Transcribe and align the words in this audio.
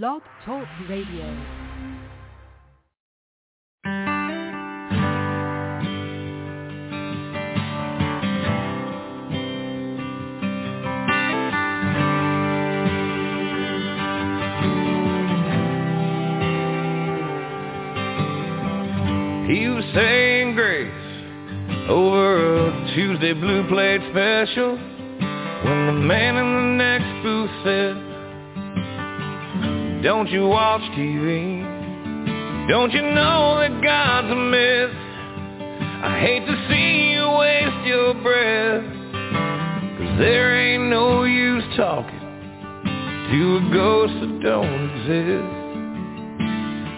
Blog 0.00 0.22
Talk 0.46 0.66
Radio. 0.88 1.26
He 19.46 19.68
was 19.68 19.84
saying 19.94 20.54
grace 20.54 20.90
over 21.90 22.66
a 22.66 22.94
Tuesday 22.94 23.34
blue 23.34 23.68
plate 23.68 24.00
special 24.10 24.78
when 25.64 25.86
the 25.86 25.92
man 25.92 26.36
in 26.36 26.54
the 26.54 26.76
next 26.78 26.91
Don't 30.02 30.28
you 30.30 30.48
watch 30.48 30.80
TV? 30.98 32.68
Don't 32.68 32.90
you 32.92 33.02
know 33.02 33.60
that 33.60 33.80
God's 33.84 34.32
a 34.32 34.34
myth? 34.34 34.90
I 36.02 36.18
hate 36.18 36.44
to 36.44 36.56
see 36.68 37.12
you 37.12 37.30
waste 37.38 37.86
your 37.86 38.14
breath 38.14 38.82
Cause 38.82 40.18
there 40.18 40.56
ain't 40.56 40.90
no 40.90 41.22
use 41.22 41.62
talking 41.76 42.18
to 42.18 43.56
a 43.58 43.70
ghost 43.72 44.12
that 44.14 44.40
don't 44.42 44.90
exist 44.90 45.62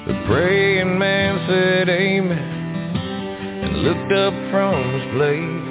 the 0.07 0.25
praying 0.27 0.99
man 0.99 1.47
said 1.47 1.91
amen 1.91 2.39
and 3.65 3.83
looked 3.83 4.13
up 4.13 4.33
from 4.51 4.93
his 4.95 5.13
plate 5.13 5.65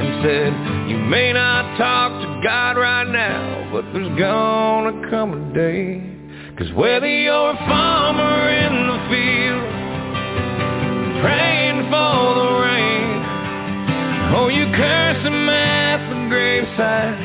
and 0.00 0.24
said, 0.24 0.52
you 0.90 0.96
may 0.96 1.32
not 1.34 1.76
talk 1.76 2.12
to 2.22 2.40
God 2.42 2.78
right 2.78 3.08
now, 3.08 3.70
but 3.72 3.84
there's 3.92 4.18
gonna 4.18 5.10
come 5.10 5.32
a 5.34 5.54
day. 5.54 6.11
Cause 6.58 6.70
whether 6.74 7.08
you're 7.08 7.50
a 7.50 7.56
farmer 7.64 8.50
in 8.52 8.86
the 8.86 9.00
field, 9.08 9.64
praying 11.24 11.80
for 11.88 12.34
the 12.36 12.48
rain, 12.60 13.24
or 14.36 14.52
you 14.52 14.68
curse 14.76 15.24
him 15.24 15.48
at 15.48 15.96
the 16.12 16.28
graveside, 16.28 17.16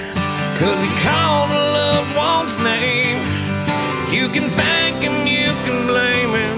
cause 0.64 0.80
he 0.80 0.92
called 1.04 1.52
a 1.52 1.60
loved 1.76 2.16
one's 2.16 2.56
name, 2.64 3.20
you 4.16 4.32
can 4.32 4.48
thank 4.56 5.04
him, 5.04 5.28
you 5.28 5.52
can 5.68 5.88
blame 5.92 6.32
him. 6.32 6.58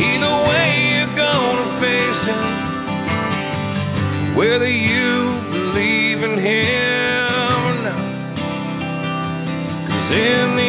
Either 0.00 0.36
way, 0.48 0.96
you're 0.96 1.12
gonna 1.14 1.76
face 1.84 2.24
him. 2.24 2.40
Whether 4.34 4.70
you 4.70 5.44
believe 5.52 6.22
in 6.24 6.38
him 6.40 7.60
or 7.68 7.76
not. 7.84 8.00
Cause 9.92 10.10
in 10.16 10.59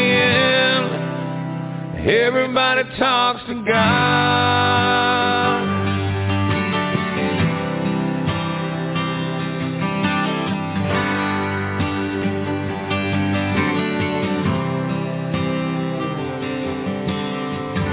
everybody 2.08 2.84
talks 2.98 3.46
to 3.46 3.64
God. 3.64 5.22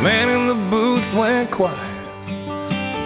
Man 0.02 0.28
in 0.28 0.48
the 0.48 0.70
booth 0.70 1.18
went 1.18 1.50
quiet 1.52 1.76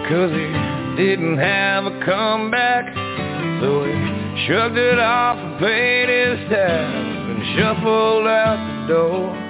Cause 0.07 0.31
he 0.31 1.03
didn't 1.03 1.37
have 1.37 1.85
a 1.85 2.05
comeback 2.05 2.93
So 3.61 3.83
he 3.83 4.45
shrugged 4.45 4.77
it 4.77 4.99
off 4.99 5.37
and 5.37 5.59
paid 5.59 6.07
his 6.07 6.49
tab 6.49 6.93
And 6.93 7.57
shuffled 7.57 8.27
out 8.27 8.87
the 8.87 8.93
door 8.93 9.42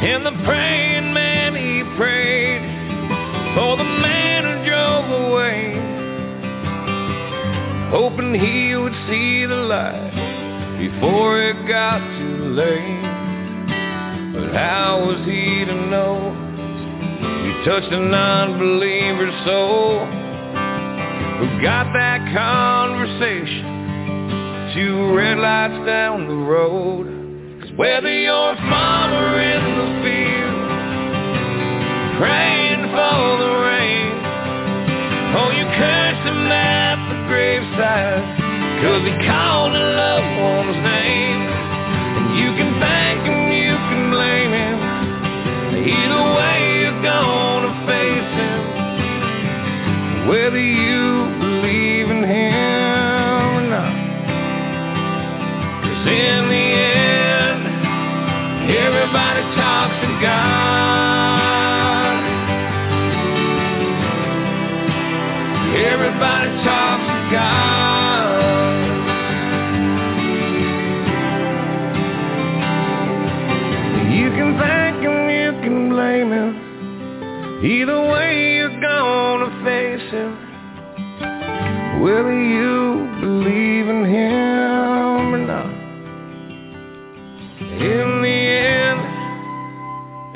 And 0.00 0.24
the 0.24 0.30
praying 0.44 1.12
man 1.12 1.54
he 1.54 1.82
prayed 1.96 2.62
For 3.54 3.76
the 3.76 3.84
man 3.84 4.44
who 4.44 4.64
drove 4.64 5.10
away 5.26 5.74
Hoping 7.90 8.34
he 8.34 8.76
would 8.76 8.94
see 9.08 9.44
the 9.46 9.56
light 9.56 10.14
Before 10.78 11.42
it 11.42 11.66
got 11.66 11.98
too 12.18 12.44
late 12.54 13.08
but 14.38 14.54
how 14.54 15.04
was 15.04 15.18
he 15.26 15.64
to 15.64 15.74
know? 15.90 16.30
You 17.44 17.64
touched 17.64 17.92
a 17.92 17.98
non-believer's 17.98 19.34
soul 19.44 20.06
Who 21.40 21.60
got 21.60 21.92
that 21.92 22.20
conversation 22.32 23.64
Two 24.74 25.12
red 25.16 25.38
lights 25.38 25.84
down 25.84 26.28
the 26.28 26.36
road 26.36 27.17
whether 27.78 28.10
you're 28.10 28.58
a 28.58 28.62
farmer 28.66 29.38
in 29.38 29.62
the 29.78 29.90
field 30.02 30.58
Praying 32.18 32.90
for 32.90 33.22
the 33.38 33.52
rain. 33.70 34.18
Or 35.38 35.54
you 35.54 35.62
curse 35.78 36.22
him 36.26 36.50
at 36.50 36.98
the 37.06 37.22
graveside 37.30 38.26
Cause 38.82 39.06
he 39.06 39.14
called 39.22 39.78
a 39.78 39.84
loved 39.94 40.34
one's 40.42 40.82
name. 40.82 41.40
And 42.18 42.26
you 42.34 42.50
can 42.58 42.82
thank 42.82 43.22
him, 43.22 43.46
you 43.54 43.78
can 43.78 44.10
blame 44.10 44.50
him. 44.50 44.78
Either 45.78 46.22
way 46.34 46.82
you're 46.82 47.02
gonna 47.02 47.74
face 47.86 48.30
him. 48.42 48.58
Whether 50.26 50.58
you 50.58 51.17
Either 77.60 78.00
way, 78.00 78.54
you're 78.54 78.80
gonna 78.80 79.50
face 79.64 80.10
him. 80.12 80.32
Whether 82.00 82.32
you 82.32 83.08
believe 83.20 83.88
in 83.88 84.04
him 84.04 85.34
or 85.34 85.38
not. 85.38 85.66
In 87.60 88.22
the 88.22 88.38
end, 88.78 89.00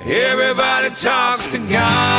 everybody 0.00 0.88
talks 1.00 1.44
to 1.52 1.58
God. 1.70 2.11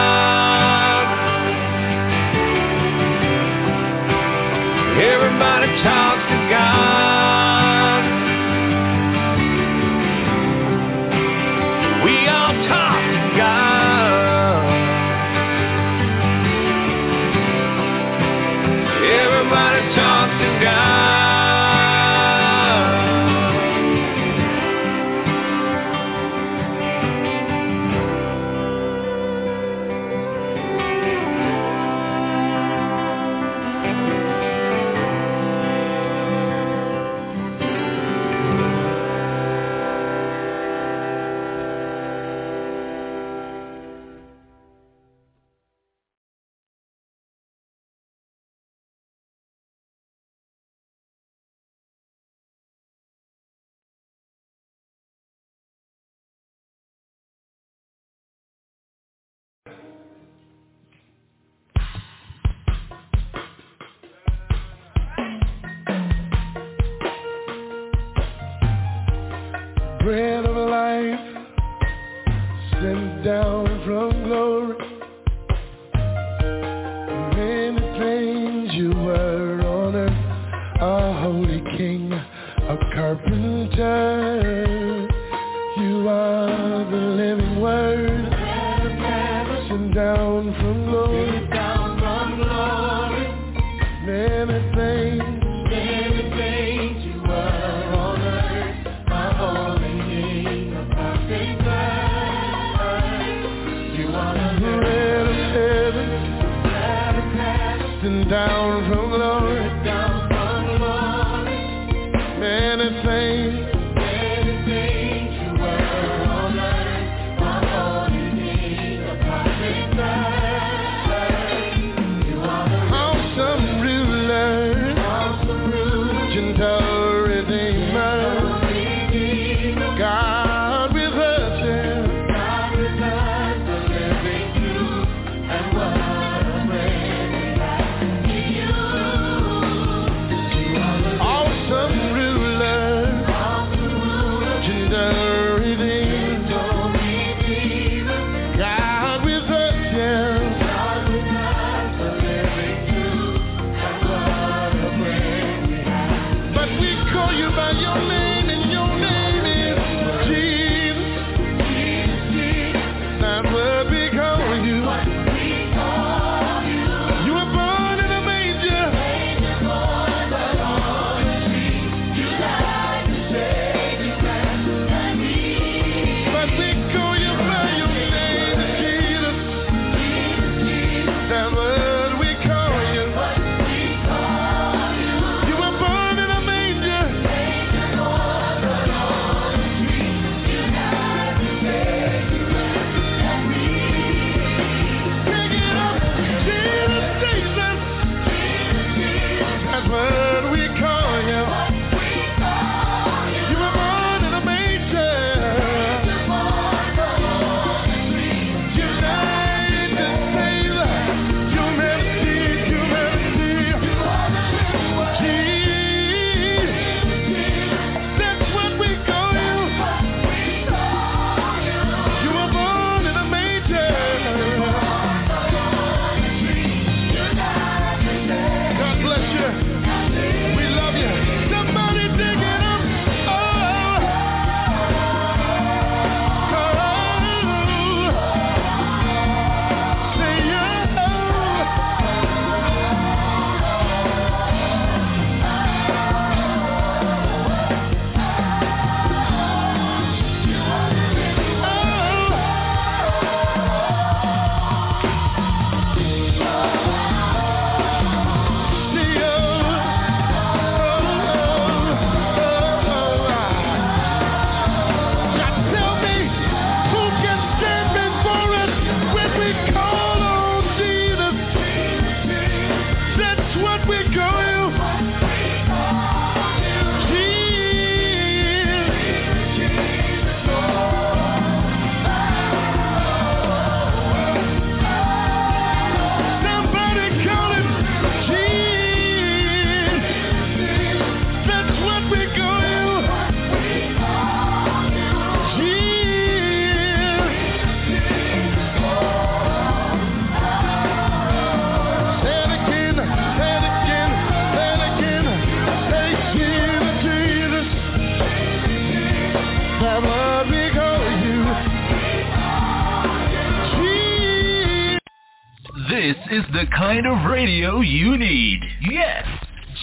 A 83.79 84.22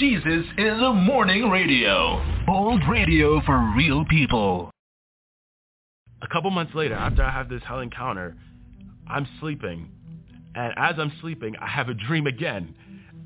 Jesus 0.00 0.46
is 0.56 0.80
a 0.80 0.94
morning 0.94 1.50
radio. 1.50 2.24
Old 2.48 2.80
radio 2.88 3.42
for 3.44 3.74
real 3.76 4.06
people. 4.06 4.70
A 6.22 6.26
couple 6.26 6.50
months 6.50 6.74
later, 6.74 6.94
after 6.94 7.22
I 7.22 7.30
have 7.30 7.50
this 7.50 7.60
hell 7.68 7.80
encounter, 7.80 8.34
I'm 9.06 9.28
sleeping. 9.40 9.90
And 10.54 10.72
as 10.78 10.94
I'm 10.96 11.12
sleeping, 11.20 11.54
I 11.60 11.66
have 11.66 11.90
a 11.90 11.94
dream 11.94 12.26
again. 12.26 12.74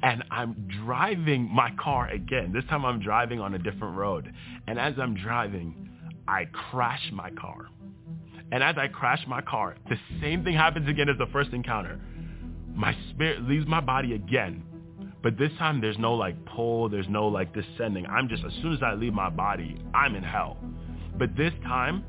And 0.03 0.25
I'm 0.33 0.69
driving 0.85 1.49
my 1.49 1.71
car 1.81 2.09
again. 2.09 2.53
This 2.53 2.65
time 2.69 2.85
I'm 2.85 3.01
driving 3.01 3.39
on 3.39 3.55
a 3.55 3.59
different 3.61 3.97
road. 3.97 4.35
And 4.67 4.77
as 4.77 4.95
I'm 5.01 5.15
driving, 5.15 5.91
I 6.27 6.47
crash 6.47 7.09
my 7.13 7.31
car. 7.31 7.69
And 8.51 8.65
as 8.65 8.75
I 8.77 8.89
crash 8.89 9.25
my 9.29 9.43
car, 9.43 9.77
the 9.89 9.97
same 10.21 10.43
thing 10.43 10.55
happens 10.55 10.89
again 10.89 11.09
as 11.09 11.19
the 11.19 11.29
first 11.33 11.51
encounter. 11.53 12.01
My 12.75 12.97
spirit 13.11 13.43
leaves 13.43 13.69
my 13.69 13.81
body 13.81 14.15
again. 14.15 14.65
But 15.25 15.39
this 15.39 15.51
time 15.59 15.81
there's 15.81 15.99
no 15.99 16.13
like 16.13 16.37
pull, 16.45 16.91
there's 16.91 17.09
no 17.09 17.27
like 17.29 17.55
descending. 17.55 18.05
I'm 18.07 18.29
just, 18.29 18.45
as 18.45 18.53
soon 18.61 18.75
as 18.75 18.81
I 18.83 18.93
leave 18.93 19.15
my 19.15 19.31
body, 19.31 19.83
I'm 19.95 20.15
in 20.17 20.23
hell. 20.23 20.59
But 21.19 21.35
this 21.35 21.55
time, 21.63 22.05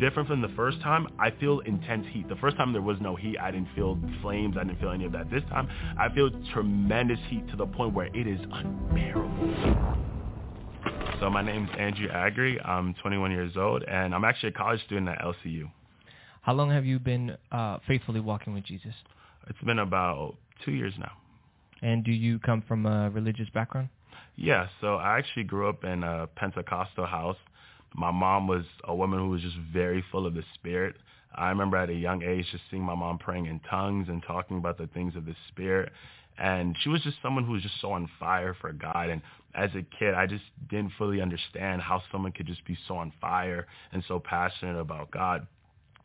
different 0.00 0.28
from 0.28 0.42
the 0.42 0.48
first 0.56 0.80
time, 0.80 1.06
I 1.20 1.30
feel 1.30 1.60
intense 1.60 2.06
heat. 2.10 2.28
The 2.28 2.34
first 2.36 2.56
time 2.56 2.72
there 2.72 2.82
was 2.82 2.98
no 3.00 3.14
heat. 3.14 3.38
I 3.38 3.52
didn't 3.52 3.68
feel 3.76 3.96
flames. 4.20 4.56
I 4.58 4.64
didn't 4.64 4.80
feel 4.80 4.90
any 4.90 5.04
of 5.04 5.12
that. 5.12 5.30
This 5.30 5.44
time, 5.48 5.68
I 5.96 6.12
feel 6.12 6.28
tremendous 6.52 7.20
heat 7.28 7.48
to 7.50 7.56
the 7.56 7.66
point 7.66 7.94
where 7.94 8.06
it 8.06 8.26
is 8.26 8.40
unbearable. 8.50 9.86
So 11.20 11.30
my 11.30 11.42
name 11.42 11.66
is 11.66 11.70
Andrew 11.78 12.08
Agri. 12.08 12.60
I'm 12.62 12.94
21 12.94 13.30
years 13.30 13.52
old, 13.56 13.84
and 13.84 14.12
I'm 14.12 14.24
actually 14.24 14.48
a 14.48 14.52
college 14.52 14.84
student 14.86 15.08
at 15.08 15.20
LCU. 15.20 15.70
How 16.42 16.54
long 16.54 16.70
have 16.70 16.84
you 16.84 16.98
been 16.98 17.36
uh, 17.52 17.78
faithfully 17.86 18.18
walking 18.18 18.54
with 18.54 18.64
Jesus? 18.64 18.94
It's 19.46 19.60
been 19.60 19.78
about 19.78 20.34
two 20.64 20.72
years 20.72 20.94
now. 20.98 21.12
And 21.82 22.04
do 22.04 22.12
you 22.12 22.38
come 22.38 22.62
from 22.66 22.86
a 22.86 23.10
religious 23.10 23.48
background? 23.50 23.88
Yeah, 24.36 24.68
so 24.80 24.96
I 24.96 25.18
actually 25.18 25.44
grew 25.44 25.68
up 25.68 25.84
in 25.84 26.02
a 26.02 26.26
Pentecostal 26.36 27.06
house. 27.06 27.36
My 27.94 28.10
mom 28.10 28.46
was 28.46 28.64
a 28.84 28.94
woman 28.94 29.18
who 29.18 29.28
was 29.30 29.42
just 29.42 29.56
very 29.72 30.04
full 30.10 30.26
of 30.26 30.34
the 30.34 30.44
spirit. 30.54 30.96
I 31.34 31.48
remember 31.48 31.76
at 31.76 31.90
a 31.90 31.94
young 31.94 32.22
age 32.22 32.46
just 32.50 32.64
seeing 32.70 32.82
my 32.82 32.94
mom 32.94 33.18
praying 33.18 33.46
in 33.46 33.60
tongues 33.60 34.08
and 34.08 34.22
talking 34.22 34.58
about 34.58 34.78
the 34.78 34.86
things 34.88 35.16
of 35.16 35.26
the 35.26 35.34
spirit. 35.48 35.92
And 36.38 36.76
she 36.80 36.88
was 36.88 37.02
just 37.02 37.16
someone 37.22 37.44
who 37.44 37.52
was 37.52 37.62
just 37.62 37.80
so 37.80 37.92
on 37.92 38.08
fire 38.18 38.56
for 38.60 38.72
God. 38.72 39.10
And 39.10 39.20
as 39.54 39.70
a 39.74 39.82
kid, 39.98 40.14
I 40.14 40.26
just 40.26 40.44
didn't 40.68 40.92
fully 40.96 41.20
understand 41.20 41.82
how 41.82 42.02
someone 42.10 42.32
could 42.32 42.46
just 42.46 42.64
be 42.64 42.78
so 42.88 42.96
on 42.96 43.12
fire 43.20 43.66
and 43.92 44.02
so 44.08 44.18
passionate 44.20 44.78
about 44.78 45.10
God. 45.10 45.46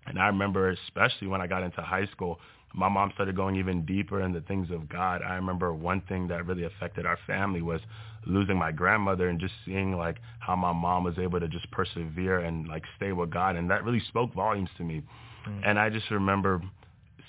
And 0.08 0.20
I 0.20 0.28
remember, 0.28 0.70
especially 0.70 1.28
when 1.28 1.42
I 1.42 1.48
got 1.48 1.64
into 1.64 1.82
high 1.82 2.06
school, 2.08 2.40
my 2.76 2.90
mom 2.90 3.12
started 3.14 3.36
going 3.36 3.56
even 3.56 3.86
deeper 3.86 4.22
in 4.22 4.34
the 4.34 4.42
things 4.42 4.70
of 4.70 4.90
God. 4.90 5.22
I 5.22 5.36
remember 5.36 5.74
one 5.74 6.02
thing 6.02 6.28
that 6.28 6.46
really 6.46 6.66
affected 6.66 7.06
our 7.06 7.18
family 7.26 7.62
was 7.62 7.80
losing 8.28 8.58
my 8.58 8.72
grandmother 8.72 9.30
and 9.30 9.40
just 9.40 9.54
seeing 9.66 9.96
like 9.98 10.18
how 10.40 10.56
my 10.56 10.74
mom 10.74 11.04
was 11.04 11.18
able 11.18 11.40
to 11.40 11.48
just 11.48 11.70
persevere 11.72 12.40
and 12.40 12.68
like 12.68 12.84
stay 12.98 13.14
with 13.14 13.30
God. 13.32 13.56
And 13.56 13.70
that 13.72 13.84
really 13.84 14.02
spoke 14.10 14.34
volumes 14.34 14.70
to 14.78 14.84
me. 14.84 15.04
Mm. 15.48 15.62
And 15.66 15.80
I 15.80 15.90
just 15.90 16.10
remember 16.12 16.62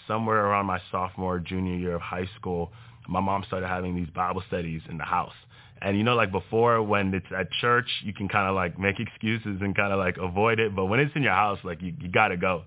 somewhere 0.09 0.47
around 0.47 0.67
my 0.67 0.81
sophomore, 0.91 1.39
junior 1.39 1.77
year 1.77 1.95
of 1.95 2.01
high 2.01 2.29
school, 2.39 2.73
my 3.09 3.21
mom 3.21 3.45
started 3.47 3.69
having 3.69 3.95
these 3.95 4.09
Bible 4.11 4.43
studies 4.49 4.83
in 4.91 4.99
the 4.99 5.05
house. 5.05 5.35
And 5.81 5.97
you 5.97 6.03
know, 6.03 6.15
like 6.15 6.33
before, 6.33 6.83
when 6.83 7.13
it's 7.15 7.27
at 7.37 7.49
church, 7.61 7.89
you 8.03 8.13
can 8.13 8.29
kind 8.29 8.49
of 8.49 8.55
like 8.55 8.79
make 8.79 8.99
excuses 8.99 9.59
and 9.61 9.77
kind 9.77 9.93
of 9.93 9.99
like 9.99 10.17
avoid 10.17 10.59
it. 10.59 10.75
But 10.75 10.87
when 10.87 11.01
it's 11.01 11.15
in 11.15 11.23
your 11.23 11.35
house, 11.35 11.59
like 11.63 11.83
you, 11.83 11.93
you 12.01 12.09
got 12.11 12.29
to 12.29 12.37
go. 12.37 12.65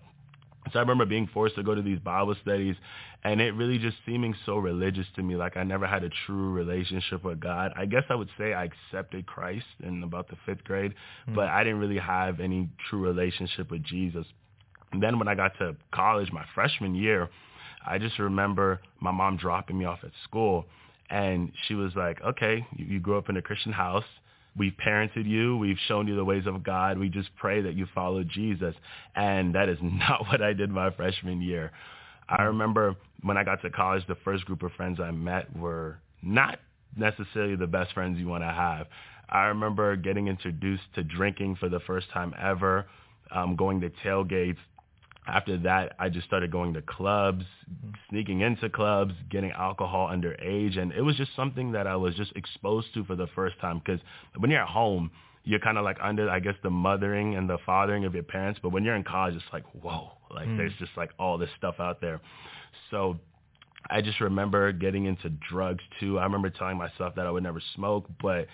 So 0.71 0.79
I 0.79 0.81
remember 0.81 1.05
being 1.05 1.27
forced 1.33 1.55
to 1.55 1.63
go 1.63 1.75
to 1.75 1.81
these 1.81 1.99
Bible 1.99 2.35
studies 2.41 2.75
and 3.23 3.41
it 3.41 3.51
really 3.51 3.77
just 3.77 3.97
seeming 4.05 4.33
so 4.45 4.57
religious 4.57 5.05
to 5.15 5.23
me. 5.23 5.35
Like 5.35 5.57
I 5.57 5.63
never 5.63 5.87
had 5.87 6.03
a 6.03 6.09
true 6.25 6.51
relationship 6.51 7.23
with 7.23 7.39
God. 7.39 7.73
I 7.75 7.85
guess 7.85 8.03
I 8.09 8.15
would 8.15 8.29
say 8.37 8.53
I 8.53 8.65
accepted 8.65 9.25
Christ 9.25 9.65
in 9.83 10.03
about 10.03 10.29
the 10.29 10.37
fifth 10.45 10.63
grade, 10.63 10.91
mm-hmm. 10.91 11.35
but 11.35 11.47
I 11.47 11.63
didn't 11.63 11.79
really 11.79 11.97
have 11.97 12.39
any 12.39 12.69
true 12.89 13.01
relationship 13.01 13.71
with 13.71 13.83
Jesus. 13.83 14.25
And 14.91 15.03
then 15.03 15.19
when 15.19 15.27
I 15.27 15.35
got 15.35 15.57
to 15.59 15.75
college, 15.93 16.31
my 16.31 16.45
freshman 16.55 16.95
year, 16.95 17.29
I 17.85 17.97
just 17.97 18.19
remember 18.19 18.81
my 18.99 19.11
mom 19.11 19.37
dropping 19.37 19.77
me 19.77 19.85
off 19.85 19.99
at 20.03 20.11
school 20.23 20.65
and 21.09 21.51
she 21.67 21.73
was 21.75 21.95
like, 21.95 22.21
okay, 22.21 22.65
you, 22.75 22.85
you 22.85 22.99
grew 22.99 23.17
up 23.17 23.29
in 23.29 23.37
a 23.37 23.41
Christian 23.41 23.71
house. 23.71 24.03
We've 24.57 24.73
parented 24.73 25.25
you. 25.25 25.57
We've 25.57 25.77
shown 25.87 26.07
you 26.07 26.15
the 26.15 26.25
ways 26.25 26.45
of 26.45 26.63
God. 26.63 26.97
We 26.97 27.09
just 27.09 27.29
pray 27.37 27.61
that 27.61 27.75
you 27.75 27.87
follow 27.93 28.23
Jesus. 28.23 28.75
And 29.15 29.55
that 29.55 29.69
is 29.69 29.77
not 29.81 30.27
what 30.27 30.41
I 30.41 30.53
did 30.53 30.69
my 30.69 30.91
freshman 30.91 31.41
year. 31.41 31.71
I 32.27 32.43
remember 32.43 32.95
when 33.23 33.37
I 33.37 33.43
got 33.43 33.61
to 33.63 33.69
college, 33.69 34.03
the 34.07 34.17
first 34.23 34.45
group 34.45 34.63
of 34.63 34.71
friends 34.73 34.99
I 34.99 35.11
met 35.11 35.55
were 35.55 35.99
not 36.21 36.59
necessarily 36.95 37.55
the 37.55 37.67
best 37.67 37.93
friends 37.93 38.19
you 38.19 38.27
want 38.27 38.43
to 38.43 38.51
have. 38.51 38.87
I 39.29 39.45
remember 39.45 39.95
getting 39.95 40.27
introduced 40.27 40.83
to 40.95 41.03
drinking 41.03 41.57
for 41.57 41.69
the 41.69 41.79
first 41.81 42.09
time 42.11 42.33
ever, 42.39 42.85
um, 43.31 43.55
going 43.55 43.79
to 43.81 43.91
tailgates, 44.03 44.57
after 45.27 45.57
that, 45.59 45.95
I 45.99 46.09
just 46.09 46.25
started 46.25 46.51
going 46.51 46.73
to 46.73 46.81
clubs, 46.81 47.45
sneaking 48.09 48.41
into 48.41 48.69
clubs, 48.69 49.13
getting 49.29 49.51
alcohol 49.51 50.07
underage, 50.07 50.77
and 50.77 50.91
it 50.91 51.01
was 51.01 51.15
just 51.15 51.35
something 51.35 51.71
that 51.73 51.87
I 51.87 51.95
was 51.95 52.15
just 52.15 52.31
exposed 52.35 52.87
to 52.95 53.03
for 53.05 53.15
the 53.15 53.27
first 53.35 53.59
time. 53.59 53.79
Because 53.79 54.01
when 54.37 54.49
you're 54.49 54.61
at 54.61 54.69
home, 54.69 55.11
you're 55.43 55.59
kind 55.59 55.77
of 55.77 55.83
like 55.83 55.97
under, 56.01 56.29
I 56.29 56.39
guess, 56.39 56.55
the 56.63 56.69
mothering 56.69 57.35
and 57.35 57.49
the 57.49 57.57
fathering 57.65 58.05
of 58.05 58.13
your 58.13 58.23
parents. 58.23 58.59
But 58.61 58.69
when 58.69 58.83
you're 58.83 58.95
in 58.95 59.03
college, 59.03 59.35
it's 59.35 59.43
like, 59.53 59.63
whoa, 59.81 60.11
like 60.31 60.47
mm. 60.47 60.57
there's 60.57 60.73
just 60.79 60.91
like 60.97 61.11
all 61.19 61.37
this 61.37 61.49
stuff 61.57 61.75
out 61.79 62.01
there. 62.01 62.19
So 62.91 63.19
I 63.89 64.01
just 64.01 64.19
remember 64.19 64.71
getting 64.71 65.05
into 65.05 65.29
drugs 65.29 65.83
too. 65.99 66.19
I 66.19 66.23
remember 66.23 66.49
telling 66.49 66.77
myself 66.77 67.15
that 67.15 67.25
I 67.25 67.31
would 67.31 67.43
never 67.43 67.61
smoke, 67.75 68.05
but 68.21 68.47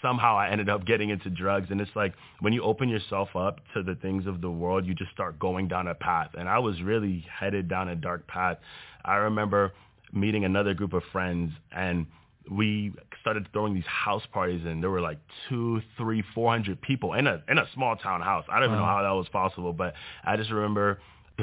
somehow 0.00 0.36
I 0.36 0.50
ended 0.50 0.68
up 0.68 0.84
getting 0.84 1.10
into 1.10 1.30
drugs. 1.30 1.68
And 1.70 1.80
it's 1.80 1.90
like 1.94 2.14
when 2.40 2.52
you 2.52 2.62
open 2.62 2.88
yourself 2.88 3.34
up 3.34 3.60
to 3.74 3.82
the 3.82 3.94
things 3.96 4.26
of 4.26 4.40
the 4.40 4.50
world, 4.50 4.86
you 4.86 4.94
just 4.94 5.10
start 5.12 5.38
going 5.38 5.68
down 5.68 5.88
a 5.88 5.94
path. 5.94 6.30
And 6.36 6.48
I 6.48 6.58
was 6.58 6.80
really 6.82 7.24
headed 7.40 7.68
down 7.68 7.88
a 7.88 7.96
dark 7.96 8.26
path. 8.26 8.58
I 9.04 9.16
remember 9.16 9.72
meeting 10.12 10.44
another 10.44 10.74
group 10.74 10.92
of 10.92 11.02
friends 11.10 11.52
and 11.74 12.06
we 12.50 12.92
started 13.20 13.46
throwing 13.52 13.72
these 13.72 13.86
house 13.86 14.24
parties 14.32 14.62
and 14.66 14.82
there 14.82 14.90
were 14.90 15.00
like 15.00 15.18
two, 15.48 15.80
three, 15.96 16.22
four 16.34 16.50
hundred 16.50 16.80
people 16.82 17.14
in 17.14 17.26
a 17.26 17.42
in 17.48 17.58
a 17.58 17.66
small 17.72 17.96
town 17.96 18.20
house. 18.20 18.44
I 18.48 18.58
don't 18.58 18.68
even 18.68 18.78
know 18.78 18.84
how 18.84 19.02
that 19.02 19.10
was 19.10 19.28
possible, 19.28 19.72
but 19.72 19.94
I 20.24 20.36
just 20.36 20.50
remember 20.50 20.98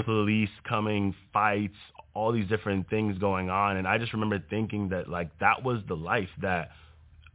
police 0.06 0.50
coming, 0.68 1.16
fights, 1.34 1.76
all 2.14 2.32
these 2.32 2.48
different 2.48 2.90
things 2.90 3.18
going 3.18 3.50
on. 3.50 3.78
And 3.78 3.88
I 3.88 3.98
just 3.98 4.14
remember 4.14 4.44
thinking 4.50 4.90
that 4.90 5.10
like 5.10 5.30
that 5.40 5.64
was 5.64 5.80
the 5.88 5.96
life 5.96 6.30
that 6.42 6.72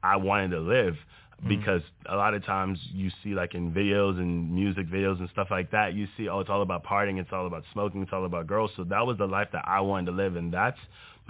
I 0.04 0.16
wanted 0.16 0.50
to 0.50 0.61
live 0.61 0.94
mm-hmm. 0.94 1.49
because 1.49 1.82
a 2.06 2.16
lot 2.16 2.34
of 2.34 2.44
times 2.44 2.78
you 2.92 3.11
see 3.23 3.30
like 3.30 3.54
in 3.54 3.73
videos 3.73 4.18
and 4.18 4.54
music 4.54 4.87
videos 4.87 5.18
and 5.18 5.28
stuff 5.30 5.49
like 5.50 5.70
that, 5.70 5.94
you 5.94 6.06
see, 6.16 6.28
oh, 6.28 6.40
it's 6.40 6.50
all 6.50 6.62
about 6.62 6.84
partying, 6.84 7.18
it's 7.18 7.32
all 7.32 7.46
about 7.46 7.64
smoking, 7.73 8.02
it's 8.02 8.12
all 8.12 8.26
about 8.26 8.46
girls. 8.46 8.70
So 8.76 8.84
that 8.84 9.06
was 9.06 9.16
the 9.18 9.26
life 9.26 9.49
that 9.52 9.64
I 9.66 9.80
wanted 9.80 10.06
to 10.06 10.12
live. 10.12 10.37
And 10.37 10.52
that's 10.52 10.78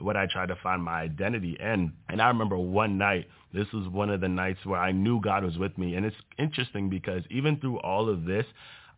what 0.00 0.16
I 0.16 0.26
tried 0.26 0.48
to 0.48 0.56
find 0.56 0.82
my 0.82 1.00
identity 1.00 1.56
in. 1.60 1.92
And 2.08 2.20
I 2.20 2.28
remember 2.28 2.58
one 2.58 2.98
night, 2.98 3.28
this 3.52 3.66
was 3.72 3.86
one 3.88 4.10
of 4.10 4.20
the 4.20 4.28
nights 4.28 4.58
where 4.64 4.80
I 4.80 4.90
knew 4.90 5.20
God 5.20 5.44
was 5.44 5.56
with 5.56 5.78
me. 5.78 5.94
And 5.94 6.04
it's 6.04 6.16
interesting 6.38 6.90
because 6.90 7.22
even 7.30 7.60
through 7.60 7.78
all 7.78 8.08
of 8.08 8.24
this, 8.24 8.44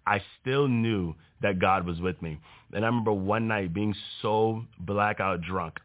I 0.06 0.22
still 0.40 0.68
knew 0.68 1.14
that 1.42 1.58
God 1.58 1.84
was 1.84 2.00
with 2.00 2.20
me. 2.22 2.38
And 2.72 2.84
I 2.84 2.88
remember 2.88 3.12
one 3.12 3.46
night 3.46 3.74
being 3.74 3.94
so 4.22 4.64
blackout 4.80 5.42
drunk 5.42 5.78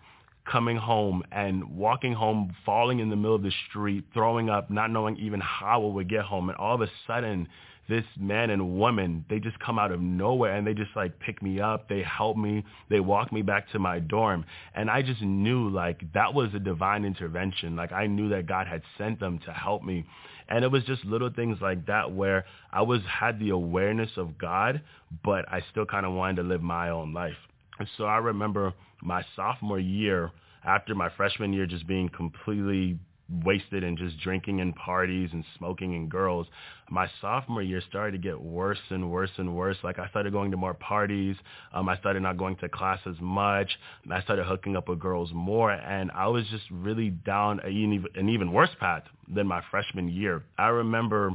coming 0.50 0.78
home 0.78 1.24
and 1.32 1.76
walking 1.76 2.14
home, 2.14 2.56
falling 2.66 3.00
in 3.00 3.10
the 3.10 3.16
middle 3.16 3.36
of 3.36 3.44
the 3.44 3.54
street, 3.70 4.06
throwing 4.14 4.50
up, 4.50 4.70
not 4.70 4.92
knowing 4.92 5.18
even 5.18 5.40
how 5.40 5.80
we 5.82 5.92
would 5.92 6.10
get 6.10 6.22
home. 6.24 6.50
And 6.50 6.58
all 6.58 6.76
of 6.76 6.82
a 6.82 6.90
sudden, 7.08 7.48
this 7.90 8.06
man 8.18 8.50
and 8.50 8.78
woman, 8.78 9.26
they 9.30 9.40
just 9.40 9.60
come 9.60 9.78
out 9.78 9.92
of 9.92 10.00
nowhere 10.00 10.56
and 10.56 10.66
they 10.66 10.74
just 10.74 10.92
like 10.96 11.20
pick 11.20 11.42
me 11.42 11.60
up. 11.60 11.90
They 11.90 12.02
help 12.04 12.38
me. 12.38 12.64
They 12.90 13.00
walk 13.00 13.34
me 13.34 13.42
back 13.42 13.70
to 13.72 13.80
my 13.80 14.00
dorm. 14.00 14.46
And 14.74 14.90
I 14.90 15.02
just 15.02 15.22
knew 15.22 15.70
like 15.70 16.02
that 16.14 16.34
was 16.34 16.54
a 16.54 16.60
divine 16.60 17.04
intervention. 17.04 17.76
Like 17.76 17.92
I 17.92 18.08
knew 18.08 18.30
that 18.30 18.48
God 18.48 18.68
had 18.68 18.82
sent 18.98 19.20
them 19.20 19.40
to 19.46 19.52
help 19.52 19.84
me. 19.84 20.06
And 20.48 20.64
it 20.64 20.72
was 20.72 20.84
just 20.84 21.04
little 21.06 21.30
things 21.30 21.58
like 21.62 21.86
that 21.88 22.12
where 22.12 22.46
I 22.72 22.82
was 22.82 23.02
had 23.08 23.40
the 23.40 23.50
awareness 23.50 24.12
of 24.18 24.38
God, 24.38 24.82
but 25.24 25.46
I 25.52 25.62
still 25.72 25.86
kind 25.86 26.06
of 26.06 26.14
wanted 26.14 26.38
to 26.38 26.48
live 26.48 26.62
my 26.62 26.90
own 26.90 27.14
life. 27.14 27.38
And 27.80 27.88
so 27.98 28.04
I 28.06 28.18
remember 28.18 28.74
my 29.02 29.24
sophomore 29.36 29.80
year, 29.80 30.32
after 30.64 30.94
my 30.96 31.10
freshman 31.18 31.54
year 31.54 31.66
just 31.66 31.88
being 31.88 32.10
completely 32.10 33.00
wasted 33.46 33.84
and 33.84 33.98
just 33.98 34.20
drinking 34.20 34.62
and 34.62 34.76
parties 34.76 35.30
and 35.34 35.44
smoking 35.58 35.96
and 35.96 36.10
girls. 36.10 36.48
My 36.90 37.10
sophomore 37.22 37.62
year 37.62 37.82
started 37.88 38.12
to 38.12 38.18
get 38.18 38.40
worse 38.40 38.80
and 38.90 39.10
worse 39.10 39.30
and 39.38 39.56
worse. 39.56 39.78
Like 39.84 40.00
I 40.00 40.10
started 40.10 40.34
going 40.34 40.52
to 40.52 40.58
more 40.58 40.74
parties. 40.74 41.36
Um, 41.74 41.88
I 41.88 41.98
started 41.98 42.22
not 42.22 42.38
going 42.38 42.58
to 42.58 42.70
class 42.70 43.00
as 43.06 43.16
much. 43.22 43.70
I 44.12 44.22
started 44.22 44.46
hooking 44.46 44.76
up 44.76 44.90
with 44.90 45.00
girls 45.00 45.32
more. 45.34 45.72
And 45.72 46.12
I 46.12 46.28
was 46.28 46.46
just 46.52 46.66
really 46.70 47.10
down 47.10 47.62
an 47.62 47.72
even, 47.72 48.08
an 48.16 48.30
even 48.30 48.52
worse 48.52 48.76
path 48.80 49.04
than 49.34 49.48
my 49.48 49.62
freshman 49.72 50.10
year. 50.10 50.44
I 50.58 50.68
remember 50.68 51.32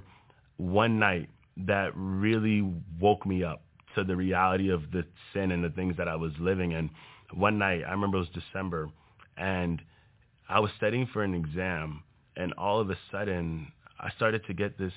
one 0.59 0.99
night 0.99 1.29
that 1.59 1.93
really 1.95 2.63
woke 3.01 3.25
me 3.25 3.43
up 3.43 3.63
to 3.95 4.05
the 4.05 4.15
reality 4.15 4.69
of 4.69 4.91
the 4.93 5.05
sin 5.33 5.51
and 5.53 5.65
the 5.65 5.71
things 5.71 5.97
that 5.97 6.07
I 6.07 6.17
was 6.17 6.33
living 6.39 6.73
in. 6.73 6.91
One 7.35 7.59
night, 7.59 7.83
I 7.87 7.91
remember 7.91 8.19
it 8.19 8.21
was 8.21 8.29
December, 8.45 8.89
and 9.37 9.83
I 10.49 10.61
was 10.61 10.71
studying 10.77 11.07
for 11.13 11.23
an 11.23 11.35
exam, 11.35 12.03
and 12.37 12.53
all 12.55 12.81
of 12.81 12.91
a 12.91 12.97
sudden, 13.11 13.73
I 13.99 14.11
started 14.11 14.47
to 14.47 14.55
get 14.55 14.79
this 14.79 14.93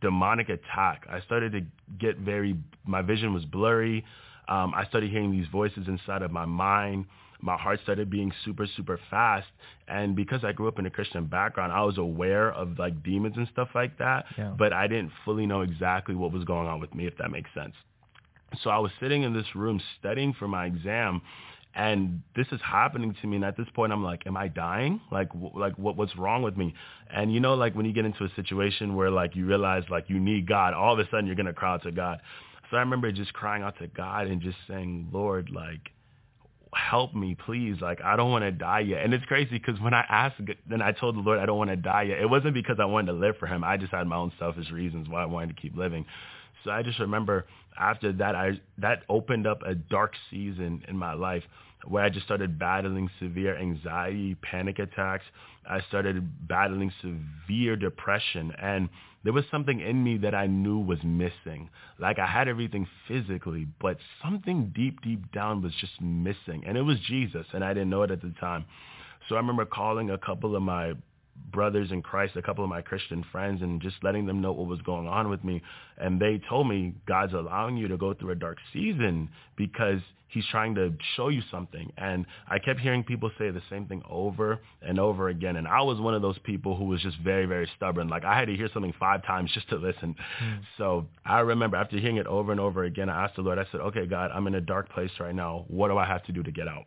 demonic 0.00 0.48
attack. 0.48 1.06
I 1.08 1.20
started 1.20 1.52
to 1.52 1.62
get 1.98 2.18
very, 2.18 2.56
my 2.84 3.02
vision 3.02 3.32
was 3.32 3.44
blurry. 3.44 4.04
Um, 4.48 4.74
I 4.74 4.84
started 4.86 5.10
hearing 5.10 5.30
these 5.32 5.46
voices 5.50 5.88
inside 5.88 6.22
of 6.22 6.30
my 6.30 6.44
mind. 6.44 7.06
My 7.40 7.56
heart 7.56 7.80
started 7.82 8.10
being 8.10 8.32
super, 8.44 8.66
super 8.76 8.98
fast. 9.10 9.46
And 9.88 10.16
because 10.16 10.44
I 10.44 10.52
grew 10.52 10.68
up 10.68 10.78
in 10.78 10.86
a 10.86 10.90
Christian 10.90 11.26
background, 11.26 11.72
I 11.72 11.82
was 11.82 11.98
aware 11.98 12.52
of 12.52 12.78
like 12.78 13.02
demons 13.02 13.36
and 13.36 13.48
stuff 13.48 13.68
like 13.74 13.98
that. 13.98 14.26
Yeah. 14.36 14.54
But 14.56 14.72
I 14.72 14.86
didn't 14.86 15.12
fully 15.24 15.46
know 15.46 15.62
exactly 15.62 16.14
what 16.14 16.32
was 16.32 16.44
going 16.44 16.68
on 16.68 16.80
with 16.80 16.94
me, 16.94 17.06
if 17.06 17.16
that 17.18 17.30
makes 17.30 17.50
sense. 17.54 17.74
So 18.62 18.70
I 18.70 18.78
was 18.78 18.92
sitting 19.00 19.22
in 19.22 19.32
this 19.32 19.46
room 19.54 19.80
studying 19.98 20.34
for 20.34 20.48
my 20.48 20.66
exam 20.66 21.22
and 21.76 22.22
this 22.36 22.46
is 22.52 22.60
happening 22.62 23.14
to 23.20 23.26
me 23.26 23.36
and 23.36 23.44
at 23.44 23.56
this 23.56 23.66
point 23.74 23.92
i'm 23.92 24.04
like 24.04 24.26
am 24.26 24.36
i 24.36 24.48
dying? 24.48 25.00
Like 25.10 25.28
w- 25.32 25.52
like 25.54 25.76
what 25.78 25.96
what's 25.96 26.16
wrong 26.16 26.42
with 26.42 26.56
me? 26.56 26.74
And 27.10 27.32
you 27.32 27.40
know 27.40 27.54
like 27.54 27.74
when 27.74 27.86
you 27.86 27.92
get 27.92 28.04
into 28.04 28.24
a 28.24 28.28
situation 28.36 28.94
where 28.94 29.10
like 29.10 29.34
you 29.34 29.46
realize 29.46 29.82
like 29.90 30.04
you 30.08 30.20
need 30.20 30.48
god 30.48 30.74
all 30.74 30.92
of 30.92 30.98
a 30.98 31.08
sudden 31.10 31.26
you're 31.26 31.34
going 31.34 31.46
to 31.46 31.52
cry 31.52 31.74
out 31.74 31.82
to 31.82 31.92
god. 31.92 32.20
So 32.70 32.76
i 32.76 32.80
remember 32.80 33.10
just 33.12 33.32
crying 33.32 33.62
out 33.62 33.78
to 33.78 33.88
god 33.88 34.28
and 34.28 34.40
just 34.40 34.56
saying 34.68 35.08
lord 35.12 35.50
like 35.50 35.90
help 36.74 37.14
me 37.14 37.36
please. 37.46 37.76
Like 37.80 38.00
i 38.02 38.16
don't 38.16 38.30
want 38.30 38.44
to 38.44 38.52
die 38.52 38.80
yet. 38.80 39.04
And 39.04 39.12
it's 39.12 39.24
crazy 39.24 39.58
because 39.58 39.80
when 39.80 39.94
i 39.94 40.04
asked 40.08 40.40
then 40.68 40.80
i 40.80 40.92
told 40.92 41.16
the 41.16 41.20
lord 41.20 41.40
i 41.40 41.46
don't 41.46 41.58
want 41.58 41.70
to 41.70 41.76
die 41.76 42.02
yet. 42.02 42.20
It 42.20 42.30
wasn't 42.30 42.54
because 42.54 42.76
i 42.78 42.84
wanted 42.84 43.12
to 43.12 43.18
live 43.18 43.36
for 43.38 43.46
him. 43.46 43.64
I 43.64 43.76
just 43.76 43.92
had 43.92 44.06
my 44.06 44.16
own 44.16 44.32
selfish 44.38 44.70
reasons 44.70 45.08
why 45.08 45.22
i 45.22 45.26
wanted 45.26 45.56
to 45.56 45.60
keep 45.60 45.76
living. 45.76 46.06
So 46.64 46.70
I 46.70 46.82
just 46.82 46.98
remember 46.98 47.46
after 47.78 48.12
that, 48.12 48.34
I 48.34 48.60
that 48.78 49.02
opened 49.08 49.46
up 49.46 49.62
a 49.64 49.74
dark 49.74 50.12
season 50.30 50.84
in 50.88 50.96
my 50.96 51.14
life 51.14 51.42
where 51.86 52.04
I 52.04 52.08
just 52.08 52.24
started 52.24 52.58
battling 52.58 53.10
severe 53.20 53.56
anxiety, 53.58 54.36
panic 54.36 54.78
attacks. 54.78 55.24
I 55.68 55.80
started 55.88 56.48
battling 56.48 56.92
severe 57.00 57.76
depression 57.76 58.52
and 58.60 58.88
there 59.22 59.32
was 59.32 59.44
something 59.50 59.80
in 59.80 60.04
me 60.04 60.18
that 60.18 60.34
I 60.34 60.46
knew 60.46 60.78
was 60.78 61.02
missing. 61.02 61.70
Like 61.98 62.18
I 62.18 62.26
had 62.26 62.46
everything 62.46 62.86
physically, 63.08 63.66
but 63.80 63.96
something 64.22 64.72
deep, 64.74 65.00
deep 65.02 65.32
down 65.32 65.62
was 65.62 65.72
just 65.80 66.00
missing. 66.00 66.64
And 66.66 66.76
it 66.76 66.82
was 66.82 66.98
Jesus 67.08 67.46
and 67.52 67.64
I 67.64 67.72
didn't 67.72 67.90
know 67.90 68.02
it 68.02 68.10
at 68.10 68.20
the 68.20 68.34
time. 68.40 68.66
So 69.28 69.36
I 69.36 69.38
remember 69.38 69.64
calling 69.64 70.10
a 70.10 70.18
couple 70.18 70.54
of 70.54 70.62
my 70.62 70.92
brothers 71.52 71.90
in 71.92 72.02
Christ, 72.02 72.36
a 72.36 72.42
couple 72.42 72.64
of 72.64 72.70
my 72.70 72.82
Christian 72.82 73.24
friends, 73.30 73.62
and 73.62 73.80
just 73.80 73.96
letting 74.02 74.26
them 74.26 74.40
know 74.40 74.52
what 74.52 74.66
was 74.66 74.80
going 74.82 75.06
on 75.06 75.30
with 75.30 75.44
me. 75.44 75.62
And 75.98 76.20
they 76.20 76.40
told 76.48 76.68
me, 76.68 76.94
God's 77.06 77.32
allowing 77.32 77.76
you 77.76 77.88
to 77.88 77.96
go 77.96 78.14
through 78.14 78.30
a 78.30 78.36
dark 78.36 78.58
season 78.72 79.30
because 79.56 80.00
he's 80.34 80.44
trying 80.50 80.74
to 80.74 80.92
show 81.16 81.28
you 81.28 81.40
something. 81.50 81.92
And 81.96 82.26
I 82.48 82.58
kept 82.58 82.80
hearing 82.80 83.04
people 83.04 83.30
say 83.38 83.50
the 83.50 83.62
same 83.70 83.86
thing 83.86 84.02
over 84.10 84.60
and 84.82 84.98
over 84.98 85.28
again. 85.28 85.56
And 85.56 85.66
I 85.66 85.80
was 85.82 86.00
one 86.00 86.14
of 86.14 86.22
those 86.22 86.38
people 86.42 86.76
who 86.76 86.86
was 86.86 87.00
just 87.00 87.16
very, 87.18 87.46
very 87.46 87.70
stubborn. 87.76 88.08
Like 88.08 88.24
I 88.24 88.36
had 88.36 88.48
to 88.48 88.56
hear 88.56 88.68
something 88.74 88.92
five 88.98 89.24
times 89.24 89.50
just 89.54 89.68
to 89.70 89.76
listen. 89.76 90.16
Mm. 90.42 90.60
So 90.76 91.06
I 91.24 91.40
remember 91.40 91.76
after 91.76 91.98
hearing 91.98 92.16
it 92.16 92.26
over 92.26 92.50
and 92.50 92.60
over 92.60 92.84
again, 92.84 93.08
I 93.08 93.24
asked 93.24 93.36
the 93.36 93.42
Lord, 93.42 93.58
I 93.58 93.66
said, 93.70 93.80
okay, 93.80 94.06
God, 94.06 94.32
I'm 94.34 94.46
in 94.48 94.56
a 94.56 94.60
dark 94.60 94.90
place 94.90 95.12
right 95.20 95.34
now. 95.34 95.64
What 95.68 95.88
do 95.88 95.96
I 95.98 96.04
have 96.04 96.24
to 96.24 96.32
do 96.32 96.42
to 96.42 96.50
get 96.50 96.66
out? 96.66 96.84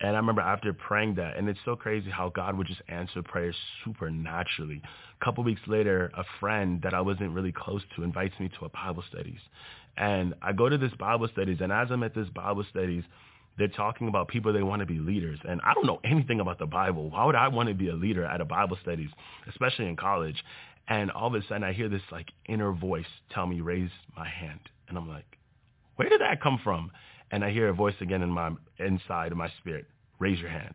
And 0.00 0.10
I 0.10 0.18
remember 0.18 0.40
after 0.40 0.72
praying 0.72 1.14
that, 1.16 1.36
and 1.36 1.48
it's 1.48 1.58
so 1.64 1.76
crazy 1.76 2.10
how 2.10 2.28
God 2.28 2.58
would 2.58 2.66
just 2.66 2.82
answer 2.88 3.22
prayers 3.22 3.56
supernaturally. 3.84 4.82
A 5.20 5.24
couple 5.24 5.44
weeks 5.44 5.60
later, 5.66 6.10
a 6.16 6.24
friend 6.40 6.80
that 6.82 6.94
I 6.94 7.00
wasn't 7.00 7.30
really 7.30 7.52
close 7.52 7.82
to 7.96 8.02
invites 8.02 8.34
me 8.40 8.50
to 8.58 8.66
a 8.66 8.68
Bible 8.68 9.04
studies. 9.08 9.38
And 9.96 10.34
I 10.42 10.52
go 10.52 10.68
to 10.68 10.76
this 10.76 10.92
Bible 10.98 11.28
studies, 11.32 11.58
and 11.60 11.72
as 11.72 11.88
I'm 11.90 12.02
at 12.02 12.14
this 12.14 12.28
Bible 12.30 12.64
studies, 12.70 13.04
they're 13.56 13.68
talking 13.68 14.08
about 14.08 14.28
people 14.28 14.52
they 14.52 14.62
want 14.62 14.80
to 14.80 14.86
be 14.86 14.98
leaders. 14.98 15.38
And 15.48 15.60
I 15.64 15.74
don't 15.74 15.86
know 15.86 16.00
anything 16.04 16.40
about 16.40 16.58
the 16.58 16.66
Bible. 16.66 17.10
Why 17.10 17.24
would 17.24 17.36
I 17.36 17.48
want 17.48 17.68
to 17.68 17.74
be 17.74 17.88
a 17.88 17.94
leader 17.94 18.24
at 18.24 18.40
a 18.40 18.44
Bible 18.44 18.76
studies, 18.82 19.10
especially 19.48 19.86
in 19.86 19.96
college? 19.96 20.42
And 20.88 21.10
all 21.12 21.28
of 21.28 21.34
a 21.34 21.46
sudden 21.46 21.64
I 21.64 21.72
hear 21.72 21.88
this 21.88 22.02
like 22.10 22.30
inner 22.46 22.72
voice 22.72 23.06
tell 23.30 23.46
me, 23.46 23.60
raise 23.60 23.90
my 24.16 24.28
hand. 24.28 24.60
And 24.88 24.98
I'm 24.98 25.08
like, 25.08 25.24
where 25.96 26.08
did 26.08 26.20
that 26.20 26.42
come 26.42 26.60
from? 26.62 26.90
and 27.30 27.44
I 27.44 27.50
hear 27.50 27.68
a 27.68 27.74
voice 27.74 27.94
again 28.00 28.22
in 28.22 28.30
my 28.30 28.50
inside 28.78 29.32
of 29.32 29.38
my 29.38 29.50
spirit, 29.58 29.86
raise 30.20 30.38
your 30.38 30.50
hand. 30.50 30.74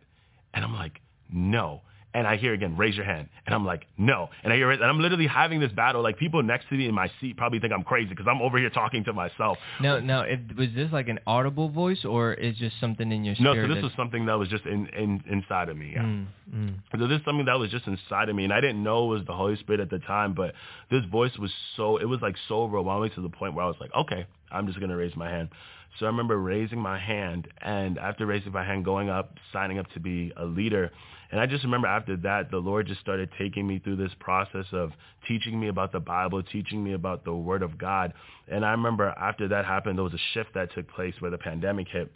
And 0.52 0.64
I'm 0.64 0.74
like, 0.74 1.00
no. 1.32 1.80
And 2.12 2.26
I 2.26 2.36
hear 2.36 2.52
again, 2.52 2.76
raise 2.76 2.96
your 2.96 3.04
hand. 3.04 3.28
And 3.46 3.54
I'm 3.54 3.64
like, 3.64 3.86
no. 3.96 4.30
And 4.42 4.52
I 4.52 4.56
hear 4.56 4.72
it, 4.72 4.80
and 4.80 4.90
I'm 4.90 4.98
literally 4.98 5.28
having 5.28 5.60
this 5.60 5.70
battle. 5.70 6.02
Like 6.02 6.18
people 6.18 6.42
next 6.42 6.68
to 6.68 6.74
me 6.74 6.88
in 6.88 6.94
my 6.94 7.08
seat 7.20 7.36
probably 7.36 7.60
think 7.60 7.72
I'm 7.72 7.84
crazy 7.84 8.08
because 8.08 8.26
I'm 8.28 8.42
over 8.42 8.58
here 8.58 8.70
talking 8.70 9.04
to 9.04 9.12
myself. 9.12 9.58
No, 9.80 10.00
no. 10.00 10.22
It, 10.22 10.40
was 10.56 10.68
this 10.74 10.90
like 10.92 11.08
an 11.08 11.20
audible 11.26 11.68
voice 11.68 12.04
or 12.04 12.34
is 12.34 12.56
just 12.56 12.74
something 12.80 13.12
in 13.12 13.24
your 13.24 13.36
spirit? 13.36 13.56
No, 13.56 13.68
so 13.68 13.74
this 13.74 13.82
was 13.84 13.92
something 13.96 14.26
that 14.26 14.34
was 14.34 14.48
just 14.48 14.64
in, 14.64 14.88
in 14.88 15.22
inside 15.30 15.68
of 15.68 15.76
me. 15.76 15.92
Yeah. 15.94 16.02
Mm, 16.02 16.26
mm. 16.52 16.74
So 16.98 17.06
this 17.06 17.20
is 17.20 17.24
something 17.24 17.46
that 17.46 17.58
was 17.58 17.70
just 17.70 17.86
inside 17.86 18.28
of 18.28 18.34
me, 18.34 18.42
and 18.42 18.52
I 18.52 18.60
didn't 18.60 18.82
know 18.82 19.04
it 19.04 19.18
was 19.18 19.26
the 19.26 19.34
Holy 19.34 19.56
Spirit 19.56 19.80
at 19.80 19.90
the 19.90 20.00
time. 20.00 20.34
But 20.34 20.54
this 20.90 21.04
voice 21.04 21.36
was 21.38 21.52
so, 21.76 21.98
it 21.98 22.06
was 22.06 22.20
like 22.20 22.34
so 22.48 22.62
overwhelming 22.62 23.12
to 23.14 23.20
the 23.20 23.28
point 23.28 23.54
where 23.54 23.64
I 23.64 23.68
was 23.68 23.76
like, 23.80 23.94
okay, 23.94 24.26
I'm 24.50 24.66
just 24.66 24.80
gonna 24.80 24.96
raise 24.96 25.14
my 25.14 25.30
hand. 25.30 25.50
So 25.98 26.06
I 26.06 26.08
remember 26.08 26.38
raising 26.38 26.80
my 26.80 26.98
hand, 26.98 27.48
and 27.60 27.98
after 27.98 28.26
raising 28.26 28.52
my 28.52 28.64
hand, 28.64 28.84
going 28.84 29.08
up, 29.08 29.36
signing 29.52 29.78
up 29.78 29.90
to 29.92 30.00
be 30.00 30.32
a 30.36 30.44
leader. 30.44 30.90
And 31.30 31.40
I 31.40 31.46
just 31.46 31.62
remember 31.62 31.86
after 31.86 32.16
that, 32.18 32.50
the 32.50 32.58
Lord 32.58 32.88
just 32.88 33.00
started 33.00 33.28
taking 33.38 33.66
me 33.66 33.78
through 33.78 33.96
this 33.96 34.12
process 34.18 34.66
of 34.72 34.92
teaching 35.28 35.60
me 35.60 35.68
about 35.68 35.92
the 35.92 36.00
Bible, 36.00 36.42
teaching 36.42 36.82
me 36.82 36.94
about 36.94 37.24
the 37.24 37.34
Word 37.34 37.62
of 37.62 37.78
God. 37.78 38.12
And 38.48 38.64
I 38.64 38.72
remember 38.72 39.08
after 39.10 39.46
that 39.48 39.64
happened, 39.64 39.98
there 39.98 40.04
was 40.04 40.14
a 40.14 40.34
shift 40.34 40.54
that 40.54 40.74
took 40.74 40.88
place 40.88 41.14
where 41.20 41.30
the 41.30 41.38
pandemic 41.38 41.88
hit. 41.88 42.10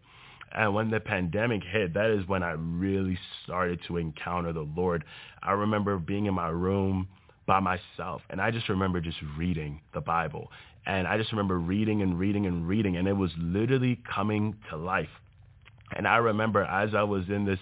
And 0.53 0.75
when 0.75 0.91
the 0.91 1.01
pandemic 1.01 1.63
hit, 1.65 1.95
that 1.95 2.11
is 2.11 2.27
when 2.29 2.43
I 2.43 2.53
really 2.53 3.19
started 3.45 3.81
to 3.89 3.97
encounter 3.99 4.53
the 4.53 4.69
Lord. 4.77 5.05
I 5.43 5.53
remember 5.53 5.99
being 5.99 6.27
in 6.27 6.35
my 6.35 6.49
room 6.49 7.09
by 7.47 7.61
myself, 7.61 8.23
and 8.31 8.41
I 8.41 8.51
just 8.51 8.69
remember 8.69 9.01
just 9.01 9.19
reading 9.37 9.81
the 9.93 10.01
Bible. 10.01 10.51
And 10.87 11.07
I 11.07 11.19
just 11.19 11.33
remember 11.33 11.59
reading 11.59 12.03
and 12.03 12.19
reading 12.19 12.47
and 12.47 12.67
reading, 12.67 12.97
and 12.97 13.09
it 13.09 13.17
was 13.17 13.31
literally 13.39 14.01
coming 14.13 14.57
to 14.71 14.77
life. 14.77 15.09
And 15.97 16.07
I 16.07 16.17
remember 16.17 16.63
as 16.65 16.95
I 16.95 17.03
was 17.03 17.25
in 17.29 17.45
this 17.45 17.59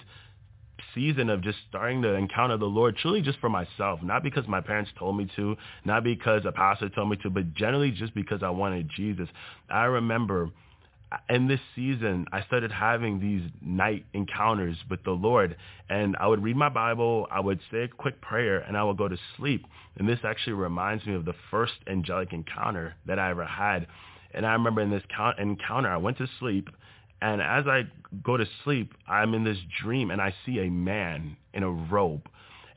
season 0.94 1.30
of 1.30 1.42
just 1.42 1.58
starting 1.68 2.02
to 2.02 2.14
encounter 2.14 2.56
the 2.56 2.66
Lord 2.66 2.96
truly 2.96 3.22
just 3.22 3.38
for 3.38 3.48
myself, 3.48 4.00
not 4.02 4.22
because 4.22 4.46
my 4.48 4.60
parents 4.60 4.90
told 4.98 5.16
me 5.16 5.28
to, 5.36 5.56
not 5.84 6.04
because 6.04 6.42
a 6.44 6.52
pastor 6.52 6.88
told 6.88 7.10
me 7.10 7.16
to, 7.22 7.30
but 7.30 7.54
generally 7.54 7.90
just 7.90 8.14
because 8.14 8.42
I 8.42 8.50
wanted 8.50 8.90
Jesus. 8.96 9.28
I 9.70 9.84
remember 9.84 10.50
in 11.28 11.48
this 11.48 11.60
season, 11.74 12.26
I 12.32 12.42
started 12.44 12.72
having 12.72 13.20
these 13.20 13.42
night 13.60 14.06
encounters 14.14 14.76
with 14.88 15.02
the 15.04 15.10
Lord. 15.10 15.56
And 15.88 16.16
I 16.18 16.26
would 16.26 16.42
read 16.42 16.56
my 16.56 16.68
Bible, 16.68 17.26
I 17.30 17.40
would 17.40 17.60
say 17.70 17.82
a 17.82 17.88
quick 17.88 18.20
prayer, 18.20 18.60
and 18.60 18.76
I 18.76 18.84
would 18.84 18.96
go 18.96 19.08
to 19.08 19.16
sleep. 19.36 19.66
And 19.98 20.08
this 20.08 20.20
actually 20.24 20.54
reminds 20.54 21.06
me 21.06 21.14
of 21.14 21.24
the 21.24 21.34
first 21.50 21.74
angelic 21.86 22.32
encounter 22.32 22.94
that 23.06 23.18
I 23.18 23.30
ever 23.30 23.44
had. 23.44 23.86
And 24.34 24.46
I 24.46 24.52
remember 24.52 24.80
in 24.80 24.90
this 24.90 25.02
encounter, 25.38 25.90
I 25.90 25.98
went 25.98 26.18
to 26.18 26.26
sleep. 26.38 26.68
And 27.22 27.40
as 27.40 27.68
I 27.68 27.84
go 28.24 28.36
to 28.36 28.44
sleep, 28.64 28.94
I'm 29.06 29.32
in 29.32 29.44
this 29.44 29.58
dream, 29.80 30.10
and 30.10 30.20
I 30.20 30.34
see 30.44 30.58
a 30.58 30.68
man 30.68 31.36
in 31.54 31.62
a 31.62 31.70
robe. 31.70 32.28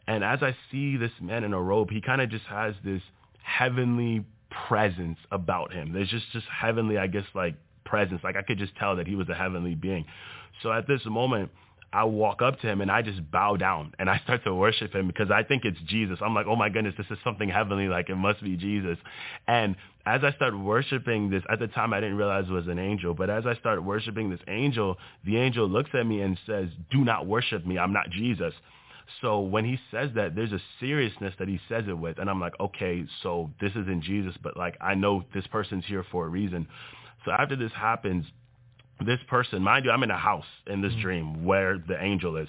And 0.08 0.24
as 0.24 0.44
I 0.44 0.56
see 0.72 0.98
this 0.98 1.12
man 1.20 1.44
in 1.44 1.52
a 1.52 1.60
robe, 1.60 1.90
he 1.90 2.00
kind 2.00 2.22
of 2.22 2.30
just 2.30 2.46
has 2.46 2.76
this 2.84 3.02
heavenly 3.42 4.24
presence 4.68 5.18
about 5.32 5.74
him. 5.74 5.94
There's 5.94 6.10
just 6.10 6.32
just 6.32 6.46
heavenly, 6.46 7.00
I 7.00 7.08
guess, 7.08 7.26
like 7.34 7.56
presence. 7.86 8.22
Like 8.24 8.36
I 8.36 8.44
could 8.44 8.60
just 8.60 8.76
tell 8.76 8.96
that 8.98 9.08
he 9.08 9.16
was 9.16 9.28
a 9.30 9.34
heavenly 9.34 9.74
being. 9.74 10.06
So 10.62 10.72
at 10.72 10.88
this 10.88 11.02
moment, 11.06 11.50
I 11.94 12.04
walk 12.04 12.42
up 12.42 12.60
to 12.60 12.68
him 12.68 12.82
and 12.82 12.92
I 12.92 13.02
just 13.02 13.32
bow 13.32 13.56
down 13.56 13.94
and 14.00 14.10
I 14.10 14.20
start 14.24 14.44
to 14.44 14.54
worship 14.54 14.94
him 14.94 15.08
because 15.08 15.32
I 15.32 15.44
think 15.44 15.64
it's 15.66 15.80
Jesus. 15.88 16.20
I'm 16.22 16.36
like, 16.36 16.46
oh 16.48 16.56
my 16.56 16.70
goodness, 16.70 16.94
this 16.98 17.08
is 17.10 17.18
something 17.24 17.48
heavenly. 17.50 17.88
Like 17.88 18.10
it 18.10 18.16
must 18.16 18.44
be 18.44 18.58
Jesus. 18.58 18.98
And 19.48 19.76
as 20.06 20.22
I 20.24 20.32
start 20.34 20.58
worshiping 20.58 21.30
this, 21.30 21.44
at 21.50 21.60
the 21.60 21.68
time 21.68 21.94
I 21.94 22.00
didn't 22.00 22.18
realize 22.18 22.46
it 22.48 22.52
was 22.52 22.68
an 22.68 22.80
angel, 22.80 23.14
but 23.14 23.30
as 23.30 23.46
I 23.46 23.56
start 23.56 23.84
worshiping 23.84 24.30
this 24.30 24.42
angel, 24.48 24.98
the 25.24 25.38
angel 25.38 25.68
looks 25.68 25.90
at 25.94 26.06
me 26.06 26.22
and 26.22 26.38
says, 26.46 26.68
do 26.92 27.04
not 27.04 27.28
worship 27.28 27.66
me. 27.66 27.78
I'm 27.80 27.94
not 27.94 28.10
Jesus. 28.10 28.54
So 29.22 29.40
when 29.40 29.66
he 29.66 29.80
says 29.92 30.10
that, 30.16 30.36
there's 30.36 30.52
a 30.52 30.62
seriousness 30.80 31.34
that 31.40 31.48
he 31.48 31.60
says 31.70 31.86
it 31.88 31.98
with. 31.98 32.18
And 32.18 32.30
I'm 32.30 32.40
like, 32.40 32.60
okay, 32.60 33.06
so 33.24 33.52
this 33.62 33.72
isn't 33.72 34.04
Jesus, 34.04 34.36
but 34.42 34.58
like 34.58 34.76
I 34.82 34.96
know 34.96 35.24
this 35.34 35.48
person's 35.48 35.86
here 35.86 36.06
for 36.12 36.26
a 36.26 36.30
reason. 36.30 36.68
So 37.24 37.32
after 37.32 37.56
this 37.56 37.72
happens, 37.74 38.26
this 39.04 39.20
person, 39.28 39.62
mind 39.62 39.86
you, 39.86 39.92
I'm 39.92 40.04
in 40.04 40.12
a 40.12 40.18
house 40.18 40.46
in 40.68 40.82
this 40.82 40.92
mm-hmm. 40.94 41.02
dream 41.02 41.46
where 41.46 41.78
the 41.78 42.02
angel 42.02 42.38
is. 42.38 42.48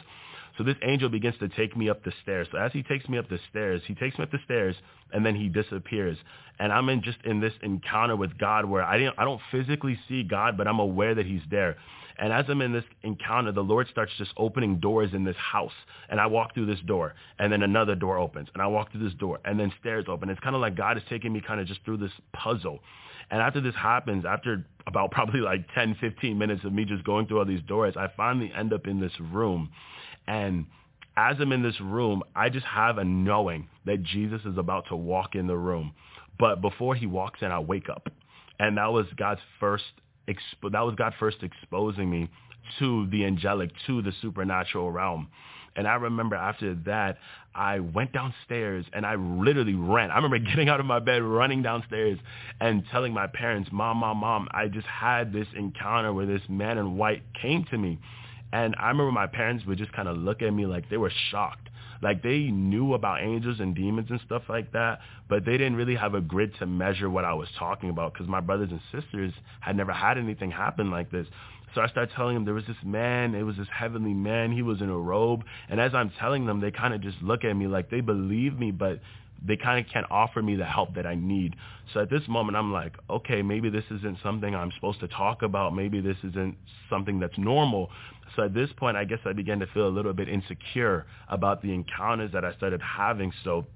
So 0.57 0.65
this 0.65 0.77
angel 0.83 1.09
begins 1.09 1.37
to 1.41 1.49
take 1.49 1.77
me 1.77 1.91
up 1.91 2.03
the 2.03 2.13
stairs. 2.23 2.49
So 2.51 2.59
as 2.59 2.73
he 2.73 2.83
takes 2.83 3.09
me 3.09 3.19
up 3.19 3.29
the 3.29 3.39
stairs, 3.51 3.83
he 3.87 3.95
takes 3.95 4.17
me 4.19 4.25
up 4.25 4.31
the 4.31 4.39
stairs 4.45 4.75
and 5.13 5.25
then 5.25 5.35
he 5.35 5.49
disappears. 5.49 6.17
And 6.59 6.73
I'm 6.73 6.89
in 6.89 7.03
just 7.03 7.19
in 7.25 7.41
this 7.41 7.53
encounter 7.63 8.17
with 8.17 8.39
God 8.39 8.65
where 8.65 8.83
I 8.83 8.97
didn't 8.97 9.17
I 9.19 9.25
don't 9.25 9.41
physically 9.51 9.99
see 10.09 10.23
God, 10.23 10.57
but 10.57 10.67
I'm 10.67 10.79
aware 10.79 11.15
that 11.15 11.27
he's 11.27 11.43
there. 11.51 11.77
And 12.19 12.33
as 12.33 12.47
I'm 12.49 12.63
in 12.63 12.73
this 12.73 12.85
encounter, 13.03 13.53
the 13.53 13.63
Lord 13.63 13.89
starts 13.89 14.13
just 14.17 14.33
opening 14.39 14.81
doors 14.81 15.11
in 15.13 15.25
this 15.25 15.37
house. 15.37 15.73
And 16.09 16.19
I 16.19 16.27
walk 16.27 16.55
through 16.55 16.67
this 16.67 16.81
door, 16.87 17.15
and 17.39 17.53
then 17.53 17.63
another 17.63 17.95
door 17.95 18.17
opens, 18.17 18.49
and 18.55 18.63
I 18.63 18.67
walk 18.69 18.91
through 18.91 19.05
this 19.05 19.15
door, 19.19 19.39
and 19.45 19.61
then 19.61 19.71
stairs 19.81 20.07
open. 20.09 20.31
It's 20.31 20.41
kind 20.41 20.55
of 20.55 20.63
like 20.63 20.77
God 20.77 20.97
is 20.97 21.03
taking 21.11 21.33
me 21.33 21.43
kind 21.47 21.61
of 21.61 21.67
just 21.67 21.85
through 21.85 21.99
this 21.99 22.13
puzzle. 22.33 22.81
And 23.31 23.41
after 23.41 23.61
this 23.61 23.75
happens, 23.75 24.25
after 24.25 24.65
about 24.87 25.11
probably 25.11 25.41
like 25.41 25.67
10, 25.75 25.97
15 26.01 26.39
minutes 26.39 26.65
of 26.65 26.73
me 26.73 26.85
just 26.85 27.05
going 27.05 27.27
through 27.27 27.41
all 27.41 27.45
these 27.45 27.63
doors, 27.63 27.95
I 27.97 28.09
finally 28.17 28.53
end 28.57 28.73
up 28.73 28.87
in 28.87 29.01
this 29.01 29.13
room. 29.21 29.71
And 30.27 30.67
as 31.17 31.37
I'm 31.41 31.53
in 31.53 31.63
this 31.63 31.81
room, 31.81 32.23
I 32.35 32.51
just 32.51 32.67
have 32.67 32.99
a 32.99 33.05
knowing 33.05 33.69
that 33.85 34.03
Jesus 34.03 34.43
is 34.45 34.59
about 34.59 34.87
to 34.89 34.97
walk 34.97 35.35
in 35.35 35.47
the 35.47 35.57
room. 35.57 35.93
But 36.39 36.61
before 36.61 36.95
he 36.95 37.07
walks 37.07 37.41
in, 37.43 37.51
I 37.51 37.59
wake 37.59 37.89
up. 37.89 38.09
And 38.59 38.77
that 38.79 38.93
was 38.93 39.07
God's 39.17 39.41
first, 39.59 39.85
expo- 40.29 40.73
that 40.73 40.81
was 40.81 40.95
God 40.97 41.15
first 41.19 41.39
exposing 41.43 42.11
me 42.11 42.29
to 42.79 43.07
the 43.11 43.25
angelic, 43.25 43.71
to 43.87 44.03
the 44.03 44.13
supernatural 44.21 44.91
realm. 44.91 45.29
And 45.77 45.87
I 45.87 45.95
remember 45.95 46.37
after 46.37 46.75
that, 46.87 47.19
I 47.55 47.81
went 47.81 48.13
downstairs 48.13 48.85
and 48.93 49.07
I 49.07 49.15
literally 49.17 49.75
ran. 49.75 50.11
I 50.11 50.17
remember 50.17 50.39
getting 50.51 50.69
out 50.69 50.81
of 50.81 50.87
my 50.87 50.99
bed, 50.99 51.23
running 51.23 51.63
downstairs 51.63 52.19
and 52.61 52.83
telling 52.91 53.13
my 53.13 53.27
parents, 53.27 53.71
mom, 53.73 53.99
mom, 53.99 54.19
mom, 54.19 54.49
I 54.53 54.69
just 54.69 54.87
had 54.87 55.33
this 55.33 55.49
encounter 55.57 56.13
where 56.13 56.27
this 56.27 56.43
man 56.49 56.79
in 56.79 56.97
white 56.97 57.23
came 57.41 57.65
to 57.71 57.79
me. 57.79 57.99
And 58.53 58.75
I 58.79 58.89
remember 58.89 59.13
my 59.13 59.27
parents 59.27 59.65
would 59.67 59.79
just 59.79 59.93
kind 59.93 60.09
of 60.09 60.17
look 60.17 60.43
at 60.43 60.53
me 60.53 60.67
like 60.67 60.89
they 60.89 60.97
were 60.97 61.13
shocked. 61.31 61.69
Like 62.03 62.23
they 62.23 62.51
knew 62.51 62.95
about 62.95 63.23
angels 63.23 63.59
and 63.61 63.75
demons 63.75 64.09
and 64.11 64.21
stuff 64.25 64.43
like 64.49 64.73
that, 64.73 65.01
but 65.29 65.45
they 65.45 65.53
didn't 65.53 65.77
really 65.77 65.95
have 65.95 66.15
a 66.15 66.21
grid 66.21 66.53
to 66.59 66.67
measure 66.67 67.09
what 67.09 67.25
I 67.25 67.33
was 67.35 67.49
talking 67.59 67.91
about 67.91 68.13
because 68.13 68.29
my 68.29 68.41
brothers 68.41 68.71
and 68.71 68.81
sisters 68.93 69.33
had 69.61 69.77
never 69.77 69.93
had 69.93 70.19
anything 70.19 70.51
happen 70.51 70.91
like 70.91 71.11
this. 71.11 71.27
So 71.77 71.83
I 71.83 71.89
started 71.89 72.15
telling 72.17 72.35
them 72.35 72.47
there 72.47 72.55
was 72.55 72.65
this 72.67 72.83
man, 72.83 73.35
it 73.35 73.43
was 73.43 73.59
this 73.59 73.69
heavenly 73.71 74.15
man, 74.15 74.51
he 74.51 74.63
was 74.63 74.81
in 74.81 74.89
a 74.89 74.97
robe. 74.97 75.45
And 75.69 75.79
as 75.79 75.93
I'm 75.95 76.11
telling 76.19 76.47
them, 76.47 76.59
they 76.59 76.71
kind 76.71 76.95
of 76.95 77.03
just 77.03 77.21
look 77.21 77.45
at 77.45 77.53
me 77.53 77.67
like 77.67 77.91
they 77.91 78.01
believe 78.01 78.59
me, 78.59 78.71
but 78.71 78.99
they 79.47 79.59
kind 79.59 79.85
of 79.85 79.93
can't 79.93 80.07
offer 80.11 80.41
me 80.41 80.57
the 80.57 80.65
help 80.65 80.95
that 80.95 81.07
I 81.07 81.17
need. 81.17 81.55
So 81.93 82.01
at 82.01 82.09
this 82.09 82.23
moment, 82.29 82.57
I'm 82.57 82.73
like, 82.73 82.95
okay, 83.11 83.43
maybe 83.43 83.69
this 83.69 83.85
isn't 83.91 84.17
something 84.23 84.55
I'm 84.55 84.73
supposed 84.73 85.01
to 85.01 85.09
talk 85.09 85.43
about. 85.43 85.75
Maybe 85.75 86.01
this 86.01 86.17
isn't 86.25 86.57
something 86.89 87.21
that's 87.21 87.37
normal. 87.37 87.91
So 88.37 88.45
at 88.45 88.55
this 88.55 88.71
point, 88.79 88.97
I 88.97 89.05
guess 89.05 89.19
I 89.27 89.35
began 89.35 89.61
to 89.61 89.67
feel 89.67 89.87
a 89.87 89.93
little 89.93 90.15
bit 90.15 90.31
insecure 90.31 91.05
about 91.29 91.61
the 91.61 91.75
encounters 91.75 92.33
that 92.33 92.43
I 92.43 92.55
started 92.55 92.81
having. 92.81 93.35
So 93.45 93.67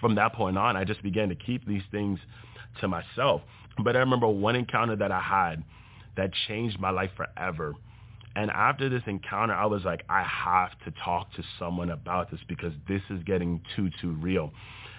from 0.00 0.16
that 0.16 0.32
point 0.34 0.58
on, 0.58 0.76
I 0.76 0.82
just 0.82 1.00
began 1.04 1.28
to 1.28 1.36
keep 1.36 1.64
these 1.64 1.84
things 1.92 2.18
to 2.80 2.88
myself. 2.88 3.42
But 3.84 3.94
I 3.94 4.00
remember 4.00 4.26
one 4.26 4.56
encounter 4.56 4.96
that 4.96 5.12
I 5.12 5.20
had 5.20 5.62
that 6.20 6.30
changed 6.48 6.78
my 6.78 6.90
life 6.90 7.10
forever. 7.16 7.74
And 8.36 8.50
after 8.50 8.88
this 8.88 9.02
encounter, 9.06 9.54
I 9.54 9.66
was 9.66 9.84
like, 9.84 10.04
I 10.08 10.22
have 10.22 10.70
to 10.84 10.92
talk 11.02 11.32
to 11.34 11.42
someone 11.58 11.90
about 11.90 12.30
this 12.30 12.40
because 12.48 12.72
this 12.86 13.02
is 13.10 13.22
getting 13.24 13.60
too, 13.74 13.90
too 14.00 14.12
real. 14.12 14.52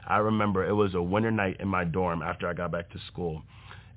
I 0.07 0.17
remember 0.17 0.67
it 0.67 0.73
was 0.73 0.95
a 0.95 1.01
winter 1.01 1.31
night 1.31 1.57
in 1.60 1.67
my 1.67 1.86
dorm 1.86 2.21
after 2.21 2.47
I 2.47 2.53
got 2.53 2.71
back 2.71 2.89
to 2.91 2.99
school. 3.07 3.43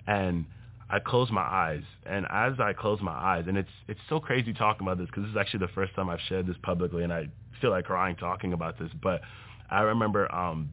And 0.06 0.44
I 0.90 0.98
closed 1.00 1.32
my 1.32 1.42
eyes. 1.42 1.82
And 2.06 2.26
as 2.30 2.60
I 2.60 2.74
closed 2.74 3.02
my 3.02 3.12
eyes, 3.12 3.44
and 3.48 3.56
it's 3.56 3.70
it's 3.88 4.00
so 4.08 4.20
crazy 4.20 4.52
talking 4.52 4.86
about 4.86 4.98
this 4.98 5.06
because 5.06 5.24
this 5.24 5.30
is 5.30 5.36
actually 5.36 5.66
the 5.66 5.72
first 5.72 5.94
time 5.94 6.10
I've 6.10 6.20
shared 6.28 6.46
this 6.46 6.56
publicly, 6.62 7.02
and 7.02 7.12
I 7.12 7.28
feel 7.60 7.70
like 7.70 7.86
crying 7.86 8.16
talking 8.16 8.52
about 8.52 8.78
this. 8.78 8.90
But 9.02 9.22
I 9.70 9.80
remember 9.80 10.32
um, 10.32 10.70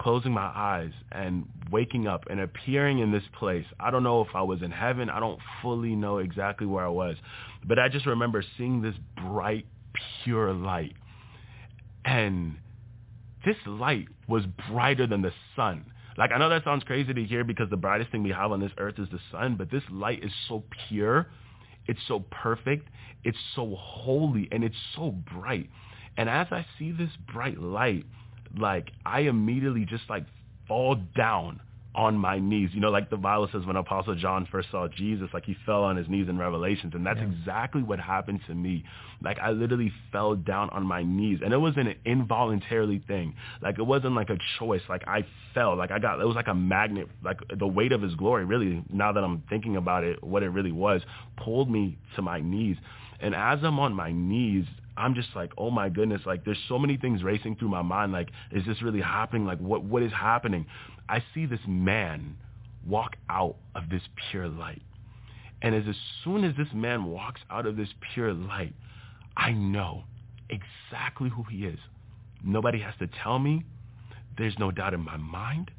closing 0.00 0.32
my 0.32 0.50
eyes 0.54 0.92
and 1.12 1.46
waking 1.70 2.06
up 2.06 2.24
and 2.30 2.40
appearing 2.40 3.00
in 3.00 3.12
this 3.12 3.22
place. 3.38 3.66
I 3.78 3.90
don't 3.90 4.02
know 4.02 4.22
if 4.22 4.28
I 4.34 4.42
was 4.42 4.62
in 4.62 4.70
heaven. 4.70 5.10
I 5.10 5.20
don't 5.20 5.38
fully 5.60 5.94
know 5.94 6.18
exactly 6.18 6.66
where 6.66 6.84
I 6.84 6.88
was. 6.88 7.16
But 7.66 7.78
I 7.78 7.88
just 7.88 8.06
remember 8.06 8.42
seeing 8.56 8.80
this 8.80 8.94
bright, 9.16 9.66
pure 10.24 10.54
light. 10.54 10.94
And 12.04 12.56
this 13.44 13.56
light 13.66 14.08
was 14.26 14.44
brighter 14.70 15.06
than 15.06 15.20
the 15.20 15.32
sun. 15.54 15.84
Like 16.16 16.32
I 16.32 16.38
know 16.38 16.48
that 16.48 16.64
sounds 16.64 16.82
crazy 16.84 17.12
to 17.12 17.24
hear 17.24 17.44
because 17.44 17.68
the 17.68 17.76
brightest 17.76 18.10
thing 18.10 18.22
we 18.22 18.30
have 18.30 18.52
on 18.52 18.60
this 18.60 18.72
earth 18.78 18.98
is 18.98 19.08
the 19.10 19.20
sun, 19.30 19.56
but 19.56 19.70
this 19.70 19.82
light 19.90 20.24
is 20.24 20.32
so 20.48 20.64
pure, 20.88 21.28
it's 21.86 22.00
so 22.08 22.24
perfect, 22.30 22.88
it's 23.22 23.38
so 23.54 23.76
holy, 23.78 24.48
and 24.50 24.64
it's 24.64 24.76
so 24.96 25.10
bright. 25.10 25.68
And 26.16 26.28
as 26.28 26.46
I 26.50 26.66
see 26.78 26.90
this 26.90 27.10
bright 27.32 27.60
light, 27.60 28.04
like 28.56 28.90
I 29.04 29.20
immediately 29.20 29.84
just 29.84 30.04
like 30.08 30.24
fall 30.68 30.96
down 31.16 31.60
on 31.94 32.16
my 32.16 32.38
knees. 32.38 32.70
You 32.72 32.80
know, 32.80 32.90
like 32.90 33.10
the 33.10 33.16
Bible 33.16 33.48
says 33.52 33.66
when 33.66 33.76
Apostle 33.76 34.14
John 34.14 34.46
first 34.50 34.68
saw 34.70 34.86
Jesus, 34.88 35.28
like 35.32 35.44
he 35.44 35.56
fell 35.66 35.82
on 35.82 35.96
his 35.96 36.08
knees 36.08 36.28
in 36.28 36.38
Revelations. 36.38 36.94
And 36.94 37.04
that's 37.04 37.18
yeah. 37.18 37.28
exactly 37.28 37.82
what 37.82 37.98
happened 37.98 38.40
to 38.46 38.54
me. 38.54 38.84
Like 39.22 39.38
I 39.40 39.50
literally 39.50 39.92
fell 40.12 40.36
down 40.36 40.70
on 40.70 40.86
my 40.86 41.02
knees. 41.02 41.40
And 41.44 41.52
it 41.52 41.58
wasn't 41.58 41.88
an 41.88 41.96
involuntarily 42.04 43.02
thing. 43.06 43.34
Like 43.60 43.78
it 43.78 43.82
wasn't 43.82 44.14
like 44.14 44.30
a 44.30 44.38
choice. 44.58 44.82
Like 44.88 45.02
I 45.08 45.26
fell. 45.52 45.76
Like 45.76 45.90
I 45.90 45.98
got, 45.98 46.20
it 46.20 46.26
was 46.26 46.36
like 46.36 46.48
a 46.48 46.54
magnet. 46.54 47.08
Like 47.24 47.38
the 47.58 47.66
weight 47.66 47.92
of 47.92 48.02
his 48.02 48.14
glory, 48.14 48.44
really, 48.44 48.84
now 48.92 49.12
that 49.12 49.24
I'm 49.24 49.42
thinking 49.48 49.76
about 49.76 50.04
it, 50.04 50.22
what 50.22 50.42
it 50.42 50.50
really 50.50 50.72
was, 50.72 51.02
pulled 51.36 51.70
me 51.70 51.98
to 52.14 52.22
my 52.22 52.40
knees. 52.40 52.76
And 53.18 53.34
as 53.34 53.58
I'm 53.62 53.78
on 53.80 53.94
my 53.94 54.12
knees, 54.12 54.64
I'm 55.00 55.14
just 55.14 55.28
like, 55.34 55.52
oh 55.56 55.70
my 55.70 55.88
goodness, 55.88 56.20
like 56.26 56.44
there's 56.44 56.58
so 56.68 56.78
many 56.78 56.96
things 56.96 57.22
racing 57.22 57.56
through 57.56 57.70
my 57.70 57.82
mind. 57.82 58.12
Like, 58.12 58.28
is 58.52 58.64
this 58.66 58.82
really 58.82 59.00
happening? 59.00 59.46
Like, 59.46 59.58
what 59.58 59.82
what 59.82 60.02
is 60.02 60.12
happening? 60.12 60.66
I 61.08 61.22
see 61.34 61.46
this 61.46 61.60
man 61.66 62.36
walk 62.86 63.16
out 63.28 63.56
of 63.74 63.88
this 63.88 64.02
pure 64.30 64.48
light. 64.48 64.82
And 65.62 65.74
as, 65.74 65.84
as 65.88 65.96
soon 66.24 66.44
as 66.44 66.54
this 66.56 66.68
man 66.74 67.04
walks 67.04 67.40
out 67.50 67.66
of 67.66 67.76
this 67.76 67.88
pure 68.12 68.32
light, 68.32 68.74
I 69.36 69.52
know 69.52 70.04
exactly 70.48 71.30
who 71.30 71.44
he 71.44 71.64
is. 71.64 71.78
Nobody 72.44 72.80
has 72.80 72.94
to 72.98 73.08
tell 73.22 73.38
me. 73.38 73.64
There's 74.38 74.58
no 74.58 74.70
doubt 74.70 74.94
in 74.94 75.00
my 75.00 75.16
mind. 75.16 75.70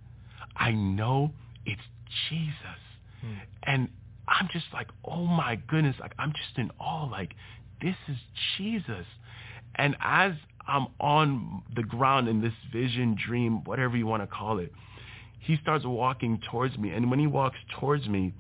I 0.55 0.71
know 0.71 1.31
it's 1.65 1.81
Jesus. 2.29 2.81
Hmm. 3.21 3.34
And 3.63 3.89
I'm 4.27 4.47
just 4.51 4.65
like, 4.73 4.88
oh 5.05 5.25
my 5.25 5.55
goodness, 5.67 5.95
like 5.99 6.13
I'm 6.19 6.31
just 6.31 6.57
in 6.57 6.71
awe. 6.79 7.05
Like, 7.05 7.34
this 7.81 7.95
is 8.07 8.17
Jesus. 8.57 9.05
And 9.75 9.95
as 10.01 10.33
I'm 10.67 10.87
on 10.99 11.63
the 11.75 11.83
ground 11.83 12.27
in 12.27 12.41
this 12.41 12.53
vision, 12.71 13.17
dream, 13.25 13.63
whatever 13.63 13.97
you 13.97 14.05
want 14.05 14.23
to 14.23 14.27
call 14.27 14.59
it, 14.59 14.71
he 15.39 15.57
starts 15.61 15.85
walking 15.85 16.39
towards 16.51 16.77
me. 16.77 16.91
And 16.91 17.09
when 17.09 17.19
he 17.19 17.27
walks 17.27 17.57
towards 17.79 18.07
me, 18.07 18.33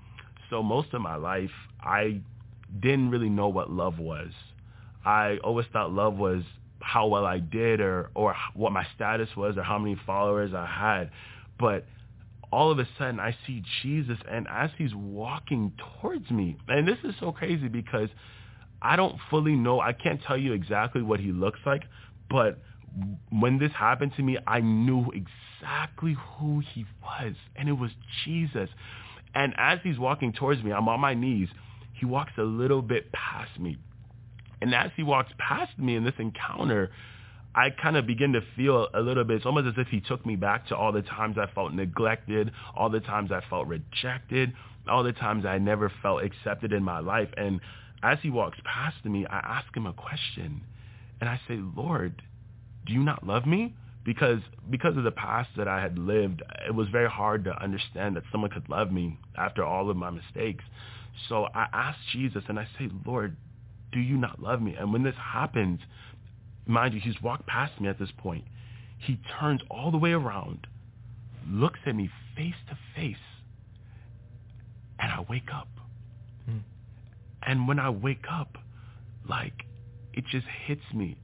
so 0.49 0.61
most 0.61 0.93
of 0.93 1.01
my 1.01 1.15
life, 1.15 1.51
I 1.81 2.21
didn't 2.79 3.09
really 3.09 3.29
know 3.29 3.47
what 3.47 3.71
love 3.71 3.99
was. 3.99 4.29
I 5.03 5.37
always 5.43 5.65
thought 5.73 5.91
love 5.91 6.15
was 6.17 6.43
how 6.79 7.07
well 7.07 7.25
I 7.25 7.39
did 7.39 7.79
or, 7.79 8.11
or 8.13 8.35
what 8.53 8.71
my 8.71 8.85
status 8.95 9.29
was 9.35 9.57
or 9.57 9.63
how 9.63 9.79
many 9.79 9.99
followers 10.05 10.53
I 10.53 10.65
had. 10.65 11.11
But 11.59 11.85
all 12.51 12.71
of 12.71 12.79
a 12.79 12.87
sudden 12.97 13.19
I 13.19 13.35
see 13.47 13.63
Jesus 13.81 14.17
and 14.29 14.47
as 14.49 14.69
he's 14.77 14.93
walking 14.93 15.71
towards 16.01 16.29
me, 16.29 16.57
and 16.67 16.87
this 16.87 16.97
is 17.03 17.15
so 17.19 17.31
crazy 17.31 17.67
because 17.67 18.09
I 18.81 18.95
don't 18.95 19.17
fully 19.29 19.55
know. 19.55 19.79
I 19.79 19.93
can't 19.93 20.21
tell 20.23 20.37
you 20.37 20.53
exactly 20.53 21.01
what 21.01 21.19
he 21.19 21.31
looks 21.31 21.59
like, 21.65 21.83
but 22.29 22.59
when 23.29 23.59
this 23.59 23.71
happened 23.71 24.13
to 24.17 24.23
me, 24.23 24.37
I 24.45 24.59
knew 24.59 25.11
exactly 25.11 26.17
who 26.37 26.61
he 26.73 26.85
was, 27.01 27.35
and 27.55 27.69
it 27.69 27.73
was 27.73 27.91
Jesus. 28.25 28.69
And 29.33 29.53
as 29.57 29.79
he's 29.83 29.97
walking 29.97 30.33
towards 30.33 30.61
me, 30.63 30.71
I'm 30.73 30.89
on 30.89 30.99
my 30.99 31.13
knees. 31.13 31.47
He 31.93 32.05
walks 32.05 32.33
a 32.37 32.43
little 32.43 32.81
bit 32.81 33.11
past 33.11 33.59
me. 33.59 33.77
And 34.61 34.75
as 34.75 34.91
he 34.95 35.03
walks 35.03 35.31
past 35.37 35.77
me 35.79 35.95
in 35.95 36.03
this 36.03 36.13
encounter, 36.19 36.91
I 37.53 37.69
kind 37.69 37.97
of 37.97 38.07
begin 38.07 38.33
to 38.33 38.41
feel 38.55 38.87
a 38.93 39.01
little 39.01 39.23
bit, 39.23 39.37
it's 39.37 39.45
almost 39.45 39.67
as 39.67 39.73
if 39.77 39.87
he 39.87 39.99
took 39.99 40.25
me 40.25 40.35
back 40.35 40.67
to 40.67 40.75
all 40.75 40.91
the 40.91 41.01
times 41.01 41.37
I 41.37 41.53
felt 41.53 41.73
neglected, 41.73 42.51
all 42.75 42.89
the 42.89 43.01
times 43.01 43.31
I 43.31 43.41
felt 43.49 43.67
rejected, 43.67 44.53
all 44.87 45.03
the 45.03 45.11
times 45.13 45.45
I 45.45 45.57
never 45.57 45.91
felt 46.01 46.23
accepted 46.23 46.71
in 46.71 46.83
my 46.83 46.99
life. 46.99 47.29
And 47.35 47.59
as 48.03 48.17
he 48.21 48.29
walks 48.29 48.57
past 48.63 49.03
me, 49.05 49.25
I 49.25 49.37
ask 49.37 49.75
him 49.75 49.85
a 49.85 49.93
question. 49.93 50.61
And 51.19 51.29
I 51.29 51.39
say, 51.47 51.59
Lord, 51.75 52.21
do 52.85 52.93
you 52.93 53.03
not 53.03 53.25
love 53.25 53.45
me? 53.45 53.75
Because 54.03 54.39
because 54.69 54.97
of 54.97 55.03
the 55.03 55.11
past 55.11 55.49
that 55.57 55.67
I 55.67 55.79
had 55.81 55.99
lived, 55.99 56.41
it 56.67 56.73
was 56.73 56.87
very 56.89 57.09
hard 57.09 57.43
to 57.43 57.63
understand 57.63 58.15
that 58.15 58.23
someone 58.31 58.49
could 58.49 58.67
love 58.69 58.91
me 58.91 59.19
after 59.37 59.63
all 59.63 59.89
of 59.89 59.97
my 59.97 60.09
mistakes. 60.09 60.63
So 61.29 61.47
I 61.53 61.67
ask 61.71 61.99
Jesus 62.11 62.43
and 62.47 62.57
I 62.57 62.67
say, 62.79 62.89
Lord, 63.05 63.35
do 63.91 63.99
you 63.99 64.17
not 64.17 64.41
love 64.41 64.61
me? 64.61 64.75
And 64.75 64.91
when 64.91 65.03
this 65.03 65.15
happens, 65.15 65.79
mind 66.65 66.95
you, 66.95 66.99
he's 66.99 67.21
walked 67.21 67.45
past 67.45 67.79
me 67.79 67.89
at 67.89 67.99
this 67.99 68.09
point. 68.17 68.45
He 68.97 69.19
turns 69.39 69.61
all 69.69 69.91
the 69.91 69.97
way 69.97 70.11
around, 70.11 70.67
looks 71.47 71.79
at 71.85 71.95
me 71.95 72.09
face 72.35 72.55
to 72.69 72.77
face, 72.95 73.15
and 74.99 75.11
I 75.11 75.25
wake 75.29 75.49
up. 75.53 75.67
And 77.43 77.67
when 77.67 77.79
I 77.79 77.89
wake 77.89 78.25
up, 78.29 78.57
like, 79.27 79.53
it 80.13 80.25
just 80.31 80.45
hits 80.65 80.81
me. 80.93 81.17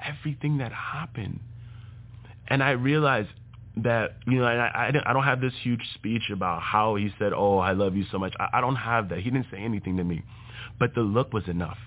Everything 0.00 0.58
that 0.58 0.72
happened. 0.72 1.40
And 2.48 2.62
I 2.62 2.72
realize 2.72 3.26
that, 3.76 4.16
you 4.26 4.38
know, 4.38 4.44
I, 4.44 4.66
I, 4.66 4.92
I 5.04 5.12
don't 5.12 5.24
have 5.24 5.40
this 5.40 5.52
huge 5.62 5.82
speech 5.94 6.30
about 6.32 6.62
how 6.62 6.94
he 6.94 7.10
said, 7.18 7.32
oh, 7.34 7.58
I 7.58 7.72
love 7.72 7.96
you 7.96 8.04
so 8.10 8.18
much. 8.18 8.34
I, 8.38 8.48
I 8.54 8.60
don't 8.60 8.76
have 8.76 9.08
that. 9.08 9.18
He 9.18 9.30
didn't 9.30 9.46
say 9.50 9.58
anything 9.58 9.96
to 9.96 10.04
me. 10.04 10.22
But 10.78 10.94
the 10.94 11.00
look 11.00 11.32
was 11.32 11.48
enough. 11.48 11.78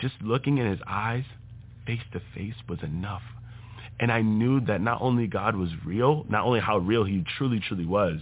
Just 0.00 0.14
looking 0.22 0.58
in 0.58 0.68
his 0.68 0.80
eyes, 0.86 1.24
face 1.86 2.00
to 2.12 2.20
face, 2.34 2.54
was 2.68 2.80
enough. 2.82 3.22
And 4.00 4.10
I 4.10 4.22
knew 4.22 4.60
that 4.62 4.80
not 4.80 5.00
only 5.00 5.28
God 5.28 5.54
was 5.54 5.70
real, 5.84 6.24
not 6.28 6.44
only 6.44 6.60
how 6.60 6.78
real 6.78 7.04
he 7.04 7.24
truly, 7.38 7.60
truly 7.60 7.86
was, 7.86 8.18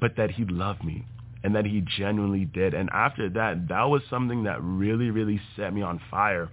but 0.00 0.16
that 0.16 0.30
he 0.30 0.44
loved 0.44 0.82
me 0.82 1.04
and 1.46 1.54
that 1.54 1.64
he 1.64 1.80
genuinely 1.96 2.44
did. 2.44 2.74
And 2.74 2.90
after 2.92 3.28
that, 3.30 3.68
that 3.68 3.84
was 3.84 4.02
something 4.10 4.42
that 4.44 4.60
really, 4.60 5.10
really 5.10 5.40
set 5.54 5.72
me 5.72 5.80
on 5.80 6.00
fire. 6.10 6.50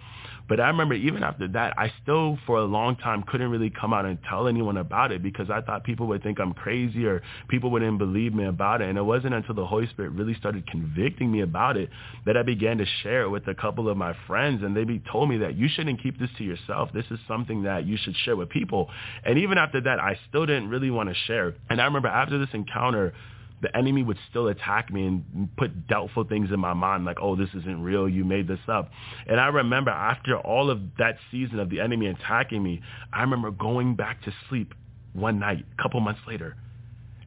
But 0.48 0.60
I 0.60 0.68
remember 0.68 0.94
even 0.94 1.24
after 1.24 1.48
that, 1.48 1.74
I 1.80 1.92
still 2.04 2.38
for 2.46 2.58
a 2.60 2.66
long 2.66 2.98
time 2.98 3.24
couldn't 3.24 3.50
really 3.50 3.72
come 3.72 3.92
out 3.92 4.06
and 4.06 4.20
tell 4.30 4.48
anyone 4.48 4.78
about 4.78 5.12
it 5.12 5.24
because 5.24 5.50
I 5.50 5.62
thought 5.62 5.84
people 5.84 6.06
would 6.08 6.22
think 6.22 6.40
I'm 6.40 6.54
crazy 6.54 7.08
or 7.08 7.24
people 7.48 7.72
wouldn't 7.72 7.98
believe 7.98 8.36
me 8.36 8.46
about 8.46 8.84
it. 8.84 8.90
And 8.90 9.00
it 9.00 9.02
wasn't 9.02 9.34
until 9.34 9.56
the 9.56 9.66
Holy 9.66 9.88
Spirit 9.88 10.12
really 10.12 10.36
started 10.36 10.68
convicting 10.68 11.32
me 11.32 11.42
about 11.42 11.76
it 11.76 11.90
that 12.28 12.38
I 12.38 12.44
began 12.44 12.78
to 12.78 12.86
share 13.02 13.24
it 13.24 13.30
with 13.30 13.48
a 13.48 13.56
couple 13.56 13.90
of 13.90 13.98
my 13.98 14.16
friends. 14.28 14.62
And 14.62 14.78
they 14.78 14.86
told 15.12 15.28
me 15.28 15.38
that 15.40 15.56
you 15.56 15.68
shouldn't 15.74 16.04
keep 16.04 16.20
this 16.20 16.30
to 16.38 16.44
yourself. 16.44 16.90
This 16.94 17.06
is 17.10 17.18
something 17.28 17.64
that 17.64 17.88
you 17.88 17.98
should 17.98 18.16
share 18.18 18.36
with 18.36 18.50
people. 18.50 18.92
And 19.26 19.40
even 19.40 19.58
after 19.58 19.82
that, 19.82 20.00
I 20.00 20.20
still 20.30 20.46
didn't 20.46 20.70
really 20.70 20.92
want 20.92 21.10
to 21.10 21.16
share. 21.26 21.56
And 21.72 21.82
I 21.82 21.86
remember 21.86 22.10
after 22.10 22.38
this 22.38 22.50
encounter, 22.54 23.14
the 23.64 23.76
enemy 23.76 24.04
would 24.04 24.18
still 24.30 24.50
attack 24.50 24.94
me 24.94 25.08
and 25.08 25.50
put 25.58 25.88
doubtful 25.88 26.26
things 26.26 26.50
in 26.52 26.60
my 26.60 26.74
mind 26.74 27.06
like, 27.06 27.18
oh, 27.22 27.36
this 27.36 27.50
isn't 27.56 27.82
real. 27.82 28.08
You 28.08 28.26
made 28.26 28.48
this 28.48 28.60
up. 28.68 28.92
And 29.26 29.40
I 29.40 29.48
remember 29.48 29.90
after 29.90 30.38
all 30.38 30.70
of 30.70 30.80
that 31.00 31.16
season 31.32 31.60
of 31.60 31.70
the 31.70 31.80
enemy 31.80 32.08
attacking 32.08 32.62
me, 32.62 32.82
I 33.12 33.22
remember 33.22 33.50
going 33.52 33.96
back 33.96 34.22
to 34.24 34.34
sleep 34.50 34.74
one 35.14 35.40
night, 35.40 35.66
a 35.80 35.82
couple 35.82 36.02
months 36.02 36.20
later. 36.28 36.58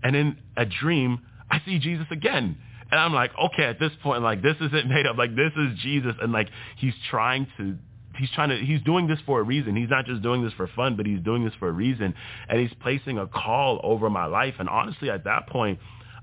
And 0.02 0.14
in 0.14 0.36
a 0.56 0.66
dream, 0.66 1.20
I 1.50 1.62
see 1.64 1.78
Jesus 1.78 2.06
again. 2.10 2.58
And 2.90 3.00
I'm 3.00 3.14
like, 3.14 3.32
okay, 3.36 3.64
at 3.64 3.80
this 3.80 3.92
point, 4.02 4.22
like, 4.22 4.42
this 4.42 4.56
isn't 4.60 4.88
made 4.88 5.06
up. 5.06 5.16
Like, 5.16 5.34
this 5.34 5.52
is 5.56 5.78
Jesus. 5.80 6.14
And, 6.20 6.32
like, 6.32 6.48
he's 6.76 6.94
trying 7.10 7.48
to 7.56 7.76
he's 8.18 8.30
trying 8.30 8.48
to 8.48 8.56
he's 8.58 8.80
doing 8.82 9.06
this 9.06 9.18
for 9.26 9.40
a 9.40 9.42
reason. 9.42 9.76
He's 9.76 9.90
not 9.90 10.06
just 10.06 10.22
doing 10.22 10.42
this 10.42 10.52
for 10.54 10.68
fun, 10.76 10.96
but 10.96 11.06
he's 11.06 11.20
doing 11.20 11.44
this 11.44 11.54
for 11.58 11.68
a 11.68 11.72
reason. 11.72 12.14
And 12.48 12.60
he's 12.60 12.72
placing 12.82 13.18
a 13.18 13.26
call 13.26 13.80
over 13.82 14.10
my 14.10 14.26
life. 14.26 14.54
And 14.58 14.68
honestly, 14.68 15.10
at 15.10 15.24
that 15.24 15.48
point, 15.48 15.78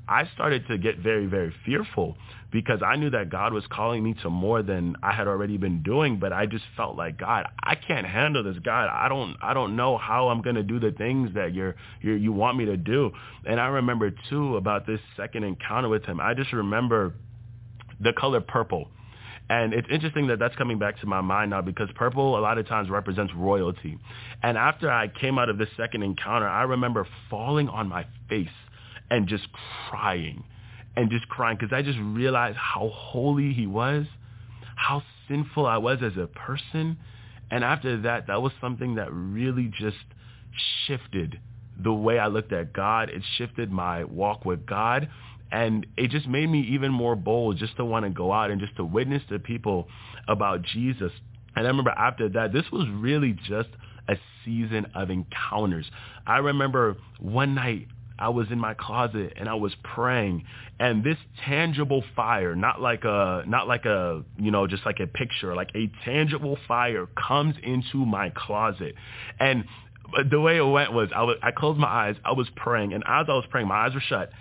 I 0.07 0.27
started 0.33 0.67
to 0.67 0.77
get 0.77 0.99
very, 0.99 1.27
very 1.27 1.53
fearful 1.65 2.17
because 2.51 2.81
I 2.85 2.97
knew 2.97 3.09
that 3.11 3.29
God 3.29 3.53
was 3.53 3.63
calling 3.71 4.03
me 4.03 4.13
to 4.21 4.29
more 4.29 4.61
than 4.61 4.95
I 5.01 5.13
had 5.13 5.27
already 5.27 5.57
been 5.57 5.81
doing, 5.81 6.19
but 6.19 6.33
I 6.33 6.45
just 6.45 6.65
felt 6.75 6.95
like 6.95 7.17
God, 7.17 7.47
I 7.63 7.75
can't 7.75 8.05
handle 8.05 8.43
this. 8.43 8.57
God, 8.63 8.89
I 8.89 9.07
don't 9.07 9.37
I 9.41 9.53
don't 9.53 9.75
know 9.75 9.97
how 9.97 10.27
I'm 10.27 10.41
going 10.41 10.55
to 10.55 10.63
do 10.63 10.79
the 10.79 10.91
things 10.91 11.33
that 11.35 11.53
you're, 11.53 11.75
you're 12.01 12.17
you 12.17 12.31
want 12.31 12.57
me 12.57 12.65
to 12.65 12.77
do. 12.77 13.11
And 13.45 13.59
I 13.59 13.67
remember 13.67 14.11
too 14.29 14.57
about 14.57 14.85
this 14.85 14.99
second 15.17 15.45
encounter 15.45 15.89
with 15.89 16.05
him. 16.05 16.19
I 16.19 16.33
just 16.33 16.53
remember 16.53 17.13
the 17.99 18.13
color 18.13 18.41
purple. 18.41 18.89
And 19.49 19.73
it's 19.73 19.87
interesting 19.91 20.27
that 20.27 20.39
that's 20.39 20.55
coming 20.55 20.79
back 20.79 20.99
to 21.01 21.05
my 21.05 21.21
mind 21.21 21.51
now 21.51 21.61
because 21.61 21.89
purple 21.95 22.37
a 22.37 22.41
lot 22.41 22.57
of 22.57 22.67
times 22.67 22.89
represents 22.89 23.33
royalty. 23.35 23.97
And 24.41 24.57
after 24.57 24.89
I 24.89 25.07
came 25.07 25.37
out 25.37 25.49
of 25.49 25.57
this 25.57 25.67
second 25.75 26.03
encounter, 26.03 26.47
I 26.47 26.63
remember 26.63 27.07
falling 27.29 27.67
on 27.67 27.89
my 27.89 28.05
face 28.29 28.47
and 29.09 29.27
just 29.27 29.47
crying 29.89 30.43
and 30.95 31.09
just 31.09 31.27
crying 31.27 31.57
because 31.59 31.73
I 31.73 31.81
just 31.81 31.99
realized 31.99 32.57
how 32.57 32.89
holy 32.93 33.53
he 33.53 33.67
was, 33.67 34.05
how 34.75 35.03
sinful 35.27 35.65
I 35.65 35.77
was 35.77 35.99
as 36.03 36.17
a 36.17 36.27
person. 36.27 36.97
And 37.51 37.63
after 37.63 38.01
that, 38.01 38.27
that 38.27 38.41
was 38.41 38.51
something 38.61 38.95
that 38.95 39.11
really 39.11 39.71
just 39.79 39.97
shifted 40.85 41.39
the 41.81 41.93
way 41.93 42.19
I 42.19 42.27
looked 42.27 42.53
at 42.53 42.73
God. 42.73 43.09
It 43.09 43.23
shifted 43.37 43.71
my 43.71 44.03
walk 44.03 44.45
with 44.45 44.65
God. 44.65 45.09
And 45.51 45.85
it 45.97 46.09
just 46.09 46.27
made 46.27 46.49
me 46.49 46.61
even 46.71 46.91
more 46.91 47.15
bold 47.15 47.57
just 47.57 47.77
to 47.77 47.85
want 47.85 48.05
to 48.05 48.09
go 48.09 48.31
out 48.31 48.49
and 48.49 48.59
just 48.59 48.75
to 48.77 48.83
witness 48.83 49.21
to 49.29 49.37
people 49.37 49.87
about 50.27 50.63
Jesus. 50.63 51.11
And 51.55 51.65
I 51.65 51.69
remember 51.69 51.91
after 51.91 52.29
that, 52.29 52.51
this 52.51 52.65
was 52.71 52.87
really 52.89 53.33
just 53.47 53.69
a 54.07 54.15
season 54.43 54.87
of 54.95 55.09
encounters. 55.09 55.85
I 56.25 56.37
remember 56.37 56.97
one 57.19 57.53
night 57.55 57.87
I 58.17 58.29
was 58.29 58.47
in 58.51 58.59
my 58.59 58.73
closet 58.73 59.33
and 59.35 59.49
I 59.49 59.55
was 59.55 59.73
praying 59.83 60.45
and 60.79 61.03
this 61.03 61.17
tangible 61.45 62.03
fire, 62.15 62.55
not 62.55 62.81
like 62.81 63.03
a, 63.03 63.43
not 63.47 63.67
like 63.67 63.85
a, 63.85 64.23
you 64.37 64.51
know, 64.51 64.67
just 64.67 64.85
like 64.85 64.99
a 64.99 65.07
picture, 65.07 65.55
like 65.55 65.71
a 65.75 65.91
tangible 66.05 66.57
fire 66.67 67.07
comes 67.27 67.55
into 67.61 68.05
my 68.05 68.31
closet. 68.35 68.95
And 69.39 69.65
the 70.29 70.39
way 70.39 70.57
it 70.57 70.65
went 70.65 70.93
was 70.93 71.09
I, 71.15 71.23
was, 71.23 71.37
I 71.41 71.51
closed 71.51 71.79
my 71.79 71.87
eyes, 71.87 72.15
I 72.23 72.33
was 72.33 72.47
praying 72.55 72.93
and 72.93 73.03
as 73.07 73.25
I 73.29 73.33
was 73.33 73.45
praying, 73.49 73.67
my 73.67 73.85
eyes 73.85 73.93
were 73.93 74.01
shut 74.01 74.31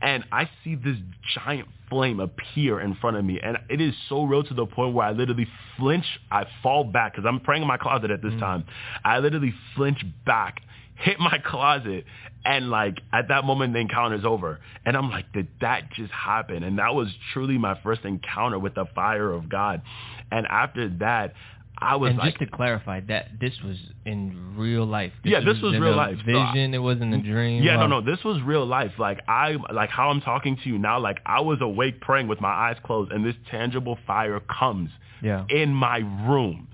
and 0.00 0.24
I 0.30 0.48
see 0.62 0.74
this 0.74 0.96
giant 1.34 1.68
flame 1.88 2.20
appear 2.20 2.80
in 2.80 2.94
front 2.96 3.16
of 3.16 3.24
me, 3.24 3.40
and 3.42 3.56
it 3.70 3.80
is 3.80 3.94
so 4.08 4.24
real 4.24 4.42
to 4.44 4.54
the 4.54 4.66
point 4.66 4.94
where 4.94 5.06
I 5.06 5.12
literally 5.12 5.46
flinch. 5.78 6.04
I 6.30 6.44
fall 6.62 6.84
back 6.84 7.12
because 7.14 7.26
I'm 7.26 7.40
praying 7.40 7.62
in 7.62 7.68
my 7.68 7.76
closet 7.76 8.10
at 8.10 8.22
this 8.22 8.32
mm. 8.32 8.40
time. 8.40 8.64
I 9.04 9.18
literally 9.20 9.54
flinch 9.74 10.04
back, 10.24 10.60
hit 10.96 11.18
my 11.18 11.38
closet, 11.44 12.04
and 12.44 12.70
like 12.70 13.00
at 13.12 13.28
that 13.28 13.44
moment 13.44 13.72
the 13.72 13.80
encounter 13.80 14.16
is 14.16 14.24
over. 14.24 14.60
And 14.84 14.96
I'm 14.96 15.10
like, 15.10 15.32
did 15.32 15.48
that 15.60 15.90
just 15.92 16.12
happen? 16.12 16.62
And 16.62 16.78
that 16.78 16.94
was 16.94 17.08
truly 17.32 17.58
my 17.58 17.78
first 17.82 18.04
encounter 18.04 18.58
with 18.58 18.74
the 18.74 18.86
fire 18.94 19.32
of 19.32 19.48
God. 19.48 19.82
And 20.30 20.46
after 20.46 20.88
that, 21.00 21.34
I 21.78 21.96
was 21.96 22.10
and 22.10 22.18
like, 22.18 22.38
just 22.38 22.50
to 22.50 22.56
clarify 22.56 23.00
that 23.08 23.38
this 23.38 23.52
was 23.62 23.76
in 24.06 24.56
real 24.56 24.86
life. 24.86 25.12
This 25.22 25.32
yeah, 25.32 25.40
this 25.40 25.60
was, 25.60 25.72
was 25.72 25.80
real 25.80 25.94
life. 25.94 26.16
Vision. 26.24 26.34
So 26.34 26.60
I, 26.60 26.74
it 26.74 26.78
wasn't 26.78 27.14
a 27.14 27.18
dream. 27.18 27.62
Yeah, 27.62 27.76
no, 27.76 27.86
no. 27.86 28.00
This 28.00 28.24
was 28.24 28.40
real 28.42 28.64
life. 28.64 28.92
Like 28.98 29.20
I, 29.28 29.56
like 29.72 29.90
how 29.90 30.08
I'm 30.08 30.22
talking 30.22 30.56
to 30.62 30.68
you 30.68 30.78
now. 30.78 30.98
Like 31.00 31.18
I 31.26 31.40
was 31.40 31.58
awake 31.60 32.00
praying 32.00 32.28
with 32.28 32.40
my 32.40 32.48
eyes 32.48 32.76
closed, 32.82 33.12
and 33.12 33.24
this 33.24 33.34
tangible 33.50 33.98
fire 34.06 34.40
comes 34.40 34.90
yeah. 35.22 35.44
in 35.50 35.74
my 35.74 35.98
room, 35.98 36.68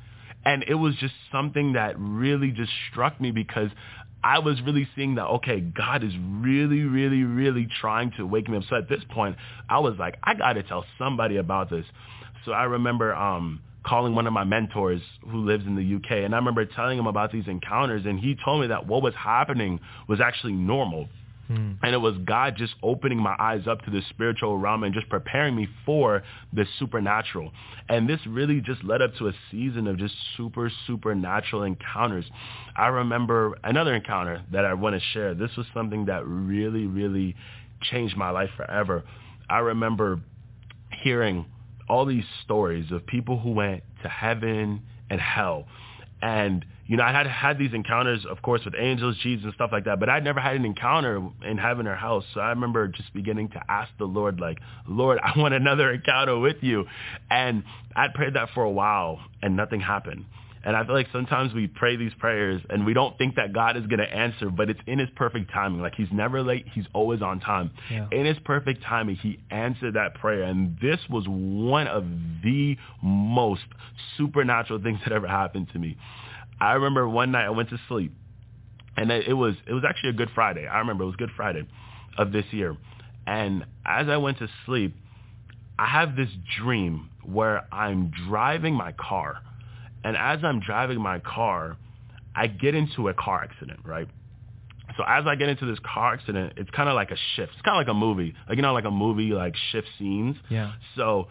and 0.45 0.65
it 0.69 0.75
was 0.75 0.95
just 0.97 1.15
something 1.33 1.73
that 1.73 1.99
really 1.99 2.53
just 2.53 2.71
struck 2.91 3.21
me 3.21 3.33
because 3.33 3.71
I 4.25 4.39
was 4.39 4.61
really 4.63 4.89
seeing 4.95 5.17
that, 5.17 5.27
okay, 5.27 5.61
God 5.61 6.05
is 6.05 6.13
really, 6.41 6.83
really, 6.83 7.25
really 7.25 7.67
trying 7.81 8.13
to 8.19 8.27
wake 8.27 8.49
me 8.49 8.59
up. 8.59 8.65
So 8.69 8.77
at 8.77 8.89
this 8.89 9.03
point, 9.11 9.37
I 9.69 9.81
was 9.81 9.95
like, 9.99 10.17
I 10.23 10.35
got 10.35 10.53
to 10.53 10.63
tell 10.63 10.85
somebody 10.99 11.37
about 11.39 11.71
this. 11.71 11.85
So 12.45 12.53
I 12.53 12.65
remember 12.65 13.15
um, 13.15 13.61
calling 13.85 14.15
one 14.15 14.27
of 14.27 14.33
my 14.33 14.45
mentors 14.45 15.03
who 15.29 15.39
lives 15.45 15.67
in 15.67 15.75
the 15.75 15.97
UK, 15.97 16.25
and 16.25 16.35
I 16.35 16.39
remember 16.39 16.65
telling 16.65 16.99
him 16.99 17.07
about 17.07 17.33
these 17.33 17.47
encounters, 17.49 18.05
and 18.07 18.19
he 18.19 18.37
told 18.45 18.61
me 18.61 18.69
that 18.69 18.87
what 18.87 19.03
was 19.03 19.15
happening 19.15 19.81
was 20.09 20.21
actually 20.21 20.53
normal. 20.53 21.09
Hmm. 21.49 21.73
And 21.83 21.95
it 21.95 21.99
was 21.99 22.15
God 22.25 22.55
just 22.57 22.75
opening 22.83 23.19
my 23.19 23.35
eyes 23.39 23.67
up 23.67 23.83
to 23.85 23.91
the 23.91 24.01
spiritual 24.11 24.59
realm 24.59 24.85
and 24.85 24.95
just 24.95 25.09
preparing 25.09 25.57
me 25.57 25.69
for 25.85 26.23
the 26.53 26.65
supernatural. 26.79 27.51
And 27.89 28.09
this 28.09 28.21
really 28.27 28.61
just 28.61 28.85
led 28.85 29.03
up 29.03 29.15
to 29.17 29.29
a 29.29 29.33
season 29.51 29.87
of 29.87 29.99
just 29.99 30.15
super, 30.37 30.71
supernatural 30.87 31.65
encounters. 31.65 32.25
I 32.77 32.89
remember 32.89 33.59
another 33.65 33.95
encounter 33.95 34.43
that 34.53 34.65
I 34.65 34.75
want 34.75 34.95
to 34.95 35.01
share. 35.13 35.35
This 35.35 35.51
was 35.57 35.67
something 35.75 36.07
that 36.07 36.27
really, 36.27 36.87
really 36.87 37.35
changed 37.83 38.17
my 38.17 38.31
life 38.31 38.51
forever. 38.57 39.03
I 39.51 39.59
remember 39.59 40.21
hearing 41.03 41.47
all 41.89 42.07
these 42.07 42.25
stories 42.45 42.91
of 42.93 43.05
people 43.07 43.39
who 43.39 43.51
went 43.51 43.83
to 44.03 44.09
heaven 44.09 44.83
and 45.11 45.21
hell. 45.21 45.67
And 46.23 46.65
you 46.93 46.99
know, 46.99 47.05
I 47.05 47.11
had 47.11 47.27
had 47.27 47.59
these 47.59 47.73
encounters, 47.73 48.27
of 48.29 48.43
course, 48.43 48.67
with 48.67 48.75
angels, 48.79 49.17
Jesus, 49.23 49.47
and 49.47 49.55
stuff 49.55 49.71
like 49.73 49.87
that, 49.87 49.99
but 49.99 50.11
I'd 50.11 50.23
never 50.23 50.41
had 50.41 50.57
an 50.57 50.67
encounter 50.67 51.27
in 51.43 51.57
heaven 51.57 51.87
or 51.87 51.97
hell. 51.97 52.23
So 52.35 52.41
I 52.41 52.51
remember 52.51 52.87
just 52.87 53.15
beginning 53.15 53.49
to 53.53 53.63
ask 53.67 53.91
the 53.99 54.05
Lord, 54.05 54.41
like, 54.41 54.59
Lord, 54.87 55.19
I 55.25 55.33
want 55.39 55.55
another 55.55 55.91
encounter 55.91 56.39
with 56.39 56.59
you. 56.61 56.85
And 57.31 57.65
I'd 57.97 58.13
prayed 58.13 58.35
that 58.35 58.51
for 58.53 58.63
a 58.63 58.71
while, 58.71 59.21
and 59.41 59.57
nothing 59.57 59.81
happened. 59.81 60.27
And 60.65 60.77
I 60.77 60.85
feel 60.85 60.95
like 60.95 61.07
sometimes 61.13 61.55
we 61.55 61.67
pray 61.67 61.97
these 61.97 62.13
prayers 62.19 62.61
and 62.69 62.85
we 62.85 62.93
don't 62.93 63.17
think 63.17 63.37
that 63.37 63.55
God 63.55 63.79
is 63.79 63.87
going 63.87 63.99
to 63.99 64.15
answer, 64.15 64.51
but 64.51 64.69
it's 64.69 64.81
in 64.87 64.99
his 64.99 65.09
perfect 65.17 65.51
timing. 65.51 65.81
Like 65.81 65.95
he's 65.95 66.13
never 66.13 66.43
late. 66.43 66.67
He's 66.73 66.85
always 66.93 67.23
on 67.23 67.41
time. 67.41 67.71
Yeah. 67.91 68.07
In 68.13 68.27
his 68.27 68.37
perfect 68.45 68.85
timing, 68.85 69.17
he 69.17 69.41
answered 69.51 69.95
that 69.95 70.15
prayer. 70.15 70.43
And 70.43 70.79
this 70.81 71.01
was 71.11 71.25
one 71.27 71.89
of 71.89 72.05
the 72.45 72.77
most 73.03 73.63
supernatural 74.17 74.81
things 74.83 75.01
that 75.05 75.13
ever 75.13 75.27
happened 75.27 75.69
to 75.73 75.79
me. 75.79 75.97
I 76.61 76.75
remember 76.75 77.09
one 77.09 77.33
night 77.33 77.45
I 77.45 77.51
went 77.51 77.71
to 77.71 77.79
sleep, 77.89 78.13
and 78.97 79.11
it 79.11 79.35
was 79.35 79.55
it 79.67 79.73
was 79.73 79.85
actually 79.89 80.11
a 80.11 80.15
Good 80.15 80.31
Friday. 80.35 80.67
I 80.67 80.79
remember 80.79 81.05
it 81.05 81.09
was 81.09 81.17
Good 81.17 81.33
Friday 81.37 81.67
of 82.17 82.33
this 82.33 82.45
year, 82.51 82.77
and 83.27 83.65
as 83.85 84.09
I 84.09 84.17
went 84.19 84.39
to 84.39 84.49
sleep, 84.67 84.95
I 85.79 85.87
have 85.87 86.17
this 86.17 86.29
dream 86.59 87.11
where 87.25 87.67
I'm 87.73 88.13
driving 88.29 88.75
my 88.75 88.93
car, 88.93 89.39
and 90.05 90.17
as 90.17 90.41
I'm 90.45 90.61
driving 90.61 91.01
my 91.01 91.19
car, 91.19 91.77
I 92.35 92.47
get 92.47 92.75
into 92.75 93.09
a 93.09 93.15
car 93.15 93.43
accident, 93.43 93.81
right? 93.85 94.09
So 94.97 95.05
as 95.07 95.25
I 95.27 95.37
get 95.37 95.49
into 95.49 95.65
this 95.67 95.79
car 95.81 96.15
accident, 96.15 96.55
it's 96.57 96.71
kind 96.71 96.89
of 96.89 96.95
like 96.95 97.11
a 97.11 97.17
shift. 97.35 97.53
It's 97.55 97.63
kind 97.63 97.77
of 97.81 97.87
like 97.87 97.91
a 97.91 97.99
movie, 97.99 98.35
like 98.49 98.57
you 98.57 98.63
know, 98.63 98.75
like 98.75 98.85
a 98.85 98.91
movie 98.91 99.33
like 99.33 99.55
shift 99.71 99.89
scenes. 99.99 100.37
Yeah. 100.51 100.73
So 100.97 101.29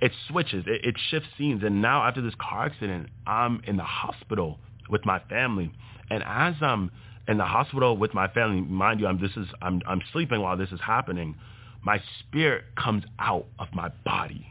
it 0.00 0.12
switches, 0.28 0.64
it, 0.66 0.84
it 0.84 0.96
shifts 1.10 1.28
scenes, 1.36 1.62
and 1.64 1.82
now 1.82 2.06
after 2.06 2.22
this 2.22 2.34
car 2.40 2.66
accident, 2.66 3.08
I'm 3.26 3.62
in 3.66 3.76
the 3.76 3.84
hospital 3.84 4.58
with 4.88 5.04
my 5.04 5.20
family, 5.28 5.72
and 6.10 6.22
as 6.24 6.54
I'm 6.60 6.90
in 7.26 7.38
the 7.38 7.44
hospital 7.44 7.96
with 7.96 8.14
my 8.14 8.28
family, 8.28 8.60
mind 8.60 9.00
you, 9.00 9.06
I'm 9.06 9.20
this 9.20 9.32
is 9.36 9.46
I'm 9.62 9.80
I'm 9.86 10.02
sleeping 10.12 10.40
while 10.40 10.56
this 10.56 10.70
is 10.70 10.80
happening. 10.80 11.36
My 11.82 12.00
spirit 12.20 12.64
comes 12.76 13.04
out 13.18 13.46
of 13.58 13.68
my 13.72 13.88
body. 14.04 14.46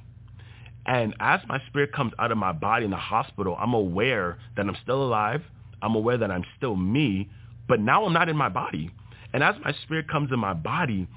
And 0.85 1.15
as 1.19 1.39
my 1.47 1.61
spirit 1.67 1.93
comes 1.93 2.11
out 2.19 2.31
of 2.31 2.37
my 2.37 2.51
body 2.51 2.85
in 2.85 2.91
the 2.91 2.97
hospital, 2.97 3.55
I'm 3.57 3.73
aware 3.73 4.37
that 4.57 4.65
I'm 4.65 4.75
still 4.83 5.01
alive. 5.01 5.41
I'm 5.81 5.95
aware 5.95 6.17
that 6.17 6.29
I'm 6.29 6.43
still 6.57 6.75
me, 6.75 7.29
but 7.67 7.79
now 7.79 8.05
I'm 8.05 8.13
not 8.13 8.29
in 8.29 8.35
my 8.35 8.49
body. 8.49 8.91
And 9.33 9.43
as 9.43 9.55
my 9.63 9.73
spirit 9.83 10.07
comes 10.09 10.31
in 10.31 10.39
my 10.39 10.53
body, 10.53 11.07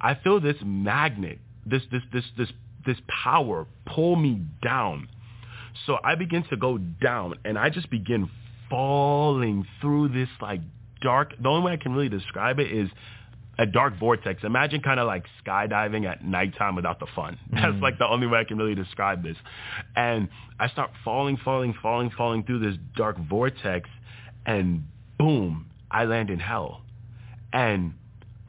I 0.00 0.14
feel 0.14 0.40
this 0.40 0.56
magnet, 0.64 1.38
this 1.64 1.82
this 1.90 2.02
this 2.12 2.24
this 2.36 2.48
this 2.86 2.98
power 3.08 3.66
pull 3.84 4.16
me 4.16 4.42
down. 4.62 5.08
So 5.86 5.98
I 6.02 6.14
begin 6.14 6.44
to 6.50 6.56
go 6.56 6.78
down 6.78 7.34
and 7.44 7.58
I 7.58 7.68
just 7.70 7.90
begin 7.90 8.30
falling 8.70 9.66
through 9.80 10.08
this 10.08 10.28
like 10.40 10.60
dark, 11.00 11.34
the 11.40 11.48
only 11.48 11.66
way 11.66 11.72
I 11.72 11.76
can 11.76 11.92
really 11.92 12.08
describe 12.08 12.58
it 12.58 12.72
is 12.72 12.88
a 13.58 13.66
dark 13.66 13.98
vortex. 13.98 14.42
Imagine 14.44 14.82
kind 14.82 15.00
of 15.00 15.06
like 15.06 15.24
skydiving 15.44 16.06
at 16.06 16.24
nighttime 16.24 16.76
without 16.76 17.00
the 17.00 17.06
fun. 17.14 17.38
That's 17.52 17.66
mm. 17.66 17.80
like 17.80 17.98
the 17.98 18.06
only 18.06 18.26
way 18.26 18.38
I 18.38 18.44
can 18.44 18.58
really 18.58 18.74
describe 18.74 19.22
this. 19.22 19.36
And 19.94 20.28
I 20.58 20.68
start 20.68 20.90
falling, 21.04 21.38
falling, 21.42 21.74
falling, 21.80 22.10
falling 22.16 22.44
through 22.44 22.60
this 22.60 22.76
dark 22.96 23.16
vortex 23.18 23.88
and 24.44 24.84
boom, 25.18 25.66
I 25.90 26.04
land 26.04 26.30
in 26.30 26.38
hell. 26.38 26.82
And 27.52 27.94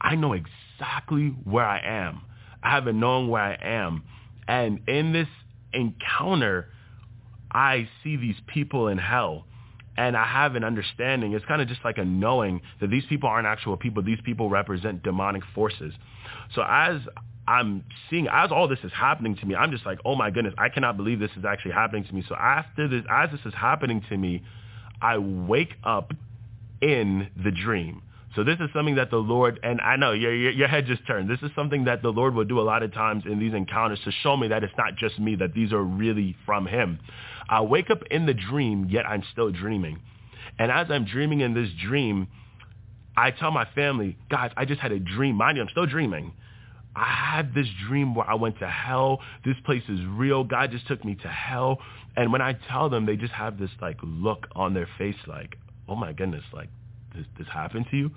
I 0.00 0.14
know 0.14 0.34
exactly 0.34 1.28
where 1.44 1.64
I 1.64 1.80
am. 1.80 2.22
I 2.62 2.70
haven't 2.70 2.98
known 2.98 3.28
where 3.28 3.42
I 3.42 3.56
am 3.60 4.02
and 4.48 4.80
in 4.88 5.12
this 5.12 5.28
encounter, 5.72 6.66
I 7.52 7.88
see 8.02 8.16
these 8.16 8.36
people 8.46 8.88
in 8.88 8.98
hell. 8.98 9.44
And 9.96 10.16
I 10.16 10.24
have 10.24 10.54
an 10.54 10.62
understanding. 10.62 11.32
It's 11.32 11.44
kind 11.44 11.60
of 11.60 11.66
just 11.66 11.80
like 11.84 11.98
a 11.98 12.04
knowing 12.04 12.62
that 12.80 12.88
these 12.88 13.02
people 13.08 13.28
aren't 13.28 13.48
actual 13.48 13.76
people. 13.76 14.02
These 14.02 14.20
people 14.24 14.48
represent 14.48 15.02
demonic 15.02 15.42
forces. 15.56 15.92
So 16.54 16.62
as 16.62 17.00
I'm 17.48 17.84
seeing 18.08 18.28
as 18.30 18.52
all 18.52 18.68
this 18.68 18.78
is 18.84 18.92
happening 18.92 19.36
to 19.36 19.46
me, 19.46 19.56
I'm 19.56 19.72
just 19.72 19.84
like, 19.84 19.98
oh 20.04 20.14
my 20.14 20.30
goodness, 20.30 20.54
I 20.56 20.68
cannot 20.68 20.96
believe 20.96 21.18
this 21.18 21.32
is 21.36 21.44
actually 21.44 21.72
happening 21.72 22.04
to 22.04 22.14
me. 22.14 22.24
So 22.28 22.36
after 22.36 22.86
this, 22.86 23.02
as 23.10 23.30
this 23.32 23.40
is 23.44 23.54
happening 23.54 24.04
to 24.08 24.16
me, 24.16 24.44
I 25.02 25.18
wake 25.18 25.74
up 25.82 26.12
in 26.80 27.28
the 27.42 27.50
dream. 27.50 28.02
So 28.34 28.44
this 28.44 28.58
is 28.60 28.68
something 28.74 28.96
that 28.96 29.10
the 29.10 29.16
Lord, 29.16 29.58
and 29.62 29.80
I 29.80 29.96
know 29.96 30.12
your, 30.12 30.34
your, 30.34 30.50
your 30.52 30.68
head 30.68 30.86
just 30.86 31.06
turned. 31.06 31.30
This 31.30 31.40
is 31.42 31.50
something 31.56 31.84
that 31.84 32.02
the 32.02 32.10
Lord 32.10 32.34
will 32.34 32.44
do 32.44 32.60
a 32.60 32.62
lot 32.62 32.82
of 32.82 32.92
times 32.92 33.24
in 33.26 33.38
these 33.38 33.54
encounters 33.54 34.00
to 34.04 34.12
show 34.22 34.36
me 34.36 34.48
that 34.48 34.62
it's 34.62 34.74
not 34.76 34.96
just 34.96 35.18
me, 35.18 35.34
that 35.36 35.54
these 35.54 35.72
are 35.72 35.82
really 35.82 36.36
from 36.44 36.66
him. 36.66 36.98
I 37.48 37.62
wake 37.62 37.90
up 37.90 38.02
in 38.10 38.26
the 38.26 38.34
dream, 38.34 38.88
yet 38.90 39.06
I'm 39.06 39.22
still 39.32 39.50
dreaming. 39.50 40.00
And 40.58 40.70
as 40.70 40.88
I'm 40.90 41.04
dreaming 41.06 41.40
in 41.40 41.54
this 41.54 41.70
dream, 41.82 42.28
I 43.16 43.30
tell 43.30 43.50
my 43.50 43.66
family, 43.74 44.16
guys, 44.30 44.52
I 44.56 44.64
just 44.64 44.80
had 44.80 44.92
a 44.92 44.98
dream. 45.00 45.36
Mind 45.36 45.56
you, 45.56 45.62
I'm 45.62 45.68
still 45.70 45.86
dreaming. 45.86 46.32
I 46.94 47.04
had 47.04 47.54
this 47.54 47.66
dream 47.86 48.14
where 48.14 48.28
I 48.28 48.34
went 48.34 48.58
to 48.58 48.68
hell. 48.68 49.20
This 49.44 49.56
place 49.64 49.82
is 49.88 50.00
real. 50.06 50.44
God 50.44 50.70
just 50.70 50.86
took 50.86 51.04
me 51.04 51.14
to 51.16 51.28
hell. 51.28 51.78
And 52.16 52.32
when 52.32 52.42
I 52.42 52.56
tell 52.68 52.90
them, 52.90 53.06
they 53.06 53.16
just 53.16 53.32
have 53.32 53.58
this 53.58 53.70
like 53.80 53.98
look 54.02 54.46
on 54.54 54.74
their 54.74 54.88
face 54.98 55.16
like, 55.26 55.56
oh 55.88 55.94
my 55.94 56.12
goodness, 56.12 56.44
like 56.52 56.68
this, 57.18 57.26
this 57.38 57.48
happened 57.52 57.86
to 57.90 57.96
you? 57.96 58.10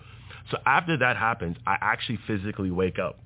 So 0.50 0.58
after 0.66 0.98
that 0.98 1.18
happens, 1.18 1.58
I 1.68 1.78
actually 1.82 2.20
physically 2.28 2.72
wake 2.72 3.00
up. 3.00 3.20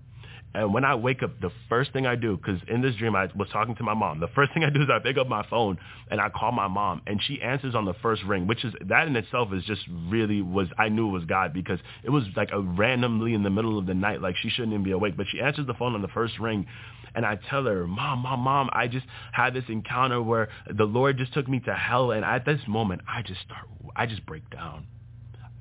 And 0.56 0.74
when 0.74 0.86
I 0.86 0.96
wake 0.96 1.22
up, 1.22 1.42
the 1.42 1.52
first 1.68 1.92
thing 1.92 2.08
I 2.08 2.16
do, 2.16 2.38
because 2.38 2.62
in 2.70 2.82
this 2.82 2.96
dream 2.96 3.14
I 3.14 3.28
was 3.36 3.50
talking 3.52 3.76
to 3.76 3.84
my 3.84 3.94
mom, 3.94 4.22
the 4.22 4.30
first 4.30 4.54
thing 4.54 4.64
I 4.64 4.70
do 4.70 4.84
is 4.84 4.90
I 4.90 5.00
pick 5.00 5.18
up 5.18 5.28
my 5.28 5.46
phone 5.50 5.78
and 6.10 6.22
I 6.22 6.30
call 6.30 6.54
my 6.54 6.70
mom, 6.70 7.02
and 7.06 7.22
she 7.22 7.42
answers 7.42 7.76
on 7.76 7.84
the 7.84 7.94
first 7.96 8.24
ring, 8.24 8.48
which 8.48 8.64
is 8.64 8.74
that 8.86 9.08
in 9.08 9.16
itself 9.18 9.50
is 9.54 9.66
just 9.66 9.82
really 10.08 10.42
was 10.42 10.68
I 10.78 10.88
knew 10.88 11.10
it 11.10 11.12
was 11.12 11.26
God 11.26 11.54
because 11.54 11.80
it 12.04 12.10
was 12.10 12.24
like 12.38 12.52
a 12.54 12.62
randomly 12.62 13.34
in 13.34 13.44
the 13.44 13.50
middle 13.50 13.78
of 13.78 13.86
the 13.86 13.94
night, 13.94 14.22
like 14.22 14.36
she 14.42 14.50
shouldn't 14.50 14.72
even 14.72 14.84
be 14.84 14.92
awake, 14.92 15.18
but 15.18 15.28
she 15.30 15.42
answers 15.42 15.68
the 15.68 15.74
phone 15.74 15.94
on 15.94 16.02
the 16.02 16.08
first 16.08 16.40
ring, 16.40 16.68
and 17.14 17.26
I 17.26 17.38
tell 17.50 17.66
her, 17.66 17.86
Mom, 17.86 18.20
Mom, 18.20 18.40
Mom, 18.40 18.70
I 18.72 18.88
just 18.88 19.06
had 19.34 19.54
this 19.54 19.66
encounter 19.68 20.22
where 20.22 20.48
the 20.74 20.86
Lord 20.86 21.18
just 21.18 21.34
took 21.34 21.50
me 21.50 21.60
to 21.62 21.74
hell, 21.74 22.12
and 22.12 22.24
at 22.24 22.46
this 22.46 22.62
moment 22.66 23.02
I 23.10 23.24
just 23.24 23.42
start, 23.42 23.68
I 23.94 24.06
just 24.06 24.26
break 24.26 24.50
down. 24.50 24.88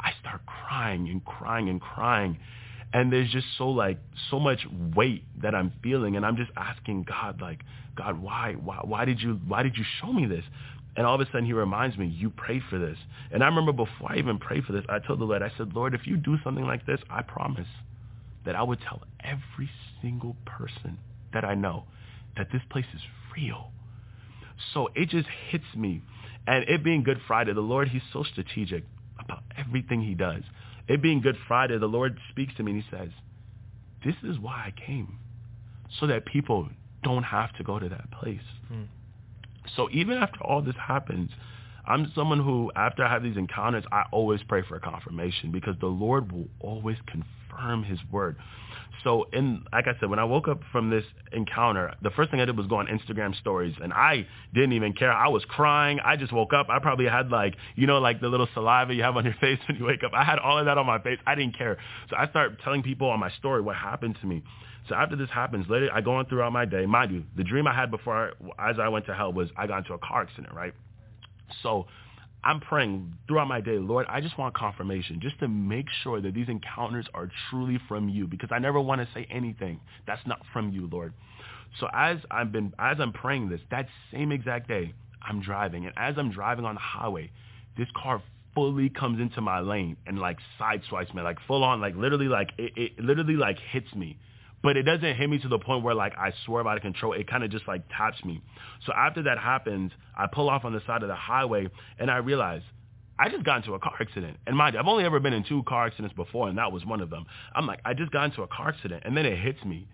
I 0.05 0.13
start 0.21 0.43
crying 0.45 1.09
and 1.09 1.25
crying 1.25 1.71
and 1.71 1.81
crying. 1.81 2.39
And 2.93 3.13
there's 3.13 3.31
just 3.31 3.47
so 3.57 3.71
like 3.71 3.99
so 4.31 4.39
much 4.39 4.61
weight 4.95 5.25
that 5.43 5.55
I'm 5.55 5.73
feeling 5.83 6.15
and 6.17 6.25
I'm 6.25 6.37
just 6.37 6.51
asking 6.57 7.05
God 7.05 7.41
like, 7.41 7.61
God, 7.97 8.21
why? 8.21 8.55
Why 8.63 8.81
why 8.85 9.05
did 9.07 9.21
you 9.21 9.41
why 9.49 9.63
did 9.63 9.77
you 9.77 9.85
show 10.01 10.13
me 10.13 10.27
this? 10.27 10.45
And 10.97 11.07
all 11.07 11.15
of 11.17 11.21
a 11.21 11.27
sudden 11.27 11.47
he 11.47 11.53
reminds 11.55 11.97
me, 11.97 12.07
you 12.07 12.31
prayed 12.31 12.63
for 12.71 12.79
this. 12.79 12.99
And 13.33 13.43
I 13.43 13.47
remember 13.47 13.73
before 13.73 14.13
I 14.13 14.19
even 14.19 14.39
prayed 14.39 14.65
for 14.65 14.73
this, 14.73 14.85
I 14.89 15.01
told 15.01 15.19
the 15.19 15.25
Lord, 15.25 15.43
I 15.43 15.51
said, 15.57 15.73
Lord, 15.75 15.95
if 15.95 16.07
you 16.07 16.17
do 16.17 16.37
something 16.45 16.65
like 16.65 16.87
this, 16.87 17.01
I 17.11 17.23
promise 17.23 17.67
that 18.45 18.55
I 18.55 18.63
would 18.63 18.81
tell 18.81 19.03
every 19.21 19.71
single 20.03 20.37
person 20.45 20.99
that 21.33 21.45
I 21.45 21.55
know 21.55 21.85
that 22.37 22.49
this 22.53 22.63
place 22.71 22.85
is 22.95 23.01
real. 23.37 23.73
So 24.73 24.91
it 24.95 25.09
just 25.09 25.29
hits 25.51 25.65
me. 25.75 26.03
And 26.47 26.69
it 26.69 26.85
being 26.85 27.03
Good 27.03 27.21
Friday, 27.27 27.55
the 27.55 27.61
Lord, 27.61 27.89
he's 27.89 28.03
so 28.13 28.23
strategic 28.23 28.85
about 29.19 29.43
everything 29.57 30.03
he 30.03 30.15
does. 30.15 30.43
It 30.89 31.03
being 31.03 31.21
Good 31.21 31.37
Friday, 31.49 31.79
the 31.79 31.87
Lord 31.87 32.19
speaks 32.31 32.55
to 32.57 32.63
me 32.63 32.73
and 32.73 32.83
he 32.83 32.91
says, 32.91 33.09
this 34.05 34.15
is 34.23 34.39
why 34.39 34.67
I 34.67 34.87
came, 34.87 35.19
so 35.99 36.07
that 36.07 36.27
people 36.27 36.69
don't 37.03 37.23
have 37.23 37.55
to 37.57 37.65
go 37.65 37.79
to 37.79 37.89
that 37.89 38.11
place. 38.11 38.41
Mm. 38.73 38.87
So 39.77 39.89
even 39.93 40.19
after 40.19 40.43
all 40.43 40.61
this 40.61 40.75
happens, 40.77 41.31
I'm 41.87 42.13
someone 42.15 42.39
who, 42.39 42.71
after 42.77 43.05
I 43.05 43.11
have 43.11 43.23
these 43.23 43.37
encounters, 43.37 43.85
I 43.93 44.05
always 44.11 44.41
pray 44.47 44.63
for 44.69 44.77
a 44.77 44.81
confirmation 44.81 45.53
because 45.53 45.75
the 45.81 45.87
Lord 45.87 46.33
will 46.33 46.49
always 46.61 46.97
confirm 47.07 47.29
his 47.85 47.99
word. 48.11 48.37
So 49.05 49.27
in 49.33 49.65
like 49.73 49.87
I 49.87 49.93
said, 50.01 50.09
when 50.09 50.19
I 50.19 50.25
woke 50.25 50.49
up 50.49 50.61
from 50.73 50.89
this 50.89 51.05
encounter, 51.33 51.95
the 52.03 52.11
first 52.11 52.31
thing 52.31 52.41
I 52.41 52.47
did 52.47 52.57
was 52.57 52.67
go 52.67 52.77
on 52.77 52.87
Instagram 52.87 53.39
stories 53.39 53.75
and 53.81 53.93
I 53.93 54.27
didn't 54.55 54.73
even 54.73 54.95
care. 54.95 55.13
I 55.13 55.29
was 55.29 55.45
crying. 55.45 56.01
I 56.03 56.17
just 56.17 56.33
woke 56.33 56.55
up. 56.55 56.69
I 56.71 56.79
probably 56.79 57.07
had 57.07 57.29
like, 57.29 57.55
you 57.77 57.87
know, 57.87 57.99
like 57.99 58.21
the 58.21 58.29
little 58.29 58.49
saliva 58.55 58.95
you 58.95 59.03
have 59.03 59.17
on 59.17 59.25
your 59.25 59.35
face 59.41 59.59
when 59.69 59.77
you 59.77 59.85
wake 59.85 60.03
up. 60.03 60.13
I 60.15 60.25
had 60.25 60.39
all 60.39 60.59
of 60.59 60.65
that 60.65 60.79
on 60.79 60.87
my 60.87 60.99
face. 60.99 61.19
I 61.27 61.35
didn't 61.35 61.57
care. 61.57 61.77
So 62.09 62.17
I 62.17 62.29
start 62.29 62.61
telling 62.65 62.83
people 62.83 63.09
on 63.11 63.21
my 63.21 63.31
story 63.33 63.61
what 63.61 63.77
happened 63.77 64.17
to 64.23 64.27
me. 64.27 64.43
So 64.89 64.95
after 64.95 65.17
this 65.17 65.31
happens, 65.31 65.67
later 65.69 65.91
I 65.93 66.01
go 66.01 66.15
on 66.17 66.27
throughout 66.27 66.53
my 66.53 66.65
day. 66.65 66.87
Mind 66.87 67.13
you, 67.13 67.25
the 67.37 67.45
dream 67.45 67.67
I 67.67 67.75
had 67.75 67.91
before 67.91 68.33
as 68.59 68.77
I 68.81 68.89
went 68.89 69.07
to 69.07 69.15
hell 69.15 69.33
was 69.33 69.51
I 69.57 69.67
got 69.67 69.79
into 69.79 69.95
a 69.95 69.99
car 69.99 70.23
accident, 70.23 70.55
right? 70.55 70.75
So 71.63 71.87
I'm 72.45 72.61
praying 72.61 73.15
throughout 73.27 73.49
my 73.49 73.63
day, 73.63 73.79
Lord, 73.79 74.07
I 74.09 74.21
just 74.21 74.37
want 74.37 74.55
confirmation 74.55 75.19
just 75.21 75.39
to 75.39 75.49
make 75.49 75.87
sure 76.03 76.21
that 76.21 76.35
these 76.35 76.49
encounters 76.49 77.07
are 77.15 77.31
truly 77.49 77.81
from 77.89 78.11
you 78.11 78.27
because 78.27 78.51
I 78.53 78.59
never 78.59 78.79
want 78.79 79.01
to 79.01 79.09
say 79.15 79.27
anything 79.31 79.81
that's 80.07 80.25
not 80.27 80.41
from 80.53 80.71
you, 80.71 80.87
Lord. 80.93 81.15
So 81.81 81.89
as 81.93 82.19
I've 82.31 82.53
been 82.53 82.75
as 82.79 82.99
I'm 83.01 83.13
praying 83.13 83.49
this, 83.49 83.61
that 83.71 83.89
same 84.13 84.31
exact 84.31 84.69
day, 84.69 84.93
I'm 85.23 85.41
driving 85.41 85.87
and 85.87 85.95
as 85.97 86.17
I'm 86.19 86.31
driving 86.31 86.67
on 86.67 86.75
the 86.75 86.81
highway, 86.81 87.31
this 87.79 87.89
car 87.97 88.23
fully 88.55 88.91
comes 88.91 89.21
into 89.21 89.41
my 89.41 89.61
lane 89.61 89.97
and 90.07 90.19
like 90.19 90.37
sideswipes 90.61 91.15
me, 91.15 91.23
like 91.23 91.39
full 91.47 91.65
on, 91.65 91.81
like 91.81 91.97
literally 91.97 92.29
like 92.29 92.51
it, 92.59 92.73
it 92.77 93.01
literally 93.01 93.37
like 93.37 93.59
hits 93.59 93.93
me 93.95 94.19
but 94.65 94.79
it 94.79 94.83
doesn't 94.85 95.15
hit 95.17 95.29
me 95.29 95.39
to 95.39 95.49
the 95.49 95.59
point 95.59 95.85
where 95.85 95.95
like 95.95 96.15
I 96.17 96.33
swerve 96.47 96.67
out 96.67 96.77
of 96.77 96.83
control. 96.83 97.13
It 97.13 97.29
kind 97.29 97.45
of 97.45 97.51
just 97.51 97.69
like 97.69 97.83
taps 97.95 98.25
me. 98.25 98.41
So 98.87 98.95
after 98.95 99.23
that 99.25 99.39
happens, 99.39 99.93
I 100.17 100.27
pull 100.27 100.49
off 100.49 100.65
on 100.65 100.73
the 100.73 100.81
side 100.87 101.03
of 101.03 101.09
the 101.09 101.15
highway 101.15 101.69
and 101.99 102.11
I 102.11 102.17
realize 102.17 102.63
I 103.19 103.29
just 103.29 103.45
got 103.45 103.59
into 103.59 103.75
a 103.75 103.79
car 103.79 103.93
accident. 104.01 104.39
And 104.47 104.57
mind 104.57 104.75
you, 104.75 104.81
I've 104.81 104.87
only 104.87 105.05
ever 105.05 105.21
been 105.21 105.35
in 105.35 105.45
two 105.45 105.63
car 105.65 105.87
accidents 105.87 106.17
before, 106.17 106.49
and 106.49 106.59
that 106.59 106.73
was 106.73 106.85
one 106.85 107.01
of 107.01 107.11
them. 107.11 107.27
I'm 107.55 107.67
like, 107.67 107.81
I 107.85 107.95
just 107.95 108.11
got 108.11 108.25
into 108.25 108.43
a 108.43 108.49
car 108.49 108.71
accident, 108.71 109.05
and 109.07 109.17
then 109.17 109.25
it 109.25 109.39
hits 109.39 109.63
me. 109.65 109.87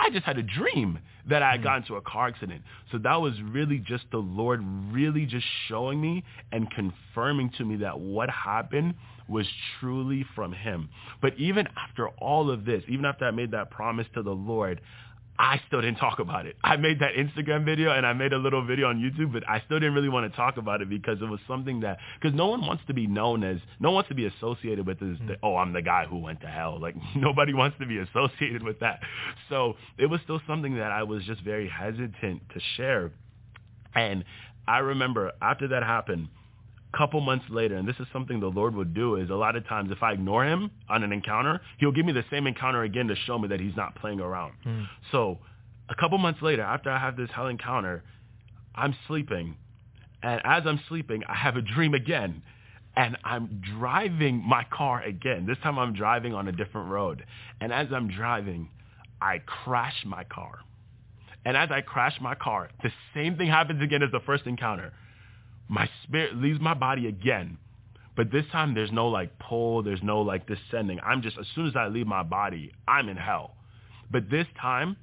I 0.00 0.10
just 0.10 0.24
had 0.24 0.38
a 0.38 0.42
dream 0.42 0.98
that 1.28 1.42
I 1.42 1.52
had 1.52 1.60
mm. 1.60 1.64
gotten 1.64 1.82
into 1.82 1.94
a 1.94 2.00
car 2.00 2.26
accident. 2.26 2.62
So 2.90 2.98
that 2.98 3.20
was 3.20 3.34
really 3.42 3.78
just 3.78 4.06
the 4.10 4.18
Lord 4.18 4.60
really 4.90 5.24
just 5.24 5.46
showing 5.68 6.00
me 6.00 6.24
and 6.50 6.68
confirming 6.72 7.50
to 7.58 7.64
me 7.64 7.76
that 7.76 8.00
what 8.00 8.28
happened 8.28 8.94
was 9.28 9.46
truly 9.80 10.24
from 10.34 10.52
him. 10.52 10.88
But 11.20 11.36
even 11.38 11.68
after 11.76 12.08
all 12.08 12.50
of 12.50 12.64
this, 12.64 12.82
even 12.88 13.04
after 13.04 13.24
I 13.24 13.30
made 13.30 13.52
that 13.52 13.70
promise 13.70 14.06
to 14.14 14.22
the 14.22 14.34
Lord, 14.34 14.80
I 15.36 15.60
still 15.66 15.80
didn't 15.80 15.98
talk 15.98 16.20
about 16.20 16.46
it. 16.46 16.56
I 16.62 16.76
made 16.76 17.00
that 17.00 17.14
Instagram 17.14 17.64
video 17.64 17.90
and 17.90 18.06
I 18.06 18.12
made 18.12 18.32
a 18.32 18.38
little 18.38 18.64
video 18.64 18.88
on 18.88 19.00
YouTube, 19.00 19.32
but 19.32 19.42
I 19.48 19.60
still 19.66 19.80
didn't 19.80 19.94
really 19.94 20.08
want 20.08 20.30
to 20.30 20.36
talk 20.36 20.58
about 20.58 20.80
it 20.80 20.88
because 20.88 21.20
it 21.20 21.24
was 21.24 21.40
something 21.48 21.80
that, 21.80 21.98
because 22.20 22.36
no 22.36 22.46
one 22.46 22.60
wants 22.60 22.84
to 22.86 22.94
be 22.94 23.08
known 23.08 23.42
as, 23.42 23.58
no 23.80 23.88
one 23.88 23.96
wants 23.96 24.10
to 24.10 24.14
be 24.14 24.26
associated 24.26 24.86
with 24.86 25.02
as, 25.02 25.18
the, 25.26 25.34
mm. 25.34 25.38
oh, 25.42 25.56
I'm 25.56 25.72
the 25.72 25.82
guy 25.82 26.06
who 26.06 26.18
went 26.18 26.40
to 26.42 26.46
hell. 26.46 26.78
Like 26.80 26.94
nobody 27.16 27.52
wants 27.52 27.76
to 27.80 27.86
be 27.86 27.98
associated 27.98 28.62
with 28.62 28.78
that. 28.80 29.00
So 29.48 29.74
it 29.98 30.06
was 30.06 30.20
still 30.22 30.40
something 30.46 30.76
that 30.76 30.92
I 30.92 31.02
was 31.02 31.24
just 31.24 31.42
very 31.42 31.68
hesitant 31.68 32.42
to 32.54 32.60
share. 32.76 33.10
And 33.96 34.24
I 34.68 34.78
remember 34.78 35.32
after 35.42 35.66
that 35.68 35.82
happened, 35.82 36.28
couple 36.96 37.20
months 37.20 37.44
later, 37.50 37.76
and 37.76 37.86
this 37.88 37.96
is 37.98 38.06
something 38.12 38.40
the 38.40 38.46
Lord 38.46 38.74
would 38.74 38.94
do, 38.94 39.16
is 39.16 39.30
a 39.30 39.34
lot 39.34 39.56
of 39.56 39.66
times 39.66 39.90
if 39.90 40.02
I 40.02 40.12
ignore 40.12 40.44
him 40.44 40.70
on 40.88 41.02
an 41.02 41.12
encounter, 41.12 41.60
he'll 41.78 41.92
give 41.92 42.06
me 42.06 42.12
the 42.12 42.24
same 42.30 42.46
encounter 42.46 42.82
again 42.82 43.08
to 43.08 43.16
show 43.26 43.38
me 43.38 43.48
that 43.48 43.60
he's 43.60 43.76
not 43.76 43.94
playing 43.96 44.20
around. 44.20 44.52
Mm. 44.66 44.86
So 45.12 45.38
a 45.88 45.94
couple 45.94 46.18
months 46.18 46.40
later, 46.42 46.62
after 46.62 46.90
I 46.90 46.98
have 46.98 47.16
this 47.16 47.30
hell 47.34 47.48
encounter, 47.48 48.02
I'm 48.74 48.94
sleeping. 49.06 49.56
And 50.22 50.40
as 50.44 50.62
I'm 50.66 50.80
sleeping, 50.88 51.22
I 51.28 51.34
have 51.34 51.56
a 51.56 51.62
dream 51.62 51.94
again. 51.94 52.42
And 52.96 53.18
I'm 53.24 53.60
driving 53.78 54.36
my 54.36 54.64
car 54.72 55.02
again. 55.02 55.46
This 55.46 55.58
time 55.62 55.78
I'm 55.78 55.94
driving 55.94 56.32
on 56.32 56.46
a 56.46 56.52
different 56.52 56.90
road. 56.90 57.24
And 57.60 57.72
as 57.72 57.88
I'm 57.92 58.08
driving, 58.08 58.68
I 59.20 59.38
crash 59.38 60.04
my 60.06 60.22
car. 60.24 60.60
And 61.44 61.56
as 61.56 61.70
I 61.72 61.80
crash 61.80 62.14
my 62.20 62.34
car, 62.36 62.70
the 62.82 62.90
same 63.12 63.36
thing 63.36 63.48
happens 63.48 63.82
again 63.82 64.02
as 64.02 64.12
the 64.12 64.20
first 64.20 64.46
encounter 64.46 64.92
my 65.68 65.88
spirit 66.02 66.36
leaves 66.36 66.60
my 66.60 66.74
body 66.74 67.06
again. 67.06 67.58
But 68.16 68.30
this 68.30 68.44
time 68.52 68.74
there's 68.74 68.92
no 68.92 69.08
like 69.08 69.38
pull, 69.38 69.82
there's 69.82 70.02
no 70.02 70.20
like 70.20 70.46
descending. 70.46 71.00
I'm 71.00 71.22
just, 71.22 71.36
as 71.38 71.46
soon 71.54 71.66
as 71.66 71.74
I 71.76 71.88
leave 71.88 72.06
my 72.06 72.22
body, 72.22 72.72
I'm 72.86 73.08
in 73.08 73.16
hell. 73.16 73.56
But 74.10 74.30
this 74.30 74.46
time, 74.60 74.96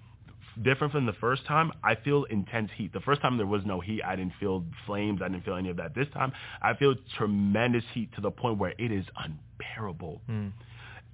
different 0.61 0.93
from 0.93 1.05
the 1.05 1.13
first 1.13 1.45
time, 1.45 1.71
I 1.83 1.95
feel 1.95 2.23
intense 2.25 2.69
heat. 2.75 2.93
The 2.93 3.01
first 3.01 3.21
time 3.21 3.37
there 3.37 3.45
was 3.45 3.63
no 3.65 3.79
heat. 3.79 4.01
I 4.05 4.15
didn't 4.15 4.33
feel 4.39 4.63
flames. 4.85 5.21
I 5.21 5.27
didn't 5.27 5.43
feel 5.43 5.55
any 5.55 5.69
of 5.69 5.77
that. 5.77 5.93
This 5.93 6.07
time 6.13 6.31
I 6.61 6.73
feel 6.75 6.95
tremendous 7.17 7.83
heat 7.93 8.13
to 8.15 8.21
the 8.21 8.31
point 8.31 8.57
where 8.57 8.73
it 8.77 8.91
is 8.91 9.05
unbearable. 9.17 10.21
Mm. 10.29 10.51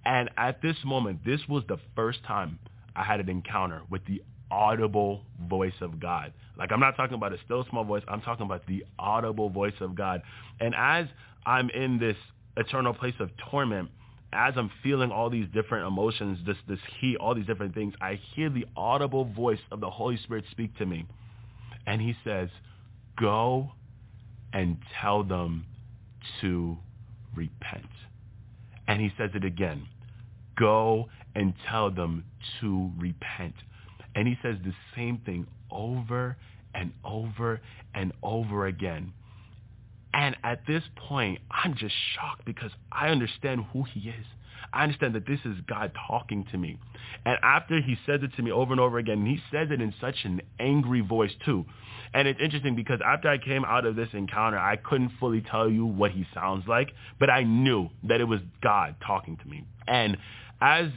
And 0.05 0.29
at 0.37 0.61
this 0.61 0.77
moment, 0.85 1.25
this 1.25 1.41
was 1.49 1.63
the 1.67 1.77
first 1.95 2.23
time 2.25 2.59
I 2.95 3.03
had 3.03 3.19
an 3.19 3.29
encounter 3.29 3.81
with 3.89 4.05
the 4.05 4.21
audible 4.49 5.23
voice 5.49 5.73
of 5.81 5.99
God. 5.99 6.33
Like 6.57 6.71
I'm 6.71 6.79
not 6.79 6.95
talking 6.95 7.15
about 7.15 7.33
a 7.33 7.37
still 7.45 7.65
small 7.69 7.83
voice. 7.83 8.03
I'm 8.07 8.21
talking 8.21 8.45
about 8.45 8.65
the 8.67 8.85
audible 8.97 9.49
voice 9.49 9.75
of 9.79 9.95
God. 9.95 10.21
And 10.59 10.73
as 10.75 11.05
I'm 11.45 11.69
in 11.69 11.99
this 11.99 12.17
eternal 12.55 12.93
place 12.93 13.13
of 13.19 13.29
torment, 13.51 13.89
as 14.33 14.53
I'm 14.57 14.71
feeling 14.83 15.11
all 15.11 15.29
these 15.29 15.47
different 15.53 15.87
emotions, 15.87 16.39
this 16.45 16.57
this 16.67 16.79
heat, 16.99 17.17
all 17.17 17.35
these 17.35 17.45
different 17.45 17.73
things, 17.73 17.93
I 18.01 18.19
hear 18.35 18.49
the 18.49 18.65
audible 18.75 19.25
voice 19.25 19.59
of 19.71 19.79
the 19.79 19.89
Holy 19.89 20.17
Spirit 20.17 20.45
speak 20.51 20.77
to 20.77 20.85
me. 20.85 21.05
And 21.85 22.01
he 22.01 22.15
says, 22.23 22.49
"Go 23.15 23.71
and 24.51 24.77
tell 24.99 25.23
them 25.23 25.65
to 26.41 26.77
repent." 27.35 27.89
And 28.87 28.99
he 28.99 29.13
says 29.17 29.31
it 29.35 29.45
again. 29.45 29.87
Go 30.55 31.09
and 31.35 31.53
tell 31.69 31.91
them 31.91 32.25
to 32.59 32.91
repent. 32.97 33.55
And 34.15 34.27
he 34.27 34.37
says 34.41 34.57
the 34.63 34.73
same 34.95 35.19
thing 35.19 35.45
over 35.71 36.37
and 36.73 36.91
over 37.03 37.61
and 37.93 38.13
over 38.21 38.67
again. 38.67 39.13
And 40.13 40.35
at 40.43 40.65
this 40.65 40.83
point, 40.95 41.39
I'm 41.51 41.75
just 41.75 41.93
shocked 42.15 42.45
because 42.45 42.71
I 42.91 43.09
understand 43.09 43.65
who 43.73 43.83
he 43.83 44.09
is. 44.09 44.25
I 44.73 44.83
understand 44.83 45.15
that 45.15 45.25
this 45.27 45.39
is 45.45 45.55
God 45.67 45.91
talking 46.07 46.45
to 46.51 46.57
me. 46.57 46.77
And 47.25 47.37
after 47.43 47.81
he 47.81 47.95
says 48.05 48.21
it 48.23 48.35
to 48.35 48.41
me 48.41 48.51
over 48.51 48.73
and 48.73 48.79
over 48.79 48.97
again, 48.97 49.25
he 49.25 49.39
says 49.51 49.69
it 49.71 49.81
in 49.81 49.93
such 50.01 50.15
an 50.23 50.41
angry 50.59 51.01
voice 51.01 51.31
too. 51.45 51.65
And 52.13 52.27
it's 52.27 52.39
interesting 52.41 52.75
because 52.75 52.99
after 53.05 53.29
I 53.29 53.37
came 53.37 53.65
out 53.65 53.85
of 53.85 53.95
this 53.95 54.09
encounter, 54.13 54.57
I 54.57 54.77
couldn't 54.77 55.11
fully 55.19 55.41
tell 55.41 55.69
you 55.69 55.85
what 55.85 56.11
he 56.11 56.25
sounds 56.33 56.67
like, 56.67 56.91
but 57.19 57.29
I 57.29 57.43
knew 57.43 57.89
that 58.03 58.21
it 58.21 58.25
was 58.25 58.39
God 58.61 58.95
talking 59.05 59.37
to 59.37 59.47
me. 59.47 59.65
And 59.87 60.17
as 60.61 60.87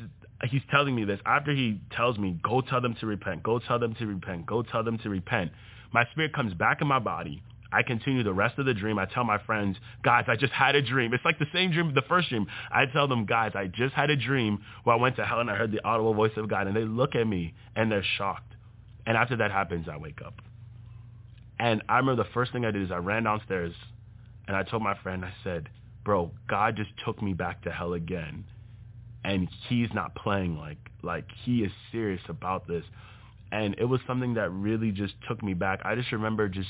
he's 0.48 0.62
telling 0.70 0.94
me 0.94 1.04
this, 1.04 1.20
after 1.26 1.52
he 1.52 1.80
tells 1.94 2.18
me, 2.18 2.38
go 2.42 2.62
tell 2.62 2.80
them 2.80 2.96
to 3.00 3.06
repent, 3.06 3.42
go 3.42 3.58
tell 3.58 3.78
them 3.78 3.94
to 3.96 4.06
repent, 4.06 4.46
go 4.46 4.62
tell 4.62 4.82
them 4.82 4.98
to 4.98 5.10
repent, 5.10 5.52
my 5.92 6.04
spirit 6.12 6.32
comes 6.32 6.54
back 6.54 6.80
in 6.80 6.86
my 6.86 6.98
body 6.98 7.42
I 7.72 7.82
continue 7.82 8.22
the 8.22 8.32
rest 8.32 8.58
of 8.58 8.66
the 8.66 8.74
dream. 8.74 8.98
I 8.98 9.06
tell 9.06 9.24
my 9.24 9.38
friends, 9.38 9.76
guys, 10.02 10.24
I 10.28 10.36
just 10.36 10.52
had 10.52 10.74
a 10.74 10.82
dream. 10.82 11.14
It's 11.14 11.24
like 11.24 11.38
the 11.38 11.46
same 11.52 11.70
dream, 11.70 11.94
the 11.94 12.02
first 12.02 12.28
dream. 12.28 12.46
I 12.70 12.86
tell 12.86 13.06
them, 13.06 13.26
guys, 13.26 13.52
I 13.54 13.66
just 13.68 13.94
had 13.94 14.10
a 14.10 14.16
dream 14.16 14.60
where 14.84 14.96
I 14.96 14.98
went 14.98 15.16
to 15.16 15.24
hell 15.24 15.40
and 15.40 15.50
I 15.50 15.56
heard 15.56 15.70
the 15.70 15.84
audible 15.84 16.14
voice 16.14 16.32
of 16.36 16.48
God. 16.48 16.66
And 16.66 16.76
they 16.76 16.84
look 16.84 17.14
at 17.14 17.26
me 17.26 17.54
and 17.76 17.90
they're 17.90 18.04
shocked. 18.18 18.54
And 19.06 19.16
after 19.16 19.36
that 19.36 19.50
happens, 19.50 19.86
I 19.90 19.96
wake 19.96 20.20
up. 20.24 20.34
And 21.58 21.82
I 21.88 21.98
remember 21.98 22.24
the 22.24 22.30
first 22.30 22.52
thing 22.52 22.64
I 22.64 22.70
did 22.70 22.82
is 22.82 22.90
I 22.90 22.96
ran 22.96 23.24
downstairs 23.24 23.74
and 24.48 24.56
I 24.56 24.62
told 24.64 24.82
my 24.82 24.96
friend, 25.02 25.24
I 25.24 25.32
said, 25.44 25.68
bro, 26.04 26.32
God 26.48 26.76
just 26.76 26.90
took 27.04 27.22
me 27.22 27.34
back 27.34 27.62
to 27.62 27.70
hell 27.70 27.92
again. 27.92 28.44
And 29.24 29.48
he's 29.68 29.88
not 29.94 30.14
playing 30.14 30.56
like, 30.56 30.78
like 31.02 31.26
he 31.44 31.62
is 31.62 31.72
serious 31.92 32.22
about 32.28 32.66
this. 32.66 32.84
And 33.52 33.74
it 33.78 33.84
was 33.84 34.00
something 34.06 34.34
that 34.34 34.50
really 34.50 34.92
just 34.92 35.14
took 35.28 35.42
me 35.42 35.54
back. 35.54 35.80
I 35.84 35.94
just 35.94 36.12
remember 36.12 36.48
just 36.48 36.68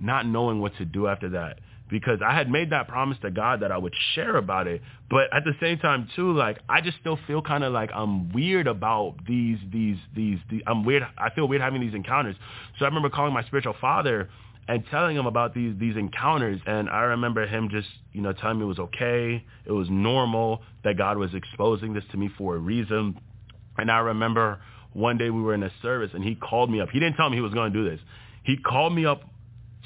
not 0.00 0.26
knowing 0.26 0.60
what 0.60 0.76
to 0.78 0.84
do 0.84 1.06
after 1.06 1.30
that 1.30 1.58
because 1.88 2.18
I 2.26 2.34
had 2.34 2.50
made 2.50 2.70
that 2.70 2.88
promise 2.88 3.18
to 3.22 3.30
God 3.30 3.60
that 3.60 3.70
I 3.70 3.78
would 3.78 3.94
share 4.14 4.36
about 4.36 4.66
it. 4.66 4.82
But 5.08 5.32
at 5.32 5.44
the 5.44 5.52
same 5.60 5.78
time 5.78 6.08
too, 6.16 6.32
like 6.32 6.58
I 6.68 6.80
just 6.80 6.98
still 6.98 7.18
feel 7.26 7.42
kind 7.42 7.62
of 7.62 7.72
like 7.72 7.90
I'm 7.94 8.32
weird 8.32 8.66
about 8.66 9.16
these, 9.26 9.58
these, 9.72 9.96
these, 10.14 10.38
these, 10.50 10.62
I'm 10.66 10.84
weird. 10.84 11.04
I 11.16 11.30
feel 11.30 11.46
weird 11.46 11.62
having 11.62 11.80
these 11.80 11.94
encounters. 11.94 12.36
So 12.78 12.84
I 12.84 12.88
remember 12.88 13.10
calling 13.10 13.32
my 13.32 13.44
spiritual 13.44 13.76
father 13.80 14.28
and 14.68 14.84
telling 14.90 15.16
him 15.16 15.26
about 15.26 15.54
these, 15.54 15.74
these 15.78 15.96
encounters. 15.96 16.60
And 16.66 16.88
I 16.88 17.02
remember 17.02 17.46
him 17.46 17.68
just, 17.70 17.88
you 18.12 18.20
know, 18.20 18.32
telling 18.32 18.58
me 18.58 18.64
it 18.64 18.68
was 18.68 18.78
okay. 18.78 19.44
It 19.64 19.72
was 19.72 19.88
normal 19.90 20.62
that 20.84 20.96
God 20.98 21.18
was 21.18 21.34
exposing 21.34 21.94
this 21.94 22.04
to 22.10 22.16
me 22.16 22.30
for 22.36 22.56
a 22.56 22.58
reason. 22.58 23.18
And 23.78 23.90
I 23.90 23.98
remember 23.98 24.60
one 24.92 25.18
day 25.18 25.30
we 25.30 25.42
were 25.42 25.54
in 25.54 25.62
a 25.62 25.70
service 25.82 26.10
and 26.14 26.24
he 26.24 26.34
called 26.34 26.70
me 26.70 26.80
up. 26.80 26.88
He 26.90 26.98
didn't 26.98 27.16
tell 27.16 27.30
me 27.30 27.36
he 27.36 27.42
was 27.42 27.54
going 27.54 27.72
to 27.72 27.78
do 27.78 27.88
this. 27.88 28.00
He 28.44 28.56
called 28.56 28.94
me 28.94 29.06
up 29.06 29.22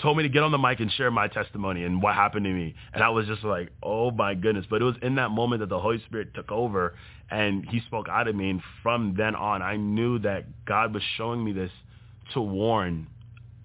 told 0.00 0.16
me 0.16 0.22
to 0.22 0.28
get 0.28 0.42
on 0.42 0.50
the 0.50 0.58
mic 0.58 0.80
and 0.80 0.90
share 0.92 1.10
my 1.10 1.28
testimony 1.28 1.84
and 1.84 2.02
what 2.02 2.14
happened 2.14 2.44
to 2.44 2.50
me. 2.52 2.74
And 2.92 3.02
I 3.02 3.10
was 3.10 3.26
just 3.26 3.44
like, 3.44 3.70
oh 3.82 4.10
my 4.10 4.34
goodness. 4.34 4.66
But 4.68 4.82
it 4.82 4.84
was 4.84 4.94
in 5.02 5.16
that 5.16 5.30
moment 5.30 5.60
that 5.60 5.68
the 5.68 5.78
Holy 5.78 6.02
Spirit 6.06 6.34
took 6.34 6.50
over 6.50 6.94
and 7.30 7.66
he 7.68 7.80
spoke 7.80 8.08
out 8.08 8.28
of 8.28 8.34
me. 8.34 8.50
And 8.50 8.62
from 8.82 9.14
then 9.16 9.34
on, 9.34 9.62
I 9.62 9.76
knew 9.76 10.18
that 10.20 10.64
God 10.64 10.94
was 10.94 11.02
showing 11.16 11.44
me 11.44 11.52
this 11.52 11.70
to 12.34 12.40
warn 12.40 13.08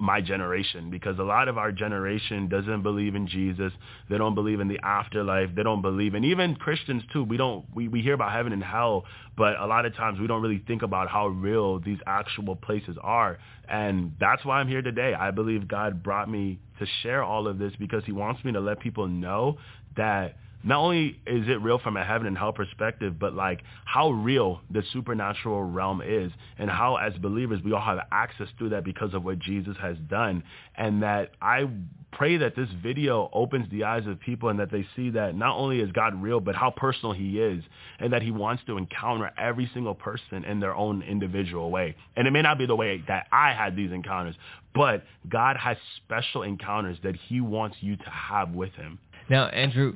my 0.05 0.21
generation 0.21 0.89
because 0.89 1.17
a 1.19 1.23
lot 1.23 1.47
of 1.47 1.57
our 1.57 1.71
generation 1.71 2.47
doesn't 2.47 2.83
believe 2.83 3.15
in 3.15 3.27
Jesus. 3.27 3.73
They 4.09 4.17
don't 4.17 4.35
believe 4.35 4.59
in 4.59 4.67
the 4.67 4.79
afterlife. 4.83 5.49
They 5.55 5.63
don't 5.63 5.81
believe, 5.81 6.13
and 6.13 6.23
even 6.23 6.55
Christians 6.55 7.03
too. 7.11 7.23
We 7.23 7.37
don't. 7.37 7.65
We, 7.73 7.87
we 7.87 8.01
hear 8.01 8.13
about 8.13 8.31
heaven 8.31 8.53
and 8.53 8.63
hell, 8.63 9.05
but 9.35 9.59
a 9.59 9.65
lot 9.65 9.85
of 9.85 9.95
times 9.95 10.19
we 10.19 10.27
don't 10.27 10.41
really 10.41 10.63
think 10.67 10.83
about 10.83 11.09
how 11.09 11.27
real 11.27 11.79
these 11.79 11.99
actual 12.05 12.55
places 12.55 12.97
are. 13.01 13.39
And 13.67 14.13
that's 14.19 14.45
why 14.45 14.59
I'm 14.59 14.67
here 14.67 14.83
today. 14.83 15.13
I 15.13 15.31
believe 15.31 15.67
God 15.67 16.03
brought 16.03 16.29
me 16.29 16.59
to 16.79 16.85
share 17.01 17.23
all 17.23 17.47
of 17.47 17.57
this 17.57 17.73
because 17.79 18.03
he 18.05 18.11
wants 18.11 18.43
me 18.45 18.51
to 18.51 18.59
let 18.59 18.79
people 18.79 19.07
know 19.07 19.57
that 19.97 20.37
not 20.65 20.79
only 20.79 21.19
is 21.27 21.47
it 21.47 21.61
real 21.61 21.77
from 21.77 21.95
a 21.95 22.03
heaven 22.03 22.25
and 22.25 22.35
hell 22.35 22.51
perspective, 22.51 23.19
but 23.19 23.33
like 23.33 23.61
how 23.85 24.09
real 24.09 24.61
the 24.71 24.83
supernatural 24.91 25.63
realm 25.63 26.01
is 26.01 26.31
and 26.57 26.69
how 26.69 26.95
as 26.95 27.13
believers 27.13 27.61
we 27.63 27.71
all 27.71 27.81
have 27.81 27.99
access 28.11 28.47
to 28.57 28.69
that 28.69 28.83
because 28.83 29.13
of 29.13 29.23
what 29.23 29.37
Jesus 29.37 29.77
has 29.79 29.95
done. 30.09 30.43
And 30.75 31.03
that 31.03 31.31
I 31.39 31.69
pray 32.11 32.37
that 32.37 32.55
this 32.55 32.69
video 32.81 33.29
opens 33.31 33.69
the 33.69 33.83
eyes 33.83 34.07
of 34.07 34.19
people 34.19 34.49
and 34.49 34.59
that 34.59 34.71
they 34.71 34.87
see 34.95 35.11
that 35.11 35.35
not 35.35 35.55
only 35.55 35.81
is 35.81 35.91
God 35.91 36.19
real, 36.19 36.39
but 36.39 36.55
how 36.55 36.71
personal 36.71 37.13
he 37.13 37.39
is 37.39 37.63
and 37.99 38.11
that 38.11 38.23
he 38.23 38.31
wants 38.31 38.63
to 38.65 38.77
encounter 38.77 39.31
every 39.37 39.69
single 39.71 39.93
person 39.93 40.43
in 40.45 40.59
their 40.59 40.73
own 40.73 41.03
individual 41.03 41.69
way. 41.69 41.95
And 42.15 42.27
it 42.27 42.31
may 42.31 42.41
not 42.41 42.57
be 42.57 42.65
the 42.65 42.75
way 42.75 43.03
that 43.07 43.27
I 43.31 43.53
had 43.53 43.75
these 43.75 43.91
encounters, 43.91 44.35
but 44.73 45.03
God 45.29 45.57
has 45.57 45.77
special 45.97 46.41
encounters 46.41 46.97
that 47.03 47.15
he 47.15 47.39
wants 47.39 47.77
you 47.81 47.97
to 47.97 48.09
have 48.09 48.49
with 48.49 48.73
him. 48.73 48.97
Now, 49.29 49.47
Andrew, 49.47 49.95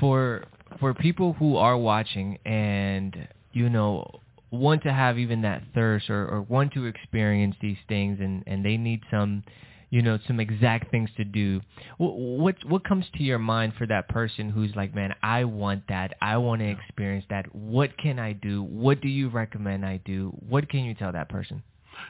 for 0.00 0.44
for 0.80 0.94
people 0.94 1.34
who 1.34 1.56
are 1.56 1.76
watching 1.76 2.38
and 2.44 3.28
you 3.52 3.68
know 3.68 4.20
want 4.50 4.82
to 4.82 4.92
have 4.92 5.18
even 5.18 5.42
that 5.42 5.62
thirst 5.74 6.08
or, 6.10 6.26
or 6.28 6.42
want 6.42 6.72
to 6.72 6.86
experience 6.86 7.56
these 7.60 7.76
things 7.88 8.18
and 8.20 8.44
and 8.46 8.64
they 8.64 8.76
need 8.76 9.00
some 9.10 9.42
you 9.90 10.02
know 10.02 10.18
some 10.26 10.40
exact 10.40 10.90
things 10.90 11.08
to 11.16 11.24
do 11.24 11.60
what 11.98 12.56
what 12.64 12.84
comes 12.84 13.04
to 13.14 13.22
your 13.22 13.38
mind 13.38 13.72
for 13.78 13.86
that 13.86 14.08
person 14.08 14.48
who's 14.50 14.74
like 14.74 14.94
man 14.94 15.14
i 15.22 15.44
want 15.44 15.82
that. 15.88 16.14
I 16.20 16.36
want 16.38 16.60
to 16.62 16.68
experience 16.68 17.24
that. 17.30 17.54
What 17.54 17.96
can 17.98 18.18
i 18.18 18.32
do? 18.32 18.62
What 18.62 19.00
do 19.00 19.08
you 19.08 19.28
recommend 19.28 19.84
i 19.84 20.00
do? 20.04 20.32
What 20.48 20.68
can 20.68 20.80
you 20.80 20.94
tell 20.94 21.12
that 21.12 21.28
person? 21.28 21.62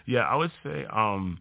Yeah 0.07 0.21
i 0.21 0.35
would 0.35 0.53
say 0.63 0.87
um 0.91 1.39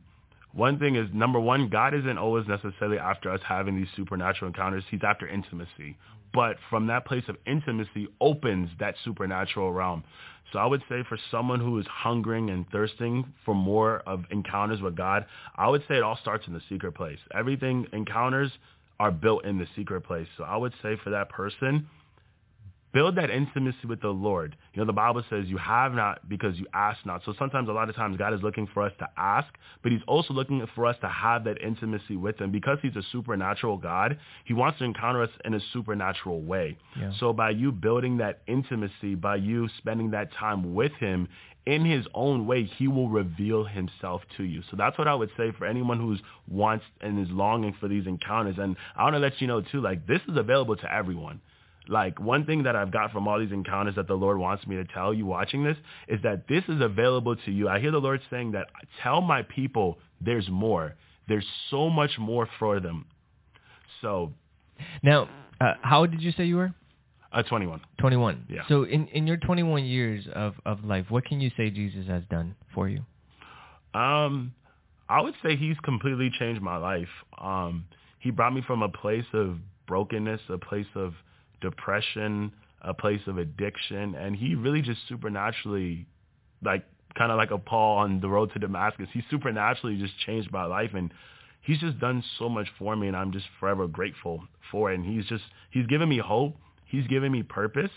one 0.52 0.78
thing 0.80 0.96
is 0.96 1.08
number 1.14 1.40
one 1.40 1.70
god 1.70 1.94
isn't 1.94 2.18
always 2.18 2.46
necessarily 2.48 2.98
after 2.98 3.32
us 3.32 3.40
having 3.48 3.76
these 3.76 3.88
supernatural 3.96 4.50
encounters. 4.50 4.84
He's 4.90 5.02
after 5.04 5.28
intimacy 5.28 5.98
but 6.34 6.58
from 6.70 6.88
that 6.88 7.06
place 7.06 7.24
of 7.28 7.38
intimacy 7.46 8.08
opens 8.20 8.70
that 8.80 8.96
supernatural 9.04 9.72
realm. 9.72 10.04
So 10.52 10.60
I 10.60 10.66
would 10.66 10.84
say 10.90 11.04
for 11.08 11.18
someone 11.32 11.60
who 11.60 11.80
is 11.80 11.86
hungering 11.88 12.50
and 12.50 12.70
thirsting 12.70 13.26
for 13.46 13.56
more 13.56 14.00
of 14.06 14.24
encounters 14.30 14.82
with 14.82 14.96
God, 14.96 15.26
I 15.56 15.68
would 15.70 15.82
say 15.88 15.96
it 15.96 16.04
all 16.04 16.18
starts 16.22 16.48
in 16.48 16.54
the 16.54 16.62
secret 16.70 16.94
place. 16.94 17.20
Everything 17.34 17.88
encounters 17.94 18.52
are 19.00 19.12
built 19.12 19.46
in 19.46 19.58
the 19.58 19.68
secret 19.76 20.02
place. 20.02 20.28
So 20.38 20.44
I 20.44 20.56
would 20.58 20.74
say 20.84 20.96
for 21.04 21.10
that 21.10 21.30
person, 21.30 21.88
build 22.94 23.16
that 23.18 23.30
intimacy 23.30 23.88
with 23.88 24.02
the 24.02 24.10
Lord. 24.10 24.56
You 24.74 24.82
know, 24.82 24.86
the 24.86 24.94
Bible 24.94 25.24
says 25.30 25.46
you 25.48 25.58
have 25.58 25.94
not 25.94 26.30
because 26.30 26.58
you 26.58 26.68
ask 26.74 27.06
not. 27.06 27.22
So 27.26 27.34
sometimes, 27.38 27.68
a 27.68 27.72
lot 27.72 27.90
of 27.90 27.96
times, 27.96 28.18
God 28.18 28.34
is 28.34 28.42
looking 28.42 28.68
for 28.74 28.84
us 28.84 28.94
to 29.00 29.08
ask, 29.18 29.48
but 29.82 29.92
he's 29.92 30.02
also 30.08 30.34
looking 30.34 30.66
for 30.76 30.86
us 30.86 30.96
to 31.02 31.10
have 31.10 31.44
that 31.46 31.62
intimacy 31.62 32.16
with 32.16 32.40
him. 32.40 32.52
Because 32.52 32.78
he's 32.82 32.96
a 32.96 33.04
supernatural 33.12 33.78
God, 33.78 34.20
he 34.46 34.54
wants 34.54 34.80
to 34.80 34.86
encounter 34.86 35.24
us 35.24 35.30
in 35.44 35.56
a 35.56 35.60
supernatural 35.74 36.42
way. 36.42 36.78
Yeah. 36.98 37.12
So 37.20 37.34
by 37.34 37.50
you 37.52 37.72
building 37.72 38.18
that 38.18 38.42
intimacy, 38.48 39.16
by 39.16 39.38
you 39.38 39.68
spending 39.80 40.12
that 40.12 40.32
time 40.34 40.76
with 40.76 40.94
him, 40.94 41.28
in 41.66 41.86
his 41.86 42.06
own 42.14 42.46
way, 42.46 42.66
he 42.66 42.88
will 42.88 43.08
reveal 43.08 43.64
himself 43.64 44.22
to 44.38 44.44
you. 44.44 44.62
So 44.70 44.76
that's 44.78 44.98
what 44.98 45.08
I 45.08 45.16
would 45.16 45.30
say 45.38 45.52
for 45.58 45.66
anyone 45.66 45.98
who's 45.98 46.20
wants 46.48 46.84
and 47.00 47.20
is 47.20 47.32
longing 47.32 47.74
for 47.80 47.88
these 47.88 48.06
encounters. 48.06 48.56
And 48.60 48.76
I 48.96 49.04
want 49.04 49.16
to 49.16 49.20
let 49.20 49.40
you 49.40 49.48
know 49.48 49.62
too, 49.62 49.80
like 49.80 50.06
this 50.06 50.20
is 50.28 50.36
available 50.36 50.76
to 50.76 50.94
everyone. 50.94 51.40
Like 51.88 52.20
one 52.20 52.46
thing 52.46 52.64
that 52.64 52.76
I've 52.76 52.92
got 52.92 53.12
from 53.12 53.28
all 53.28 53.40
these 53.40 53.52
encounters 53.52 53.96
that 53.96 54.08
the 54.08 54.14
Lord 54.14 54.38
wants 54.38 54.66
me 54.66 54.78
to 54.78 54.86
tell 54.86 55.14
you 55.14 55.26
watching 55.26 55.64
this 55.64 55.78
is 56.08 56.22
that 56.24 56.48
this 56.48 56.64
is 56.70 56.82
available 56.82 57.36
to 57.36 57.52
you. 57.52 57.68
I 57.68 57.80
hear 57.80 57.92
the 57.92 58.00
Lord 58.00 58.22
saying 58.30 58.54
that 58.54 58.68
tell 59.02 59.22
my 59.22 59.42
people 59.44 59.98
there's 60.22 60.48
more. 60.50 60.96
There's 61.28 61.46
so 61.70 61.90
much 61.90 62.12
more 62.18 62.48
for 62.60 62.80
them. 62.80 63.06
So 64.02 64.34
now, 65.02 65.30
uh, 65.60 65.74
how 65.82 66.06
did 66.06 66.22
you 66.22 66.32
say 66.32 66.46
you 66.46 66.58
were? 66.58 66.74
Uh, 67.32 67.42
21. 67.44 67.82
21. 68.00 68.46
Yeah. 68.48 68.62
So 68.70 68.84
in, 68.84 69.08
in 69.08 69.26
your 69.26 69.38
21 69.38 69.86
years 69.86 70.26
of, 70.34 70.54
of 70.66 70.84
life, 70.86 71.08
what 71.10 71.26
can 71.26 71.42
you 71.42 71.50
say 71.58 71.70
Jesus 71.70 72.08
has 72.08 72.24
done 72.30 72.56
for 72.76 72.88
you? 72.88 73.00
Um, 73.94 74.54
I 75.10 75.22
would 75.22 75.34
say 75.44 75.56
he's 75.56 75.78
completely 75.84 76.32
changed 76.40 76.62
my 76.62 76.78
life. 76.78 77.08
Um, 77.40 77.86
he 78.20 78.30
brought 78.30 78.54
me 78.54 78.62
from 78.66 78.84
a 78.84 78.90
place 78.90 79.26
of 79.34 79.58
brokenness, 79.88 80.42
a 80.50 80.58
place 80.58 80.88
of 80.96 81.14
depression, 81.64 82.52
a 82.82 82.94
place 82.94 83.22
of 83.26 83.40
addiction, 83.40 84.14
and 84.14 84.36
he 84.36 84.54
really 84.54 84.84
just 84.84 85.00
supernaturally, 85.10 86.06
like 86.64 86.86
kind 87.18 87.32
of 87.32 87.38
like 87.38 87.50
a 87.52 87.58
Paul 87.58 88.00
on 88.00 88.20
the 88.20 88.30
road 88.30 88.52
to 88.54 88.60
Damascus, 88.60 89.08
he 89.14 89.24
supernaturally 89.32 89.98
just 89.98 90.14
changed 90.26 90.52
my 90.52 90.66
life, 90.66 90.92
and 90.94 91.12
he's 91.62 91.80
just 91.80 92.00
done 92.00 92.24
so 92.38 92.48
much 92.50 92.68
for 92.78 92.96
me, 92.96 93.08
and 93.08 93.18
I'm 93.18 93.32
just 93.32 93.46
forever 93.60 93.88
grateful 93.88 94.44
for 94.70 94.92
it. 94.92 95.00
And 95.00 95.06
he's 95.06 95.26
just 95.26 95.44
he's 95.72 95.88
given 95.88 96.08
me 96.10 96.20
hope, 96.20 96.56
he's 96.86 97.08
given 97.08 97.32
me 97.32 97.42
purpose, 97.42 97.92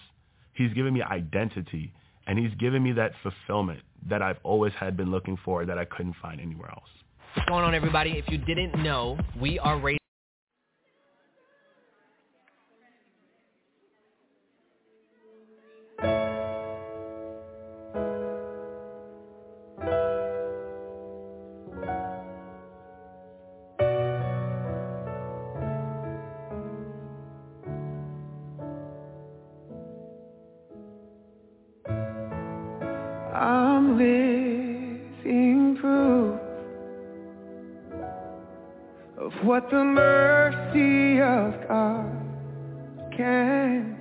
he's 0.54 0.72
given 0.72 0.94
me 0.94 1.02
identity, 1.02 1.92
and 2.26 2.38
he's 2.38 2.54
given 2.54 2.82
me 2.82 2.92
that 2.92 3.12
fulfillment 3.22 3.80
that 4.08 4.22
I've 4.22 4.38
always 4.44 4.72
had 4.78 4.96
been 4.96 5.10
looking 5.10 5.36
for 5.44 5.66
that 5.66 5.78
I 5.78 5.84
couldn't 5.84 6.16
find 6.22 6.40
anywhere 6.40 6.70
else. 6.70 6.88
What's 7.34 7.48
going 7.48 7.64
on, 7.64 7.74
everybody? 7.74 8.12
If 8.12 8.28
you 8.28 8.38
didn't 8.38 8.82
know, 8.82 9.18
we 9.38 9.58
are 9.58 9.78
raising 9.78 10.05
like 41.56 41.70
I 41.70 42.04
can. 43.16 43.96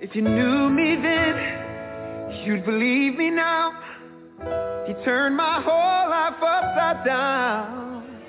If 0.00 0.14
you 0.14 0.22
knew 0.22 0.70
me 0.70 0.96
then, 0.96 2.42
you'd 2.44 2.64
believe 2.64 3.16
me 3.16 3.30
now. 3.30 3.72
If 4.40 4.88
you 4.88 5.04
turned 5.04 5.36
my 5.36 5.60
whole 5.60 6.10
life 6.10 6.42
upside 6.42 7.04
down, 7.04 8.22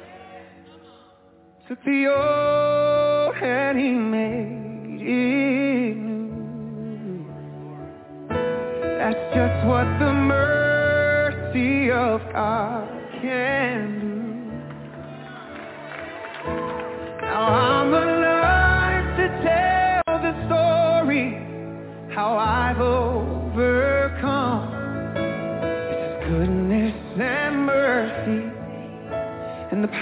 took 1.67 1.83
the 1.83 2.07
old 2.07 3.35
and 3.41 3.79
he 3.79 3.91
made 3.91 5.01
it 5.01 5.95
new. 5.95 7.25
That's 8.97 9.35
just 9.35 9.65
what 9.65 9.90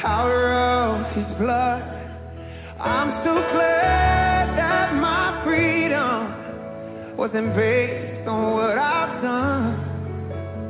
power 0.02 0.54
of 0.54 1.14
his 1.14 1.26
blood. 1.38 1.82
I'm 2.80 3.24
so 3.26 3.34
glad 3.34 4.58
that 4.58 4.95
my 4.95 5.43
freedom 5.43 7.18
wasn't 7.18 7.54
based 7.56 8.28
on 8.28 8.54
what 8.54 8.78
I've 8.78 9.22
done. 9.22 9.89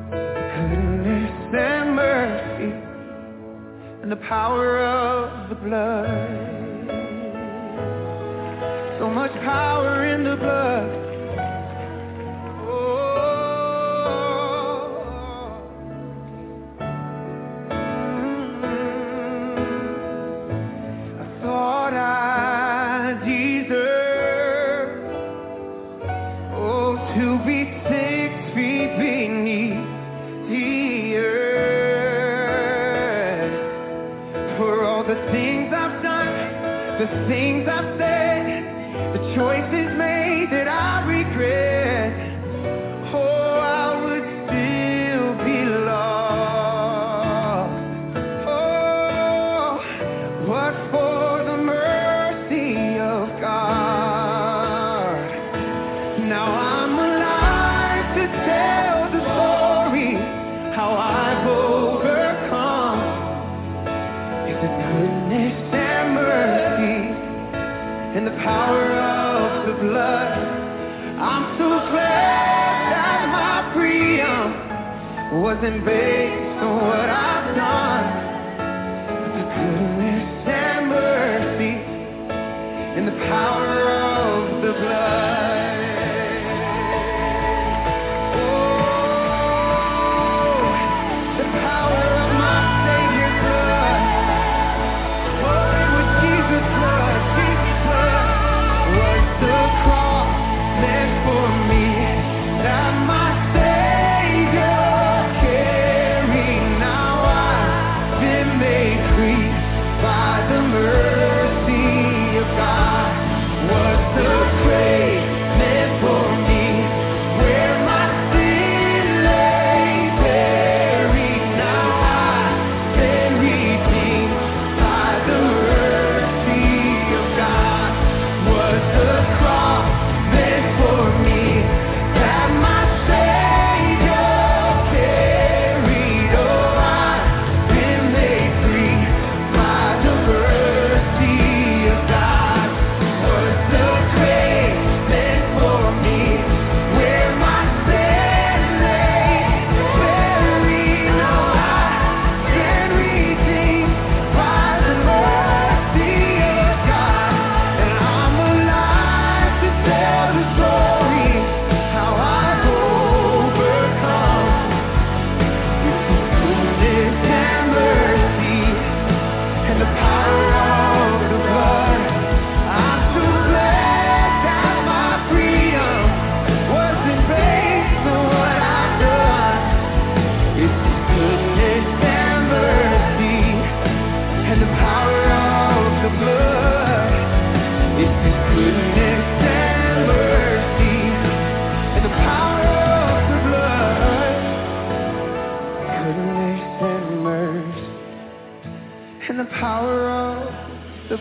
Goodness 0.09 1.55
and 1.55 1.95
mercy 1.95 2.73
and 4.01 4.11
the 4.11 4.21
power 4.27 4.83
of 4.83 5.49
the 5.49 5.55
blood. 5.55 6.07
So 8.99 9.09
much 9.09 9.31
power 9.43 10.07
in 10.07 10.23
the 10.23 10.37
blood. 10.37 11.08
everything 37.31 37.58
was 75.49 75.63
in 75.63 75.83
vain. 75.83 76.28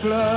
club. 0.01 0.28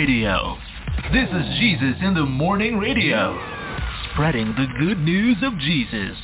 Radio. 0.00 0.56
This 1.12 1.28
is 1.28 1.58
Jesus 1.58 1.94
in 2.00 2.14
the 2.14 2.24
Morning 2.24 2.78
Radio. 2.78 3.38
Spreading 4.10 4.46
the 4.56 4.66
good 4.78 4.98
news 4.98 5.36
of 5.42 5.58
Jesus. 5.58 6.16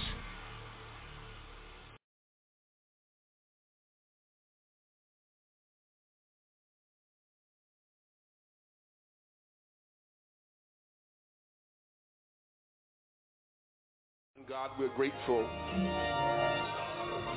God, 14.49 14.71
we're 14.79 14.89
grateful 14.97 15.47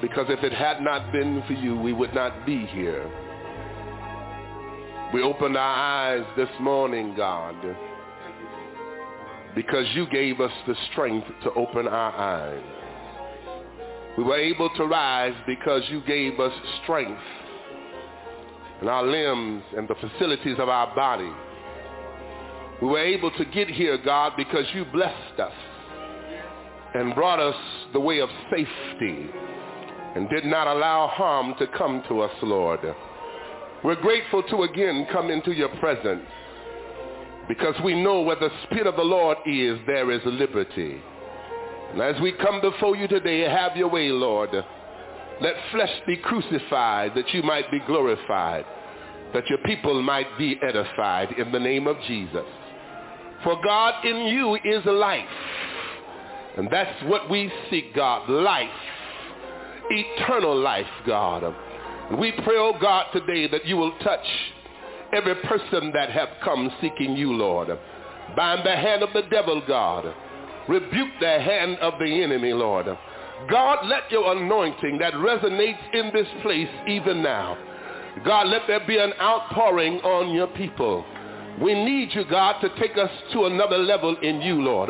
because 0.02 0.28
if 0.30 0.42
it 0.46 0.54
had 0.54 0.80
not 0.82 1.12
been 1.12 1.44
for 1.48 1.54
you, 1.54 1.78
we 1.78 1.92
would 1.92 2.14
not 2.14 2.46
be 2.46 2.66
here. 2.68 3.29
We 5.12 5.24
opened 5.24 5.58
our 5.58 5.76
eyes 5.76 6.26
this 6.38 6.50
morning, 6.60 7.16
God, 7.16 7.56
because 9.56 9.88
you 9.96 10.06
gave 10.12 10.40
us 10.40 10.52
the 10.68 10.76
strength 10.92 11.26
to 11.44 11.54
open 11.54 11.88
our 11.88 12.14
eyes. 12.14 12.64
We 14.20 14.24
were 14.24 14.38
able 14.38 14.70
to 14.70 14.86
rise 14.86 15.34
because 15.48 15.82
you 15.90 16.02
gave 16.02 16.40
us 16.40 16.54
strength 16.84 17.22
in 18.84 18.88
our 18.88 19.04
limbs 19.04 19.64
and 19.76 19.88
the 19.88 19.96
facilities 19.96 20.58
of 20.60 20.70
our 20.70 20.94
body. 20.94 21.32
We 22.80 22.88
were 22.88 23.04
able 23.04 23.32
to 23.32 23.46
get 23.46 23.68
here, 23.68 23.98
God, 23.98 24.34
because 24.38 24.66
you 24.76 24.86
blessed 24.86 25.40
us 25.40 25.54
and 26.94 27.16
brought 27.16 27.40
us 27.40 27.56
the 27.94 28.00
way 28.00 28.20
of 28.20 28.30
safety 28.52 29.28
and 30.16 30.30
did 30.30 30.46
not 30.46 30.68
allow 30.68 31.08
harm 31.08 31.56
to 31.58 31.66
come 31.66 32.04
to 32.10 32.22
us, 32.22 32.32
Lord. 32.44 32.82
We're 33.84 34.02
grateful 34.02 34.44
to 34.44 34.64
again 34.64 35.08
come 35.12 35.30
into 35.30 35.52
your 35.52 35.70
presence 35.78 36.26
because 37.48 37.76
we 37.84 38.02
know 38.02 38.22
where 38.22 38.36
the 38.36 38.52
Spirit 38.66 38.88
of 38.88 38.96
the 38.96 39.04
Lord 39.04 39.38
is, 39.46 39.80
there 39.88 40.12
is 40.12 40.22
liberty. 40.26 41.02
And 41.92 42.02
as 42.02 42.22
we 42.22 42.34
come 42.34 42.62
before 42.62 42.96
you 42.96 43.08
today, 43.08 43.42
have 43.42 43.76
your 43.76 43.90
way, 43.90 44.10
Lord. 44.10 44.52
Let 45.42 45.54
flesh 45.72 45.90
be 46.06 46.18
crucified 46.18 47.14
that 47.16 47.34
you 47.34 47.42
might 47.42 47.72
be 47.72 47.80
glorified, 47.88 48.66
that 49.34 49.50
your 49.50 49.60
people 49.60 50.02
might 50.02 50.38
be 50.38 50.60
edified 50.62 51.32
in 51.40 51.52
the 51.52 51.60
name 51.60 51.88
of 51.88 51.98
Jesus. 52.06 52.46
For 53.44 53.60
God 53.64 54.06
in 54.06 54.28
you 54.28 54.56
is 54.56 54.86
life. 54.86 55.26
And 56.58 56.68
that's 56.70 57.04
what 57.06 57.30
we 57.30 57.52
seek, 57.70 57.96
God, 57.96 58.30
life, 58.30 58.70
eternal 59.90 60.60
life, 60.60 60.86
God. 61.08 61.56
We 62.18 62.32
pray, 62.44 62.56
oh 62.58 62.74
God, 62.82 63.08
today 63.14 63.48
that 63.50 63.66
you 63.66 63.78
will 63.78 63.92
touch 64.00 64.26
every 65.14 65.36
person 65.36 65.92
that 65.94 66.10
have 66.10 66.30
come 66.44 66.72
seeking 66.82 67.16
you, 67.16 67.34
Lord. 67.34 67.70
Bind 68.36 68.66
the 68.66 68.76
hand 68.76 69.04
of 69.04 69.10
the 69.14 69.24
devil, 69.30 69.62
God. 69.68 70.12
Rebuke 70.68 71.10
the 71.20 71.40
hand 71.40 71.78
of 71.80 72.00
the 72.00 72.24
enemy, 72.24 72.54
Lord. 72.54 72.88
God, 73.50 73.86
let 73.86 74.12
your 74.12 74.36
anointing 74.36 74.98
that 74.98 75.14
resonates 75.14 75.94
in 75.94 76.12
this 76.14 76.28
place 76.42 76.70
even 76.88 77.22
now. 77.22 77.58
God, 78.26 78.48
let 78.48 78.64
there 78.68 78.86
be 78.86 78.98
an 78.98 79.14
outpouring 79.22 80.00
on 80.02 80.34
your 80.34 80.48
people. 80.48 81.06
We 81.62 81.74
need 81.74 82.10
you, 82.14 82.26
God, 82.26 82.60
to 82.62 82.70
take 82.80 82.98
us 82.98 83.10
to 83.34 83.46
another 83.46 83.78
level 83.78 84.16
in 84.22 84.42
you, 84.42 84.62
Lord. 84.62 84.90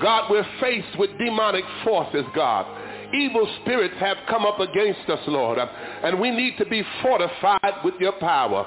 God, 0.00 0.30
we're 0.30 0.46
faced 0.60 0.98
with 0.98 1.10
demonic 1.18 1.64
forces, 1.84 2.24
God. 2.34 2.66
Evil 3.12 3.48
spirits 3.62 3.94
have 3.98 4.18
come 4.28 4.46
up 4.46 4.60
against 4.60 5.08
us, 5.08 5.20
Lord, 5.26 5.58
and 5.58 6.20
we 6.20 6.30
need 6.30 6.56
to 6.58 6.64
be 6.64 6.82
fortified 7.02 7.84
with 7.84 7.94
your 7.98 8.12
power. 8.12 8.66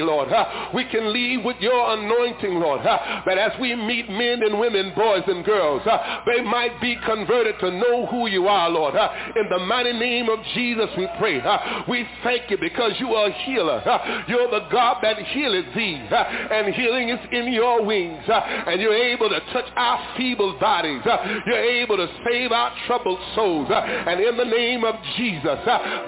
Lord. 0.00 0.32
Uh, 0.32 0.70
we 0.74 0.84
can 0.84 1.12
leave 1.12 1.44
with 1.44 1.56
your 1.60 1.92
anointing, 1.92 2.54
Lord, 2.54 2.84
that 2.84 3.38
as 3.38 3.52
we 3.60 3.74
meet 3.74 4.08
men 4.08 4.42
and 4.42 4.58
women, 4.58 4.92
boys 4.94 5.22
and 5.26 5.44
girls, 5.44 5.82
they 6.26 6.40
might 6.42 6.80
be 6.80 6.96
converted 7.04 7.58
to 7.60 7.70
know 7.70 8.06
who 8.06 8.28
you 8.28 8.46
are, 8.48 8.70
Lord. 8.70 8.94
In 9.36 9.48
the 9.50 9.58
mighty 9.58 9.92
name 9.92 10.28
of 10.28 10.38
Jesus, 10.54 10.88
we 10.96 11.08
pray. 11.18 11.42
We 11.88 12.06
thank 12.22 12.50
you 12.50 12.58
because 12.58 12.92
you 12.98 13.14
are 13.14 13.28
a 13.28 13.32
healer. 13.44 13.82
You're 14.28 14.50
the 14.50 14.66
God 14.70 14.98
that 15.02 15.18
healeth 15.18 15.74
thee, 15.74 15.96
and 15.96 16.74
healing 16.74 17.08
is 17.10 17.20
in 17.30 17.52
your 17.52 17.84
wings, 17.84 18.22
and 18.28 18.80
you're 18.80 18.94
able 18.94 19.28
to 19.28 19.40
touch 19.52 19.66
our 19.76 20.16
feeble 20.16 20.58
bodies. 20.58 21.02
You're 21.46 21.56
able 21.58 21.96
to 21.96 22.08
save 22.26 22.52
our 22.52 22.72
troubled 22.86 23.20
souls, 23.34 23.68
and 23.70 24.20
in 24.20 24.36
the 24.36 24.44
name 24.44 24.84
of 24.84 24.94
Jesus, 25.16 25.58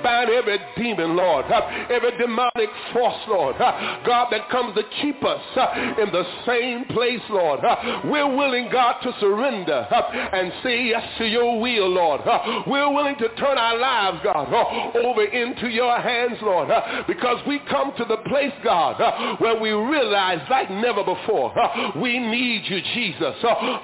bind 0.03 0.30
every 0.30 0.59
demon, 0.76 1.16
Lord, 1.16 1.47
every 1.91 2.16
demonic 2.18 2.70
force, 2.93 3.20
Lord, 3.28 3.57
God, 4.06 4.28
that 4.30 4.48
comes 4.50 4.74
to 4.74 4.82
keep 5.00 5.22
us 5.24 5.42
uh, 5.56 5.94
in 6.02 6.10
the 6.12 6.24
same 6.46 6.84
place, 6.86 7.20
Lord. 7.30 7.60
Uh, 7.64 8.02
we're 8.04 8.34
willing, 8.34 8.68
God, 8.70 9.00
to 9.02 9.12
surrender 9.20 9.86
uh, 9.90 10.02
and 10.32 10.52
say 10.62 10.84
yes 10.84 11.02
to 11.18 11.26
your 11.26 11.60
will, 11.60 11.88
Lord. 11.88 12.20
Uh, 12.22 12.62
we're 12.66 12.92
willing 12.92 13.16
to 13.16 13.28
turn 13.36 13.58
our 13.58 13.78
lives, 13.78 14.18
God, 14.22 14.52
uh, 14.52 14.98
over 15.06 15.24
into 15.24 15.68
your 15.68 15.98
hands, 16.00 16.38
Lord, 16.42 16.70
uh, 16.70 17.04
because 17.06 17.38
we 17.46 17.60
come 17.70 17.92
to 17.96 18.04
the 18.04 18.18
place, 18.28 18.52
God, 18.62 19.40
where 19.40 19.60
we 19.60 19.70
realize 19.70 20.40
like 20.50 20.70
never 20.70 21.04
before, 21.04 21.54
we 21.96 22.18
need 22.18 22.62
you, 22.66 22.80
Jesus. 22.94 23.34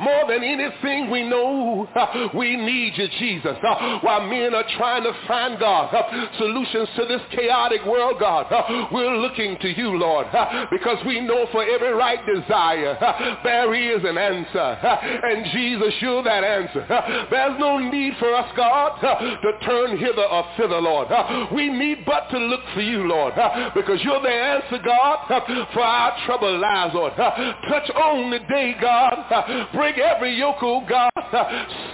More 0.01 0.25
than 0.29 0.43
anything 0.43 1.11
we 1.11 1.29
know, 1.29 1.89
we 2.35 2.57
need 2.57 2.93
you, 2.97 3.09
Jesus. 3.19 3.57
While 4.03 4.27
men 4.27 4.55
are 4.55 4.65
trying 4.77 5.05
to 5.05 5.13
find, 5.27 5.59
God, 5.59 5.95
solutions 6.39 6.89
to 6.97 7.07
this 7.07 7.21
chaotic 7.33 7.85
world, 7.87 8.17
God, 8.21 8.47
we're 8.93 9.17
looking 9.17 9.59
to 9.59 9.69
you 9.69 9.80
you, 9.81 9.97
Lord, 9.97 10.27
because 10.71 10.99
we 11.07 11.21
know 11.21 11.47
for 11.51 11.65
every 11.65 11.93
right 11.93 12.21
desire, 12.27 12.97
there 13.43 13.75
is 13.75 14.05
an 14.05 14.19
answer. 14.19 14.77
And 15.25 15.47
Jesus, 15.53 15.95
you're 16.01 16.23
that 16.23 16.45
answer. 16.45 16.85
There's 17.31 17.59
no 17.59 17.79
need 17.79 18.15
for 18.19 18.35
us, 18.35 18.53
God, 18.57 19.01
to 19.01 19.67
turn 19.67 19.97
hither 19.99 20.25
or 20.25 20.45
thither, 20.57 20.81
Lord. 20.81 21.09
We 21.55 21.71
need 21.71 22.05
but 22.05 22.29
to 22.31 22.39
look 22.39 22.61
for 22.75 22.83
you, 22.83 23.09
Lord, 23.09 23.35
because 23.75 24.01
you're 24.03 24.21
the 24.21 24.29
answer, 24.29 24.79
God, 24.85 25.27
for 25.73 25.83
our 25.83 26.13
troubled 26.27 26.61
lives, 26.61 26.95
Lord. 26.95 27.15
Touch 27.17 27.91
on 27.97 28.31
the 28.31 28.41
day, 28.41 28.77
God. 28.81 29.17
Break 29.73 29.97
every 29.99 30.37
yoke, 30.37 30.63
oh 30.63 30.85
God. 30.89 31.11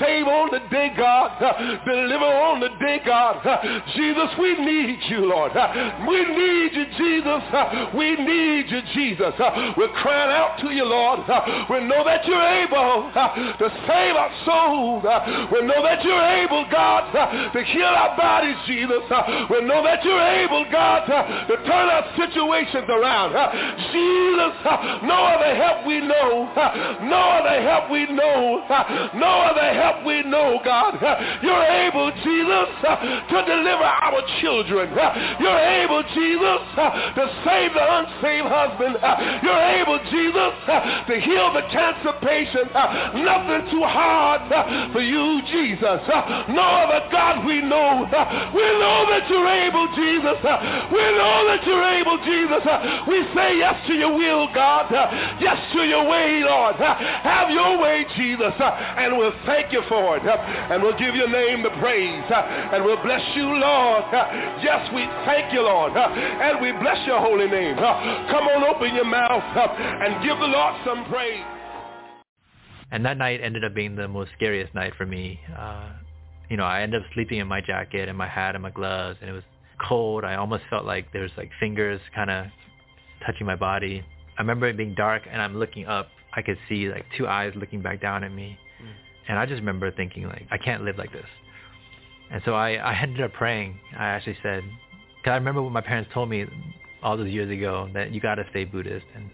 Save 0.00 0.26
on 0.26 0.50
the 0.50 0.60
day, 0.70 0.92
God. 0.96 1.38
Deliver 1.86 2.24
on 2.24 2.60
the 2.60 2.70
day, 2.80 3.00
God. 3.04 3.42
Jesus, 3.94 4.30
we 4.40 4.58
need 4.58 4.98
you, 5.08 5.26
Lord. 5.26 5.52
We 6.08 6.24
need 6.24 6.72
you, 6.74 6.86
Jesus. 6.98 7.42
We 7.94 8.16
need 8.16 8.70
you, 8.70 8.80
Jesus. 8.94 9.34
Uh, 9.38 9.72
we're 9.76 9.92
crying 10.02 10.30
out 10.30 10.58
to 10.60 10.70
you, 10.70 10.84
Lord. 10.84 11.20
Uh, 11.28 11.66
we 11.70 11.80
know 11.84 12.04
that 12.04 12.26
you're 12.26 12.48
able 12.64 13.10
uh, 13.14 13.56
to 13.58 13.66
save 13.86 14.16
our 14.16 14.32
souls. 14.44 15.04
We 15.52 15.62
know 15.66 15.82
that 15.82 16.02
you're 16.04 16.28
able, 16.44 16.64
God, 16.70 17.12
to 17.52 17.64
heal 17.64 17.86
our 17.86 18.16
bodies, 18.16 18.56
Jesus. 18.66 19.02
We 19.50 19.62
know 19.62 19.82
that 19.84 20.04
you're 20.04 20.28
able, 20.44 20.64
God, 20.70 21.06
to 21.06 21.56
turn 21.66 21.88
our 21.90 22.06
situations 22.16 22.88
around. 22.88 23.32
Jesus, 23.92 24.54
no 25.04 25.18
other 25.26 25.54
help 25.54 25.86
we 25.86 26.00
know. 26.00 26.50
No 27.06 27.22
other 27.40 27.62
help 27.62 27.90
we 27.90 28.06
know. 28.06 28.64
No 29.14 29.32
other 29.50 29.68
help 29.74 30.04
we 30.04 30.22
know, 30.22 30.60
God. 30.64 30.98
You're 31.42 31.66
able, 31.86 32.10
Jesus, 32.24 32.68
to 32.82 33.38
deliver 33.46 33.84
our 33.84 34.22
children. 34.40 34.90
You're 35.40 35.64
able, 35.82 36.02
Jesus, 36.14 36.60
to 36.76 37.24
save 37.44 37.65
the 37.72 37.82
unsaved 37.82 38.48
husband. 38.48 38.96
Uh, 39.02 39.40
you're 39.42 39.64
able, 39.80 39.98
Jesus, 40.10 40.54
uh, 40.68 41.06
to 41.06 41.14
heal 41.20 41.52
the 41.52 41.64
cancer 41.72 42.14
patient. 42.22 42.70
Uh, 42.74 43.16
nothing 43.22 43.70
too 43.70 43.84
hard 43.84 44.46
for 44.92 45.00
you, 45.00 45.40
Jesus. 45.50 46.00
No 46.52 46.66
other 46.84 47.08
God 47.10 47.46
we 47.46 47.62
know. 47.62 48.06
We 48.54 48.66
know 48.78 48.98
that 49.10 49.24
you're 49.28 49.48
able, 49.48 49.86
Jesus. 49.96 50.38
We 50.92 51.04
know 51.18 51.36
that 51.50 51.62
you're 51.66 51.88
able, 52.00 52.18
Jesus. 52.22 52.62
We 53.08 53.24
say 53.34 53.58
yes 53.58 53.76
to 53.88 53.94
your 53.94 54.14
will, 54.14 54.48
God. 54.54 54.90
Yes 55.40 55.58
to 55.74 55.82
your 55.82 56.08
way, 56.08 56.42
Lord. 56.44 56.76
Have 56.76 57.50
your 57.50 57.78
way, 57.80 58.06
Jesus. 58.16 58.54
And 58.60 59.16
we'll 59.16 59.36
thank 59.46 59.72
you 59.72 59.82
for 59.88 60.16
it. 60.16 60.24
And 60.26 60.82
we'll 60.82 60.98
give 60.98 61.14
your 61.14 61.28
name 61.30 61.62
the 61.62 61.74
praise. 61.80 62.24
And 62.30 62.84
we'll 62.84 63.02
bless 63.02 63.22
you, 63.34 63.46
Lord. 63.46 64.04
Yes, 64.62 64.88
we 64.94 65.06
thank 65.24 65.52
you, 65.52 65.62
Lord. 65.62 65.92
And 65.96 66.60
we 66.60 66.72
bless 66.80 67.06
your 67.06 67.20
holy 67.20 67.48
name. 67.48 67.55
Come 67.56 68.48
on, 68.48 68.64
open 68.64 68.94
your 68.94 69.04
mouth 69.06 69.42
and 69.56 70.22
give 70.22 70.38
the 70.38 70.46
Lord 70.46 70.74
some 70.84 71.04
praise. 71.06 71.44
And 72.90 73.04
that 73.04 73.16
night 73.16 73.40
ended 73.42 73.64
up 73.64 73.74
being 73.74 73.96
the 73.96 74.06
most 74.06 74.30
scariest 74.36 74.74
night 74.74 74.92
for 74.96 75.06
me. 75.06 75.40
Uh, 75.56 75.90
you 76.50 76.56
know, 76.56 76.64
I 76.64 76.82
ended 76.82 77.02
up 77.02 77.08
sleeping 77.14 77.38
in 77.38 77.48
my 77.48 77.60
jacket 77.60 78.08
and 78.08 78.16
my 78.16 78.28
hat 78.28 78.54
and 78.54 78.62
my 78.62 78.70
gloves, 78.70 79.18
and 79.20 79.30
it 79.30 79.32
was 79.32 79.42
cold. 79.88 80.24
I 80.24 80.36
almost 80.36 80.64
felt 80.68 80.84
like 80.84 81.12
there 81.12 81.22
was 81.22 81.30
like 81.36 81.50
fingers 81.58 82.00
kind 82.14 82.30
of 82.30 82.46
touching 83.24 83.46
my 83.46 83.56
body. 83.56 84.04
I 84.38 84.42
remember 84.42 84.68
it 84.68 84.76
being 84.76 84.94
dark, 84.94 85.22
and 85.30 85.40
I'm 85.40 85.56
looking 85.56 85.86
up. 85.86 86.08
I 86.34 86.42
could 86.42 86.58
see 86.68 86.88
like 86.88 87.06
two 87.16 87.26
eyes 87.26 87.52
looking 87.56 87.80
back 87.80 88.02
down 88.02 88.22
at 88.22 88.32
me, 88.32 88.58
mm. 88.82 88.92
and 89.28 89.38
I 89.38 89.46
just 89.46 89.60
remember 89.60 89.90
thinking 89.90 90.24
like, 90.24 90.46
I 90.50 90.58
can't 90.58 90.84
live 90.84 90.98
like 90.98 91.10
this. 91.10 91.26
And 92.30 92.42
so 92.44 92.54
I, 92.54 92.74
I 92.74 92.94
ended 93.00 93.22
up 93.22 93.32
praying. 93.32 93.78
I 93.98 94.04
actually 94.04 94.36
said, 94.42 94.62
because 95.16 95.30
I 95.30 95.36
remember 95.36 95.62
what 95.62 95.72
my 95.72 95.80
parents 95.80 96.10
told 96.12 96.28
me 96.28 96.44
all 97.06 97.16
those 97.16 97.30
years 97.30 97.48
ago 97.48 97.88
that 97.94 98.10
you 98.10 98.20
got 98.20 98.34
to 98.34 98.44
stay 98.50 98.64
Buddhist, 98.64 99.06
and 99.14 99.30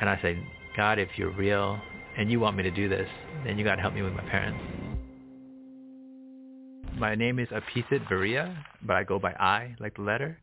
and 0.00 0.10
I 0.10 0.18
said, 0.20 0.36
God, 0.76 0.98
if 0.98 1.08
you're 1.16 1.32
real 1.32 1.80
and 2.18 2.28
you 2.28 2.40
want 2.40 2.56
me 2.56 2.64
to 2.64 2.72
do 2.72 2.88
this, 2.88 3.08
then 3.44 3.56
you 3.56 3.64
got 3.64 3.76
to 3.76 3.80
help 3.80 3.94
me 3.94 4.02
with 4.02 4.14
my 4.14 4.22
parents. 4.22 4.60
My 6.98 7.14
name 7.14 7.38
is 7.38 7.46
Apisit 7.48 8.08
Varia, 8.08 8.64
but 8.82 8.96
I 8.96 9.04
go 9.04 9.20
by 9.20 9.30
I, 9.32 9.76
like 9.78 9.94
the 9.94 10.02
letter. 10.02 10.38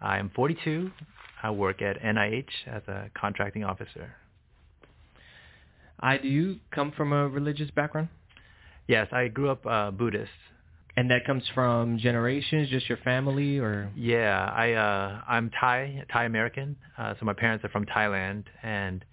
I 0.00 0.18
am 0.18 0.30
42. 0.34 0.90
I 1.40 1.50
work 1.50 1.82
at 1.82 2.02
NIH 2.02 2.48
as 2.66 2.82
a 2.88 3.08
contracting 3.16 3.62
officer. 3.62 4.16
I, 6.00 6.18
do 6.18 6.26
you 6.26 6.56
come 6.72 6.90
from 6.96 7.12
a 7.12 7.28
religious 7.28 7.70
background? 7.70 8.08
Yes, 8.88 9.06
I 9.12 9.28
grew 9.28 9.50
up 9.50 9.64
uh, 9.64 9.92
Buddhist. 9.92 10.30
And 10.98 11.12
that 11.12 11.24
comes 11.24 11.44
from 11.54 11.96
generations, 11.98 12.68
just 12.70 12.88
your 12.88 12.98
family, 12.98 13.58
or? 13.58 13.88
Yeah, 13.94 14.52
I 14.52 14.72
uh, 14.72 15.20
I'm 15.28 15.48
Thai, 15.48 16.02
Thai 16.12 16.24
American. 16.24 16.74
Uh, 16.98 17.14
so 17.20 17.24
my 17.24 17.34
parents 17.34 17.64
are 17.64 17.68
from 17.68 17.86
Thailand, 17.86 18.46
and 18.64 19.04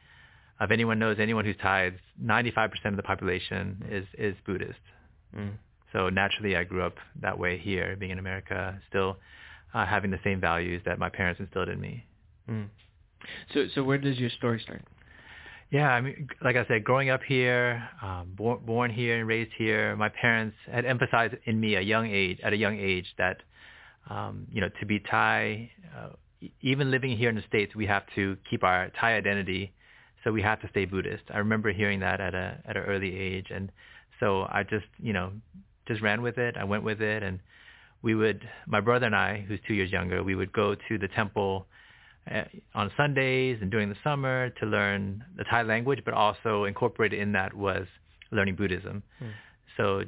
if 0.59 0.71
anyone 0.71 0.97
knows 0.97 1.17
anyone 1.19 1.45
who's 1.45 1.57
Thai, 1.61 1.91
95% 2.23 2.71
of 2.85 2.95
the 2.95 3.03
population 3.03 3.85
is 3.87 4.07
is 4.17 4.35
Buddhist. 4.47 4.79
Mm. 5.37 5.51
So 5.93 6.09
naturally, 6.09 6.55
I 6.55 6.63
grew 6.63 6.81
up 6.81 6.95
that 7.21 7.37
way 7.37 7.59
here, 7.59 7.95
being 7.95 8.09
in 8.09 8.17
America, 8.17 8.81
still 8.89 9.17
uh, 9.75 9.85
having 9.85 10.09
the 10.09 10.19
same 10.23 10.41
values 10.41 10.81
that 10.87 10.97
my 10.97 11.09
parents 11.09 11.39
instilled 11.39 11.69
in 11.69 11.79
me. 11.79 12.03
Mm. 12.49 12.65
So, 13.53 13.67
so 13.75 13.83
where 13.83 13.99
does 13.99 14.17
your 14.17 14.31
story 14.31 14.59
start? 14.59 14.81
Yeah, 15.71 15.89
I 15.89 16.01
mean, 16.01 16.29
like 16.43 16.55
I 16.55 16.65
said, 16.67 16.83
growing 16.83 17.09
up 17.09 17.21
here, 17.23 17.89
um, 18.01 18.31
born, 18.35 18.59
born 18.65 18.91
here 18.91 19.17
and 19.19 19.27
raised 19.27 19.51
here, 19.57 19.95
my 19.95 20.09
parents 20.09 20.55
had 20.71 20.85
emphasized 20.85 21.35
in 21.45 21.59
me 21.59 21.75
a 21.75 21.81
young 21.81 22.07
age, 22.07 22.39
at 22.43 22.53
a 22.53 22.57
young 22.57 22.79
age, 22.79 23.07
that 23.17 23.41
um, 24.09 24.47
you 24.51 24.61
know, 24.61 24.69
to 24.79 24.85
be 24.85 24.99
Thai, 24.99 25.71
uh, 25.97 26.09
even 26.61 26.91
living 26.91 27.17
here 27.17 27.29
in 27.29 27.35
the 27.35 27.43
states, 27.47 27.75
we 27.75 27.87
have 27.87 28.03
to 28.15 28.37
keep 28.49 28.63
our 28.63 28.89
Thai 28.99 29.15
identity, 29.15 29.73
so 30.23 30.31
we 30.31 30.41
have 30.43 30.61
to 30.61 30.69
stay 30.69 30.85
Buddhist. 30.85 31.23
I 31.33 31.39
remember 31.39 31.71
hearing 31.73 31.99
that 32.01 32.21
at 32.21 32.35
a 32.35 32.59
at 32.65 32.77
an 32.77 32.83
early 32.83 33.17
age, 33.17 33.47
and 33.49 33.71
so 34.19 34.43
I 34.43 34.63
just 34.63 34.85
you 34.99 35.13
know 35.13 35.31
just 35.87 36.01
ran 36.01 36.21
with 36.21 36.37
it. 36.37 36.55
I 36.57 36.63
went 36.63 36.83
with 36.83 37.01
it, 37.01 37.23
and 37.23 37.39
we 38.03 38.13
would, 38.13 38.47
my 38.67 38.79
brother 38.79 39.07
and 39.07 39.15
I, 39.15 39.43
who's 39.47 39.59
two 39.67 39.73
years 39.73 39.91
younger, 39.91 40.23
we 40.23 40.35
would 40.35 40.53
go 40.53 40.75
to 40.75 40.97
the 40.99 41.07
temple 41.07 41.65
on 42.73 42.91
Sundays 42.97 43.59
and 43.61 43.69
during 43.69 43.89
the 43.89 43.95
summer 44.03 44.49
to 44.49 44.65
learn 44.65 45.23
the 45.37 45.43
Thai 45.43 45.61
language, 45.61 46.01
but 46.03 46.13
also 46.13 46.63
incorporated 46.63 47.19
in 47.19 47.33
that 47.33 47.53
was 47.53 47.85
learning 48.31 48.55
Buddhism. 48.55 49.03
Mm. 49.21 49.31
So 49.77 50.03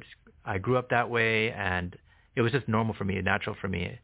I 0.45 0.57
grew 0.57 0.77
up 0.77 0.89
that 0.89 1.09
way, 1.09 1.51
and 1.51 1.95
it 2.35 2.41
was 2.41 2.51
just 2.51 2.67
normal 2.67 2.95
for 2.95 3.03
me, 3.03 3.21
natural 3.21 3.55
for 3.59 3.67
me. 3.67 3.99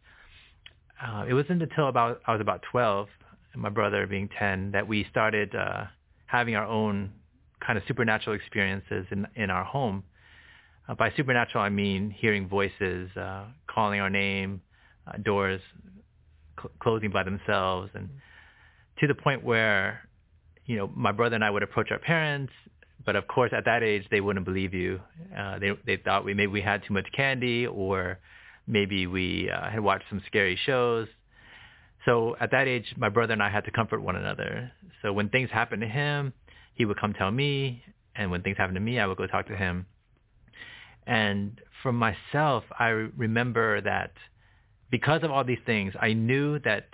Uh, 1.02 1.26
it 1.28 1.34
wasn't 1.34 1.62
until 1.62 1.88
about 1.88 2.22
I 2.28 2.34
was 2.34 2.42
about 2.42 2.62
12, 2.72 3.08
and 3.54 3.62
my 3.62 3.70
brother 3.70 4.06
being 4.06 4.30
10, 4.38 4.72
that 4.72 4.88
we 4.88 5.06
started 5.10 5.56
uh, 5.56 5.86
having 6.28 6.56
our 6.56 6.66
own 6.66 7.12
kind 7.66 7.78
of 7.78 7.84
supernatural 7.88 8.36
experiences 8.36 9.06
in 9.12 9.26
in 9.36 9.50
our 9.50 9.64
home. 9.64 10.04
Uh, 10.88 10.94
by 10.94 11.12
supernatural, 11.16 11.64
I 11.64 11.70
mean 11.70 12.12
hearing 12.12 12.48
voices, 12.48 13.10
uh, 13.16 13.46
calling 13.68 14.02
our 14.02 14.10
name, 14.10 14.62
uh, 15.08 15.18
doors 15.18 15.62
cl- 16.64 16.72
closing 16.80 17.12
by 17.12 17.24
themselves, 17.24 17.92
and 17.94 18.10
to 19.00 19.08
the 19.08 19.16
point 19.16 19.44
where, 19.44 20.02
you 20.66 20.78
know, 20.78 20.90
my 20.96 21.12
brother 21.12 21.36
and 21.36 21.44
I 21.44 21.50
would 21.50 21.64
approach 21.64 21.92
our 21.92 22.00
parents, 22.00 22.54
but 23.06 23.16
of 23.16 23.28
course 23.28 23.52
at 23.54 23.66
that 23.66 23.84
age 23.84 24.06
they 24.10 24.22
wouldn't 24.22 24.46
believe 24.46 24.74
you. 24.74 25.00
Uh, 25.38 25.60
they 25.60 25.72
they 25.86 25.98
thought 25.98 26.24
we 26.26 26.34
maybe 26.34 26.52
we 26.52 26.62
had 26.62 26.84
too 26.88 26.94
much 26.94 27.08
candy, 27.16 27.68
or 27.68 28.20
maybe 28.66 29.08
we 29.08 29.52
uh, 29.52 29.70
had 29.70 29.82
watched 29.82 30.06
some 30.10 30.22
scary 30.28 30.58
shows. 30.66 31.08
So 32.06 32.36
at 32.40 32.52
that 32.52 32.68
age, 32.68 32.94
my 32.98 33.10
brother 33.10 33.34
and 33.34 33.44
I 33.44 33.50
had 33.50 33.66
to 33.66 33.72
comfort 33.72 34.02
one 34.02 34.16
another. 34.16 34.72
So 35.02 35.14
when 35.14 35.30
things 35.30 35.50
happened 35.52 35.82
to 35.82 35.88
him, 35.88 36.34
he 36.76 36.86
would 36.86 37.00
come 37.00 37.14
tell 37.14 37.32
me, 37.32 37.84
and 38.16 38.32
when 38.32 38.42
things 38.42 38.58
happened 38.58 38.76
to 38.76 38.82
me, 38.82 39.00
I 39.00 39.06
would 39.06 39.18
go 39.18 39.28
talk 39.28 39.48
to 39.48 39.56
him. 39.56 39.86
And 41.06 41.60
for 41.82 41.92
myself, 41.92 42.64
I 42.78 42.88
remember 42.88 43.82
that 43.82 44.14
because 44.94 45.24
of 45.24 45.32
all 45.32 45.44
these 45.44 45.66
things, 45.66 45.92
I 46.00 46.14
knew 46.14 46.60
that 46.60 46.86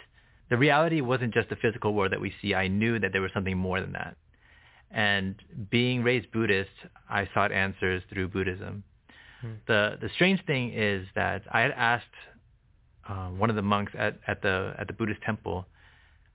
the 0.50 0.56
reality 0.56 1.02
wasn't 1.02 1.34
just 1.34 1.50
the 1.50 1.58
physical 1.58 1.94
world 1.94 2.14
that 2.14 2.22
we 2.22 2.32
see. 2.42 2.56
I 2.56 2.70
knew 2.70 2.98
that 2.98 3.12
there 3.12 3.22
was 3.22 3.30
something 3.34 3.58
more 3.58 3.82
than 3.82 3.92
that. 3.92 4.16
And 4.90 5.36
being 5.70 6.02
raised 6.02 6.32
Buddhist, 6.32 6.78
I 7.10 7.28
sought 7.34 7.52
answers 7.52 8.02
through 8.10 8.30
Buddhism. 8.30 8.86
Hmm. 9.42 9.56
The 9.68 9.98
the 10.00 10.10
strange 10.16 10.40
thing 10.46 10.72
is 10.74 11.08
that 11.16 11.42
I 11.52 11.60
had 11.60 11.72
asked 11.72 12.18
uh, 13.10 13.28
one 13.42 13.50
of 13.50 13.58
the 13.58 13.68
monks 13.74 13.92
at, 13.98 14.14
at 14.26 14.42
the 14.42 14.74
at 14.80 14.88
the 14.88 14.94
Buddhist 14.94 15.22
temple 15.24 15.66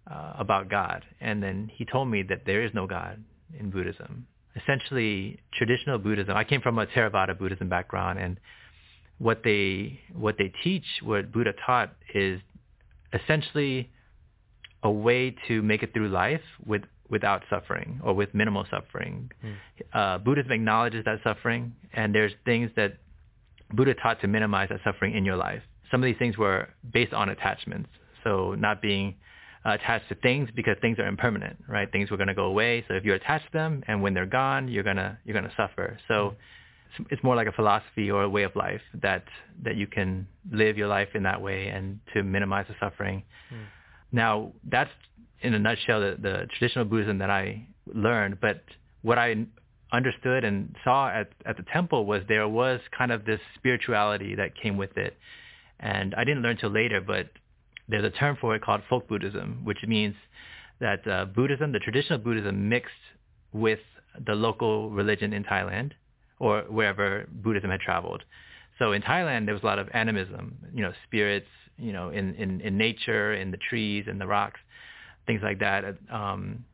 uh, 0.06 0.34
about 0.38 0.68
God, 0.68 1.02
and 1.18 1.42
then 1.42 1.70
he 1.74 1.86
told 1.86 2.08
me 2.08 2.22
that 2.24 2.40
there 2.44 2.62
is 2.62 2.72
no 2.74 2.86
God 2.86 3.24
in 3.58 3.70
Buddhism 3.70 4.26
essentially 4.62 5.40
traditional 5.52 5.98
Buddhism. 5.98 6.36
I 6.36 6.44
came 6.44 6.60
from 6.60 6.78
a 6.78 6.86
Theravada 6.86 7.36
Buddhism 7.36 7.68
background, 7.68 8.18
and 8.20 8.38
what 9.24 9.40
they 9.42 9.98
what 10.12 10.36
they 10.36 10.52
teach, 10.62 10.84
what 11.02 11.32
Buddha 11.32 11.54
taught, 11.64 11.94
is 12.14 12.42
essentially 13.14 13.90
a 14.82 14.90
way 14.90 15.34
to 15.48 15.62
make 15.62 15.82
it 15.82 15.94
through 15.94 16.10
life 16.10 16.42
with 16.66 16.82
without 17.08 17.42
suffering 17.48 18.00
or 18.04 18.12
with 18.12 18.34
minimal 18.34 18.66
suffering. 18.70 19.30
Mm. 19.42 19.54
Uh, 19.94 20.18
Buddhism 20.18 20.52
acknowledges 20.52 21.06
that 21.06 21.20
suffering, 21.24 21.74
and 21.94 22.14
there's 22.14 22.32
things 22.44 22.70
that 22.76 22.98
Buddha 23.72 23.94
taught 23.94 24.20
to 24.20 24.28
minimize 24.28 24.68
that 24.68 24.80
suffering 24.84 25.14
in 25.14 25.24
your 25.24 25.36
life. 25.36 25.62
Some 25.90 26.02
of 26.02 26.06
these 26.06 26.18
things 26.18 26.36
were 26.36 26.68
based 26.92 27.14
on 27.14 27.30
attachments, 27.30 27.88
so 28.24 28.54
not 28.58 28.82
being 28.82 29.14
attached 29.64 30.10
to 30.10 30.16
things 30.16 30.50
because 30.54 30.76
things 30.82 30.98
are 30.98 31.06
impermanent, 31.06 31.56
right? 31.66 31.90
Things 31.90 32.10
were 32.10 32.18
going 32.18 32.28
to 32.28 32.34
go 32.34 32.44
away. 32.44 32.84
So 32.88 32.92
if 32.92 33.04
you're 33.04 33.16
attached 33.16 33.46
to 33.46 33.52
them, 33.52 33.82
and 33.88 34.02
when 34.02 34.12
they're 34.12 34.26
gone, 34.26 34.68
you're 34.68 34.84
gonna 34.84 35.18
you're 35.24 35.34
gonna 35.40 35.54
suffer. 35.56 35.96
So 36.08 36.34
it's, 36.98 37.08
it's 37.10 37.22
more 37.22 37.36
like 37.36 37.46
a 37.46 37.52
philosophy 37.52 38.10
or 38.10 38.22
a 38.22 38.28
way 38.28 38.42
of 38.42 38.54
life 38.56 38.80
that 39.02 39.24
that 39.62 39.76
you 39.76 39.86
can 39.86 40.26
live 40.50 40.76
your 40.76 40.88
life 40.88 41.08
in 41.14 41.22
that 41.24 41.40
way 41.40 41.68
and 41.68 42.00
to 42.14 42.22
minimize 42.22 42.66
the 42.68 42.74
suffering. 42.80 43.22
Mm. 43.52 43.64
Now 44.12 44.52
that's 44.70 44.90
in 45.40 45.54
a 45.54 45.58
nutshell 45.58 46.00
the, 46.00 46.16
the 46.20 46.46
traditional 46.58 46.84
Buddhism 46.84 47.18
that 47.18 47.30
I 47.30 47.66
learned. 47.92 48.40
But 48.40 48.62
what 49.02 49.18
I 49.18 49.46
understood 49.92 50.44
and 50.44 50.74
saw 50.84 51.08
at 51.08 51.30
at 51.46 51.56
the 51.56 51.64
temple 51.72 52.06
was 52.06 52.22
there 52.28 52.48
was 52.48 52.80
kind 52.96 53.12
of 53.12 53.24
this 53.24 53.40
spirituality 53.56 54.34
that 54.36 54.56
came 54.60 54.76
with 54.76 54.96
it. 54.96 55.16
And 55.80 56.14
I 56.14 56.24
didn't 56.24 56.42
learn 56.42 56.56
till 56.56 56.70
later, 56.70 57.00
but 57.00 57.28
there's 57.88 58.04
a 58.04 58.10
term 58.10 58.38
for 58.40 58.54
it 58.54 58.62
called 58.62 58.82
folk 58.88 59.08
Buddhism, 59.08 59.60
which 59.64 59.78
means 59.86 60.14
that 60.80 61.06
uh, 61.06 61.26
Buddhism, 61.26 61.72
the 61.72 61.78
traditional 61.78 62.18
Buddhism, 62.18 62.68
mixed 62.68 62.92
with 63.52 63.80
the 64.26 64.34
local 64.34 64.90
religion 64.90 65.32
in 65.32 65.44
Thailand 65.44 65.92
or 66.38 66.62
wherever 66.68 67.26
Buddhism 67.30 67.70
had 67.70 67.80
traveled. 67.80 68.24
So 68.78 68.92
in 68.92 69.02
Thailand, 69.02 69.46
there 69.46 69.54
was 69.54 69.62
a 69.62 69.66
lot 69.66 69.78
of 69.78 69.88
animism, 69.92 70.56
you 70.74 70.82
know, 70.82 70.92
spirits, 71.06 71.46
you 71.78 71.92
know, 71.92 72.10
in, 72.10 72.34
in, 72.34 72.60
in 72.60 72.76
nature, 72.76 73.34
in 73.34 73.50
the 73.50 73.56
trees, 73.56 74.06
in 74.08 74.18
the 74.18 74.26
rocks, 74.26 74.60
things 75.26 75.40
like 75.42 75.60
that. 75.60 75.84
Um, 76.10 76.64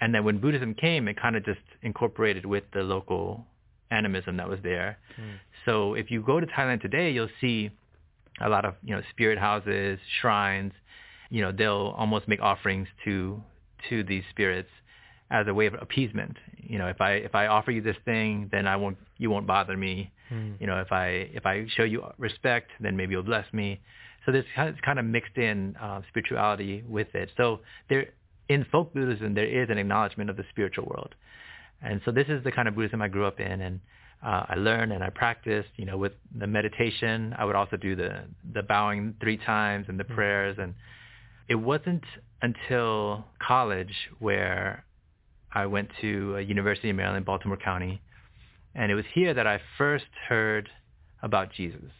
and 0.00 0.14
then 0.14 0.24
when 0.24 0.38
Buddhism 0.38 0.74
came, 0.74 1.08
it 1.08 1.20
kind 1.20 1.36
of 1.36 1.44
just 1.44 1.60
incorporated 1.82 2.46
with 2.46 2.64
the 2.72 2.82
local 2.82 3.46
animism 3.90 4.38
that 4.38 4.48
was 4.48 4.58
there. 4.62 4.98
Mm. 5.20 5.34
So 5.64 5.94
if 5.94 6.10
you 6.10 6.22
go 6.22 6.40
to 6.40 6.46
Thailand 6.46 6.80
today, 6.80 7.10
you'll 7.10 7.28
see 7.40 7.70
a 8.40 8.48
lot 8.48 8.64
of 8.64 8.74
you 8.82 8.94
know 8.94 9.02
spirit 9.10 9.38
houses, 9.38 9.98
shrines. 10.20 10.72
You 11.30 11.42
know 11.42 11.52
they'll 11.52 11.94
almost 11.96 12.26
make 12.26 12.40
offerings 12.40 12.88
to 13.04 13.42
to 13.90 14.02
these 14.02 14.24
spirits 14.30 14.70
as 15.38 15.44
a 15.48 15.54
way 15.58 15.66
of 15.70 15.74
appeasement. 15.86 16.36
You 16.72 16.78
know 16.80 16.88
if 16.94 17.00
I 17.08 17.12
if 17.28 17.34
I 17.42 17.44
offer 17.56 17.72
you 17.76 17.82
this 17.90 18.00
thing, 18.10 18.30
then 18.54 18.64
I 18.72 18.76
won't 18.82 18.98
you 19.22 19.28
won't 19.34 19.46
bother 19.54 19.76
me. 19.86 19.94
Mm. 20.30 20.52
You 20.60 20.66
know 20.68 20.78
if 20.86 20.92
I 20.92 21.06
if 21.38 21.44
I 21.52 21.54
show 21.76 21.86
you 21.92 21.98
respect, 22.18 22.68
then 22.84 22.92
maybe 22.96 23.10
you'll 23.14 23.30
bless 23.34 23.48
me. 23.52 23.68
So 24.24 24.30
there's 24.30 24.50
kind 24.54 24.68
of, 24.68 24.76
kind 24.88 24.98
of 25.00 25.04
mixed 25.16 25.36
in 25.48 25.56
uh, 25.86 26.00
spirituality 26.10 26.84
with 26.96 27.10
it. 27.22 27.28
So 27.36 27.44
there 27.88 28.04
in 28.54 28.60
folk 28.72 28.88
Buddhism 28.94 29.34
there 29.34 29.50
is 29.62 29.68
an 29.70 29.78
acknowledgement 29.78 30.28
of 30.30 30.36
the 30.36 30.44
spiritual 30.52 30.86
world, 30.92 31.12
and 31.88 32.00
so 32.04 32.08
this 32.18 32.28
is 32.34 32.44
the 32.44 32.52
kind 32.52 32.68
of 32.68 32.74
Buddhism 32.76 33.00
I 33.02 33.08
grew 33.08 33.26
up 33.26 33.40
in 33.40 33.60
and 33.66 33.80
uh, 34.24 34.44
I 34.52 34.54
learned 34.68 34.92
and 34.92 35.02
I 35.02 35.10
practiced, 35.10 35.70
you 35.76 35.86
know, 35.88 35.98
with 36.04 36.12
the 36.42 36.46
meditation. 36.46 37.34
I 37.40 37.44
would 37.46 37.56
also 37.56 37.76
do 37.76 37.96
the 37.96 38.12
the 38.56 38.62
bowing 38.62 39.14
three 39.22 39.38
times 39.54 39.86
and 39.88 39.98
the 39.98 40.04
Mm-hmm. 40.04 40.14
prayers. 40.14 40.56
And 40.62 40.74
it 41.48 41.56
wasn't 41.56 42.04
until 42.40 43.24
college 43.50 43.96
where 44.26 44.84
I 45.54 45.66
went 45.66 45.90
to 46.00 46.36
a 46.36 46.40
university 46.40 46.88
in 46.88 46.96
Maryland, 46.96 47.24
Baltimore 47.24 47.58
County, 47.58 48.00
and 48.74 48.90
it 48.90 48.94
was 48.94 49.04
here 49.12 49.34
that 49.34 49.46
I 49.46 49.60
first 49.78 50.06
heard 50.28 50.68
about 51.22 51.52
Jesus. 51.52 51.90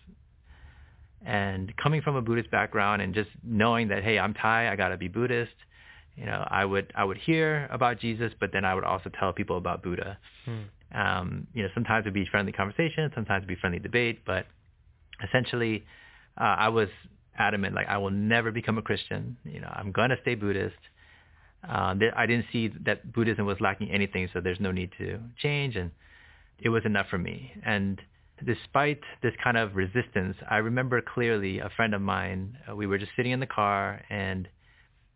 And 1.25 1.73
coming 1.77 2.03
from 2.03 2.17
a 2.17 2.23
Buddhist 2.23 2.51
background 2.51 3.03
and 3.03 3.15
just 3.15 3.31
knowing 3.45 3.89
that, 3.89 4.03
hey, 4.03 4.19
I'm 4.19 4.35
Thai, 4.35 4.71
I 4.71 4.77
gotta 4.77 4.97
be 4.97 5.09
Buddhist. 5.09 5.53
You 6.17 6.27
know, 6.27 6.47
I 6.51 6.65
would 6.65 6.93
I 6.97 7.05
would 7.05 7.17
hear 7.17 7.69
about 7.71 8.01
Jesus, 8.01 8.33
but 8.39 8.51
then 8.53 8.65
I 8.65 8.75
would 8.75 8.85
also 8.85 9.11
tell 9.19 9.33
people 9.33 9.57
about 9.57 9.83
Buddha. 9.83 10.19
Mm. 10.47 10.65
Um, 10.95 11.47
you 11.55 11.63
know, 11.63 11.69
sometimes 11.75 12.03
it'd 12.03 12.13
be 12.13 12.27
friendly 12.31 12.53
conversation, 12.53 13.11
sometimes 13.15 13.39
it'd 13.39 13.49
be 13.49 13.57
friendly 13.57 13.79
debate, 13.79 14.21
but 14.27 14.47
essentially, 15.27 15.85
uh, 16.39 16.57
I 16.59 16.69
was 16.69 16.89
adamant, 17.39 17.75
like 17.75 17.89
I 17.89 17.97
will 17.97 18.11
never 18.11 18.51
become 18.51 18.77
a 18.77 18.83
Christian. 18.83 19.37
You 19.45 19.61
know, 19.61 19.73
I'm 19.73 19.93
gonna 19.93 20.17
stay 20.21 20.35
Buddhist. 20.35 20.77
Uh, 21.69 21.95
th- 21.95 22.13
I 22.17 22.27
didn't 22.27 22.47
see 22.53 22.69
that 22.85 23.13
Buddhism 23.13 23.47
was 23.47 23.61
lacking 23.61 23.91
anything, 23.91 24.29
so 24.33 24.41
there's 24.41 24.61
no 24.61 24.73
need 24.73 24.91
to 24.99 25.21
change, 25.41 25.77
and 25.77 25.91
it 26.59 26.69
was 26.69 26.85
enough 26.85 27.07
for 27.09 27.19
me. 27.19 27.53
And 27.65 28.01
despite 28.45 29.01
this 29.23 29.35
kind 29.43 29.57
of 29.57 29.77
resistance, 29.77 30.37
I 30.51 30.57
remember 30.57 31.01
clearly 31.01 31.61
a 31.61 31.71
friend 31.77 31.95
of 31.95 32.01
mine. 32.01 32.59
Uh, 32.69 32.75
we 32.75 32.87
were 32.87 32.99
just 32.99 33.13
sitting 33.17 33.33
in 33.33 33.41
the 33.41 33.47
car, 33.47 34.03
and 34.11 34.49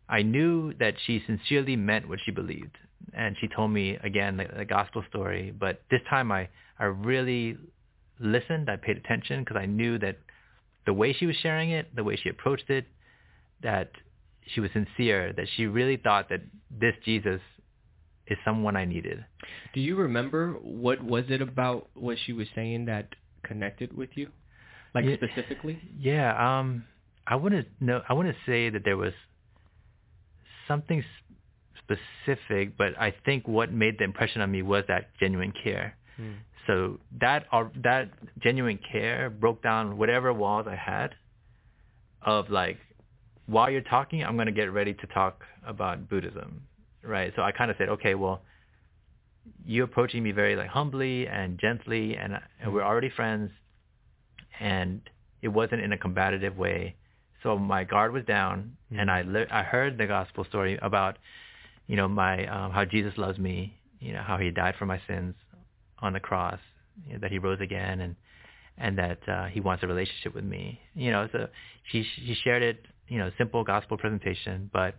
I 0.07 0.21
knew 0.21 0.73
that 0.79 0.95
she 1.05 1.21
sincerely 1.25 1.75
meant 1.75 2.07
what 2.07 2.19
she 2.23 2.31
believed 2.31 2.77
and 3.13 3.35
she 3.39 3.47
told 3.47 3.71
me 3.71 3.97
again 4.03 4.37
the, 4.37 4.45
the 4.57 4.65
gospel 4.65 5.03
story. 5.09 5.53
But 5.57 5.81
this 5.89 6.01
time 6.09 6.31
I 6.31 6.49
I 6.79 6.85
really 6.85 7.57
listened. 8.19 8.69
I 8.69 8.75
paid 8.77 8.97
attention 8.97 9.41
because 9.41 9.57
I 9.57 9.65
knew 9.65 9.97
that 9.99 10.17
the 10.85 10.93
way 10.93 11.13
she 11.13 11.25
was 11.25 11.35
sharing 11.37 11.71
it, 11.71 11.95
the 11.95 12.03
way 12.03 12.15
she 12.15 12.29
approached 12.29 12.69
it, 12.69 12.85
that 13.61 13.91
she 14.53 14.59
was 14.61 14.71
sincere. 14.73 15.33
That 15.33 15.47
she 15.55 15.65
really 15.65 15.97
thought 15.97 16.29
that 16.29 16.41
this 16.69 16.93
Jesus 17.05 17.41
is 18.27 18.37
someone 18.43 18.75
I 18.75 18.85
needed. 18.85 19.23
Do 19.73 19.79
you 19.79 19.95
remember 19.95 20.53
what 20.61 21.01
was 21.03 21.25
it 21.29 21.41
about 21.41 21.89
what 21.93 22.17
she 22.25 22.33
was 22.33 22.47
saying 22.55 22.85
that 22.85 23.07
connected 23.43 23.95
with 23.95 24.09
you, 24.15 24.29
like 24.93 25.05
Yeah. 25.05 25.15
specifically? 25.15 25.79
Yeah, 25.97 26.29
um, 26.59 26.83
I 27.25 27.35
wouldn't 27.35 27.67
know. 27.79 28.01
I 28.07 28.13
wouldn't 28.13 28.37
say 28.45 28.69
that 28.69 28.83
there 28.83 28.97
was 28.97 29.13
something 30.67 31.03
specific, 31.77 32.77
but 32.77 32.99
I 32.99 33.11
think 33.25 33.47
what 33.47 33.71
made 33.71 33.97
the 33.97 34.03
impression 34.03 34.41
on 34.41 34.51
me 34.51 34.61
was 34.61 34.83
that 34.87 35.15
genuine 35.19 35.53
care. 35.63 35.95
Mm. 36.19 36.35
So 36.65 36.99
that 37.21 37.45
uh, 37.51 37.65
that 37.83 38.09
genuine 38.39 38.79
care 38.91 39.29
broke 39.29 39.63
down 39.63 39.97
whatever 39.97 40.33
walls 40.33 40.67
I 40.67 40.75
had 40.75 41.15
of 42.21 42.49
like, 42.49 42.77
while 43.47 43.69
you're 43.69 43.81
talking, 43.81 44.23
I'm 44.23 44.35
going 44.35 44.47
to 44.47 44.51
get 44.51 44.71
ready 44.71 44.93
to 44.93 45.07
talk 45.07 45.43
about 45.65 46.09
Buddhism, 46.09 46.61
right? 47.01 47.33
So 47.35 47.41
I 47.41 47.51
kind 47.51 47.71
of 47.71 47.77
said, 47.77 47.89
okay, 47.89 48.13
well, 48.13 48.41
you're 49.65 49.85
approaching 49.85 50.21
me 50.21 50.31
very 50.31 50.55
like 50.55 50.67
humbly 50.67 51.27
and 51.27 51.57
gently, 51.57 52.17
and, 52.17 52.37
and 52.61 52.73
we're 52.73 52.83
already 52.83 53.09
friends, 53.09 53.49
and 54.59 55.01
it 55.41 55.47
wasn't 55.47 55.81
in 55.81 55.93
a 55.93 55.97
combative 55.97 56.57
way. 56.57 56.95
So 57.43 57.57
my 57.57 57.83
guard 57.85 58.11
was 58.11 58.25
down, 58.25 58.75
and 58.95 59.09
I 59.09 59.21
li- 59.21 59.45
I 59.49 59.63
heard 59.63 59.97
the 59.97 60.07
gospel 60.07 60.43
story 60.45 60.77
about, 60.81 61.17
you 61.87 61.95
know, 61.95 62.07
my 62.07 62.45
um, 62.47 62.71
how 62.71 62.83
Jesus 62.83 63.13
loves 63.17 63.37
me, 63.37 63.77
you 63.99 64.11
know, 64.11 64.21
how 64.21 64.37
he 64.37 64.51
died 64.51 64.75
for 64.77 64.85
my 64.85 64.99
sins 65.07 65.35
on 65.99 66.13
the 66.13 66.19
cross, 66.19 66.59
you 67.05 67.13
know, 67.13 67.19
that 67.19 67.31
he 67.31 67.37
rose 67.39 67.61
again, 67.61 68.01
and 68.01 68.15
and 68.77 68.97
that 68.97 69.19
uh, 69.29 69.45
he 69.45 69.61
wants 69.61 69.83
a 69.83 69.87
relationship 69.87 70.35
with 70.35 70.43
me. 70.43 70.81
You 70.95 71.11
know, 71.11 71.29
so 71.31 71.47
she 71.91 72.03
she 72.25 72.35
shared 72.43 72.63
it, 72.63 72.85
you 73.07 73.17
know, 73.17 73.31
simple 73.37 73.63
gospel 73.63 73.97
presentation, 73.97 74.69
but 74.71 74.95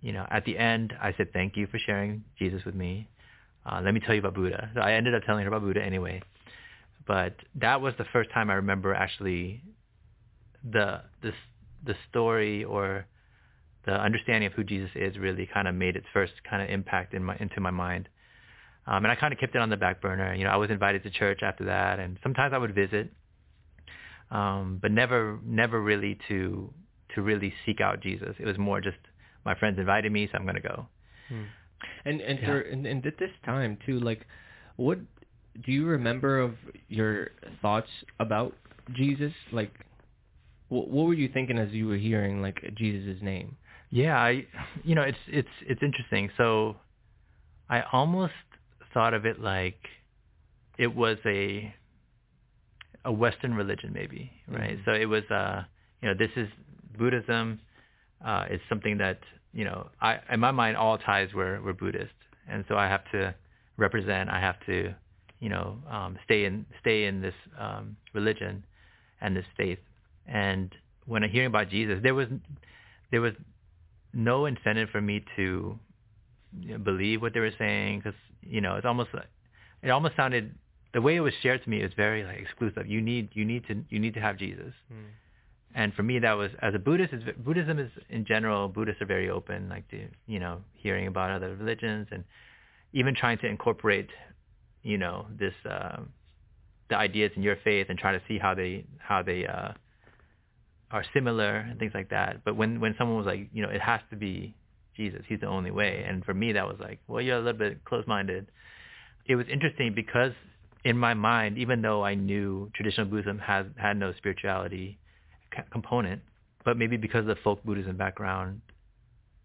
you 0.00 0.12
know, 0.12 0.26
at 0.30 0.44
the 0.44 0.56
end, 0.58 0.94
I 1.00 1.14
said 1.16 1.32
thank 1.32 1.56
you 1.56 1.66
for 1.66 1.78
sharing 1.78 2.24
Jesus 2.38 2.64
with 2.64 2.74
me. 2.74 3.08
Uh, 3.64 3.80
let 3.84 3.94
me 3.94 4.00
tell 4.00 4.14
you 4.14 4.20
about 4.20 4.34
Buddha. 4.34 4.70
So 4.74 4.80
I 4.80 4.92
ended 4.92 5.14
up 5.14 5.22
telling 5.24 5.42
her 5.42 5.48
about 5.48 5.62
Buddha 5.62 5.82
anyway. 5.82 6.22
But 7.06 7.34
that 7.56 7.80
was 7.80 7.94
the 7.98 8.04
first 8.12 8.30
time 8.30 8.50
I 8.50 8.54
remember 8.54 8.94
actually 8.94 9.62
the 10.68 11.02
the 11.22 11.32
the 11.84 11.94
story 12.08 12.64
or 12.64 13.06
the 13.84 13.92
understanding 13.92 14.46
of 14.46 14.52
who 14.52 14.64
Jesus 14.64 14.90
is 14.94 15.16
really 15.16 15.48
kind 15.52 15.68
of 15.68 15.74
made 15.74 15.96
its 15.96 16.06
first 16.12 16.32
kind 16.48 16.62
of 16.62 16.68
impact 16.68 17.14
in 17.14 17.22
my 17.22 17.36
into 17.36 17.60
my 17.60 17.70
mind. 17.70 18.08
Um, 18.86 19.04
and 19.04 19.08
I 19.08 19.16
kind 19.16 19.32
of 19.32 19.40
kept 19.40 19.54
it 19.54 19.60
on 19.60 19.70
the 19.70 19.76
back 19.76 20.00
burner. 20.00 20.34
You 20.34 20.44
know, 20.44 20.50
I 20.50 20.56
was 20.56 20.70
invited 20.70 21.02
to 21.04 21.10
church 21.10 21.40
after 21.42 21.64
that, 21.64 21.98
and 21.98 22.18
sometimes 22.22 22.52
I 22.52 22.58
would 22.58 22.74
visit, 22.74 23.12
um, 24.30 24.78
but 24.80 24.90
never 24.90 25.38
never 25.44 25.80
really 25.80 26.18
to 26.28 26.72
to 27.16 27.22
really 27.22 27.52
seek 27.64 27.80
out 27.80 28.00
Jesus. 28.00 28.34
It 28.38 28.46
was 28.46 28.56
more 28.58 28.80
just 28.80 28.98
my 29.44 29.54
friends 29.58 29.78
invited 29.78 30.10
me, 30.12 30.28
so 30.30 30.38
I'm 30.38 30.44
going 30.44 30.56
to 30.62 30.68
go. 30.74 30.86
Hmm. 31.28 31.42
And 32.04 32.20
and 32.20 32.38
Yeah. 32.38 32.46
for 32.46 32.60
and, 32.60 32.86
and 32.86 33.04
at 33.06 33.18
this 33.18 33.30
time 33.44 33.76
too, 33.84 33.98
like, 34.00 34.26
what 34.76 34.98
do 35.64 35.72
you 35.72 35.86
remember 35.86 36.38
of 36.40 36.54
your 36.88 37.30
thoughts 37.62 37.90
about 38.20 38.54
Jesus? 38.94 39.32
Like, 39.52 39.72
what, 40.68 40.88
what 40.88 41.06
were 41.06 41.14
you 41.14 41.28
thinking 41.28 41.58
as 41.58 41.70
you 41.72 41.86
were 41.88 41.96
hearing 41.96 42.40
like 42.42 42.58
Jesus' 42.76 43.20
name? 43.22 43.56
Yeah, 43.90 44.16
I 44.18 44.46
you 44.84 44.94
know, 44.94 45.02
it's 45.02 45.18
it's 45.28 45.56
it's 45.66 45.82
interesting. 45.82 46.30
So 46.36 46.76
I 47.68 47.82
almost 47.92 48.34
thought 48.94 49.14
of 49.14 49.24
it 49.26 49.40
like 49.40 49.78
it 50.78 50.94
was 50.94 51.18
a 51.26 51.74
a 53.04 53.12
western 53.12 53.54
religion 53.54 53.92
maybe, 53.92 54.32
right? 54.48 54.76
Mhm. 54.78 54.84
So 54.84 54.92
it 54.92 55.06
was 55.06 55.24
uh 55.30 55.62
you 56.02 56.08
know, 56.08 56.14
this 56.18 56.30
is 56.36 56.48
Buddhism 56.98 57.60
uh 58.24 58.44
is 58.50 58.60
something 58.68 58.98
that, 58.98 59.18
you 59.52 59.64
know, 59.64 59.88
I 60.00 60.18
in 60.32 60.40
my 60.40 60.50
mind 60.50 60.76
all 60.76 60.98
Thais 60.98 61.32
were 61.34 61.60
were 61.60 61.72
Buddhist. 61.74 62.14
And 62.48 62.64
so 62.68 62.76
I 62.76 62.86
have 62.88 63.04
to 63.12 63.34
represent, 63.76 64.30
I 64.30 64.40
have 64.40 64.58
to, 64.66 64.94
you 65.40 65.48
know, 65.48 65.78
um 65.90 66.18
stay 66.24 66.44
in 66.44 66.66
stay 66.80 67.04
in 67.06 67.20
this 67.20 67.34
um 67.58 67.96
religion 68.12 68.64
and 69.20 69.36
this 69.36 69.46
faith. 69.56 69.78
And 70.26 70.74
when 71.06 71.22
I'm 71.22 71.30
hearing 71.30 71.48
about 71.48 71.68
Jesus, 71.70 72.00
there 72.02 72.14
was 72.14 72.28
there 73.10 73.20
was 73.20 73.32
no 74.12 74.46
incentive 74.46 74.88
for 74.90 75.00
me 75.00 75.24
to 75.36 75.78
you 76.60 76.68
know, 76.72 76.78
believe 76.78 77.20
what 77.22 77.34
they 77.34 77.40
were 77.40 77.52
saying 77.58 77.98
because 77.98 78.18
you 78.42 78.60
know 78.60 78.76
it's 78.76 78.86
almost 78.86 79.10
it 79.82 79.90
almost 79.90 80.16
sounded 80.16 80.54
the 80.94 81.02
way 81.02 81.16
it 81.16 81.20
was 81.20 81.34
shared 81.42 81.62
to 81.62 81.68
me 81.70 81.82
is 81.82 81.92
very 81.94 82.24
like 82.24 82.38
exclusive. 82.38 82.86
You 82.86 83.00
need 83.02 83.28
you 83.34 83.44
need 83.44 83.66
to 83.68 83.84
you 83.90 83.98
need 83.98 84.14
to 84.14 84.20
have 84.20 84.38
Jesus, 84.38 84.72
And 85.76 85.92
for 85.92 86.02
me, 86.02 86.18
that 86.20 86.32
was 86.32 86.50
as 86.62 86.74
a 86.74 86.78
Buddhist. 86.78 87.12
Is, 87.12 87.22
Buddhism 87.36 87.78
is 87.78 87.90
in 88.08 88.24
general, 88.24 88.66
Buddhists 88.66 89.02
are 89.02 89.06
very 89.06 89.28
open, 89.28 89.68
like 89.68 89.86
to 89.90 90.08
you 90.26 90.40
know 90.40 90.62
hearing 90.72 91.06
about 91.06 91.30
other 91.30 91.54
religions 91.54 92.08
and 92.10 92.24
even 92.94 93.14
trying 93.14 93.36
to 93.38 93.46
incorporate, 93.46 94.08
you 94.82 94.96
know, 94.96 95.26
this 95.38 95.52
uh, 95.70 95.98
the 96.88 96.96
ideas 96.96 97.30
in 97.36 97.42
your 97.42 97.56
faith 97.62 97.88
and 97.90 97.98
try 97.98 98.12
to 98.12 98.22
see 98.26 98.38
how 98.38 98.54
they 98.54 98.86
how 98.98 99.22
they 99.22 99.46
uh, 99.46 99.72
are 100.92 101.04
similar 101.12 101.56
and 101.56 101.78
things 101.78 101.92
like 101.94 102.08
that. 102.08 102.42
But 102.42 102.56
when 102.56 102.80
when 102.80 102.94
someone 102.96 103.18
was 103.18 103.26
like, 103.26 103.50
you 103.52 103.62
know, 103.62 103.68
it 103.68 103.82
has 103.82 104.00
to 104.08 104.16
be 104.16 104.54
Jesus, 104.96 105.20
he's 105.28 105.40
the 105.40 105.46
only 105.46 105.70
way. 105.70 106.06
And 106.08 106.24
for 106.24 106.32
me, 106.32 106.52
that 106.52 106.66
was 106.66 106.78
like, 106.80 107.00
well, 107.06 107.20
you're 107.20 107.36
a 107.36 107.42
little 107.42 107.58
bit 107.58 107.84
close-minded. 107.84 108.46
It 109.26 109.36
was 109.36 109.44
interesting 109.52 109.92
because 109.94 110.32
in 110.84 110.96
my 110.96 111.12
mind, 111.12 111.58
even 111.58 111.82
though 111.82 112.02
I 112.02 112.14
knew 112.14 112.70
traditional 112.74 113.06
Buddhism 113.08 113.38
has 113.40 113.66
had 113.76 113.98
no 113.98 114.14
spirituality 114.16 114.98
component, 115.70 116.22
but 116.64 116.76
maybe 116.76 116.96
because 116.96 117.20
of 117.20 117.26
the 117.26 117.36
folk 117.36 117.62
Buddhism 117.64 117.96
background, 117.96 118.60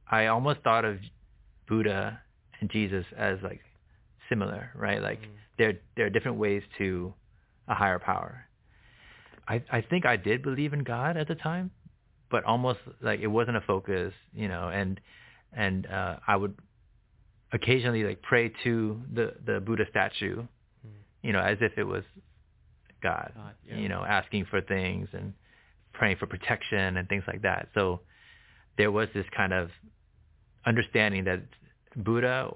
I 0.09 0.27
almost 0.27 0.61
thought 0.61 0.85
of 0.85 0.97
Buddha 1.67 2.19
and 2.59 2.69
Jesus 2.69 3.05
as 3.17 3.39
like 3.43 3.61
similar, 4.29 4.71
right? 4.75 5.01
Like 5.01 5.21
mm. 5.21 5.27
there 5.57 5.73
there 5.95 6.05
are 6.05 6.09
different 6.09 6.37
ways 6.37 6.63
to 6.77 7.13
a 7.67 7.75
higher 7.75 7.99
power. 7.99 8.45
I 9.47 9.63
I 9.71 9.81
think 9.81 10.05
I 10.05 10.17
did 10.17 10.41
believe 10.41 10.73
in 10.73 10.83
God 10.83 11.17
at 11.17 11.27
the 11.27 11.35
time, 11.35 11.71
but 12.29 12.43
almost 12.43 12.79
like 13.01 13.19
it 13.19 13.27
wasn't 13.27 13.57
a 13.57 13.61
focus, 13.61 14.13
you 14.33 14.47
know, 14.47 14.69
and 14.69 14.99
and 15.53 15.85
uh 15.87 16.17
I 16.27 16.35
would 16.35 16.55
occasionally 17.53 18.03
like 18.03 18.21
pray 18.21 18.51
to 18.63 19.01
the 19.13 19.33
the 19.45 19.59
Buddha 19.59 19.85
statue, 19.89 20.37
mm. 20.41 20.89
you 21.21 21.33
know, 21.33 21.41
as 21.41 21.57
if 21.61 21.77
it 21.77 21.83
was 21.83 22.03
God, 23.01 23.31
God 23.35 23.53
yeah. 23.67 23.77
you 23.77 23.89
know, 23.89 24.03
asking 24.03 24.45
for 24.45 24.61
things 24.61 25.09
and 25.13 25.33
praying 25.93 26.17
for 26.17 26.25
protection 26.25 26.97
and 26.97 27.07
things 27.07 27.23
like 27.27 27.41
that. 27.41 27.69
So 27.73 28.01
there 28.77 28.91
was 28.91 29.07
this 29.13 29.25
kind 29.35 29.53
of 29.53 29.69
understanding 30.65 31.25
that 31.25 31.41
Buddha, 31.95 32.55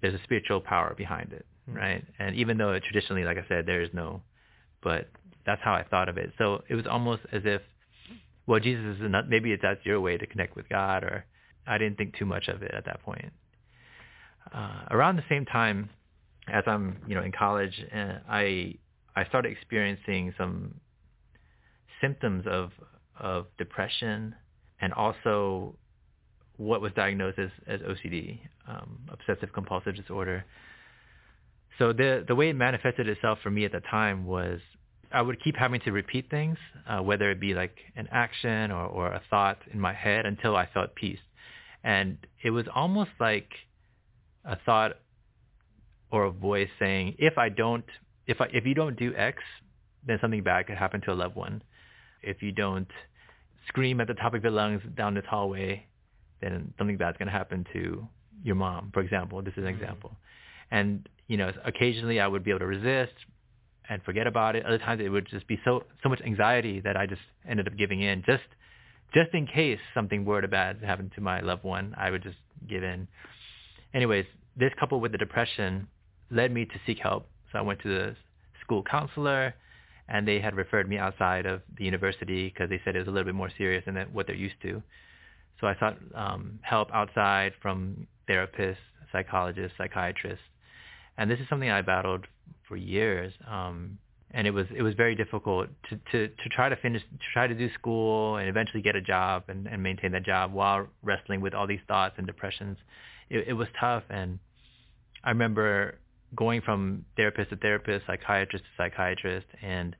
there's 0.00 0.14
a 0.14 0.22
spiritual 0.22 0.60
power 0.60 0.94
behind 0.96 1.32
it, 1.32 1.46
mm-hmm. 1.68 1.78
right? 1.78 2.04
And 2.18 2.36
even 2.36 2.58
though 2.58 2.78
traditionally, 2.78 3.24
like 3.24 3.38
I 3.38 3.44
said, 3.48 3.66
there 3.66 3.82
is 3.82 3.90
no, 3.92 4.22
but 4.82 5.08
that's 5.44 5.62
how 5.62 5.72
I 5.74 5.82
thought 5.82 6.08
of 6.08 6.18
it. 6.18 6.32
So 6.38 6.62
it 6.68 6.74
was 6.74 6.86
almost 6.86 7.22
as 7.32 7.42
if, 7.44 7.62
well, 8.46 8.60
Jesus 8.60 8.96
is 8.96 9.10
not, 9.10 9.28
maybe 9.28 9.52
it's 9.52 9.62
that's 9.62 9.84
your 9.84 10.00
way 10.00 10.16
to 10.16 10.26
connect 10.26 10.56
with 10.56 10.68
God, 10.68 11.04
or 11.04 11.24
I 11.66 11.78
didn't 11.78 11.98
think 11.98 12.16
too 12.16 12.24
much 12.24 12.48
of 12.48 12.62
it 12.62 12.72
at 12.72 12.84
that 12.86 13.02
point. 13.02 13.32
Uh, 14.52 14.84
around 14.90 15.16
the 15.16 15.24
same 15.28 15.44
time 15.44 15.90
as 16.50 16.64
I'm, 16.66 16.98
you 17.06 17.14
know, 17.14 17.22
in 17.22 17.32
college, 17.32 17.74
uh, 17.94 18.18
I 18.28 18.76
I 19.14 19.24
started 19.26 19.52
experiencing 19.52 20.32
some 20.38 20.80
symptoms 22.00 22.44
of 22.46 22.70
of 23.18 23.46
depression 23.58 24.34
and 24.80 24.92
also 24.92 25.74
what 26.56 26.80
was 26.80 26.92
diagnosed 26.94 27.38
as, 27.38 27.50
as 27.66 27.80
OCD, 27.80 28.40
um, 28.68 28.98
obsessive 29.08 29.52
compulsive 29.52 29.96
disorder. 29.96 30.44
So 31.78 31.92
the 31.92 32.24
the 32.26 32.34
way 32.34 32.48
it 32.50 32.56
manifested 32.56 33.08
itself 33.08 33.38
for 33.42 33.50
me 33.50 33.64
at 33.64 33.72
the 33.72 33.80
time 33.80 34.26
was 34.26 34.60
I 35.12 35.22
would 35.22 35.42
keep 35.42 35.56
having 35.56 35.80
to 35.82 35.92
repeat 35.92 36.28
things, 36.30 36.58
uh, 36.88 36.98
whether 36.98 37.30
it 37.30 37.40
be 37.40 37.54
like 37.54 37.76
an 37.96 38.08
action 38.10 38.70
or, 38.70 38.86
or 38.86 39.06
a 39.08 39.22
thought 39.30 39.58
in 39.72 39.80
my 39.80 39.94
head 39.94 40.26
until 40.26 40.56
I 40.56 40.68
felt 40.74 40.94
peace. 40.94 41.20
And 41.84 42.18
it 42.42 42.50
was 42.50 42.66
almost 42.74 43.10
like 43.20 43.48
a 44.44 44.58
thought 44.66 44.98
or 46.10 46.24
a 46.24 46.30
voice 46.30 46.68
saying, 46.78 47.14
if 47.18 47.38
I 47.38 47.48
don't, 47.48 47.84
if 48.26 48.40
I, 48.40 48.46
if 48.52 48.66
you 48.66 48.74
don't 48.74 48.98
do 48.98 49.14
X, 49.14 49.38
then 50.06 50.18
something 50.20 50.42
bad 50.42 50.66
could 50.66 50.76
happen 50.76 51.00
to 51.02 51.12
a 51.12 51.14
loved 51.14 51.36
one 51.36 51.62
if 52.22 52.42
you 52.42 52.52
don't 52.52 52.88
scream 53.68 54.00
at 54.00 54.08
the 54.08 54.14
top 54.14 54.34
of 54.34 54.42
your 54.42 54.52
lungs 54.52 54.82
down 54.96 55.14
this 55.14 55.24
hallway, 55.28 55.84
then 56.40 56.72
something 56.78 56.96
bad's 56.96 57.18
going 57.18 57.26
to 57.26 57.32
happen 57.32 57.66
to 57.72 58.06
your 58.42 58.54
mom, 58.54 58.90
for 58.92 59.00
example. 59.00 59.42
This 59.42 59.52
is 59.52 59.58
an 59.58 59.64
mm-hmm. 59.64 59.82
example. 59.82 60.12
And, 60.70 61.08
you 61.26 61.36
know, 61.36 61.52
occasionally 61.64 62.20
I 62.20 62.26
would 62.26 62.44
be 62.44 62.50
able 62.50 62.60
to 62.60 62.66
resist 62.66 63.14
and 63.88 64.02
forget 64.02 64.26
about 64.26 64.56
it. 64.56 64.64
Other 64.66 64.78
times 64.78 65.00
it 65.02 65.08
would 65.08 65.26
just 65.28 65.46
be 65.46 65.58
so 65.64 65.84
so 66.02 66.08
much 66.08 66.20
anxiety 66.20 66.80
that 66.80 66.96
I 66.96 67.06
just 67.06 67.22
ended 67.48 67.66
up 67.66 67.76
giving 67.76 68.02
in. 68.02 68.22
Just 68.26 68.44
just 69.14 69.32
in 69.32 69.46
case 69.46 69.78
something 69.94 70.24
were 70.24 70.40
to 70.40 70.48
bad 70.48 70.82
happen 70.82 71.10
to 71.14 71.20
my 71.20 71.40
loved 71.40 71.64
one, 71.64 71.94
I 71.96 72.10
would 72.10 72.22
just 72.22 72.36
give 72.68 72.82
in. 72.82 73.08
Anyways, 73.94 74.26
this 74.56 74.72
coupled 74.78 75.00
with 75.00 75.12
the 75.12 75.18
depression 75.18 75.88
led 76.30 76.52
me 76.52 76.66
to 76.66 76.74
seek 76.86 76.98
help. 76.98 77.26
So 77.50 77.58
I 77.58 77.62
went 77.62 77.80
to 77.80 77.88
the 77.88 78.16
school 78.60 78.82
counselor 78.82 79.54
and 80.08 80.26
they 80.26 80.40
had 80.40 80.54
referred 80.54 80.88
me 80.88 80.98
outside 80.98 81.46
of 81.46 81.62
the 81.76 81.84
university 81.84 82.48
because 82.48 82.70
they 82.70 82.80
said 82.84 82.96
it 82.96 83.00
was 83.00 83.08
a 83.08 83.10
little 83.10 83.26
bit 83.26 83.34
more 83.34 83.50
serious 83.56 83.84
than 83.84 83.96
what 84.12 84.26
they're 84.26 84.36
used 84.36 84.60
to. 84.62 84.82
So 85.60 85.66
I 85.66 85.76
sought 85.78 85.98
um, 86.14 86.58
help 86.62 86.88
outside 86.94 87.52
from 87.60 88.06
therapists, 88.28 88.76
psychologists, 89.12 89.76
psychiatrists, 89.76 90.44
and 91.16 91.30
this 91.30 91.40
is 91.40 91.48
something 91.48 91.68
I 91.70 91.82
battled 91.82 92.26
for 92.68 92.76
years. 92.76 93.32
Um, 93.46 93.98
and 94.30 94.46
it 94.46 94.50
was 94.50 94.66
it 94.76 94.82
was 94.82 94.94
very 94.94 95.14
difficult 95.14 95.68
to, 95.88 95.96
to, 96.12 96.28
to 96.28 96.48
try 96.50 96.68
to 96.68 96.76
finish 96.76 97.02
to 97.02 97.18
try 97.32 97.46
to 97.46 97.54
do 97.54 97.72
school 97.72 98.36
and 98.36 98.48
eventually 98.48 98.82
get 98.82 98.94
a 98.94 99.00
job 99.00 99.44
and, 99.48 99.66
and 99.66 99.82
maintain 99.82 100.12
that 100.12 100.24
job 100.24 100.52
while 100.52 100.86
wrestling 101.02 101.40
with 101.40 101.54
all 101.54 101.66
these 101.66 101.80
thoughts 101.88 102.14
and 102.18 102.26
depressions. 102.26 102.76
It, 103.30 103.48
it 103.48 103.52
was 103.54 103.68
tough, 103.80 104.04
and 104.10 104.38
I 105.24 105.30
remember 105.30 105.98
going 106.34 106.60
from 106.60 107.04
therapist 107.16 107.50
to 107.50 107.56
therapist, 107.56 108.06
psychiatrist 108.06 108.64
to 108.64 108.70
psychiatrist, 108.76 109.46
and 109.62 109.96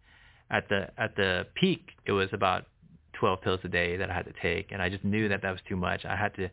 at 0.51 0.69
the 0.69 0.89
at 0.99 1.17
the 1.17 1.47
peak, 1.55 1.91
it 2.07 2.13
was 2.13 2.29
about 2.33 2.67
12 3.15 3.41
pills 3.43 3.61
a 3.65 3.69
day 3.69 3.97
that 3.97 4.11
I 4.11 4.15
had 4.15 4.27
to 4.27 4.35
take, 4.41 4.73
and 4.73 4.81
I 4.83 4.89
just 4.89 5.05
knew 5.05 5.29
that 5.29 5.43
that 5.43 5.51
was 5.51 5.61
too 5.69 5.77
much. 5.77 6.05
I 6.05 6.17
had 6.17 6.35
to 6.37 6.49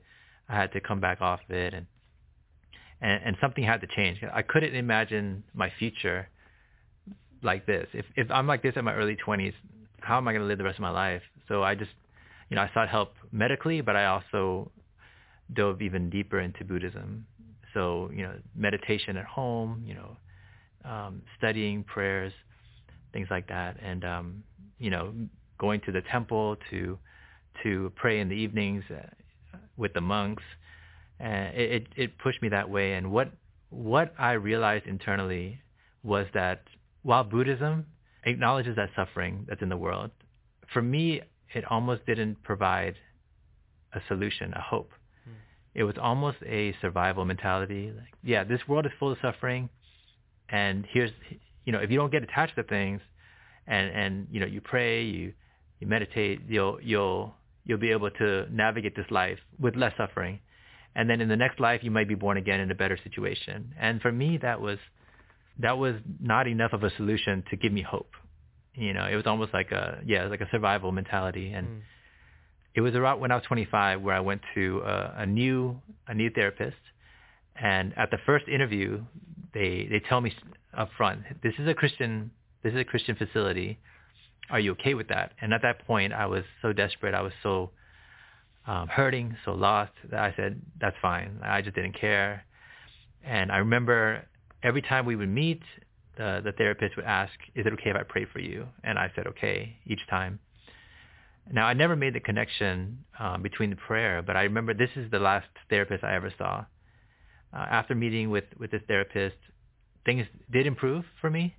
I 0.49 0.55
had 0.55 0.71
to 0.73 0.79
come 0.79 0.99
back 0.99 1.21
off 1.21 1.39
of 1.47 1.55
it, 1.55 1.73
and 1.73 1.85
and, 3.01 3.21
and 3.25 3.37
something 3.41 3.63
had 3.63 3.81
to 3.81 3.87
change. 3.87 4.19
I 4.33 4.41
couldn't 4.41 4.75
imagine 4.75 5.43
my 5.53 5.71
future 5.77 6.27
like 7.41 7.65
this. 7.65 7.87
If 7.93 8.05
if 8.15 8.29
I'm 8.31 8.47
like 8.47 8.63
this 8.63 8.73
in 8.75 8.85
my 8.85 8.93
early 8.93 9.15
20s, 9.15 9.53
how 9.99 10.17
am 10.17 10.27
I 10.27 10.31
going 10.31 10.41
to 10.41 10.47
live 10.47 10.57
the 10.57 10.63
rest 10.63 10.77
of 10.77 10.81
my 10.83 10.89
life? 10.89 11.21
So 11.47 11.63
I 11.63 11.75
just, 11.75 11.91
you 12.49 12.55
know, 12.55 12.61
I 12.61 12.71
sought 12.73 12.89
help 12.89 13.13
medically, 13.31 13.81
but 13.81 13.95
I 13.95 14.05
also 14.05 14.71
dove 15.53 15.81
even 15.81 16.09
deeper 16.09 16.39
into 16.39 16.63
Buddhism 16.63 17.25
so, 17.75 18.09
you 18.11 18.23
know, 18.23 18.33
meditation 18.55 19.17
at 19.17 19.25
home, 19.25 19.83
you 19.85 19.93
know, 19.93 20.17
um, 20.89 21.21
studying 21.37 21.83
prayers, 21.83 22.33
things 23.13 23.27
like 23.29 23.47
that. 23.49 23.77
And, 23.81 24.03
um, 24.03 24.43
you 24.79 24.89
know, 24.89 25.13
going 25.59 25.81
to 25.81 25.91
the 25.91 26.01
temple 26.11 26.57
to, 26.71 26.97
to 27.61 27.91
pray 27.95 28.19
in 28.21 28.29
the 28.29 28.35
evenings 28.35 28.83
uh, 28.89 29.57
with 29.77 29.93
the 29.93 30.01
monks. 30.01 30.43
Uh, 31.21 31.51
it, 31.53 31.87
it 31.95 32.17
pushed 32.17 32.41
me 32.41 32.49
that 32.49 32.69
way. 32.69 32.93
And 32.93 33.11
what, 33.11 33.31
what 33.69 34.13
I 34.17 34.31
realized 34.31 34.87
internally 34.87 35.59
was 36.01 36.25
that 36.33 36.63
while 37.03 37.23
Buddhism 37.23 37.85
acknowledges 38.23 38.75
that 38.77 38.89
suffering 38.95 39.45
that's 39.47 39.61
in 39.61 39.69
the 39.69 39.77
world, 39.77 40.11
for 40.73 40.81
me, 40.81 41.21
it 41.53 41.63
almost 41.69 42.05
didn't 42.05 42.41
provide 42.43 42.95
a 43.93 44.01
solution, 44.07 44.53
a 44.53 44.61
hope 44.61 44.91
it 45.75 45.83
was 45.83 45.95
almost 46.01 46.37
a 46.45 46.73
survival 46.81 47.25
mentality. 47.25 47.91
Like, 47.95 48.13
yeah, 48.23 48.45
this 48.45 48.61
world 48.67 48.85
is 48.85 48.93
full 48.97 49.11
of 49.11 49.17
suffering, 49.21 49.69
and 50.49 50.85
here's, 50.89 51.11
you 51.65 51.73
know, 51.73 51.79
if 51.79 51.91
you 51.91 51.97
don't 51.97 52.11
get 52.11 52.23
attached 52.23 52.55
to 52.55 52.63
things, 52.63 53.01
and 53.67 53.91
and 53.91 54.27
you 54.31 54.39
know, 54.39 54.45
you 54.45 54.61
pray, 54.61 55.03
you 55.03 55.33
you 55.79 55.87
meditate, 55.87 56.39
you'll 56.47 56.79
you'll 56.81 57.33
you'll 57.65 57.77
be 57.77 57.91
able 57.91 58.09
to 58.09 58.47
navigate 58.49 58.95
this 58.95 59.05
life 59.11 59.39
with 59.59 59.75
less 59.75 59.91
suffering, 59.97 60.39
and 60.95 61.09
then 61.09 61.19
in 61.19 61.27
the 61.27 61.35
next 61.35 61.59
life 61.59 61.81
you 61.83 61.91
might 61.91 62.07
be 62.07 62.15
born 62.15 62.37
again 62.37 62.61
in 62.61 62.71
a 62.71 62.75
better 62.75 62.97
situation. 63.03 63.73
And 63.77 64.01
for 64.01 64.11
me, 64.11 64.39
that 64.41 64.61
was 64.61 64.79
that 65.59 65.77
was 65.77 65.95
not 66.21 66.47
enough 66.47 66.71
of 66.71 66.83
a 66.83 66.91
solution 66.95 67.43
to 67.49 67.57
give 67.57 67.73
me 67.73 67.81
hope. 67.81 68.11
You 68.75 68.93
know, 68.93 69.05
it 69.05 69.15
was 69.15 69.25
almost 69.25 69.53
like 69.53 69.71
a 69.71 69.99
yeah, 70.05 70.27
like 70.27 70.41
a 70.41 70.49
survival 70.51 70.93
mentality, 70.93 71.51
and. 71.51 71.67
Mm 71.67 71.81
it 72.75 72.81
was 72.81 72.93
around 72.93 73.19
when 73.19 73.31
I 73.31 73.35
was 73.35 73.43
25 73.45 74.01
where 74.01 74.15
I 74.15 74.19
went 74.19 74.41
to 74.53 74.81
a, 74.85 75.15
a 75.19 75.25
new 75.25 75.81
a 76.07 76.13
new 76.13 76.29
therapist, 76.29 76.77
and 77.55 77.93
at 77.97 78.11
the 78.11 78.17
first 78.25 78.47
interview, 78.47 79.03
they 79.53 79.87
they 79.89 80.01
tell 80.07 80.21
me 80.21 80.33
up 80.77 80.89
front, 80.97 81.21
this 81.41 81.53
is 81.57 81.67
a 81.67 81.73
Christian 81.73 82.31
this 82.63 82.73
is 82.73 82.79
a 82.79 82.83
Christian 82.83 83.15
facility. 83.15 83.79
Are 84.49 84.59
you 84.59 84.71
okay 84.73 84.93
with 84.93 85.07
that? 85.07 85.33
And 85.41 85.53
at 85.53 85.61
that 85.63 85.87
point, 85.87 86.13
I 86.13 86.25
was 86.27 86.43
so 86.61 86.73
desperate. 86.73 87.15
I 87.15 87.21
was 87.21 87.33
so 87.41 87.71
um, 88.67 88.87
hurting, 88.87 89.35
so 89.45 89.53
lost 89.53 89.93
that 90.11 90.19
I 90.19 90.33
said, 90.35 90.61
that's 90.79 90.95
fine. 91.01 91.39
I 91.43 91.61
just 91.61 91.75
didn't 91.75 91.99
care. 91.99 92.43
And 93.23 93.51
I 93.51 93.57
remember 93.57 94.25
every 94.63 94.81
time 94.81 95.05
we 95.05 95.15
would 95.15 95.29
meet, 95.29 95.61
the 96.17 96.53
therapist 96.57 96.95
would 96.95 97.05
ask, 97.05 97.33
is 97.55 97.65
it 97.65 97.73
okay 97.73 97.89
if 97.89 97.95
I 97.95 98.03
pray 98.03 98.25
for 98.31 98.39
you? 98.39 98.67
And 98.83 98.97
I 98.97 99.11
said, 99.15 99.27
okay, 99.27 99.77
each 99.85 99.99
time. 100.09 100.39
Now, 101.51 101.65
I 101.67 101.73
never 101.73 101.95
made 101.95 102.13
the 102.15 102.19
connection 102.19 103.05
um, 103.19 103.41
between 103.41 103.69
the 103.71 103.75
prayer, 103.75 104.21
but 104.21 104.35
I 104.37 104.43
remember 104.43 104.73
this 104.73 104.89
is 104.95 105.11
the 105.11 105.19
last 105.19 105.47
therapist 105.69 106.03
I 106.03 106.15
ever 106.15 106.33
saw. 106.37 106.65
Uh, 107.53 107.57
after 107.69 107.95
meeting 107.95 108.29
with, 108.29 108.45
with 108.59 108.71
this 108.71 108.81
therapist, 108.87 109.37
things 110.05 110.27
did 110.51 110.67
improve 110.67 111.05
for 111.21 111.29
me. 111.29 111.55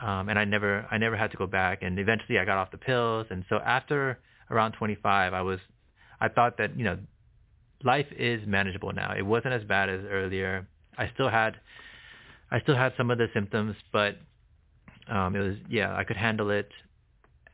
um, 0.00 0.28
and 0.28 0.38
I 0.38 0.44
never 0.44 0.86
I 0.90 0.98
never 0.98 1.16
had 1.16 1.30
to 1.32 1.36
go 1.36 1.46
back. 1.46 1.82
And 1.82 1.98
eventually, 1.98 2.38
I 2.38 2.44
got 2.44 2.58
off 2.58 2.70
the 2.70 2.78
pills. 2.78 3.26
And 3.30 3.44
so 3.48 3.56
after 3.56 4.18
around 4.50 4.72
25, 4.72 5.34
I 5.34 5.42
was 5.42 5.60
I 6.20 6.28
thought 6.28 6.58
that 6.58 6.76
you 6.78 6.84
know 6.84 6.98
life 7.84 8.06
is 8.16 8.46
manageable 8.46 8.92
now. 8.92 9.14
It 9.16 9.22
wasn't 9.26 9.54
as 9.54 9.64
bad 9.64 9.88
as 9.90 10.00
earlier. 10.04 10.68
I 10.98 11.10
still 11.14 11.28
had 11.30 11.56
I 12.50 12.60
still 12.60 12.76
had 12.76 12.94
some 12.96 13.10
of 13.10 13.18
the 13.18 13.28
symptoms, 13.34 13.76
but 13.92 14.16
um, 15.08 15.36
it 15.36 15.40
was 15.40 15.56
yeah 15.68 15.94
I 15.96 16.04
could 16.04 16.16
handle 16.16 16.50
it. 16.50 16.70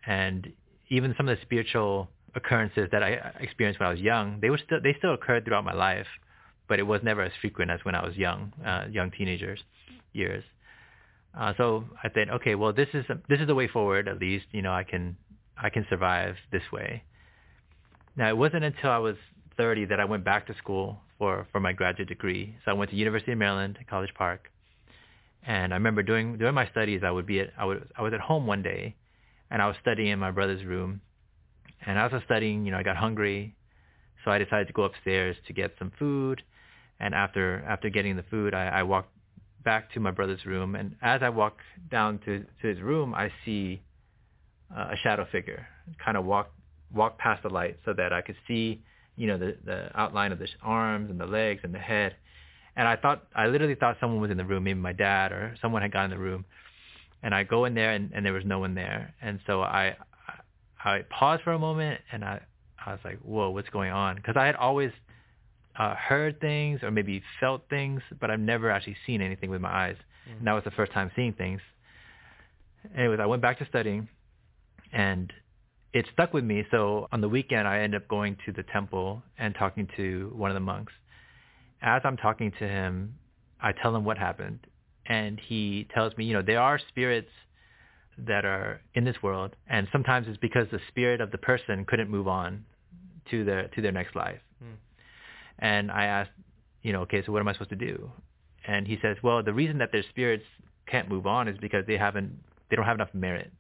And 0.07 0.53
even 0.95 1.14
some 1.16 1.28
of 1.28 1.36
the 1.36 1.42
spiritual 1.42 2.09
occurrences 2.34 2.88
that 2.92 3.03
I 3.03 3.32
experienced 3.40 3.80
when 3.80 3.88
I 3.88 3.92
was 3.92 4.01
young, 4.01 4.40
they 4.40 4.51
were 4.51 4.61
still 4.64 4.80
they 4.82 4.95
still 4.99 5.14
occurred 5.14 5.45
throughout 5.45 5.64
my 5.64 5.74
life, 5.74 6.07
but 6.68 6.78
it 6.78 6.84
was 6.84 7.01
never 7.03 7.22
as 7.22 7.32
frequent 7.40 7.70
as 7.70 7.80
when 7.84 7.95
I 7.95 8.05
was 8.05 8.16
young, 8.16 8.53
uh, 8.64 8.86
young 8.90 9.11
teenagers 9.11 9.61
years. 10.12 10.45
Uh, 11.38 11.53
so 11.57 11.84
I 12.03 12.09
thought, 12.09 12.30
okay, 12.30 12.55
well, 12.55 12.72
this 12.72 12.88
is 12.95 13.05
this 13.28 13.40
is 13.40 13.47
the 13.47 13.55
way 13.55 13.68
forward. 13.68 14.09
At 14.09 14.18
least, 14.20 14.47
you 14.53 14.62
know, 14.62 14.72
I 14.72 14.84
can 14.84 15.16
I 15.57 15.70
can 15.70 15.86
survive 15.90 16.36
this 16.53 16.62
way. 16.72 17.03
Now, 18.16 18.28
it 18.28 18.36
wasn't 18.36 18.64
until 18.64 18.90
I 18.90 18.99
was 18.99 19.16
30 19.57 19.86
that 19.86 19.99
I 19.99 20.05
went 20.05 20.24
back 20.24 20.47
to 20.47 20.55
school 20.57 21.01
for 21.18 21.47
for 21.51 21.61
my 21.61 21.72
graduate 21.72 22.09
degree. 22.09 22.57
So 22.64 22.70
I 22.70 22.74
went 22.74 22.90
to 22.90 22.97
University 22.97 23.32
of 23.32 23.38
Maryland, 23.38 23.78
College 23.90 24.14
Park, 24.16 24.51
and 25.45 25.72
I 25.72 25.76
remember 25.76 26.03
doing 26.03 26.38
during 26.38 26.55
my 26.55 26.68
studies, 26.68 27.03
I 27.05 27.11
would 27.11 27.26
be 27.26 27.40
at 27.40 27.51
I 27.59 27.64
would 27.64 27.88
I 27.97 28.03
was 28.03 28.12
at 28.12 28.20
home 28.20 28.47
one 28.47 28.62
day, 28.62 28.95
and 29.55 29.63
I 29.63 29.69
was 29.69 29.77
studying 29.81 30.09
in 30.09 30.19
my 30.19 30.33
brother's 30.33 30.65
room, 30.65 31.01
and 31.87 31.97
as 31.97 32.11
I 32.11 32.17
was 32.17 32.25
studying, 32.25 32.67
you 32.67 32.73
know, 32.73 32.79
I 32.79 32.83
got 32.83 32.97
hungry, 32.97 33.55
so 34.25 34.33
I 34.33 34.39
decided 34.39 34.67
to 34.67 34.73
go 34.73 34.83
upstairs 34.83 35.37
to 35.47 35.53
get 35.53 35.71
some 35.79 35.93
food, 35.97 36.43
and 36.99 37.15
after 37.15 37.65
after 37.69 37.89
getting 37.89 38.17
the 38.17 38.25
food, 38.25 38.53
I, 38.53 38.81
I 38.81 38.83
walked 38.83 39.13
back 39.65 39.93
to 39.93 40.01
my 40.01 40.11
brother's 40.11 40.45
room, 40.45 40.75
and 40.75 40.97
as 41.01 41.23
I 41.23 41.29
walk 41.29 41.59
down 41.89 42.19
to, 42.25 42.45
to 42.63 42.67
his 42.67 42.81
room, 42.81 43.15
I 43.15 43.31
see 43.45 43.81
uh, 44.77 44.89
a 44.91 44.97
shadow 45.05 45.25
figure. 45.31 45.69
Kind 46.05 46.17
of 46.17 46.25
walk 46.25 46.51
walk 46.93 47.17
past 47.19 47.45
the 47.45 47.49
light 47.49 47.79
so 47.85 47.93
that 47.93 48.13
I 48.13 48.23
could 48.23 48.37
see, 48.49 48.83
you 49.15 49.29
know, 49.29 49.39
the 49.39 49.57
the 49.65 49.89
outline 49.95 50.33
of 50.33 50.41
the 50.41 50.49
arms 50.63 51.11
and 51.11 51.21
the 51.21 51.27
legs 51.27 51.61
and 51.63 51.73
the 51.73 51.79
head. 51.79 52.17
And 52.75 52.89
I 52.89 52.97
thought, 52.97 53.23
I 53.37 53.47
literally 53.47 53.77
thought 53.77 53.99
someone 54.01 54.21
was 54.21 54.33
in 54.33 54.37
the 54.37 54.45
room, 54.45 54.65
maybe 54.65 54.81
my 54.81 54.93
dad 54.93 55.31
or 55.31 55.55
someone 55.63 55.83
had 55.83 55.93
got 55.93 56.07
in 56.07 56.11
the 56.11 56.19
room. 56.19 56.45
And 57.25 57.35
I 57.35 57.43
go 57.43 57.64
in 57.64 57.75
there 57.75 57.93
and, 57.93 58.12
and 58.14 58.25
there 58.25 58.35
was 58.35 58.45
no 58.45 58.59
one 58.59 58.75
there. 58.75 59.14
And 59.22 59.41
so 59.47 59.62
I, 59.62 59.97
I, 60.85 61.01
paused 61.09 61.43
for 61.43 61.53
a 61.53 61.59
moment 61.59 62.03
and 62.12 62.22
I, 62.22 62.41
I 62.85 62.93
was 62.93 63.01
like, 63.03 63.18
whoa, 63.20 63.49
what's 63.49 63.70
going 63.70 63.91
on? 63.91 64.16
Because 64.16 64.37
I 64.37 64.45
had 64.45 64.55
always 64.57 64.93
uh, 65.79 65.95
heard 65.95 66.39
things 66.39 66.81
or 66.83 66.91
maybe 66.91 67.22
felt 67.41 67.62
things, 67.70 68.03
but 68.20 68.31
I've 68.31 68.41
never 68.41 68.70
actually 68.70 68.97
seen 69.07 69.22
anything 69.22 69.49
with 69.49 69.62
my 69.62 69.70
eyes. 69.70 69.97
Mm-hmm. 70.29 70.39
And 70.39 70.47
that 70.47 70.53
was 70.53 70.64
the 70.64 70.70
first 70.72 70.93
time 70.93 71.11
seeing 71.16 71.33
things. 71.33 71.62
Anyways, 72.95 73.20
I 73.20 73.27
went 73.27 73.41
back 73.41 73.59
to 73.61 73.66
studying, 73.66 74.09
and 74.93 75.33
it 75.95 76.07
stuck 76.12 76.35
with 76.35 76.45
me. 76.45 76.64
So 76.70 77.09
on 77.11 77.22
the 77.22 77.29
weekend, 77.29 77.66
I 77.66 77.81
ended 77.81 78.03
up 78.03 78.09
going 78.09 78.37
to 78.45 78.53
the 78.53 78.64
temple 78.64 79.22
and 79.39 79.55
talking 79.55 79.89
to 79.97 80.31
one 80.37 80.51
of 80.51 80.55
the 80.55 80.61
monks. 80.61 80.93
As 81.81 82.03
I'm 82.05 82.18
talking 82.18 82.53
to 82.59 82.68
him, 82.68 83.14
I 83.61 83.72
tell 83.72 83.97
him 83.97 84.05
what 84.05 84.18
happened, 84.18 84.61
and 85.07 85.41
he 85.41 85.87
tells 85.95 86.17
me, 86.17 86.25
you 86.25 86.33
know, 86.33 86.43
there 86.43 86.61
are 86.61 86.79
spirits 86.89 87.29
that 88.19 88.45
are 88.45 88.81
in 88.95 89.05
this 89.05 89.17
world, 89.23 89.57
and 89.69 89.89
sometimes 89.91 90.27
it's 90.29 90.39
because 90.39 90.67
the 90.71 90.81
spirit 90.89 91.21
of 91.21 91.31
the 91.31 91.39
person 91.39 91.85
couldn't 91.85 92.09
move 92.09 92.29
on 92.29 92.65
to 93.31 93.45
their 93.45 93.69
to 93.69 93.83
their 93.83 93.93
next 93.93 94.15
life. 94.15 94.41
Mm. 94.63 94.77
And 95.59 95.91
I 95.91 96.05
asked, 96.07 96.31
you 96.83 96.93
know, 96.93 97.01
okay, 97.03 97.23
so 97.25 97.33
what 97.33 97.41
am 97.41 97.49
I 97.49 97.53
supposed 97.53 97.71
to 97.71 97.77
do? 97.77 98.11
And 98.67 98.87
he 98.87 98.99
says, 99.03 99.17
well, 99.23 99.43
the 99.43 99.53
reason 99.53 99.79
that 99.79 99.91
their 99.93 100.05
spirits 100.11 100.45
can't 100.87 101.09
move 101.09 101.27
on 101.27 101.49
is 101.49 101.59
because 101.59 101.85
they 101.87 101.97
haven't, 101.97 102.39
they 102.71 102.77
don't 102.77 102.85
have 102.85 102.97
enough 102.97 103.13
merit. 103.13 103.51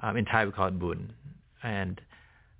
Um, 0.00 0.16
in 0.16 0.24
Thai 0.24 0.46
we 0.46 0.52
call 0.52 0.68
it 0.68 0.78
bun, 0.78 1.12
and 1.62 2.00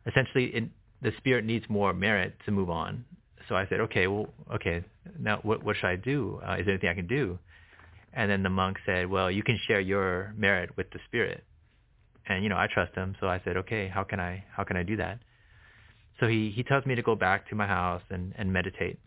essentially, 0.06 0.54
in, 0.54 0.70
the 1.02 1.12
spirit 1.18 1.44
needs 1.44 1.64
more 1.68 1.92
merit 1.92 2.34
to 2.46 2.50
move 2.50 2.70
on. 2.70 3.04
So 3.48 3.54
I 3.54 3.66
said, 3.68 3.80
okay, 3.80 4.08
well, 4.08 4.28
okay, 4.54 4.84
now 5.18 5.38
what, 5.42 5.62
what 5.64 5.76
should 5.76 5.86
I 5.86 5.96
do? 5.96 6.40
Uh, 6.46 6.56
is 6.58 6.66
there 6.66 6.74
anything 6.74 6.90
I 6.90 6.94
can 6.94 7.06
do? 7.06 7.38
And 8.12 8.30
then 8.30 8.42
the 8.42 8.50
monk 8.50 8.78
said, 8.86 9.08
well, 9.08 9.30
you 9.30 9.42
can 9.42 9.58
share 9.66 9.80
your 9.80 10.34
merit 10.36 10.76
with 10.76 10.90
the 10.90 10.98
spirit. 11.06 11.44
And 12.26 12.42
you 12.42 12.48
know, 12.48 12.56
I 12.56 12.66
trust 12.72 12.94
him, 12.94 13.16
so 13.20 13.26
I 13.26 13.40
said, 13.44 13.56
okay, 13.56 13.88
how 13.88 14.04
can 14.04 14.20
I 14.20 14.44
how 14.54 14.64
can 14.64 14.76
I 14.76 14.82
do 14.82 14.96
that? 14.96 15.18
So 16.20 16.26
he, 16.26 16.52
he 16.54 16.62
tells 16.62 16.84
me 16.84 16.94
to 16.94 17.02
go 17.02 17.14
back 17.14 17.48
to 17.50 17.54
my 17.54 17.66
house 17.66 18.02
and, 18.10 18.34
and 18.36 18.52
meditate. 18.52 18.98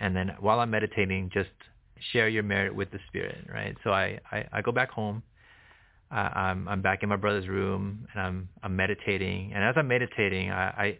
And 0.00 0.14
then 0.14 0.32
while 0.40 0.60
I'm 0.60 0.70
meditating, 0.70 1.30
just 1.34 1.50
share 2.12 2.28
your 2.28 2.44
merit 2.44 2.74
with 2.74 2.90
the 2.92 3.00
spirit, 3.08 3.44
right? 3.52 3.76
So 3.82 3.90
I, 3.90 4.20
I, 4.30 4.44
I 4.52 4.62
go 4.62 4.70
back 4.70 4.90
home. 4.90 5.22
Uh, 6.10 6.30
I'm, 6.34 6.68
I'm 6.68 6.80
back 6.80 7.02
in 7.02 7.08
my 7.08 7.16
brother's 7.16 7.48
room 7.48 8.06
and 8.12 8.22
I'm, 8.22 8.48
I'm 8.62 8.76
meditating. 8.76 9.52
And 9.52 9.64
as 9.64 9.74
I'm 9.76 9.88
meditating, 9.88 10.50
I, 10.50 10.98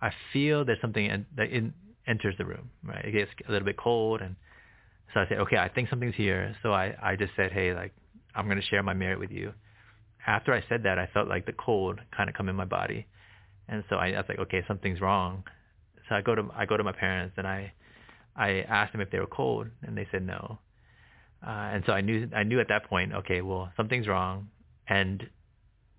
I, 0.00 0.06
I 0.08 0.10
feel 0.32 0.64
there's 0.64 0.80
something 0.80 1.06
in, 1.06 1.26
that 1.36 1.50
in, 1.50 1.72
enters 2.06 2.34
the 2.36 2.44
room, 2.44 2.70
right? 2.82 3.04
It 3.04 3.12
gets 3.12 3.30
a 3.48 3.52
little 3.52 3.64
bit 3.64 3.76
cold. 3.76 4.20
And 4.20 4.34
so 5.14 5.20
I 5.20 5.28
say, 5.28 5.36
okay, 5.36 5.56
I 5.56 5.68
think 5.68 5.88
something's 5.88 6.16
here. 6.16 6.54
So 6.62 6.72
I, 6.72 6.94
I 7.00 7.16
just 7.16 7.32
said, 7.36 7.52
hey, 7.52 7.72
like, 7.72 7.94
I'm 8.34 8.46
going 8.46 8.60
to 8.60 8.66
share 8.66 8.82
my 8.82 8.94
merit 8.94 9.20
with 9.20 9.30
you. 9.30 9.52
After 10.26 10.52
I 10.52 10.64
said 10.68 10.82
that, 10.82 10.98
I 10.98 11.08
felt 11.14 11.28
like 11.28 11.46
the 11.46 11.52
cold 11.52 12.00
kind 12.14 12.28
of 12.28 12.34
come 12.34 12.48
in 12.48 12.56
my 12.56 12.64
body. 12.64 13.06
And 13.68 13.84
so 13.88 13.96
I, 13.96 14.08
I 14.08 14.16
was 14.16 14.26
like, 14.28 14.38
okay, 14.40 14.64
something's 14.66 15.00
wrong. 15.00 15.44
So 16.08 16.14
I 16.14 16.20
go 16.20 16.34
to 16.34 16.50
I 16.54 16.66
go 16.66 16.76
to 16.76 16.84
my 16.84 16.92
parents 16.92 17.34
and 17.38 17.46
I 17.46 17.72
I 18.36 18.62
asked 18.62 18.92
them 18.92 19.00
if 19.00 19.10
they 19.10 19.18
were 19.18 19.26
cold, 19.26 19.68
and 19.82 19.96
they 19.96 20.06
said 20.10 20.26
no. 20.26 20.58
Uh, 21.46 21.50
and 21.50 21.84
so 21.86 21.92
I 21.92 22.00
knew 22.00 22.28
I 22.34 22.42
knew 22.42 22.60
at 22.60 22.68
that 22.68 22.84
point, 22.86 23.12
okay, 23.14 23.40
well 23.40 23.70
something's 23.76 24.08
wrong. 24.08 24.48
And 24.88 25.28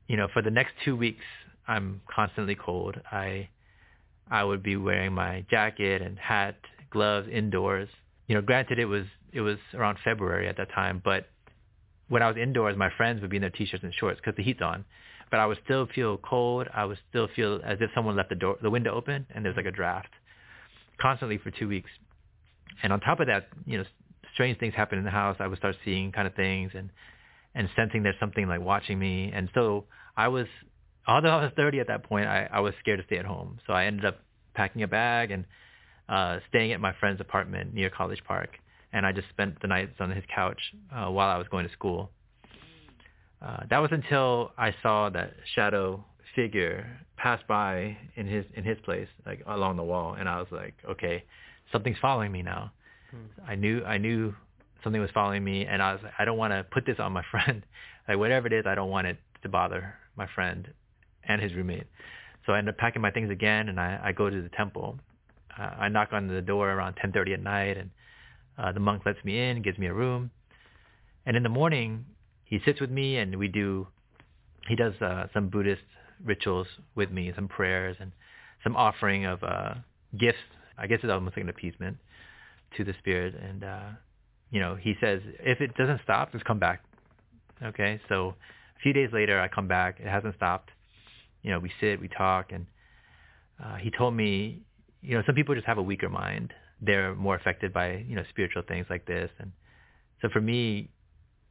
you 0.07 0.17
know, 0.17 0.27
for 0.33 0.41
the 0.41 0.51
next 0.51 0.73
two 0.83 0.95
weeks, 0.95 1.23
I'm 1.67 2.01
constantly 2.13 2.55
cold. 2.55 2.99
I 3.11 3.49
I 4.29 4.43
would 4.43 4.61
be 4.61 4.75
wearing 4.75 5.13
my 5.13 5.45
jacket 5.49 6.01
and 6.01 6.17
hat, 6.19 6.57
gloves 6.91 7.27
indoors. 7.31 7.89
You 8.27 8.35
know, 8.35 8.41
granted 8.41 8.79
it 8.79 8.85
was 8.85 9.05
it 9.31 9.41
was 9.41 9.57
around 9.73 9.97
February 10.03 10.47
at 10.47 10.57
that 10.57 10.71
time, 10.71 11.01
but 11.03 11.27
when 12.07 12.21
I 12.21 12.27
was 12.27 12.37
indoors, 12.37 12.77
my 12.77 12.89
friends 12.95 13.21
would 13.21 13.29
be 13.29 13.37
in 13.37 13.41
their 13.41 13.49
t-shirts 13.49 13.83
and 13.83 13.93
shorts 13.93 14.19
because 14.19 14.35
the 14.35 14.43
heat's 14.43 14.61
on 14.61 14.85
but 15.31 15.39
I 15.39 15.45
would 15.45 15.57
still 15.63 15.87
feel 15.93 16.17
cold. 16.17 16.67
I 16.73 16.85
would 16.85 16.97
still 17.09 17.27
feel 17.35 17.59
as 17.65 17.79
if 17.81 17.89
someone 17.95 18.15
left 18.15 18.29
the 18.29 18.35
door, 18.35 18.57
the 18.61 18.69
window 18.69 18.93
open, 18.93 19.25
and 19.33 19.43
there's 19.43 19.55
like 19.55 19.65
a 19.65 19.71
draft, 19.71 20.09
constantly 20.99 21.37
for 21.37 21.51
two 21.51 21.67
weeks. 21.67 21.89
And 22.83 22.93
on 22.93 22.99
top 22.99 23.19
of 23.19 23.27
that, 23.27 23.47
you 23.65 23.77
know, 23.77 23.85
strange 24.33 24.59
things 24.59 24.73
happen 24.73 24.97
in 24.97 25.05
the 25.05 25.11
house. 25.11 25.37
I 25.39 25.47
would 25.47 25.57
start 25.57 25.75
seeing 25.83 26.11
kind 26.11 26.27
of 26.27 26.35
things 26.35 26.71
and 26.75 26.89
and 27.53 27.69
sensing 27.75 28.03
there's 28.03 28.19
something 28.19 28.47
like 28.47 28.59
watching 28.59 28.99
me. 28.99 29.31
And 29.33 29.49
so 29.53 29.85
I 30.17 30.27
was, 30.27 30.45
although 31.07 31.29
I 31.29 31.43
was 31.43 31.53
30 31.55 31.79
at 31.79 31.87
that 31.87 32.03
point, 32.03 32.27
I, 32.27 32.49
I 32.51 32.59
was 32.59 32.73
scared 32.81 32.99
to 32.99 33.05
stay 33.05 33.17
at 33.17 33.25
home. 33.25 33.59
So 33.65 33.71
I 33.71 33.85
ended 33.85 34.03
up 34.03 34.19
packing 34.55 34.83
a 34.83 34.87
bag 34.87 35.31
and 35.31 35.45
uh, 36.09 36.39
staying 36.49 36.71
at 36.71 36.79
my 36.79 36.93
friend's 36.99 37.21
apartment 37.21 37.73
near 37.73 37.89
College 37.89 38.21
Park. 38.27 38.49
And 38.93 39.05
I 39.05 39.11
just 39.11 39.27
spent 39.29 39.61
the 39.61 39.67
nights 39.67 39.95
on 39.99 40.11
his 40.11 40.23
couch 40.33 40.59
uh, 40.95 41.09
while 41.11 41.29
I 41.29 41.37
was 41.37 41.47
going 41.49 41.67
to 41.67 41.73
school. 41.73 42.11
Uh, 43.41 43.63
that 43.69 43.79
was 43.79 43.91
until 43.91 44.51
I 44.57 44.73
saw 44.81 45.09
that 45.09 45.33
shadow 45.53 46.03
figure 46.35 46.99
pass 47.17 47.39
by 47.47 47.97
in 48.15 48.27
his 48.27 48.45
in 48.55 48.63
his 48.63 48.77
place, 48.83 49.07
like 49.25 49.41
along 49.47 49.77
the 49.77 49.83
wall, 49.83 50.15
and 50.17 50.27
I 50.27 50.39
was 50.39 50.47
like, 50.51 50.73
okay, 50.89 51.23
something's 51.71 51.97
following 52.01 52.31
me 52.31 52.41
now. 52.41 52.71
Hmm. 53.11 53.49
I 53.49 53.55
knew 53.55 53.83
I 53.83 53.97
knew 53.97 54.33
something 54.83 55.01
was 55.01 55.11
following 55.13 55.43
me, 55.43 55.65
and 55.65 55.81
I 55.81 55.93
was 55.93 56.01
like, 56.03 56.13
I 56.17 56.25
don't 56.25 56.37
want 56.37 56.53
to 56.53 56.63
put 56.63 56.85
this 56.85 56.97
on 56.99 57.11
my 57.11 57.23
friend. 57.31 57.65
like 58.07 58.17
whatever 58.17 58.47
it 58.47 58.53
is, 58.53 58.65
I 58.65 58.75
don't 58.75 58.89
want 58.89 59.07
it 59.07 59.17
to 59.43 59.49
bother 59.49 59.95
my 60.15 60.27
friend 60.33 60.67
and 61.23 61.41
his 61.41 61.53
roommate. 61.53 61.87
So 62.45 62.53
I 62.53 62.59
end 62.59 62.69
up 62.69 62.77
packing 62.77 63.01
my 63.01 63.11
things 63.11 63.31
again, 63.31 63.69
and 63.69 63.79
I, 63.79 63.99
I 64.03 64.11
go 64.11 64.29
to 64.29 64.41
the 64.41 64.49
temple. 64.49 64.99
I 65.57 65.89
knock 65.89 66.09
on 66.11 66.27
the 66.27 66.41
door 66.41 66.69
around 66.71 66.95
10:30 66.95 67.33
at 67.33 67.43
night, 67.43 67.77
and 67.77 67.89
uh, 68.57 68.71
the 68.71 68.79
monk 68.79 69.05
lets 69.05 69.23
me 69.23 69.39
in, 69.39 69.61
gives 69.61 69.77
me 69.77 69.87
a 69.87 69.93
room. 69.93 70.31
And 71.25 71.35
in 71.35 71.43
the 71.43 71.49
morning, 71.49 72.05
he 72.43 72.59
sits 72.63 72.79
with 72.79 72.91
me 72.91 73.17
and 73.17 73.37
we 73.37 73.47
do 73.47 73.87
he 74.67 74.75
does 74.75 74.93
uh, 75.01 75.27
some 75.33 75.49
Buddhist 75.49 75.83
rituals 76.23 76.67
with 76.95 77.11
me, 77.11 77.31
some 77.35 77.47
prayers 77.47 77.97
and 77.99 78.11
some 78.63 78.75
offering 78.75 79.25
of 79.25 79.43
uh, 79.43 79.75
gifts. 80.17 80.37
I 80.77 80.87
guess 80.87 80.99
it's 81.03 81.11
almost 81.11 81.37
like 81.37 81.43
an 81.43 81.49
appeasement 81.49 81.97
to 82.77 82.83
the 82.83 82.93
spirit. 82.99 83.35
And 83.35 83.63
uh, 83.63 83.89
you 84.51 84.59
know, 84.59 84.75
he 84.75 84.95
says 84.99 85.21
if 85.39 85.61
it 85.61 85.75
doesn't 85.75 86.01
stop, 86.03 86.31
just 86.31 86.45
come 86.45 86.59
back. 86.59 86.83
Okay, 87.63 88.01
so 88.09 88.35
a 88.77 88.79
few 88.81 88.93
days 88.93 89.09
later, 89.13 89.39
I 89.39 89.47
come 89.47 89.67
back. 89.67 89.99
It 89.99 90.07
hasn't 90.07 90.35
stopped. 90.35 90.69
You 91.41 91.51
know, 91.51 91.59
we 91.59 91.71
sit, 91.79 92.01
we 92.01 92.07
talk, 92.07 92.51
and 92.51 92.65
uh, 93.63 93.75
he 93.75 93.91
told 93.91 94.13
me, 94.15 94.61
you 95.05 95.15
know, 95.15 95.23
some 95.25 95.35
people 95.35 95.55
just 95.55 95.67
have 95.67 95.77
a 95.77 95.83
weaker 95.83 96.09
mind. 96.09 96.53
They're 96.81 97.15
more 97.15 97.35
affected 97.35 97.71
by 97.71 98.03
you 98.07 98.15
know 98.15 98.23
spiritual 98.29 98.63
things 98.67 98.87
like 98.89 99.05
this, 99.05 99.29
and 99.39 99.51
so 100.21 100.29
for 100.29 100.41
me, 100.41 100.89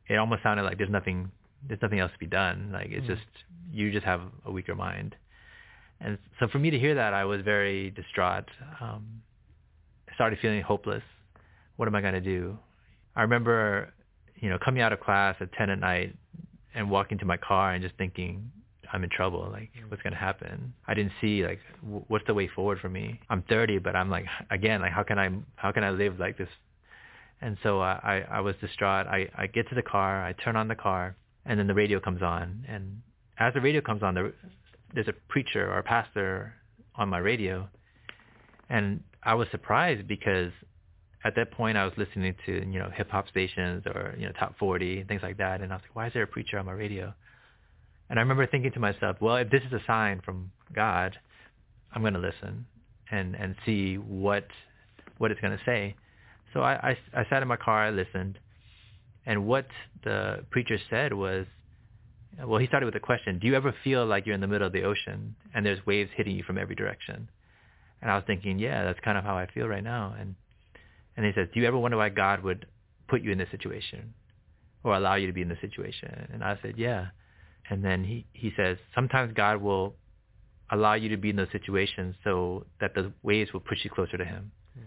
it 0.09 0.17
almost 0.17 0.43
sounded 0.43 0.65
like 0.65 0.79
there's 0.79 0.91
nothing 0.91 1.31
there's 1.67 1.81
nothing 1.81 2.01
else 2.01 2.13
to 2.13 2.19
be 2.19 2.27
done. 2.27 2.71
Like 2.73 2.89
it's 2.91 3.07
mm. 3.07 3.15
just 3.15 3.27
you 3.73 3.93
just 3.93 4.05
have 4.05 4.21
a 4.45 4.51
weaker 4.51 4.75
mind. 4.75 5.17
And 6.01 6.19
so 6.41 6.49
for 6.49 6.59
me 6.59 6.71
to 6.71 6.79
hear 6.79 6.97
that, 6.97 7.15
I 7.15 7.25
was 7.25 7.41
very 7.43 7.91
distraught. 7.91 8.49
Um, 8.81 9.23
I 10.11 10.15
started 10.15 10.39
feeling 10.41 10.61
hopeless. 10.61 11.03
What 11.77 11.89
am 11.89 11.95
I 11.95 12.01
going 12.01 12.15
to 12.15 12.21
do? 12.21 12.59
I 13.17 13.23
remember, 13.23 13.93
you 14.37 14.51
know, 14.51 14.59
coming 14.63 14.83
out 14.83 14.93
of 14.93 15.01
class 15.01 15.37
at 15.41 15.53
10 15.53 15.71
at 15.71 15.79
night 15.79 16.15
and 16.75 16.91
walking 16.91 17.19
to 17.19 17.25
my 17.25 17.37
car 17.37 17.73
and 17.73 17.83
just 17.83 17.97
thinking, 17.97 18.51
I'm 18.95 19.03
in 19.03 19.11
trouble. 19.11 19.49
Like, 19.51 19.71
mm. 19.75 19.91
what's 19.91 20.03
going 20.03 20.13
to 20.13 20.19
happen? 20.19 20.73
I 20.87 20.95
didn't 20.95 21.13
see 21.21 21.45
like 21.45 21.59
w- 21.83 22.05
what's 22.07 22.25
the 22.27 22.35
way 22.35 22.49
forward 22.49 22.79
for 22.81 22.89
me. 22.89 23.21
I'm 23.29 23.43
30, 23.43 23.79
but 23.79 23.97
I'm 23.97 24.09
like 24.09 24.25
again, 24.51 24.81
like 24.81 24.93
how 24.93 25.03
can 25.03 25.19
I 25.19 25.31
how 25.57 25.73
can 25.73 25.83
I 25.83 25.91
live 25.91 26.21
like 26.21 26.39
this? 26.39 26.49
And 27.41 27.59
so 27.63 27.81
I 27.81 28.25
I, 28.31 28.37
I 28.37 28.41
was 28.41 28.55
distraught. 28.61 29.09
I 29.09 29.29
I 29.37 29.49
get 29.49 29.69
to 29.71 29.75
the 29.75 29.83
car, 29.83 30.25
I 30.25 30.33
turn 30.33 30.55
on 30.55 30.69
the 30.69 30.77
car, 30.77 31.17
and 31.45 31.59
then 31.59 31.67
the 31.67 31.75
radio 31.75 31.99
comes 31.99 32.23
on. 32.23 32.65
And 32.69 33.03
as 33.39 33.53
the 33.53 33.61
radio 33.61 33.81
comes 33.81 34.05
on, 34.05 34.15
there, 34.15 34.33
there's 34.95 35.09
a 35.09 35.15
preacher 35.29 35.69
or 35.69 35.79
a 35.79 35.83
pastor 35.83 36.55
on 36.95 37.09
my 37.09 37.19
radio, 37.19 37.69
and 38.71 39.03
I 39.25 39.35
was 39.35 39.49
surprised 39.51 40.07
because 40.07 40.53
at 41.25 41.35
that 41.35 41.51
point 41.51 41.77
I 41.77 41.85
was 41.85 41.95
listening 41.97 42.37
to 42.47 42.53
you 42.53 42.79
know 42.79 42.91
hip 42.95 43.11
hop 43.11 43.29
stations 43.29 43.83
or 43.87 44.15
you 44.17 44.27
know 44.27 44.33
top 44.39 44.57
40 44.57 45.01
and 45.01 45.09
things 45.09 45.23
like 45.25 45.39
that, 45.39 45.63
and 45.63 45.73
I 45.73 45.77
was 45.77 45.83
like, 45.83 45.97
why 45.97 46.07
is 46.07 46.13
there 46.13 46.23
a 46.23 46.29
preacher 46.29 46.59
on 46.61 46.67
my 46.67 46.73
radio? 46.73 47.13
And 48.15 48.21
I 48.21 48.23
remember 48.23 48.47
thinking 48.47 48.71
to 48.71 48.79
myself, 48.79 49.17
well, 49.21 49.35
if 49.39 49.51
this 49.51 49.63
is 49.67 49.73
a 49.73 49.81
sign 49.89 50.21
from 50.25 50.53
God, 50.73 51.19
I'm 51.93 52.01
going 52.01 52.15
to 52.15 52.21
listen 52.21 52.65
and 53.11 53.35
and 53.35 53.57
see 53.67 53.97
what 53.97 54.47
what 55.19 55.33
it's 55.33 55.41
going 55.41 55.59
to 55.59 55.65
say. 55.65 55.97
So 56.53 56.61
I, 56.61 56.75
I 56.91 56.99
I 57.13 57.25
sat 57.29 57.43
in 57.43 57.49
my 57.49 57.57
car, 57.57 57.87
I 57.87 57.91
listened, 57.91 58.39
and 59.27 59.49
what 59.49 59.67
the 60.05 60.45
preacher 60.53 60.79
said 60.89 61.13
was, 61.13 61.47
well, 62.47 62.61
he 62.61 62.69
started 62.69 62.87
with 62.87 62.95
a 62.95 63.01
question: 63.01 63.41
Do 63.41 63.49
you 63.49 63.57
ever 63.57 63.75
feel 63.83 64.07
like 64.07 64.27
you're 64.27 64.37
in 64.37 64.41
the 64.41 64.47
middle 64.47 64.69
of 64.69 64.73
the 64.73 64.85
ocean 64.85 65.35
and 65.53 65.67
there's 65.67 65.85
waves 65.85 66.13
hitting 66.15 66.37
you 66.37 66.45
from 66.45 66.57
every 66.57 66.77
direction? 66.77 67.29
And 68.01 68.13
I 68.13 68.15
was 68.15 68.23
thinking, 68.29 68.61
yeah, 68.61 68.85
that's 68.85 69.01
kind 69.01 69.19
of 69.19 69.25
how 69.25 69.37
I 69.37 69.49
feel 69.53 69.67
right 69.67 69.83
now. 69.83 70.15
And 70.17 70.37
and 71.17 71.27
he 71.27 71.33
says, 71.35 71.49
do 71.53 71.59
you 71.59 71.67
ever 71.67 71.79
wonder 71.79 71.97
why 71.97 72.11
God 72.11 72.45
would 72.45 72.67
put 73.09 73.23
you 73.23 73.33
in 73.33 73.39
this 73.39 73.51
situation 73.51 74.15
or 74.85 74.95
allow 74.95 75.17
you 75.17 75.27
to 75.27 75.33
be 75.33 75.43
in 75.43 75.49
this 75.49 75.61
situation? 75.61 76.29
And 76.33 76.45
I 76.45 76.57
said, 76.63 76.75
yeah. 76.77 77.07
And 77.71 77.85
then 77.85 78.05
he, 78.05 78.27
he 78.33 78.53
says, 78.57 78.77
sometimes 78.95 79.33
God 79.35 79.61
will 79.63 79.95
allow 80.71 80.95
you 80.95 81.09
to 81.11 81.17
be 81.17 81.31
in 81.31 81.37
those 81.37 81.53
situations 81.53 82.15
so 82.25 82.67
that 82.81 82.95
the 82.95 83.13
waves 83.23 83.53
will 83.53 83.61
push 83.61 83.79
you 83.85 83.91
closer 83.91 84.17
to 84.17 84.25
him. 84.25 84.53
Hmm. 84.75 84.81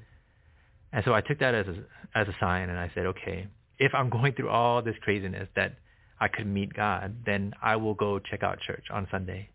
And 0.94 1.06
so 1.06 1.14
I 1.14 1.22
took 1.22 1.40
that 1.40 1.56
as 1.56 1.66
a, 1.68 2.18
as 2.18 2.28
a 2.28 2.36
sign 2.40 2.70
and 2.70 2.78
I 2.78 2.92
said, 2.94 3.06
okay, 3.08 3.48
if 3.80 3.94
I'm 3.94 4.10
going 4.10 4.34
through 4.34 4.50
all 4.50 4.82
this 4.82 4.96
craziness 5.02 5.48
that 5.56 5.76
I 6.20 6.28
could 6.28 6.48
meet 6.48 6.74
God, 6.74 7.16
then 7.26 7.54
I 7.62 7.76
will 7.76 7.94
go 7.94 8.20
check 8.20 8.44
out 8.44 8.60
church 8.60 8.86
on 8.92 9.08
Sunday. 9.12 9.50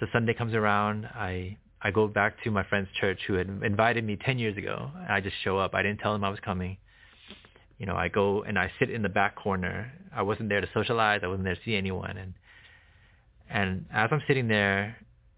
So 0.00 0.06
Sunday 0.12 0.34
comes 0.34 0.54
around, 0.54 1.06
I 1.06 1.56
I 1.80 1.90
go 1.90 2.08
back 2.08 2.42
to 2.42 2.50
my 2.50 2.64
friend's 2.64 2.88
church 3.00 3.20
who 3.26 3.34
had 3.34 3.48
invited 3.62 4.04
me 4.04 4.16
10 4.16 4.38
years 4.38 4.56
ago. 4.56 4.90
And 4.96 5.12
I 5.12 5.20
just 5.20 5.36
show 5.44 5.58
up. 5.58 5.74
I 5.74 5.82
didn't 5.82 6.00
tell 6.00 6.12
them 6.12 6.24
I 6.24 6.30
was 6.30 6.40
coming. 6.40 6.76
You 7.78 7.86
know, 7.86 7.94
I 7.94 8.08
go 8.08 8.42
and 8.42 8.58
I 8.58 8.70
sit 8.78 8.90
in 8.90 9.02
the 9.02 9.08
back 9.08 9.36
corner. 9.36 9.92
I 10.14 10.22
wasn't 10.22 10.48
there 10.48 10.60
to 10.60 10.68
socialize. 10.74 11.20
I 11.22 11.28
wasn't 11.28 11.44
there 11.44 11.54
to 11.54 11.60
see 11.64 11.76
anyone. 11.76 12.16
And 12.16 12.34
and 13.48 13.86
as 13.92 14.10
I'm 14.12 14.22
sitting 14.26 14.48
there, 14.48 14.96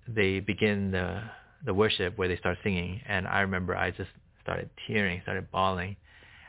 they 0.09 0.41
begin 0.41 0.91
the 0.91 1.23
the 1.65 1.75
worship 1.75 2.17
where 2.17 2.29
they 2.29 2.37
start 2.37 2.59
singing. 2.62 3.01
And 3.07 3.29
I 3.29 3.41
remember 3.41 3.77
I 3.77 3.91
just 3.91 4.11
started 4.43 4.71
tearing, 4.87 5.21
started 5.23 5.51
bawling, 5.51 5.97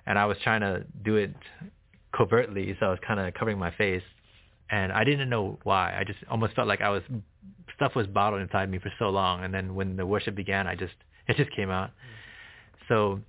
and 0.06 0.18
I 0.18 0.26
was 0.26 0.38
trying 0.44 0.62
to 0.62 0.86
do 1.04 1.18
it 1.18 1.36
covertly, 2.16 2.76
so 2.80 2.88
I 2.88 2.90
was 2.90 3.00
kind 3.06 3.20
of 3.20 3.34
covering 3.34 3.60
my 3.60 3.72
face. 3.72 4.04
And 4.70 4.94
I 4.94 5.04
didn't 5.04 5.30
know 5.30 5.60
why. 5.64 5.94
I 6.00 6.06
just 6.06 6.20
almost 6.30 6.54
felt 6.54 6.68
like 6.68 6.80
I 6.80 6.90
was 6.90 7.04
stuff 7.76 7.96
was 7.96 8.08
bottled 8.08 8.42
inside 8.42 8.70
me 8.70 8.80
for 8.80 8.92
so 8.98 9.10
long, 9.10 9.44
and 9.44 9.54
then 9.54 9.76
when 9.76 9.98
the 9.98 10.06
worship 10.06 10.36
began, 10.36 10.68
I 10.68 10.76
just 10.76 10.94
it 11.28 11.36
just 11.36 11.52
came 11.56 11.70
out. 11.70 11.92
So, 12.88 13.20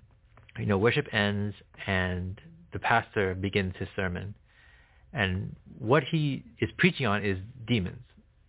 you 0.59 0.67
know, 0.67 0.79
worship 0.79 1.07
ends, 1.13 1.55
and 1.87 2.41
the 2.73 2.79
pastor 2.79 3.35
begins 3.35 3.75
his 3.79 3.89
sermon, 3.95 4.35
and 5.13 5.55
what 5.79 6.03
he 6.05 6.45
is 6.61 6.71
preaching 6.79 7.07
on 7.07 7.25
is 7.25 7.39
demons, 7.67 8.03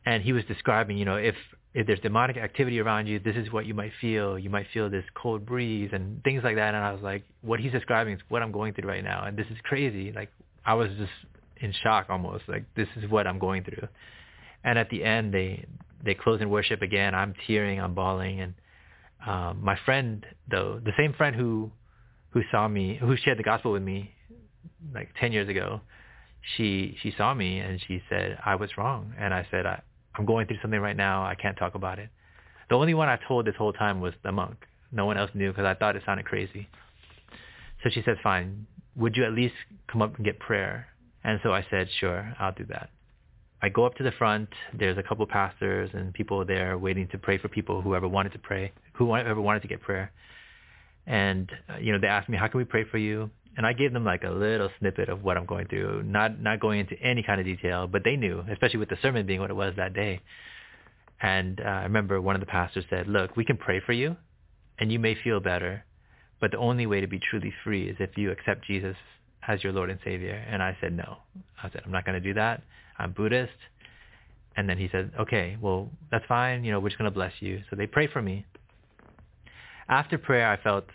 and 0.05 0.23
he 0.23 0.33
was 0.33 0.43
describing, 0.45 0.97
you 0.97 1.05
know, 1.05 1.17
if 1.17 1.35
if 1.73 1.87
there's 1.87 1.99
demonic 2.01 2.37
activity 2.37 2.79
around 2.79 3.07
you, 3.07 3.19
this 3.19 3.35
is 3.35 3.51
what 3.51 3.65
you 3.65 3.73
might 3.73 3.91
feel. 3.99 4.37
You 4.37 4.49
might 4.49 4.67
feel 4.71 4.89
this 4.89 5.05
cold 5.15 5.43
breeze 5.45 5.89
and 5.91 6.23
things 6.23 6.43
like 6.43 6.55
that. 6.55 6.75
And 6.75 6.83
I 6.83 6.93
was 6.93 7.01
like, 7.01 7.23
what 7.41 7.59
he's 7.59 7.71
describing 7.71 8.13
is 8.13 8.21
what 8.29 8.43
I'm 8.43 8.51
going 8.51 8.73
through 8.73 8.87
right 8.87 9.03
now, 9.03 9.25
and 9.25 9.35
this 9.37 9.47
is 9.49 9.57
crazy. 9.63 10.11
Like 10.11 10.29
I 10.65 10.75
was 10.75 10.89
just 10.97 11.11
in 11.57 11.73
shock 11.83 12.07
almost. 12.09 12.43
Like 12.47 12.65
this 12.75 12.87
is 12.95 13.09
what 13.09 13.25
I'm 13.27 13.39
going 13.39 13.63
through. 13.63 13.87
And 14.63 14.77
at 14.77 14.89
the 14.89 15.03
end, 15.03 15.33
they 15.33 15.65
they 16.03 16.13
close 16.13 16.41
in 16.41 16.49
worship 16.49 16.81
again. 16.81 17.15
I'm 17.15 17.33
tearing, 17.47 17.79
I'm 17.79 17.95
bawling, 17.95 18.41
and 18.41 18.53
um, 19.25 19.59
my 19.63 19.77
friend 19.85 20.25
though, 20.49 20.79
the 20.83 20.91
same 20.97 21.13
friend 21.13 21.35
who 21.35 21.71
who 22.33 22.41
saw 22.51 22.67
me, 22.67 22.97
who 22.97 23.15
shared 23.15 23.39
the 23.39 23.43
gospel 23.43 23.71
with 23.71 23.83
me 23.83 24.13
like 24.93 25.09
ten 25.19 25.31
years 25.31 25.47
ago, 25.49 25.81
she 26.55 26.97
she 27.01 27.13
saw 27.17 27.33
me 27.33 27.59
and 27.59 27.79
she 27.87 28.01
said 28.09 28.37
I 28.45 28.55
was 28.55 28.69
wrong, 28.77 29.13
and 29.17 29.33
I 29.33 29.47
said 29.49 29.65
I, 29.65 29.81
I'm 30.15 30.25
going 30.25 30.47
through 30.47 30.57
something 30.61 30.79
right 30.79 30.97
now. 30.97 31.23
I 31.23 31.35
can't 31.35 31.57
talk 31.57 31.75
about 31.75 31.99
it. 31.99 32.09
The 32.69 32.75
only 32.75 32.93
one 32.93 33.09
I've 33.09 33.25
told 33.27 33.45
this 33.45 33.55
whole 33.55 33.73
time 33.73 34.01
was 34.01 34.13
the 34.23 34.31
monk. 34.31 34.65
No 34.91 35.05
one 35.05 35.17
else 35.17 35.31
knew 35.33 35.51
because 35.51 35.65
I 35.65 35.73
thought 35.73 35.95
it 35.95 36.03
sounded 36.05 36.25
crazy. 36.25 36.67
So 37.83 37.89
she 37.89 38.01
said, 38.03 38.17
fine. 38.23 38.65
Would 38.95 39.17
you 39.17 39.25
at 39.25 39.33
least 39.33 39.55
come 39.91 40.01
up 40.01 40.15
and 40.15 40.25
get 40.25 40.39
prayer? 40.39 40.87
And 41.23 41.39
so 41.43 41.53
I 41.53 41.65
said, 41.69 41.87
sure, 41.99 42.33
I'll 42.39 42.53
do 42.53 42.65
that. 42.69 42.89
I 43.61 43.69
go 43.69 43.85
up 43.85 43.95
to 43.95 44.03
the 44.03 44.11
front. 44.11 44.49
There's 44.77 44.97
a 44.97 45.03
couple 45.03 45.25
pastors 45.25 45.89
and 45.93 46.13
people 46.13 46.45
there 46.45 46.77
waiting 46.77 47.07
to 47.09 47.17
pray 47.17 47.37
for 47.37 47.47
people 47.47 47.81
whoever 47.81 48.07
wanted 48.07 48.33
to 48.33 48.39
pray, 48.39 48.71
whoever 48.93 49.41
wanted 49.41 49.61
to 49.61 49.67
get 49.67 49.81
prayer. 49.81 50.11
And 51.05 51.51
uh, 51.69 51.77
you 51.77 51.91
know, 51.91 51.99
they 51.99 52.07
asked 52.07 52.29
me, 52.29 52.37
"How 52.37 52.47
can 52.47 52.57
we 52.57 52.65
pray 52.65 52.85
for 52.85 52.97
you?" 52.97 53.29
And 53.55 53.65
I 53.65 53.73
gave 53.73 53.93
them 53.93 54.03
like 54.03 54.23
a 54.23 54.31
little 54.31 54.69
snippet 54.79 55.09
of 55.09 55.23
what 55.23 55.37
I'm 55.37 55.45
going 55.45 55.67
through, 55.67 56.03
not 56.03 56.39
not 56.39 56.59
going 56.59 56.79
into 56.79 56.95
any 57.01 57.23
kind 57.23 57.39
of 57.39 57.45
detail, 57.45 57.87
but 57.87 58.03
they 58.03 58.15
knew, 58.15 58.43
especially 58.51 58.79
with 58.79 58.89
the 58.89 58.97
sermon 59.01 59.25
being 59.25 59.41
what 59.41 59.49
it 59.49 59.55
was 59.55 59.73
that 59.77 59.93
day. 59.93 60.21
And 61.21 61.59
uh, 61.59 61.63
I 61.63 61.83
remember 61.83 62.19
one 62.19 62.35
of 62.35 62.39
the 62.39 62.47
pastors 62.47 62.85
said, 62.89 63.07
"Look, 63.07 63.35
we 63.35 63.45
can 63.45 63.57
pray 63.57 63.79
for 63.79 63.93
you, 63.93 64.15
and 64.79 64.91
you 64.91 64.99
may 64.99 65.15
feel 65.15 65.39
better, 65.39 65.83
but 66.39 66.51
the 66.51 66.57
only 66.57 66.85
way 66.85 67.01
to 67.01 67.07
be 67.07 67.19
truly 67.19 67.53
free 67.63 67.89
is 67.89 67.97
if 67.99 68.17
you 68.17 68.31
accept 68.31 68.65
Jesus 68.65 68.95
as 69.47 69.63
your 69.63 69.73
Lord 69.73 69.89
and 69.89 69.99
Savior." 70.03 70.35
And 70.49 70.63
I 70.63 70.77
said, 70.81 70.93
"No." 70.93 71.17
I 71.61 71.69
said, 71.69 71.81
"I'm 71.85 71.91
not 71.91 72.05
going 72.05 72.21
to 72.21 72.27
do 72.27 72.33
that." 72.35 72.63
I'm 72.97 73.11
Buddhist. 73.11 73.51
And 74.55 74.69
then 74.69 74.77
he 74.77 74.87
said, 74.91 75.11
okay, 75.19 75.57
well, 75.59 75.89
that's 76.11 76.25
fine. 76.27 76.63
You 76.63 76.71
know, 76.71 76.79
we're 76.79 76.89
just 76.89 76.99
going 76.99 77.09
to 77.09 77.13
bless 77.13 77.33
you. 77.39 77.61
So 77.69 77.75
they 77.75 77.87
prayed 77.87 78.11
for 78.11 78.21
me. 78.21 78.45
After 79.89 80.17
prayer, 80.17 80.49
I 80.49 80.57
felt, 80.61 80.85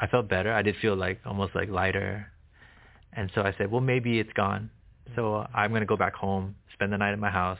I 0.00 0.06
felt 0.06 0.28
better. 0.28 0.52
I 0.52 0.62
did 0.62 0.76
feel 0.80 0.96
like 0.96 1.20
almost 1.26 1.54
like 1.54 1.68
lighter. 1.68 2.26
And 3.12 3.30
so 3.34 3.42
I 3.42 3.54
said, 3.56 3.70
well, 3.70 3.80
maybe 3.80 4.18
it's 4.18 4.32
gone. 4.34 4.70
So 5.14 5.46
I'm 5.54 5.70
going 5.70 5.80
to 5.80 5.86
go 5.86 5.96
back 5.96 6.14
home, 6.14 6.56
spend 6.72 6.92
the 6.92 6.98
night 6.98 7.12
at 7.12 7.18
my 7.18 7.30
house. 7.30 7.58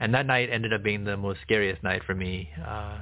And 0.00 0.14
that 0.14 0.26
night 0.26 0.48
ended 0.50 0.72
up 0.72 0.82
being 0.82 1.04
the 1.04 1.16
most 1.16 1.40
scariest 1.42 1.82
night 1.82 2.02
for 2.04 2.14
me. 2.14 2.50
Uh, 2.64 2.98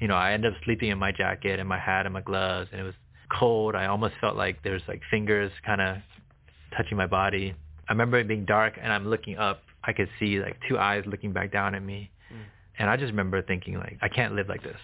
you 0.00 0.08
know, 0.08 0.14
I 0.14 0.32
ended 0.32 0.52
up 0.54 0.58
sleeping 0.64 0.90
in 0.90 0.98
my 0.98 1.12
jacket 1.12 1.58
and 1.60 1.68
my 1.68 1.78
hat 1.78 2.06
and 2.06 2.12
my 2.12 2.22
gloves, 2.22 2.68
and 2.72 2.80
it 2.80 2.84
was 2.84 2.94
cold. 3.30 3.74
I 3.74 3.86
almost 3.86 4.14
felt 4.20 4.36
like 4.36 4.62
there's 4.62 4.82
like 4.88 5.02
fingers 5.10 5.52
kind 5.64 5.80
of 5.80 5.98
touching 6.76 6.96
my 6.96 7.06
body. 7.06 7.54
I 7.88 7.92
remember 7.92 8.18
it 8.18 8.28
being 8.28 8.44
dark 8.44 8.74
and 8.80 8.92
I'm 8.92 9.08
looking 9.08 9.36
up. 9.36 9.62
I 9.84 9.92
could 9.92 10.08
see 10.18 10.40
like 10.40 10.56
two 10.68 10.78
eyes 10.78 11.04
looking 11.06 11.32
back 11.32 11.52
down 11.52 11.74
at 11.74 11.82
me. 11.82 12.10
Mm. 12.32 12.44
And 12.78 12.90
I 12.90 12.96
just 12.96 13.10
remember 13.10 13.42
thinking 13.42 13.74
like, 13.74 13.98
I 14.02 14.08
can't 14.08 14.34
live 14.34 14.48
like 14.48 14.62
this. 14.62 14.76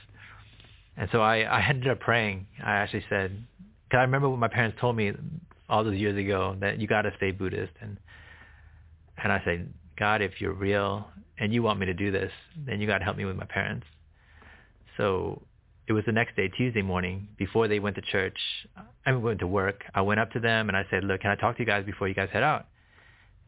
And 0.97 1.09
so 1.13 1.21
I, 1.21 1.41
I 1.41 1.67
ended 1.69 1.89
up 1.89 2.01
praying. 2.01 2.47
I 2.65 2.77
actually 2.77 3.05
said, 3.09 3.45
cause 3.91 3.99
I 3.99 4.03
remember 4.03 4.29
what 4.29 4.39
my 4.39 4.49
parents 4.49 4.79
told 4.81 4.97
me 4.97 5.13
all 5.69 5.85
those 5.85 5.97
years 5.97 6.17
ago 6.17 6.57
that 6.61 6.79
you 6.81 6.87
got 6.87 7.03
to 7.03 7.13
stay 7.17 7.33
Buddhist. 7.33 7.73
And, 7.81 7.99
and 9.23 9.33
I 9.33 9.43
said, 9.45 9.73
God, 9.99 10.23
if 10.23 10.41
you're 10.41 10.53
real 10.53 11.09
and 11.39 11.53
you 11.53 11.63
want 11.63 11.79
me 11.79 11.87
to 11.87 11.95
do 11.95 12.11
this, 12.11 12.33
then 12.67 12.81
you 12.81 12.87
got 12.87 12.99
to 12.99 13.05
help 13.05 13.17
me 13.17 13.25
with 13.25 13.37
my 13.37 13.45
parents. 13.45 13.87
So 14.97 15.43
it 15.87 15.93
was 15.93 16.05
the 16.07 16.13
next 16.13 16.37
day, 16.37 16.49
Tuesday 16.49 16.83
morning, 16.83 17.29
before 17.37 17.69
they 17.69 17.79
went 17.79 17.97
to 17.97 18.03
church. 18.03 18.39
I 19.05 19.13
went 19.13 19.41
to 19.41 19.47
work. 19.47 19.85
I 19.95 20.01
went 20.01 20.19
up 20.19 20.33
to 20.33 20.41
them 20.41 20.69
and 20.69 20.77
I 20.77 20.85
said, 20.91 21.05
look, 21.05 21.21
can 21.21 21.31
I 21.31 21.37
talk 21.37 21.57
to 21.57 21.63
you 21.63 21.67
guys 21.67 21.85
before 21.85 22.09
you 22.09 22.15
guys 22.15 22.29
head 22.33 22.43
out? 22.43 22.67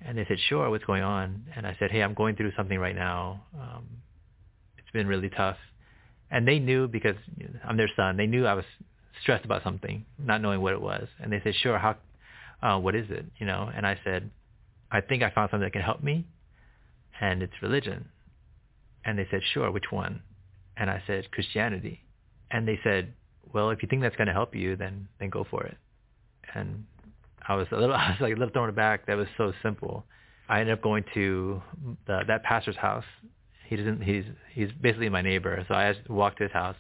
And 0.05 0.17
they 0.17 0.25
said, 0.29 0.39
sure, 0.49 0.71
what's 0.71 0.85
going 0.85 1.03
on? 1.03 1.47
And 1.57 1.67
I 1.67 1.75
said, 1.79 1.91
hey, 1.91 2.03
I'm 2.03 2.15
going 2.15 2.37
through 2.37 2.53
something 2.57 2.79
right 2.79 2.95
now. 2.95 3.43
Um, 3.59 3.87
it's 4.79 4.91
been 4.93 5.09
really 5.09 5.31
tough. 5.31 5.57
And 6.31 6.47
they 6.47 6.59
knew 6.59 6.89
because 6.89 7.17
I'm 7.67 7.77
their 7.77 7.91
son. 7.97 8.17
They 8.17 8.27
knew 8.27 8.47
I 8.47 8.55
was 8.55 8.65
stressed 9.23 9.45
about 9.45 9.63
something, 9.63 10.05
not 10.19 10.43
knowing 10.43 10.61
what 10.61 10.73
it 10.73 10.81
was. 10.81 11.07
And 11.21 11.33
they 11.33 11.41
said, 11.43 11.55
sure, 11.55 11.79
how, 11.79 11.97
uh, 12.63 12.79
what 12.79 12.95
is 12.95 13.07
it? 13.11 13.25
You 13.39 13.47
know? 13.47 13.71
And 13.75 13.87
I 13.87 13.99
said, 14.05 14.31
I 14.91 15.01
think 15.01 15.23
I 15.23 15.31
found 15.31 15.51
something 15.51 15.67
that 15.67 15.73
can 15.73 15.83
help 15.83 16.03
me, 16.03 16.27
and 17.21 17.43
it's 17.43 17.53
religion. 17.63 18.09
And 19.05 19.19
they 19.19 19.27
said, 19.31 19.41
sure, 19.53 19.71
which 19.71 19.91
one? 19.91 20.23
And 20.77 20.91
I 20.91 21.03
said, 21.07 21.31
Christianity. 21.31 22.01
And 22.51 22.67
they 22.67 22.79
said, 22.83 23.13
well, 23.53 23.71
if 23.71 23.83
you 23.83 23.89
think 23.89 24.03
that's 24.03 24.17
going 24.17 24.29
to 24.29 24.33
help 24.33 24.55
you, 24.55 24.77
then 24.77 25.09
then 25.19 25.31
go 25.31 25.47
for 25.51 25.65
it. 25.65 25.77
And 26.55 26.85
I 27.47 27.55
was 27.55 27.67
a 27.73 27.77
little, 27.77 27.95
I 27.97 28.11
was 28.11 28.21
like 28.21 28.35
a 28.35 28.37
little 28.37 28.53
thrown 28.53 28.69
aback. 28.69 29.07
That 29.07 29.17
was 29.17 29.29
so 29.37 29.53
simple. 29.63 30.05
I 30.49 30.61
ended 30.61 30.75
up 30.75 30.83
going 30.83 31.05
to 31.15 31.63
the, 32.07 32.23
that 32.27 32.43
pastor's 32.43 32.77
house. 32.77 33.05
He 33.69 33.77
doesn't. 33.77 34.03
He's 34.03 34.25
he's 34.55 34.71
basically 34.81 35.11
my 35.11 35.23
neighbor. 35.23 35.65
So 35.69 35.75
I 35.75 35.95
walked 36.09 36.39
to 36.39 36.45
his 36.45 36.53
house, 36.53 36.77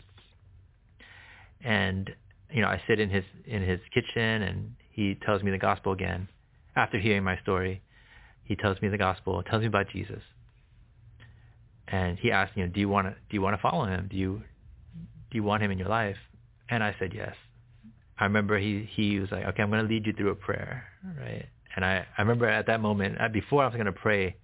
and 1.62 2.10
you 2.50 2.62
know 2.62 2.68
I 2.68 2.80
sit 2.88 2.98
in 2.98 3.10
his 3.10 3.24
in 3.46 3.62
his 3.62 3.80
kitchen, 3.92 4.42
and 4.42 4.74
he 4.90 5.14
tells 5.26 5.42
me 5.42 5.50
the 5.50 5.58
gospel 5.58 5.92
again. 5.92 6.28
after 6.76 6.98
hearing 6.98 7.24
my 7.24 7.38
story, 7.40 7.82
he 8.44 8.56
tells 8.56 8.80
me 8.80 8.88
the 8.88 8.98
gospel, 8.98 9.42
tells 9.42 9.60
me 9.60 9.66
about 9.66 9.88
Jesus. 9.90 10.22
And 11.88 12.18
he 12.18 12.30
asked, 12.30 12.52
you 12.56 12.66
know, 12.66 12.72
do 12.72 12.80
you 12.80 12.88
want 12.88 13.06
to 13.08 13.12
do 13.12 13.34
you 13.34 13.42
want 13.42 13.56
to 13.56 13.62
follow 13.62 13.84
him? 13.84 14.08
Do 14.10 14.16
you 14.16 14.42
do 15.30 15.36
you 15.36 15.42
want 15.42 15.62
him 15.62 15.70
in 15.70 15.78
your 15.78 15.88
life? 15.88 16.16
And 16.70 16.82
I 16.82 16.94
said 16.98 17.12
yes. 17.14 17.34
I 18.18 18.24
remember 18.24 18.58
he 18.58 18.88
he 18.94 19.18
was 19.20 19.30
like, 19.30 19.44
okay, 19.44 19.62
I'm 19.62 19.70
going 19.70 19.82
to 19.82 19.88
lead 19.88 20.06
you 20.06 20.12
through 20.12 20.30
a 20.30 20.34
prayer, 20.34 20.84
right? 21.18 21.46
And 21.76 21.84
I 21.84 22.06
I 22.16 22.22
remember 22.22 22.46
at 22.46 22.66
that 22.66 22.80
moment, 22.80 23.18
before 23.32 23.62
I 23.62 23.66
was 23.66 23.74
going 23.74 23.86
to 23.86 23.92
pray, 23.92 24.36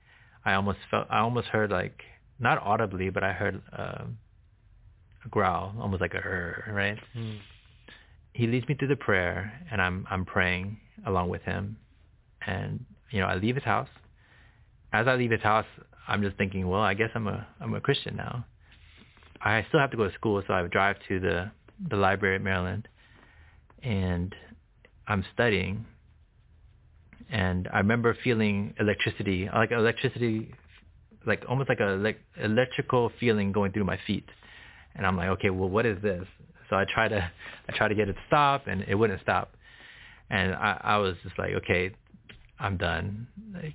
I 0.44 0.54
almost 0.54 0.78
felt 0.90 1.06
I 1.10 1.20
almost 1.20 1.48
heard 1.48 1.70
like 1.70 2.02
not 2.38 2.62
audibly, 2.62 3.10
but 3.10 3.22
I 3.22 3.32
heard 3.32 3.62
um, 3.76 4.18
a 5.24 5.28
growl, 5.28 5.74
almost 5.80 6.00
like 6.00 6.14
a 6.14 6.18
er, 6.18 6.72
right? 6.72 6.98
Mm. 7.16 7.38
He 8.32 8.46
leads 8.46 8.68
me 8.68 8.74
through 8.74 8.88
the 8.88 8.96
prayer, 8.96 9.52
and 9.70 9.80
I'm 9.80 10.06
I'm 10.10 10.24
praying 10.24 10.78
along 11.06 11.28
with 11.28 11.42
him, 11.42 11.76
and 12.46 12.84
you 13.10 13.20
know 13.20 13.26
I 13.26 13.36
leave 13.36 13.54
his 13.54 13.64
house. 13.64 13.88
As 14.92 15.06
I 15.06 15.14
leave 15.16 15.30
his 15.30 15.42
house, 15.42 15.66
I'm 16.06 16.22
just 16.22 16.36
thinking, 16.36 16.68
well, 16.68 16.80
I 16.80 16.94
guess 16.94 17.10
I'm 17.14 17.28
a 17.28 17.46
I'm 17.60 17.74
a 17.74 17.80
Christian 17.80 18.16
now. 18.16 18.44
I 19.40 19.64
still 19.68 19.80
have 19.80 19.90
to 19.90 19.96
go 19.96 20.08
to 20.08 20.14
school, 20.14 20.42
so 20.46 20.52
I 20.54 20.66
drive 20.66 20.96
to 21.08 21.20
the 21.20 21.50
the 21.88 21.96
library 21.96 22.36
at 22.36 22.42
Maryland, 22.42 22.88
and 23.82 24.34
I'm 25.06 25.24
studying. 25.32 25.86
And 27.30 27.68
I 27.72 27.78
remember 27.78 28.16
feeling 28.22 28.74
electricity, 28.78 29.48
like 29.52 29.70
electricity, 29.72 30.54
like 31.26 31.44
almost 31.48 31.68
like 31.68 31.80
a 31.80 31.96
like 32.00 32.18
electrical 32.42 33.10
feeling 33.20 33.52
going 33.52 33.72
through 33.72 33.84
my 33.84 33.98
feet. 34.06 34.28
And 34.94 35.06
I'm 35.06 35.16
like, 35.16 35.28
okay, 35.30 35.50
well, 35.50 35.68
what 35.68 35.86
is 35.86 36.00
this? 36.02 36.24
So 36.70 36.76
I 36.76 36.84
try 36.84 37.08
to 37.08 37.30
I 37.68 37.76
try 37.76 37.88
to 37.88 37.94
get 37.94 38.08
it 38.08 38.14
to 38.14 38.18
stop, 38.26 38.66
and 38.66 38.82
it 38.86 38.94
wouldn't 38.94 39.20
stop. 39.20 39.52
And 40.30 40.54
I, 40.54 40.80
I 40.82 40.96
was 40.98 41.16
just 41.22 41.38
like, 41.38 41.52
okay, 41.54 41.92
I'm 42.58 42.76
done. 42.76 43.26
Like, 43.52 43.74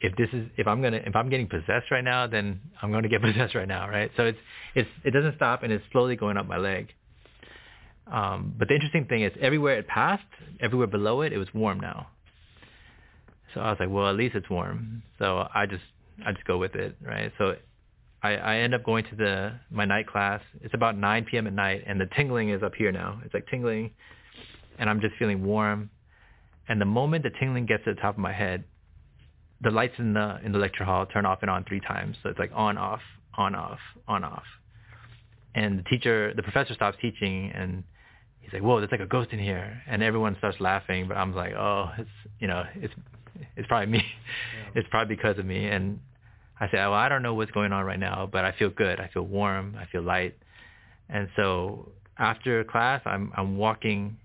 if 0.00 0.16
this 0.16 0.28
is 0.32 0.48
if 0.56 0.66
I'm 0.66 0.82
gonna 0.82 1.00
if 1.04 1.14
I'm 1.14 1.28
getting 1.30 1.48
possessed 1.48 1.90
right 1.90 2.04
now, 2.04 2.26
then 2.26 2.60
I'm 2.82 2.92
gonna 2.92 3.08
get 3.08 3.22
possessed 3.28 3.54
right 3.54 3.68
now, 3.68 3.88
right? 3.88 4.10
So 4.16 4.24
it's 4.24 4.38
it's 4.74 4.88
it 5.04 5.10
doesn't 5.12 5.36
stop 5.36 5.62
and 5.62 5.72
it's 5.72 5.84
slowly 5.92 6.16
going 6.16 6.36
up 6.36 6.46
my 6.46 6.58
leg. 6.58 6.92
Um, 8.06 8.54
but 8.58 8.68
the 8.68 8.74
interesting 8.74 9.06
thing 9.06 9.22
is 9.22 9.32
everywhere 9.40 9.78
it 9.78 9.88
passed, 9.88 10.22
everywhere 10.60 10.86
below 10.86 11.22
it, 11.22 11.32
it 11.32 11.38
was 11.38 11.48
warm 11.54 11.80
now. 11.80 12.08
So 13.54 13.60
I 13.60 13.70
was 13.70 13.78
like, 13.80 13.88
well, 13.88 14.08
at 14.08 14.16
least 14.16 14.34
it's 14.34 14.50
warm. 14.50 15.02
So 15.18 15.48
I 15.54 15.66
just 15.66 15.84
I 16.24 16.32
just 16.32 16.44
go 16.46 16.58
with 16.58 16.74
it, 16.74 16.96
right? 17.02 17.32
So 17.38 17.56
I, 18.22 18.36
I 18.36 18.56
end 18.58 18.74
up 18.74 18.84
going 18.84 19.04
to 19.04 19.16
the 19.16 19.52
my 19.70 19.84
night 19.84 20.06
class. 20.06 20.40
It's 20.62 20.74
about 20.74 20.96
9 20.96 21.26
p.m. 21.30 21.46
at 21.46 21.52
night, 21.52 21.84
and 21.86 22.00
the 22.00 22.08
tingling 22.16 22.50
is 22.50 22.62
up 22.62 22.74
here 22.74 22.92
now. 22.92 23.20
It's 23.24 23.34
like 23.34 23.46
tingling, 23.48 23.90
and 24.78 24.88
I'm 24.88 25.00
just 25.00 25.14
feeling 25.18 25.44
warm. 25.44 25.90
And 26.68 26.80
the 26.80 26.86
moment 26.86 27.24
the 27.24 27.30
tingling 27.38 27.66
gets 27.66 27.84
to 27.84 27.94
the 27.94 28.00
top 28.00 28.14
of 28.14 28.18
my 28.18 28.32
head, 28.32 28.64
the 29.60 29.70
lights 29.70 29.94
in 29.98 30.14
the 30.14 30.38
in 30.44 30.52
the 30.52 30.58
lecture 30.58 30.84
hall 30.84 31.06
turn 31.06 31.26
off 31.26 31.40
and 31.42 31.50
on 31.50 31.64
three 31.64 31.80
times. 31.80 32.16
So 32.22 32.30
it's 32.30 32.38
like 32.38 32.50
on 32.54 32.78
off, 32.78 33.02
on 33.36 33.54
off, 33.54 33.80
on 34.08 34.24
off. 34.24 34.44
And 35.54 35.78
the 35.78 35.82
teacher, 35.84 36.32
the 36.34 36.42
professor 36.42 36.74
stops 36.74 36.96
teaching, 37.00 37.52
and 37.54 37.84
he's 38.40 38.52
like, 38.52 38.62
"Whoa, 38.62 38.80
there's 38.80 38.90
like 38.90 39.00
a 39.00 39.06
ghost 39.06 39.30
in 39.32 39.38
here," 39.38 39.82
and 39.86 40.02
everyone 40.02 40.34
starts 40.38 40.58
laughing. 40.60 41.08
But 41.08 41.18
I'm 41.18 41.34
like, 41.34 41.52
"Oh, 41.54 41.90
it's 41.98 42.10
you 42.40 42.48
know, 42.48 42.64
it's 42.74 42.94
it's 43.56 43.66
probably 43.68 43.90
me. 43.92 43.98
Yeah. 43.98 44.80
It's 44.80 44.88
probably 44.90 45.14
because 45.16 45.38
of 45.38 45.46
me." 45.46 45.66
And 45.66 46.00
I 46.60 46.68
said, 46.70 46.78
"Well, 46.78 46.94
I 46.94 47.08
don't 47.08 47.22
know 47.22 47.34
what's 47.34 47.50
going 47.50 47.72
on 47.72 47.84
right 47.84 47.98
now, 47.98 48.28
but 48.30 48.44
I 48.44 48.52
feel 48.52 48.70
good. 48.70 49.00
I 49.00 49.08
feel 49.12 49.22
warm. 49.22 49.76
I 49.78 49.86
feel 49.86 50.02
light." 50.02 50.36
And 51.08 51.28
so 51.36 51.92
after 52.18 52.64
class, 52.64 53.02
I'm 53.04 53.32
I'm 53.36 53.56
walking, 53.56 54.16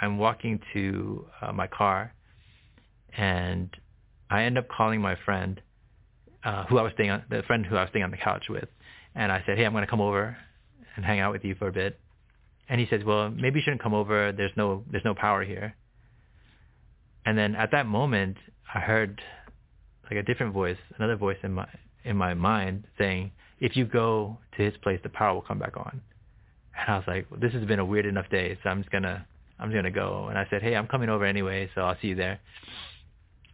I'm 0.00 0.18
walking 0.18 0.60
to 0.72 1.26
uh, 1.40 1.52
my 1.52 1.66
car, 1.66 2.12
and 3.16 3.70
I 4.30 4.44
end 4.44 4.58
up 4.58 4.68
calling 4.68 5.00
my 5.00 5.16
friend, 5.24 5.60
uh, 6.44 6.64
who 6.64 6.78
I 6.78 6.82
was 6.82 6.92
staying 6.94 7.10
on, 7.10 7.24
the 7.30 7.42
friend 7.46 7.64
who 7.64 7.76
I 7.76 7.82
was 7.82 7.90
staying 7.90 8.04
on 8.04 8.10
the 8.10 8.16
couch 8.16 8.46
with, 8.48 8.68
and 9.14 9.30
I 9.30 9.42
said, 9.46 9.58
"Hey, 9.58 9.64
I'm 9.64 9.72
going 9.72 9.84
to 9.84 9.90
come 9.90 10.00
over 10.00 10.36
and 10.96 11.04
hang 11.04 11.20
out 11.20 11.32
with 11.32 11.44
you 11.44 11.54
for 11.54 11.68
a 11.68 11.72
bit." 11.72 11.98
And 12.68 12.80
he 12.80 12.86
says, 12.88 13.04
well, 13.04 13.30
maybe 13.30 13.58
you 13.58 13.62
shouldn't 13.62 13.82
come 13.82 13.94
over. 13.94 14.32
There's 14.32 14.52
no, 14.56 14.84
there's 14.90 15.04
no 15.04 15.14
power 15.14 15.44
here. 15.44 15.74
And 17.26 17.36
then 17.36 17.54
at 17.54 17.70
that 17.72 17.86
moment, 17.86 18.36
I 18.72 18.80
heard 18.80 19.20
like 20.04 20.18
a 20.18 20.22
different 20.22 20.52
voice, 20.52 20.76
another 20.98 21.16
voice 21.16 21.38
in 21.42 21.52
my, 21.52 21.68
in 22.04 22.16
my 22.16 22.34
mind 22.34 22.84
saying, 22.98 23.32
if 23.60 23.76
you 23.76 23.84
go 23.84 24.38
to 24.56 24.62
his 24.62 24.74
place, 24.82 25.00
the 25.02 25.08
power 25.08 25.34
will 25.34 25.42
come 25.42 25.58
back 25.58 25.76
on. 25.76 26.00
And 26.78 26.90
I 26.90 26.96
was 26.96 27.04
like, 27.06 27.26
well, 27.30 27.40
this 27.40 27.52
has 27.52 27.64
been 27.64 27.78
a 27.78 27.84
weird 27.84 28.06
enough 28.06 28.28
day, 28.30 28.58
so 28.62 28.68
I'm 28.68 28.82
just 28.82 28.90
gonna, 28.90 29.26
I'm 29.58 29.70
just 29.70 29.76
gonna 29.76 29.90
go. 29.90 30.26
And 30.28 30.38
I 30.38 30.46
said, 30.50 30.62
hey, 30.62 30.74
I'm 30.74 30.86
coming 30.86 31.08
over 31.08 31.24
anyway, 31.24 31.70
so 31.74 31.82
I'll 31.82 31.96
see 32.02 32.08
you 32.08 32.14
there. 32.14 32.40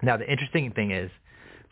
Now 0.02 0.16
the 0.16 0.30
interesting 0.30 0.72
thing 0.72 0.90
is, 0.90 1.10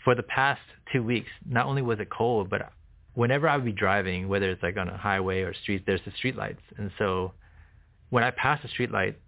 for 0.05 0.15
the 0.15 0.23
past 0.23 0.60
two 0.93 1.02
weeks, 1.02 1.28
not 1.48 1.66
only 1.66 1.82
was 1.82 1.98
it 2.01 2.10
cold, 2.10 2.51
but 2.51 2.70
whenever 3.15 3.48
I 3.48 3.56
would 3.56 3.65
be 3.65 3.73
driving, 3.73 4.28
whether 4.28 4.51
it's 4.51 4.62
like 4.62 4.77
on 4.77 4.89
a 4.89 4.97
highway 4.97 5.40
or 5.40 5.55
street, 5.55 5.85
there's 5.86 6.01
the 6.05 6.12
street 6.12 6.36
lights. 6.36 6.62
And 6.77 6.90
so 6.98 7.32
when 8.10 8.23
I 8.23 8.31
pass 8.31 8.60
a 8.65 8.69
street 8.69 8.90
light, 8.90 9.19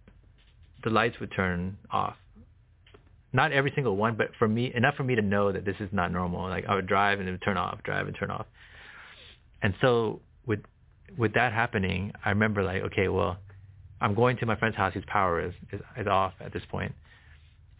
the 0.85 0.91
lights 0.91 1.19
would 1.20 1.32
turn 1.32 1.77
off. 1.91 2.16
Not 3.32 3.52
every 3.52 3.73
single 3.74 3.97
one, 3.97 4.16
but 4.16 4.31
for 4.39 4.48
me, 4.48 4.73
enough 4.74 4.97
for 4.97 5.05
me 5.05 5.15
to 5.15 5.23
know 5.23 5.52
that 5.52 5.65
this 5.65 5.77
is 5.78 5.89
not 5.93 6.12
normal. 6.12 6.48
Like 6.48 6.65
I 6.66 6.74
would 6.74 6.86
drive 6.86 7.20
and 7.20 7.28
it 7.28 7.32
would 7.32 7.43
turn 7.43 7.57
off, 7.57 7.82
drive 7.85 8.07
and 8.07 8.16
turn 8.16 8.31
off. 8.31 8.47
And 9.62 9.74
so 9.81 10.20
with 10.47 10.61
with 11.16 11.35
that 11.35 11.52
happening, 11.52 12.12
I 12.24 12.31
remember 12.31 12.62
like, 12.62 12.82
okay, 12.82 13.09
well, 13.09 13.39
I'm 14.01 14.15
going 14.15 14.36
to 14.39 14.47
my 14.47 14.57
friend's 14.57 14.77
house 14.77 14.94
whose 14.94 15.05
power 15.07 15.44
is, 15.44 15.52
is, 15.73 15.81
is 15.97 16.07
off 16.07 16.32
at 16.40 16.52
this 16.52 16.62
point. 16.70 16.93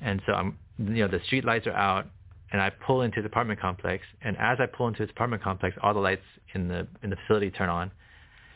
And 0.01 0.21
so 0.27 0.33
I'm, 0.33 0.59
you 0.79 1.03
know, 1.05 1.09
the 1.09 1.21
street 1.27 1.45
lights 1.45 1.67
are 1.67 1.73
out 1.73 2.07
and 2.53 2.61
I 2.61 2.71
pull 2.71 3.03
into 3.03 3.23
the 3.23 3.27
apartment 3.27 3.61
complex. 3.61 4.05
And 4.23 4.37
as 4.39 4.59
I 4.61 4.67
pull 4.67 4.89
into 4.89 5.03
this 5.03 5.11
apartment 5.11 5.43
complex, 5.43 5.77
all 5.83 5.95
the 5.95 6.01
lights 6.01 6.25
in 6.55 6.69
the 6.69 6.87
in 7.03 7.11
the 7.11 7.17
facility 7.27 7.51
turn 7.51 7.69
on. 7.69 7.91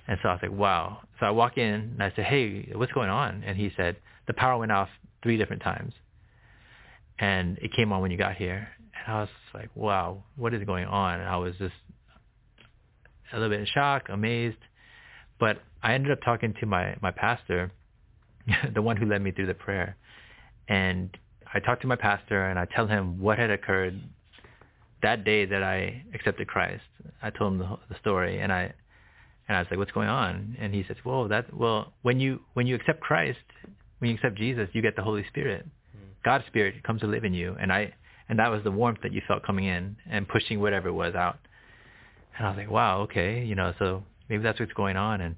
And 0.06 0.18
so 0.22 0.28
I 0.28 0.32
was 0.32 0.40
like, 0.42 0.52
wow. 0.52 0.98
So 1.18 1.26
I 1.26 1.30
walk 1.30 1.56
in 1.56 1.74
and 1.74 2.02
I 2.02 2.12
said, 2.14 2.26
hey, 2.26 2.70
what's 2.74 2.92
going 2.92 3.08
on? 3.08 3.42
And 3.44 3.56
he 3.56 3.70
said, 3.76 3.96
the 4.26 4.34
power 4.34 4.58
went 4.58 4.72
off 4.72 4.88
three 5.22 5.38
different 5.38 5.62
times. 5.62 5.94
And 7.18 7.58
it 7.58 7.72
came 7.74 7.92
on 7.92 8.02
when 8.02 8.10
you 8.10 8.18
got 8.18 8.36
here. 8.36 8.68
And 9.06 9.14
I 9.14 9.20
was 9.20 9.28
like, 9.52 9.70
wow, 9.74 10.24
what 10.36 10.54
is 10.54 10.64
going 10.64 10.86
on? 10.86 11.20
And 11.20 11.28
I 11.28 11.36
was 11.36 11.54
just 11.58 11.74
a 13.32 13.36
little 13.36 13.50
bit 13.50 13.60
in 13.60 13.66
shock, 13.66 14.08
amazed. 14.08 14.58
But 15.38 15.58
I 15.82 15.94
ended 15.94 16.12
up 16.12 16.18
talking 16.24 16.54
to 16.60 16.66
my, 16.66 16.96
my 17.00 17.10
pastor, 17.10 17.72
the 18.74 18.82
one 18.82 18.96
who 18.96 19.06
led 19.06 19.22
me 19.22 19.30
through 19.30 19.46
the 19.46 19.54
prayer. 19.54 19.96
And 20.68 21.16
I 21.52 21.60
talked 21.60 21.82
to 21.82 21.88
my 21.88 21.96
pastor 21.96 22.46
and 22.46 22.58
I 22.58 22.66
tell 22.66 22.86
him 22.86 23.20
what 23.20 23.38
had 23.38 23.50
occurred 23.50 24.00
that 25.02 25.24
day 25.24 25.44
that 25.44 25.62
I 25.62 26.02
accepted 26.14 26.48
Christ. 26.48 26.82
I 27.22 27.30
told 27.30 27.52
him 27.52 27.58
the, 27.58 27.78
the 27.90 27.98
story 28.00 28.40
and 28.40 28.52
I 28.52 28.72
and 29.46 29.56
I 29.56 29.60
was 29.60 29.68
like, 29.70 29.78
"What's 29.78 29.92
going 29.92 30.08
on?" 30.08 30.56
And 30.58 30.74
he 30.74 30.84
says, 30.88 30.96
"Well, 31.04 31.28
that 31.28 31.54
well, 31.54 31.92
when 32.02 32.18
you 32.18 32.40
when 32.54 32.66
you 32.66 32.74
accept 32.74 33.00
Christ, 33.00 33.38
when 33.98 34.10
you 34.10 34.16
accept 34.16 34.36
Jesus, 34.36 34.68
you 34.72 34.80
get 34.80 34.96
the 34.96 35.02
Holy 35.02 35.24
Spirit. 35.28 35.66
God's 36.24 36.46
Spirit 36.46 36.82
comes 36.82 37.00
to 37.02 37.06
live 37.06 37.24
in 37.24 37.34
you." 37.34 37.56
And 37.60 37.72
I 37.72 37.92
and 38.28 38.38
that 38.38 38.50
was 38.50 38.62
the 38.64 38.70
warmth 38.70 39.00
that 39.02 39.12
you 39.12 39.22
felt 39.28 39.44
coming 39.44 39.66
in 39.66 39.96
and 40.10 40.26
pushing 40.26 40.60
whatever 40.60 40.88
it 40.88 40.92
was 40.92 41.14
out. 41.14 41.38
And 42.36 42.46
I 42.46 42.50
was 42.50 42.58
like, 42.58 42.70
"Wow, 42.70 43.02
okay, 43.02 43.44
you 43.44 43.54
know, 43.54 43.74
so 43.78 44.04
maybe 44.28 44.42
that's 44.42 44.58
what's 44.58 44.72
going 44.72 44.96
on." 44.96 45.20
And 45.20 45.36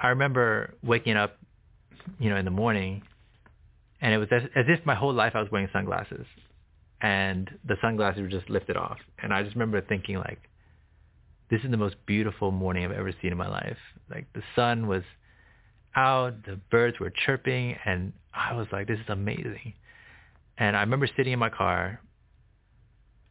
I 0.00 0.08
remember 0.08 0.74
waking 0.82 1.16
up, 1.16 1.38
you 2.18 2.30
know, 2.30 2.36
in 2.36 2.44
the 2.44 2.50
morning 2.50 3.02
and 4.00 4.14
it 4.14 4.18
was 4.18 4.28
as, 4.30 4.42
as 4.54 4.66
if 4.68 4.84
my 4.86 4.94
whole 4.94 5.12
life 5.12 5.32
I 5.34 5.40
was 5.40 5.50
wearing 5.50 5.68
sunglasses, 5.72 6.26
and 7.00 7.50
the 7.66 7.76
sunglasses 7.80 8.22
were 8.22 8.28
just 8.28 8.48
lifted 8.48 8.76
off. 8.76 8.98
And 9.22 9.32
I 9.32 9.42
just 9.42 9.54
remember 9.54 9.80
thinking 9.80 10.16
like, 10.16 10.40
this 11.50 11.60
is 11.64 11.70
the 11.70 11.76
most 11.76 11.96
beautiful 12.06 12.50
morning 12.50 12.84
I've 12.84 12.92
ever 12.92 13.12
seen 13.22 13.32
in 13.32 13.38
my 13.38 13.48
life. 13.48 13.78
Like 14.10 14.26
the 14.34 14.42
sun 14.54 14.86
was 14.86 15.02
out, 15.96 16.44
the 16.44 16.60
birds 16.70 17.00
were 17.00 17.12
chirping, 17.24 17.76
and 17.84 18.12
I 18.34 18.54
was 18.54 18.66
like, 18.72 18.86
this 18.86 18.98
is 18.98 19.08
amazing. 19.08 19.74
And 20.58 20.76
I 20.76 20.80
remember 20.80 21.08
sitting 21.16 21.32
in 21.32 21.38
my 21.38 21.50
car, 21.50 22.00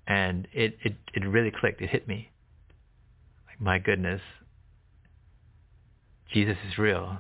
and 0.08 0.48
it 0.54 0.78
it 0.84 0.96
it 1.14 1.28
really 1.28 1.52
clicked. 1.52 1.82
It 1.82 1.90
hit 1.90 2.08
me. 2.08 2.30
Like 3.48 3.60
my 3.60 3.80
goodness, 3.80 4.22
Jesus 6.34 6.58
is 6.70 6.78
real. 6.78 7.18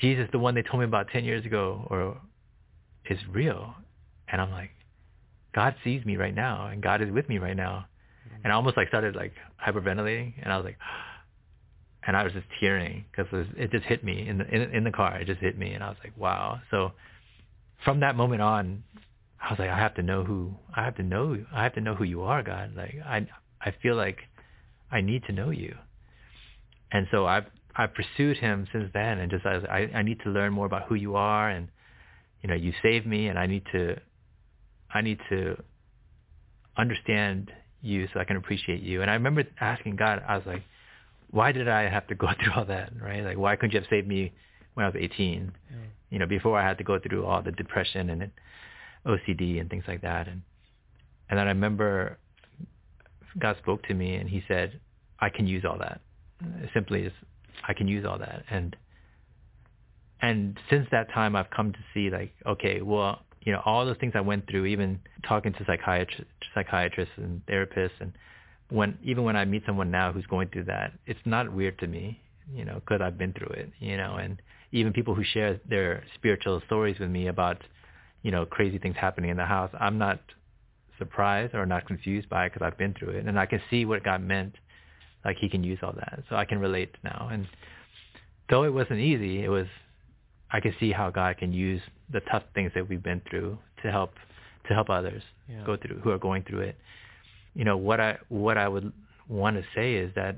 Jesus, 0.00 0.28
the 0.32 0.38
one 0.38 0.54
they 0.54 0.62
told 0.62 0.80
me 0.80 0.86
about 0.86 1.08
10 1.12 1.24
years 1.24 1.44
ago 1.44 1.86
or 1.90 2.16
is 3.08 3.18
real. 3.30 3.74
And 4.28 4.40
I'm 4.40 4.50
like, 4.50 4.70
God 5.54 5.74
sees 5.84 6.04
me 6.04 6.16
right 6.16 6.34
now 6.34 6.68
and 6.68 6.82
God 6.82 7.02
is 7.02 7.10
with 7.10 7.28
me 7.28 7.38
right 7.38 7.56
now. 7.56 7.86
Mm-hmm. 8.26 8.44
And 8.44 8.52
I 8.52 8.56
almost 8.56 8.76
like 8.76 8.88
started 8.88 9.14
like 9.14 9.32
hyperventilating 9.64 10.34
and 10.42 10.52
I 10.52 10.56
was 10.56 10.64
like, 10.64 10.78
and 12.06 12.16
I 12.16 12.24
was 12.24 12.32
just 12.32 12.46
tearing 12.60 13.04
because 13.10 13.46
it 13.56 13.70
just 13.70 13.84
hit 13.84 14.02
me 14.02 14.26
in 14.26 14.38
the, 14.38 14.46
in, 14.48 14.74
in 14.74 14.84
the 14.84 14.90
car. 14.90 15.18
It 15.20 15.26
just 15.26 15.40
hit 15.40 15.58
me 15.58 15.72
and 15.72 15.84
I 15.84 15.90
was 15.90 15.98
like, 16.02 16.16
wow. 16.16 16.60
So 16.70 16.92
from 17.84 18.00
that 18.00 18.16
moment 18.16 18.42
on, 18.42 18.84
I 19.40 19.50
was 19.50 19.58
like, 19.58 19.70
I 19.70 19.78
have 19.78 19.94
to 19.94 20.02
know 20.02 20.24
who, 20.24 20.54
I 20.74 20.84
have 20.84 20.96
to 20.96 21.02
know, 21.02 21.36
I 21.52 21.62
have 21.62 21.74
to 21.74 21.80
know 21.80 21.94
who 21.94 22.04
you 22.04 22.22
are, 22.22 22.42
God. 22.42 22.74
Like 22.76 22.96
I, 23.04 23.26
I 23.60 23.74
feel 23.82 23.96
like 23.96 24.18
I 24.90 25.00
need 25.00 25.24
to 25.24 25.32
know 25.32 25.50
you. 25.50 25.74
And 26.92 27.06
so 27.10 27.26
I've, 27.26 27.46
I've 27.76 27.94
pursued 27.94 28.38
him 28.38 28.66
since 28.72 28.90
then 28.92 29.18
and 29.18 29.30
just, 29.30 29.46
I, 29.46 29.88
I 29.94 30.02
need 30.02 30.20
to 30.24 30.30
learn 30.30 30.52
more 30.52 30.66
about 30.66 30.88
who 30.88 30.94
you 30.94 31.16
are 31.16 31.48
and, 31.48 31.68
you 32.42 32.48
know, 32.48 32.54
you 32.54 32.72
saved 32.82 33.06
me 33.06 33.28
and 33.28 33.38
I 33.38 33.46
need 33.46 33.62
to 33.72 33.96
I 34.92 35.02
need 35.02 35.18
to 35.28 35.56
understand 36.76 37.52
you 37.82 38.08
so 38.12 38.20
I 38.20 38.24
can 38.24 38.36
appreciate 38.36 38.82
you. 38.82 39.02
And 39.02 39.10
I 39.10 39.14
remember 39.14 39.44
asking 39.60 39.96
God, 39.96 40.22
I 40.26 40.36
was 40.36 40.46
like, 40.46 40.62
why 41.30 41.52
did 41.52 41.68
I 41.68 41.88
have 41.88 42.06
to 42.08 42.14
go 42.14 42.28
through 42.42 42.52
all 42.54 42.64
that, 42.66 42.92
right? 43.00 43.24
Like, 43.24 43.38
why 43.38 43.56
couldn't 43.56 43.72
you 43.72 43.80
have 43.80 43.88
saved 43.88 44.08
me 44.08 44.32
when 44.80 44.86
I 44.86 44.88
was 44.88 44.96
18? 44.98 45.52
Yeah. 45.70 45.76
You 46.10 46.18
know, 46.18 46.26
before 46.26 46.58
I 46.58 46.66
had 46.66 46.78
to 46.78 46.84
go 46.84 46.98
through 46.98 47.26
all 47.26 47.42
the 47.42 47.52
depression 47.52 48.10
and 48.10 48.30
OCD 49.06 49.60
and 49.60 49.68
things 49.68 49.84
like 49.86 50.02
that. 50.02 50.26
And 50.26 50.42
and 51.28 51.38
then 51.38 51.46
I 51.46 51.50
remember 51.50 52.18
God 53.38 53.56
spoke 53.58 53.82
to 53.84 53.94
me 53.94 54.16
and 54.16 54.28
He 54.28 54.42
said, 54.48 54.80
I 55.20 55.28
can 55.28 55.46
use 55.46 55.64
all 55.64 55.78
that. 55.78 56.00
Simply 56.74 57.02
is, 57.02 57.12
I 57.68 57.74
can 57.74 57.86
use 57.86 58.04
all 58.04 58.18
that. 58.18 58.42
And 58.50 58.76
and 60.22 60.58
since 60.68 60.86
that 60.90 61.10
time, 61.12 61.36
I've 61.36 61.50
come 61.50 61.72
to 61.72 61.78
see 61.94 62.10
like, 62.10 62.32
okay, 62.46 62.82
well, 62.82 63.20
you 63.42 63.52
know, 63.52 63.62
all 63.64 63.86
those 63.86 63.96
things 63.98 64.12
I 64.14 64.20
went 64.20 64.48
through, 64.50 64.66
even 64.66 65.00
talking 65.26 65.52
to 65.52 65.64
psychiatrists, 65.64 66.26
psychiatrists 66.54 67.14
and 67.16 67.44
therapists, 67.46 68.00
and 68.00 68.12
when 68.70 68.98
even 69.02 69.24
when 69.24 69.36
I 69.36 69.44
meet 69.44 69.62
someone 69.66 69.90
now 69.90 70.12
who's 70.12 70.26
going 70.26 70.48
through 70.48 70.64
that, 70.64 70.92
it's 71.06 71.20
not 71.24 71.52
weird 71.52 71.78
to 71.78 71.86
me, 71.86 72.20
you 72.52 72.64
know, 72.64 72.74
because 72.74 73.00
I've 73.02 73.18
been 73.18 73.32
through 73.32 73.54
it, 73.54 73.70
you 73.78 73.96
know, 73.96 74.16
and 74.16 74.40
even 74.72 74.92
people 74.92 75.14
who 75.14 75.24
share 75.24 75.60
their 75.68 76.04
spiritual 76.14 76.62
stories 76.66 76.98
with 76.98 77.10
me 77.10 77.26
about, 77.26 77.58
you 78.22 78.30
know, 78.30 78.46
crazy 78.46 78.78
things 78.78 78.96
happening 78.96 79.30
in 79.30 79.36
the 79.36 79.44
house, 79.44 79.70
I'm 79.78 79.98
not 79.98 80.20
surprised 80.98 81.54
or 81.54 81.66
not 81.66 81.86
confused 81.86 82.28
by 82.28 82.46
it 82.46 82.52
because 82.52 82.64
I've 82.64 82.78
been 82.78 82.94
through 82.94 83.10
it, 83.10 83.26
and 83.26 83.38
I 83.38 83.46
can 83.46 83.60
see 83.70 83.84
what 83.84 84.04
God 84.04 84.22
meant, 84.22 84.54
like 85.24 85.36
He 85.38 85.48
can 85.48 85.64
use 85.64 85.78
all 85.82 85.92
that, 85.94 86.22
so 86.28 86.36
I 86.36 86.44
can 86.44 86.58
relate 86.60 86.94
now. 87.02 87.28
And 87.32 87.48
though 88.48 88.64
it 88.64 88.72
wasn't 88.72 89.00
easy, 89.00 89.42
it 89.42 89.48
was 89.48 89.66
I 90.52 90.60
can 90.60 90.74
see 90.78 90.92
how 90.92 91.10
God 91.10 91.38
can 91.38 91.52
use 91.52 91.80
the 92.12 92.20
tough 92.20 92.42
things 92.54 92.72
that 92.74 92.88
we've 92.88 93.02
been 93.02 93.22
through 93.28 93.58
to 93.82 93.90
help 93.90 94.12
to 94.68 94.74
help 94.74 94.90
others 94.90 95.22
yeah. 95.48 95.64
go 95.64 95.76
through 95.76 96.00
who 96.00 96.10
are 96.10 96.18
going 96.18 96.42
through 96.42 96.60
it. 96.60 96.76
You 97.54 97.64
know 97.64 97.76
what 97.76 98.00
I 98.00 98.18
what 98.28 98.58
I 98.58 98.68
would 98.68 98.92
want 99.28 99.56
to 99.56 99.62
say 99.74 99.94
is 99.94 100.12
that 100.16 100.36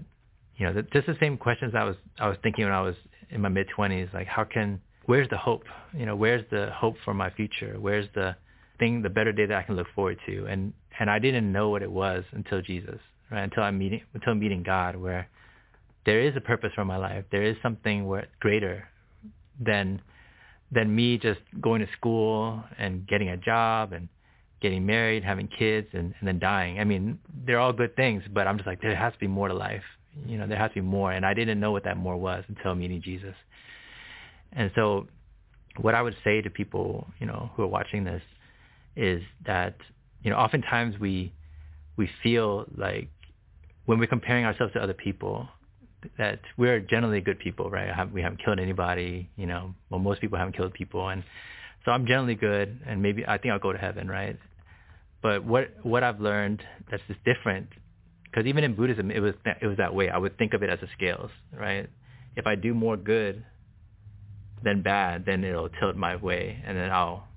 you 0.56 0.66
know 0.66 0.82
just 0.92 1.06
the 1.06 1.16
same 1.18 1.36
questions 1.36 1.74
I 1.74 1.84
was 1.84 1.96
I 2.18 2.28
was 2.28 2.36
thinking 2.42 2.64
when 2.64 2.72
I 2.72 2.82
was 2.82 2.94
in 3.32 3.40
my 3.40 3.48
mid 3.48 3.68
twenties. 3.68 4.09
Like 4.12 4.26
how 4.26 4.44
can 4.44 4.80
where's 5.06 5.28
the 5.28 5.36
hope? 5.36 5.64
You 5.96 6.06
know 6.06 6.16
where's 6.16 6.44
the 6.50 6.70
hope 6.74 6.96
for 7.04 7.14
my 7.14 7.30
future? 7.30 7.76
Where's 7.78 8.06
the 8.14 8.36
thing 8.78 9.02
the 9.02 9.10
better 9.10 9.32
day 9.32 9.46
that 9.46 9.56
I 9.56 9.62
can 9.62 9.76
look 9.76 9.88
forward 9.94 10.18
to? 10.26 10.46
And 10.46 10.72
and 10.98 11.10
I 11.10 11.18
didn't 11.18 11.50
know 11.50 11.70
what 11.70 11.82
it 11.82 11.90
was 11.90 12.24
until 12.32 12.60
Jesus, 12.60 13.00
right? 13.30 13.42
Until 13.42 13.62
I'm 13.62 13.78
meeting 13.78 14.02
until 14.14 14.34
meeting 14.34 14.62
God, 14.62 14.96
where 14.96 15.28
there 16.04 16.20
is 16.20 16.36
a 16.36 16.40
purpose 16.40 16.72
for 16.74 16.84
my 16.84 16.96
life. 16.96 17.24
There 17.30 17.42
is 17.42 17.56
something 17.62 18.06
where 18.06 18.28
greater 18.40 18.88
than 19.60 20.00
than 20.70 20.94
me 20.94 21.18
just 21.18 21.40
going 21.60 21.80
to 21.80 21.92
school 21.92 22.62
and 22.78 23.06
getting 23.06 23.28
a 23.28 23.36
job 23.36 23.92
and 23.92 24.09
getting 24.60 24.86
married, 24.86 25.22
having 25.24 25.48
kids, 25.48 25.88
and, 25.92 26.14
and 26.18 26.26
then 26.28 26.38
dying. 26.38 26.78
I 26.78 26.84
mean, 26.84 27.18
they're 27.44 27.59
all 27.59 27.72
good 27.72 27.94
things, 27.96 28.22
but 28.32 28.46
I'm 28.46 28.56
just 28.56 28.66
like, 28.66 28.80
there 28.80 28.94
has 28.94 29.12
to 29.12 29.18
be 29.18 29.26
more 29.26 29.48
to 29.48 29.54
life. 29.54 29.82
You 30.26 30.39
know, 30.39 30.47
there 30.47 30.59
has 30.59 30.70
to 30.70 30.74
be 30.74 30.80
more. 30.80 31.12
And 31.12 31.24
I 31.24 31.34
didn't 31.34 31.60
know 31.60 31.72
what 31.72 31.84
that 31.84 31.97
more 31.97 32.16
was 32.16 32.44
until 32.48 32.74
meeting 32.74 33.02
Jesus. 33.02 33.34
And 34.52 34.70
so 34.74 35.06
what 35.80 35.94
I 35.94 36.02
would 36.02 36.16
say 36.24 36.43
to 36.43 36.51
people, 36.51 37.06
you 37.18 37.26
know, 37.26 37.51
who 37.55 37.62
are 37.62 37.68
watching 37.68 38.05
this 38.05 38.22
is 38.97 39.22
that, 39.47 39.76
you 40.22 40.30
know, 40.30 40.36
oftentimes 40.36 40.98
we, 40.98 41.32
we 41.97 42.10
feel 42.22 42.66
like 42.76 43.09
when 43.86 43.98
we're 43.98 44.06
comparing 44.06 44.44
ourselves 44.44 44.72
to 44.74 44.82
other 44.82 44.94
people, 44.94 45.48
that 46.18 46.40
we're 46.56 46.80
generally 46.80 47.20
good 47.20 47.39
people, 47.39 47.70
right? 47.70 48.12
we 48.12 48.22
haven't 48.22 48.43
killed 48.44 48.59
anybody, 48.59 49.28
you 49.36 49.47
know. 49.47 49.74
Well, 49.90 50.01
most 50.01 50.20
people 50.20 50.39
haven't 50.39 50.56
killed 50.56 50.74
people, 50.74 51.09
and 51.09 51.22
so 51.84 51.93
I'm 51.93 52.06
generally 52.06 52.34
good, 52.34 52.80
and 52.86 53.02
maybe 53.02 53.24
I 53.26 53.39
think 53.39 53.52
I'll 53.52 53.59
go 53.59 53.72
to 53.72 53.78
heaven, 53.78 54.09
right? 54.09 54.39
But 55.22 55.44
what 55.44 55.70
what 55.82 56.02
I've 56.02 56.20
learned 56.20 56.62
that's 56.90 57.02
just 57.06 57.20
different, 57.24 57.68
because 58.32 58.46
even 58.46 58.64
in 58.64 58.74
Buddhism, 58.74 59.10
it 59.10 59.20
was 59.20 59.34
it 59.60 59.66
was 59.66 59.76
that 59.76 59.94
way. 59.94 60.09
I 60.09 60.16
would 60.16 60.38
think 60.38 60.54
of 60.54 60.62
it 60.62 60.70
as 60.70 60.78
a 60.82 60.88
scales, 60.96 61.30
right? 61.52 61.88
If 62.34 62.46
I 62.46 62.54
do 62.54 62.72
more 62.72 62.96
good 62.96 63.44
than 64.64 64.82
bad, 64.82 65.26
then 65.26 65.44
it'll 65.44 65.68
tilt 65.68 65.96
my 65.96 66.16
way, 66.16 66.62
and 66.66 66.76
then 66.76 66.90
I'll 66.90 67.28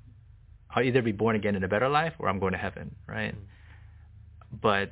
I'll 0.69 0.83
either 0.83 1.01
be 1.01 1.11
born 1.11 1.35
again 1.35 1.55
in 1.55 1.63
a 1.63 1.67
better 1.67 1.89
life 1.89 2.13
or 2.17 2.29
I'm 2.29 2.39
going 2.39 2.53
to 2.53 2.57
heaven, 2.57 2.95
right? 3.07 3.33
Mm-hmm. 3.33 4.57
But 4.61 4.91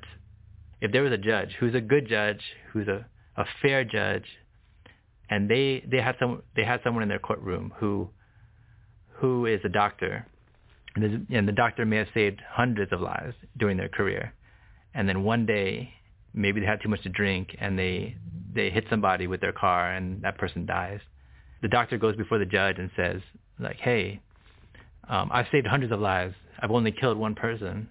if 0.81 0.91
there 0.91 1.03
was 1.03 1.13
a 1.13 1.17
judge 1.17 1.55
who's 1.59 1.73
a 1.73 1.81
good 1.81 2.09
judge, 2.09 2.41
who's 2.73 2.88
a 2.89 3.05
a 3.38 3.45
fair 3.61 3.85
judge, 3.85 4.25
and 5.30 5.49
they 5.49 5.85
they 5.89 6.01
had 6.01 6.15
some 6.19 6.43
they 6.55 6.65
had 6.65 6.81
someone 6.84 7.03
in 7.03 7.09
their 7.09 7.19
courtroom 7.19 7.73
who 7.77 8.09
who 9.19 9.45
is 9.45 9.61
a 9.63 9.69
doctor, 9.69 10.27
and, 10.95 11.27
and 11.30 11.47
the 11.47 11.53
doctor 11.53 11.85
may 11.85 11.97
have 11.97 12.07
saved 12.13 12.41
hundreds 12.45 12.91
of 12.91 12.99
lives 12.99 13.35
during 13.57 13.77
their 13.77 13.88
career, 13.88 14.34
and 14.94 15.07
then 15.07 15.24
one 15.24 15.45
day 15.45 15.94
maybe 16.34 16.60
they 16.60 16.65
had 16.65 16.82
too 16.82 16.90
much 16.90 17.03
to 17.03 17.10
drink 17.10 17.56
and 17.60 17.78
they 17.78 18.15
they 18.53 18.70
hit 18.70 18.86
somebody 18.90 19.28
with 19.28 19.41
their 19.41 19.52
car 19.52 19.91
and 19.91 20.22
that 20.22 20.38
person 20.38 20.65
dies. 20.65 20.99
The 21.61 21.68
doctor 21.68 21.98
goes 21.98 22.15
before 22.15 22.38
the 22.40 22.45
judge 22.45 22.78
and 22.78 22.91
says 22.95 23.22
like, 23.60 23.78
hey, 23.78 24.22
um, 25.10 25.30
I've 25.34 25.48
saved 25.52 25.65
hundreds 25.65 25.91
of 25.91 25.99
lives. 25.99 26.36
I've 26.60 26.72
only 26.72 26.91
killed 26.91 27.18
one 27.18 27.36
person. 27.36 27.88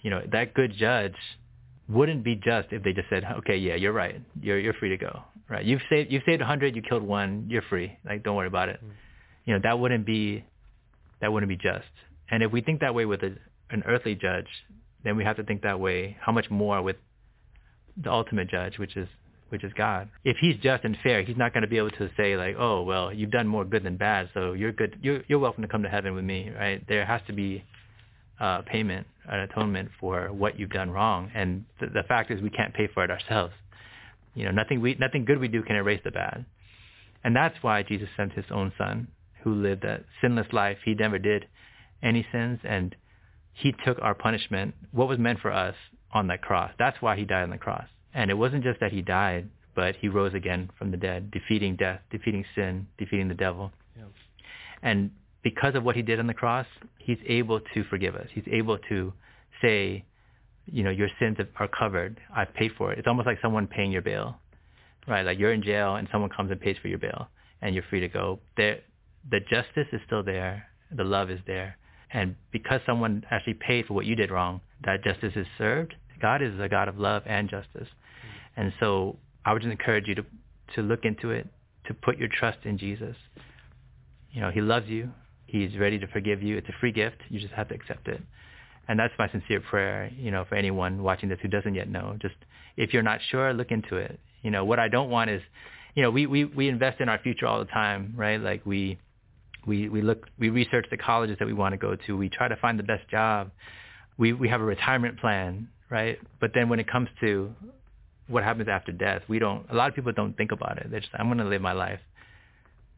You 0.00 0.10
know, 0.10 0.22
that 0.32 0.54
good 0.54 0.72
judge 0.76 1.16
wouldn't 1.88 2.24
be 2.24 2.36
just 2.36 2.68
if 2.70 2.82
they 2.82 2.92
just 2.92 3.08
said, 3.10 3.24
okay, 3.38 3.56
yeah, 3.56 3.74
you're 3.74 3.92
right. 3.92 4.20
You're 4.40 4.58
you're 4.58 4.74
free 4.74 4.90
to 4.90 4.96
go. 4.96 5.22
Right? 5.48 5.64
You've 5.64 5.82
saved 5.90 6.12
you've 6.12 6.22
saved 6.24 6.40
a 6.42 6.46
hundred. 6.46 6.76
You 6.76 6.82
killed 6.82 7.02
one. 7.02 7.46
You're 7.48 7.62
free. 7.68 7.96
Like 8.04 8.22
don't 8.22 8.36
worry 8.36 8.46
about 8.46 8.68
it. 8.68 8.80
Mm. 8.84 8.90
You 9.44 9.54
know 9.54 9.60
that 9.62 9.78
wouldn't 9.78 10.06
be 10.06 10.44
that 11.20 11.32
wouldn't 11.32 11.48
be 11.48 11.56
just. 11.56 11.90
And 12.30 12.42
if 12.42 12.52
we 12.52 12.60
think 12.60 12.80
that 12.80 12.94
way 12.94 13.04
with 13.04 13.22
a, 13.22 13.34
an 13.70 13.82
earthly 13.86 14.14
judge, 14.14 14.46
then 15.04 15.16
we 15.16 15.24
have 15.24 15.36
to 15.36 15.44
think 15.44 15.62
that 15.62 15.80
way. 15.80 16.16
How 16.20 16.32
much 16.32 16.50
more 16.50 16.82
with 16.82 16.96
the 17.96 18.10
ultimate 18.10 18.48
judge, 18.48 18.78
which 18.78 18.96
is 18.96 19.08
which 19.50 19.64
is 19.64 19.72
God. 19.72 20.08
If 20.24 20.36
he's 20.40 20.56
just 20.62 20.84
and 20.84 20.96
fair, 21.02 21.22
he's 21.22 21.36
not 21.36 21.52
going 21.52 21.62
to 21.62 21.68
be 21.68 21.76
able 21.76 21.90
to 21.92 22.08
say 22.16 22.36
like, 22.36 22.54
oh 22.58 22.82
well, 22.82 23.12
you've 23.12 23.32
done 23.32 23.46
more 23.46 23.64
good 23.64 23.82
than 23.82 23.96
bad, 23.96 24.30
so 24.32 24.52
you're 24.52 24.72
good. 24.72 24.98
You're 25.02 25.22
you're 25.28 25.38
welcome 25.38 25.62
to 25.62 25.68
come 25.68 25.82
to 25.82 25.88
heaven 25.88 26.14
with 26.14 26.24
me. 26.24 26.50
Right? 26.56 26.86
There 26.88 27.04
has 27.04 27.20
to 27.26 27.32
be 27.32 27.64
uh, 28.40 28.62
payment, 28.62 29.06
an 29.28 29.40
atonement 29.40 29.90
for 30.00 30.32
what 30.32 30.58
you've 30.58 30.70
done 30.70 30.90
wrong. 30.90 31.30
And 31.34 31.64
th- 31.78 31.92
the 31.92 32.04
fact 32.04 32.30
is 32.30 32.40
we 32.40 32.50
can't 32.50 32.72
pay 32.72 32.88
for 32.92 33.04
it 33.04 33.10
ourselves. 33.10 33.52
You 34.34 34.44
know, 34.44 34.52
nothing 34.52 34.80
we 34.80 34.94
nothing 34.98 35.24
good 35.24 35.38
we 35.38 35.48
do 35.48 35.62
can 35.62 35.76
erase 35.76 36.00
the 36.04 36.10
bad. 36.10 36.46
And 37.22 37.36
that's 37.36 37.56
why 37.60 37.82
Jesus 37.82 38.08
sent 38.16 38.32
his 38.32 38.46
own 38.50 38.72
son 38.78 39.08
who 39.42 39.54
lived 39.54 39.84
a 39.84 40.00
sinless 40.22 40.46
life. 40.52 40.78
He 40.84 40.94
never 40.94 41.18
did 41.18 41.46
any 42.02 42.26
sins 42.32 42.60
and 42.64 42.94
he 43.60 43.74
took 43.84 43.98
our 44.00 44.14
punishment, 44.14 44.74
what 44.92 45.08
was 45.08 45.18
meant 45.18 45.40
for 45.40 45.52
us 45.52 45.74
on 46.12 46.26
that 46.28 46.42
cross. 46.42 46.72
That's 46.78 47.00
why 47.00 47.16
he 47.16 47.24
died 47.24 47.42
on 47.42 47.50
the 47.50 47.58
cross. 47.58 47.86
And 48.14 48.30
it 48.30 48.34
wasn't 48.34 48.64
just 48.64 48.80
that 48.80 48.92
he 48.92 49.02
died, 49.02 49.48
but 49.74 49.96
he 49.96 50.08
rose 50.08 50.34
again 50.34 50.70
from 50.78 50.90
the 50.90 50.96
dead, 50.96 51.30
defeating 51.30 51.76
death, 51.76 52.00
defeating 52.10 52.44
sin, 52.54 52.86
defeating 52.98 53.28
the 53.28 53.34
devil. 53.34 53.70
Yeah. 53.96 54.04
And 54.82 55.10
because 55.42 55.74
of 55.74 55.84
what 55.84 55.94
he 55.94 56.02
did 56.02 56.18
on 56.18 56.26
the 56.26 56.34
cross, 56.34 56.66
he's 56.98 57.18
able 57.26 57.60
to 57.74 57.84
forgive 57.84 58.14
us. 58.14 58.26
He's 58.32 58.48
able 58.50 58.78
to 58.88 59.12
say, 59.62 60.04
you 60.66 60.82
know, 60.82 60.90
your 60.90 61.08
sins 61.18 61.36
are 61.58 61.68
covered. 61.68 62.18
I've 62.34 62.52
paid 62.54 62.72
for 62.76 62.92
it. 62.92 62.98
It's 62.98 63.08
almost 63.08 63.26
like 63.26 63.38
someone 63.42 63.66
paying 63.66 63.92
your 63.92 64.02
bail, 64.02 64.36
right? 65.06 65.22
Like 65.22 65.38
you're 65.38 65.52
in 65.52 65.62
jail 65.62 65.96
and 65.96 66.08
someone 66.10 66.30
comes 66.30 66.50
and 66.50 66.60
pays 66.60 66.76
for 66.80 66.88
your 66.88 66.98
bail 66.98 67.28
and 67.62 67.74
you're 67.74 67.84
free 67.90 68.00
to 68.00 68.08
go. 68.08 68.40
There, 68.56 68.80
the 69.30 69.40
justice 69.40 69.86
is 69.92 70.00
still 70.06 70.22
there. 70.22 70.66
The 70.90 71.04
love 71.04 71.30
is 71.30 71.40
there. 71.46 71.76
And 72.12 72.34
because 72.52 72.80
someone 72.86 73.24
actually 73.30 73.54
paid 73.54 73.86
for 73.86 73.94
what 73.94 74.06
you 74.06 74.16
did 74.16 74.30
wrong, 74.30 74.60
that 74.84 75.04
justice 75.04 75.32
is 75.36 75.46
served. 75.58 75.94
God 76.20 76.42
is 76.42 76.58
a 76.60 76.68
God 76.68 76.88
of 76.88 76.98
love 76.98 77.22
and 77.26 77.48
justice. 77.48 77.88
And 78.56 78.72
so 78.80 79.16
I 79.44 79.52
would 79.52 79.62
just 79.62 79.70
encourage 79.70 80.06
you 80.08 80.14
to, 80.16 80.24
to 80.74 80.82
look 80.82 81.04
into 81.04 81.30
it, 81.30 81.46
to 81.86 81.94
put 81.94 82.18
your 82.18 82.28
trust 82.28 82.58
in 82.64 82.78
Jesus. 82.78 83.16
You 84.32 84.40
know, 84.40 84.50
he 84.50 84.60
loves 84.60 84.88
you. 84.88 85.10
He's 85.46 85.76
ready 85.78 85.98
to 85.98 86.06
forgive 86.08 86.42
you. 86.42 86.56
It's 86.56 86.68
a 86.68 86.74
free 86.80 86.92
gift. 86.92 87.16
You 87.28 87.40
just 87.40 87.54
have 87.54 87.68
to 87.68 87.74
accept 87.74 88.08
it. 88.08 88.20
And 88.88 88.98
that's 88.98 89.14
my 89.18 89.28
sincere 89.30 89.60
prayer, 89.60 90.10
you 90.16 90.30
know, 90.30 90.44
for 90.48 90.56
anyone 90.56 91.02
watching 91.02 91.28
this 91.28 91.38
who 91.42 91.48
doesn't 91.48 91.74
yet 91.74 91.88
know. 91.88 92.16
Just 92.20 92.34
if 92.76 92.92
you're 92.92 93.02
not 93.02 93.20
sure, 93.30 93.52
look 93.54 93.70
into 93.70 93.96
it. 93.96 94.18
You 94.42 94.50
know, 94.50 94.64
what 94.64 94.78
I 94.78 94.88
don't 94.88 95.10
want 95.10 95.30
is, 95.30 95.42
you 95.94 96.02
know, 96.02 96.10
we, 96.10 96.26
we, 96.26 96.44
we 96.44 96.68
invest 96.68 97.00
in 97.00 97.08
our 97.08 97.18
future 97.18 97.46
all 97.46 97.58
the 97.60 97.66
time, 97.66 98.14
right? 98.16 98.40
Like 98.40 98.64
we, 98.64 98.98
we, 99.66 99.88
we 99.88 100.02
look, 100.02 100.26
we 100.38 100.50
research 100.50 100.86
the 100.90 100.96
colleges 100.96 101.36
that 101.38 101.46
we 101.46 101.52
want 101.52 101.72
to 101.72 101.78
go 101.78 101.96
to. 102.06 102.16
We 102.16 102.28
try 102.28 102.48
to 102.48 102.56
find 102.56 102.78
the 102.78 102.82
best 102.82 103.08
job. 103.08 103.50
We, 104.18 104.32
we 104.32 104.48
have 104.48 104.60
a 104.60 104.64
retirement 104.64 105.18
plan, 105.18 105.68
right? 105.90 106.18
But 106.40 106.52
then 106.54 106.68
when 106.68 106.80
it 106.80 106.88
comes 106.90 107.08
to 107.20 107.52
what 108.28 108.44
happens 108.44 108.68
after 108.68 108.92
death, 108.92 109.22
we 109.28 109.38
don't, 109.38 109.66
a 109.70 109.74
lot 109.74 109.88
of 109.88 109.94
people 109.94 110.12
don't 110.12 110.36
think 110.36 110.52
about 110.52 110.78
it. 110.78 110.90
They're 110.90 111.00
just, 111.00 111.12
I'm 111.14 111.26
going 111.26 111.38
to 111.38 111.44
live 111.44 111.62
my 111.62 111.72
life. 111.72 112.00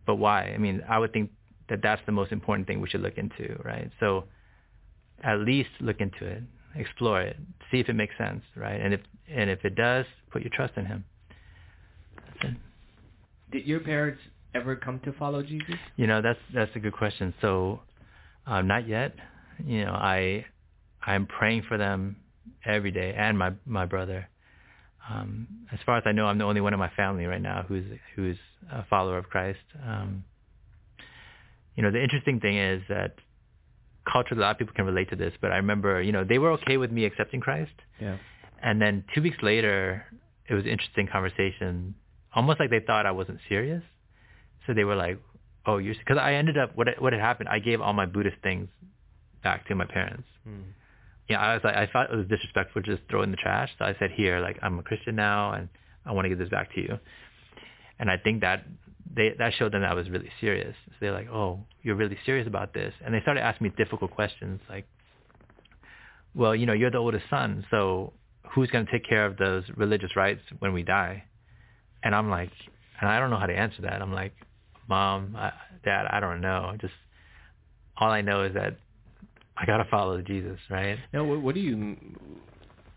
But 0.06 0.16
why? 0.16 0.44
I 0.44 0.58
mean, 0.58 0.82
I 0.88 0.98
would 0.98 1.12
think 1.12 1.30
that 1.68 1.80
that's 1.82 2.02
the 2.06 2.12
most 2.12 2.32
important 2.32 2.66
thing 2.66 2.80
we 2.80 2.88
should 2.88 3.02
look 3.02 3.16
into, 3.16 3.58
right? 3.64 3.90
So 4.00 4.24
at 5.22 5.38
least 5.38 5.70
look 5.80 6.00
into 6.00 6.26
it, 6.26 6.42
explore 6.74 7.22
it, 7.22 7.36
see 7.70 7.78
if 7.78 7.88
it 7.88 7.94
makes 7.94 8.16
sense, 8.18 8.42
right? 8.56 8.80
And 8.80 8.92
if 8.94 9.00
and 9.30 9.48
if 9.48 9.64
it 9.64 9.74
does, 9.74 10.04
put 10.30 10.42
your 10.42 10.50
trust 10.54 10.74
in 10.76 10.84
Him. 10.84 11.04
Did 13.52 13.66
your 13.66 13.80
parents 13.80 14.20
ever 14.54 14.76
come 14.76 15.00
to 15.00 15.12
follow 15.12 15.42
Jesus? 15.42 15.74
You 15.96 16.06
know, 16.06 16.22
that's 16.22 16.38
that's 16.54 16.74
a 16.74 16.78
good 16.78 16.92
question. 16.92 17.34
So, 17.40 17.80
um, 18.46 18.66
not 18.66 18.88
yet. 18.88 19.14
You 19.64 19.84
know, 19.84 19.92
I 19.92 20.46
I'm 21.04 21.26
praying 21.26 21.64
for 21.68 21.78
them 21.78 22.16
every 22.64 22.90
day 22.90 23.14
and 23.16 23.38
my 23.38 23.52
my 23.66 23.86
brother. 23.86 24.28
Um, 25.10 25.48
as 25.72 25.80
far 25.84 25.98
as 25.98 26.04
I 26.06 26.12
know, 26.12 26.26
I'm 26.26 26.38
the 26.38 26.44
only 26.44 26.60
one 26.60 26.72
in 26.72 26.78
my 26.78 26.90
family 26.90 27.26
right 27.26 27.42
now 27.42 27.64
who's 27.66 27.84
who's 28.14 28.38
a 28.70 28.84
follower 28.86 29.18
of 29.18 29.28
Christ. 29.28 29.58
Um, 29.84 30.24
you 31.76 31.82
know, 31.82 31.90
the 31.90 32.02
interesting 32.02 32.38
thing 32.40 32.58
is 32.58 32.82
that 32.88 33.14
culturally, 34.10 34.40
a 34.40 34.44
lot 34.44 34.52
of 34.52 34.58
people 34.58 34.74
can 34.74 34.84
relate 34.84 35.10
to 35.10 35.16
this, 35.16 35.32
but 35.40 35.52
I 35.52 35.56
remember, 35.56 36.02
you 36.02 36.12
know, 36.12 36.24
they 36.24 36.38
were 36.38 36.52
okay 36.52 36.76
with 36.76 36.92
me 36.92 37.04
accepting 37.04 37.40
Christ. 37.40 37.72
Yeah. 38.00 38.18
And 38.62 38.80
then 38.80 39.04
two 39.14 39.22
weeks 39.22 39.38
later, 39.42 40.04
it 40.48 40.54
was 40.54 40.64
an 40.64 40.70
interesting 40.70 41.08
conversation, 41.10 41.94
almost 42.34 42.60
like 42.60 42.70
they 42.70 42.80
thought 42.80 43.06
I 43.06 43.12
wasn't 43.12 43.38
serious. 43.48 43.82
So 44.66 44.74
they 44.74 44.84
were 44.84 44.96
like, 44.96 45.18
"Oh, 45.66 45.78
you're," 45.78 45.94
because 45.94 46.18
I 46.18 46.34
ended 46.34 46.58
up 46.58 46.76
what 46.76 46.88
what 47.00 47.12
had 47.12 47.22
happened. 47.22 47.48
I 47.48 47.58
gave 47.58 47.80
all 47.80 47.92
my 47.92 48.06
Buddhist 48.06 48.36
things 48.42 48.68
back 49.42 49.66
to 49.68 49.74
my 49.74 49.84
parents. 49.86 50.28
Mm. 50.48 50.64
Yeah, 51.28 51.40
I 51.40 51.54
was 51.54 51.64
like, 51.64 51.76
I 51.76 51.86
thought 51.86 52.12
it 52.12 52.16
was 52.16 52.26
disrespectful 52.26 52.82
to 52.82 52.96
just 52.96 53.08
throw 53.08 53.20
it 53.20 53.24
in 53.24 53.30
the 53.30 53.36
trash. 53.36 53.70
So 53.78 53.84
I 53.84 53.94
said, 53.98 54.10
"Here, 54.10 54.40
like 54.40 54.58
I'm 54.62 54.78
a 54.78 54.82
Christian 54.82 55.16
now, 55.16 55.52
and 55.52 55.68
I 56.04 56.12
want 56.12 56.24
to 56.26 56.28
give 56.28 56.38
this 56.38 56.48
back 56.48 56.72
to 56.74 56.80
you." 56.80 56.98
And 57.98 58.10
I 58.10 58.16
think 58.16 58.40
that 58.42 58.64
they 59.14 59.34
that 59.38 59.54
showed 59.54 59.72
them 59.72 59.82
that 59.82 59.90
I 59.90 59.94
was 59.94 60.08
really 60.10 60.30
serious. 60.40 60.74
So 60.86 60.92
they're 61.00 61.12
like, 61.12 61.28
"Oh, 61.28 61.64
you're 61.82 61.96
really 61.96 62.18
serious 62.24 62.46
about 62.46 62.74
this," 62.74 62.94
and 63.04 63.14
they 63.14 63.20
started 63.20 63.42
asking 63.42 63.66
me 63.66 63.74
difficult 63.76 64.10
questions 64.10 64.60
like, 64.68 64.86
"Well, 66.34 66.54
you 66.54 66.66
know, 66.66 66.72
you're 66.72 66.90
the 66.90 66.98
oldest 66.98 67.28
son, 67.28 67.64
so 67.70 68.12
who's 68.50 68.70
going 68.70 68.86
to 68.86 68.92
take 68.92 69.04
care 69.04 69.26
of 69.26 69.36
those 69.36 69.64
religious 69.76 70.14
rites 70.16 70.42
when 70.58 70.72
we 70.72 70.82
die?" 70.82 71.24
And 72.04 72.14
I'm 72.14 72.30
like, 72.30 72.50
and 73.00 73.08
I 73.08 73.18
don't 73.20 73.30
know 73.30 73.38
how 73.38 73.46
to 73.46 73.56
answer 73.56 73.82
that. 73.82 74.02
I'm 74.02 74.12
like, 74.12 74.34
"Mom, 74.88 75.36
I, 75.36 75.52
Dad, 75.84 76.06
I 76.10 76.20
don't 76.20 76.40
know. 76.40 76.74
Just 76.80 76.94
all 77.96 78.10
I 78.10 78.20
know 78.22 78.42
is 78.44 78.54
that 78.54 78.76
I 79.56 79.66
gotta 79.66 79.84
follow 79.90 80.20
Jesus, 80.22 80.58
right?" 80.70 80.98
Now, 81.12 81.24
what, 81.24 81.40
what 81.42 81.54
do 81.54 81.60
you 81.60 81.96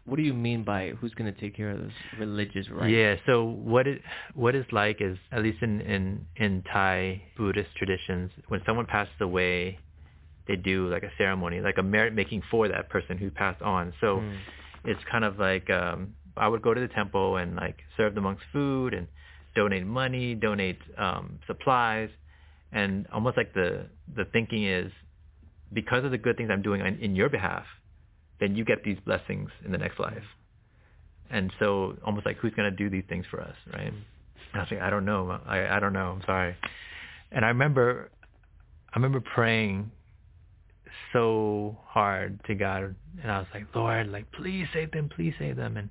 what 0.05 0.17
do 0.17 0.21
you 0.21 0.33
mean 0.33 0.63
by 0.63 0.89
who's 0.91 1.13
going 1.15 1.33
to 1.33 1.39
take 1.39 1.55
care 1.55 1.71
of 1.71 1.79
those 1.79 1.91
religious 2.19 2.69
rites? 2.69 2.93
Yeah. 2.93 3.15
So 3.25 3.43
what 3.43 3.87
it 3.87 4.01
what 4.35 4.53
it's 4.55 4.71
like 4.71 5.01
is 5.01 5.17
at 5.31 5.41
least 5.41 5.61
in 5.63 5.81
in 5.81 6.25
in 6.35 6.63
Thai 6.71 7.23
Buddhist 7.37 7.69
traditions, 7.75 8.31
when 8.47 8.61
someone 8.65 8.85
passes 8.85 9.19
away, 9.19 9.79
they 10.47 10.55
do 10.55 10.87
like 10.89 11.03
a 11.03 11.11
ceremony, 11.17 11.59
like 11.59 11.79
a 11.79 11.83
merit 11.83 12.13
making 12.13 12.43
for 12.51 12.67
that 12.67 12.87
person 12.89 13.17
who 13.17 13.31
passed 13.31 13.61
on. 13.63 13.93
So 13.99 14.17
Mm. 14.17 14.37
it's 14.83 15.03
kind 15.11 15.25
of 15.25 15.39
like 15.39 15.69
um 15.71 16.13
I 16.37 16.47
would 16.47 16.61
go 16.61 16.73
to 16.73 16.81
the 16.81 16.89
temple 16.89 17.37
and 17.37 17.55
like 17.55 17.77
serve 17.97 18.13
the 18.13 18.21
monks 18.21 18.43
food 18.53 18.93
and 18.93 19.07
donate 19.55 19.85
money, 19.85 20.35
donate 20.35 20.79
um 20.97 21.39
supplies, 21.47 22.09
and 22.71 23.07
almost 23.11 23.37
like 23.37 23.53
the 23.53 23.87
the 24.15 24.25
thinking 24.25 24.65
is 24.65 24.91
because 25.73 26.03
of 26.05 26.11
the 26.11 26.17
good 26.17 26.37
things 26.37 26.49
I'm 26.51 26.61
doing 26.61 26.81
in, 26.81 26.99
in 26.99 27.15
your 27.15 27.29
behalf, 27.29 27.65
then 28.39 28.55
you 28.55 28.63
get 28.65 28.83
these 28.83 28.97
blessings 29.05 29.49
in 29.65 29.71
the 29.71 29.77
next 29.77 29.99
life. 29.99 30.23
And 31.29 31.51
so 31.59 31.97
almost 32.05 32.25
like 32.25 32.37
who's 32.37 32.53
going 32.53 32.69
to 32.69 32.75
do 32.75 32.89
these 32.89 33.03
things 33.09 33.25
for 33.31 33.41
us, 33.41 33.55
right? 33.73 33.93
I 34.53 34.59
was 34.59 34.67
like, 34.71 34.81
I 34.81 34.89
don't 34.89 35.05
know. 35.05 35.39
I, 35.45 35.67
I 35.67 35.79
don't 35.79 35.93
know. 35.93 36.11
I'm 36.11 36.21
sorry. 36.25 36.55
And 37.31 37.43
I 37.43 37.49
remember, 37.49 38.09
I 38.93 38.97
remember 38.97 39.21
praying 39.21 39.91
so 41.11 41.77
hard 41.85 42.39
to 42.45 42.55
God, 42.55 42.95
and 43.21 43.31
I 43.31 43.39
was 43.39 43.47
like, 43.53 43.65
Lord, 43.73 44.07
like, 44.11 44.31
please 44.31 44.67
save 44.73 44.91
them, 44.91 45.09
please 45.13 45.33
save 45.39 45.55
them. 45.55 45.77
And 45.77 45.89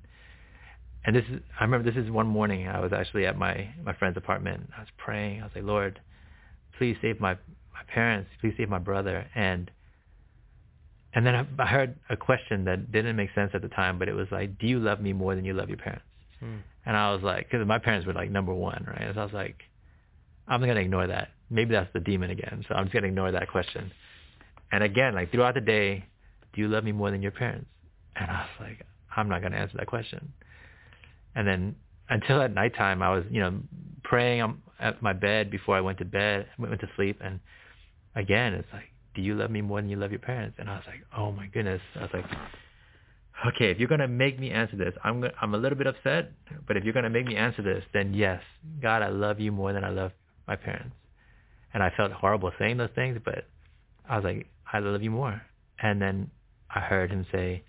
and 1.05 1.15
this 1.15 1.23
is, 1.31 1.41
I 1.59 1.63
remember 1.63 1.89
this 1.89 2.03
is 2.03 2.09
one 2.09 2.27
morning 2.27 2.67
I 2.67 2.79
was 2.79 2.91
actually 2.91 3.25
at 3.25 3.37
my 3.37 3.69
my 3.83 3.93
friend's 3.93 4.17
apartment. 4.17 4.69
I 4.75 4.81
was 4.81 4.89
praying. 4.97 5.41
I 5.41 5.43
was 5.43 5.51
like, 5.55 5.63
Lord, 5.63 5.99
please 6.77 6.97
save 7.01 7.19
my 7.19 7.33
my 7.73 7.83
parents, 7.87 8.29
please 8.41 8.53
save 8.57 8.69
my 8.69 8.79
brother. 8.79 9.25
And 9.35 9.69
and 11.13 11.25
then 11.25 11.35
I, 11.35 11.45
I 11.59 11.65
heard 11.65 11.95
a 12.09 12.17
question 12.17 12.65
that 12.65 12.91
didn't 12.91 13.15
make 13.15 13.29
sense 13.35 13.51
at 13.53 13.61
the 13.61 13.69
time, 13.69 13.99
but 13.99 14.09
it 14.09 14.13
was 14.13 14.27
like, 14.31 14.57
do 14.59 14.67
you 14.67 14.79
love 14.79 14.99
me 14.99 15.13
more 15.13 15.35
than 15.35 15.45
you 15.45 15.53
love 15.53 15.69
your 15.69 15.77
parents? 15.77 16.05
Mm. 16.43 16.61
And 16.85 16.97
I 16.97 17.13
was 17.13 17.23
like, 17.23 17.49
because 17.49 17.65
my 17.65 17.79
parents 17.79 18.05
were 18.05 18.13
like 18.13 18.29
number 18.29 18.53
one, 18.53 18.85
right? 18.87 19.09
So 19.13 19.21
I 19.21 19.23
was 19.23 19.33
like, 19.33 19.55
I'm 20.47 20.59
going 20.59 20.75
to 20.75 20.81
ignore 20.81 21.07
that. 21.07 21.29
Maybe 21.49 21.73
that's 21.73 21.91
the 21.93 21.99
demon 21.99 22.31
again. 22.31 22.65
So 22.67 22.75
I'm 22.75 22.85
just 22.85 22.93
going 22.93 23.03
to 23.03 23.09
ignore 23.09 23.31
that 23.31 23.49
question. 23.49 23.91
And 24.71 24.83
again, 24.83 25.15
like 25.15 25.31
throughout 25.31 25.53
the 25.53 25.61
day, 25.61 26.05
do 26.53 26.61
you 26.61 26.67
love 26.67 26.83
me 26.83 26.91
more 26.91 27.11
than 27.11 27.21
your 27.21 27.31
parents? 27.31 27.67
And 28.15 28.29
I 28.29 28.41
was 28.41 28.67
like, 28.67 28.85
I'm 29.15 29.29
not 29.29 29.41
going 29.41 29.53
to 29.53 29.57
answer 29.57 29.77
that 29.77 29.87
question. 29.87 30.33
And 31.35 31.47
then 31.47 31.75
until 32.09 32.41
at 32.41 32.53
nighttime, 32.53 33.01
I 33.01 33.09
was, 33.15 33.25
you 33.29 33.41
know, 33.41 33.59
praying 34.03 34.41
on- 34.41 34.61
at 34.79 35.01
my 35.01 35.13
bed 35.13 35.49
before 35.49 35.75
I 35.75 35.81
went 35.81 35.97
to 35.99 36.05
bed, 36.05 36.47
went 36.57 36.79
to 36.81 36.89
sleep. 36.95 37.19
And 37.21 37.39
again, 38.15 38.53
it's 38.53 38.71
like, 38.73 38.91
do 39.13 39.21
you 39.21 39.35
love 39.35 39.49
me 39.51 39.61
more 39.61 39.81
than 39.81 39.89
you 39.89 39.97
love 39.97 40.11
your 40.11 40.19
parents? 40.19 40.57
And 40.59 40.69
I 40.69 40.75
was 40.75 40.83
like, 40.87 41.01
oh 41.17 41.31
my 41.31 41.47
goodness. 41.47 41.81
I 41.95 42.01
was 42.01 42.09
like, 42.13 42.25
okay, 43.47 43.71
if 43.71 43.79
you're 43.79 43.87
going 43.87 44.01
to 44.01 44.07
make 44.07 44.39
me 44.39 44.51
answer 44.51 44.75
this, 44.75 44.93
I'm 45.03 45.21
go- 45.21 45.31
I'm 45.41 45.53
a 45.53 45.57
little 45.57 45.77
bit 45.77 45.87
upset, 45.87 46.31
but 46.67 46.77
if 46.77 46.83
you're 46.83 46.93
going 46.93 47.03
to 47.03 47.09
make 47.09 47.25
me 47.25 47.35
answer 47.35 47.61
this, 47.61 47.83
then 47.93 48.13
yes, 48.13 48.41
God, 48.81 49.01
I 49.01 49.09
love 49.09 49.39
you 49.39 49.51
more 49.51 49.73
than 49.73 49.83
I 49.83 49.89
love 49.89 50.11
my 50.47 50.55
parents. 50.55 50.95
And 51.73 51.83
I 51.83 51.91
felt 51.97 52.11
horrible 52.11 52.51
saying 52.57 52.77
those 52.77 52.89
things, 52.95 53.19
but 53.23 53.45
I 54.07 54.15
was 54.17 54.23
like, 54.23 54.47
I 54.71 54.79
love 54.79 55.01
you 55.01 55.11
more. 55.11 55.41
And 55.81 56.01
then 56.01 56.31
I 56.73 56.79
heard 56.79 57.11
him 57.11 57.25
say, 57.31 57.63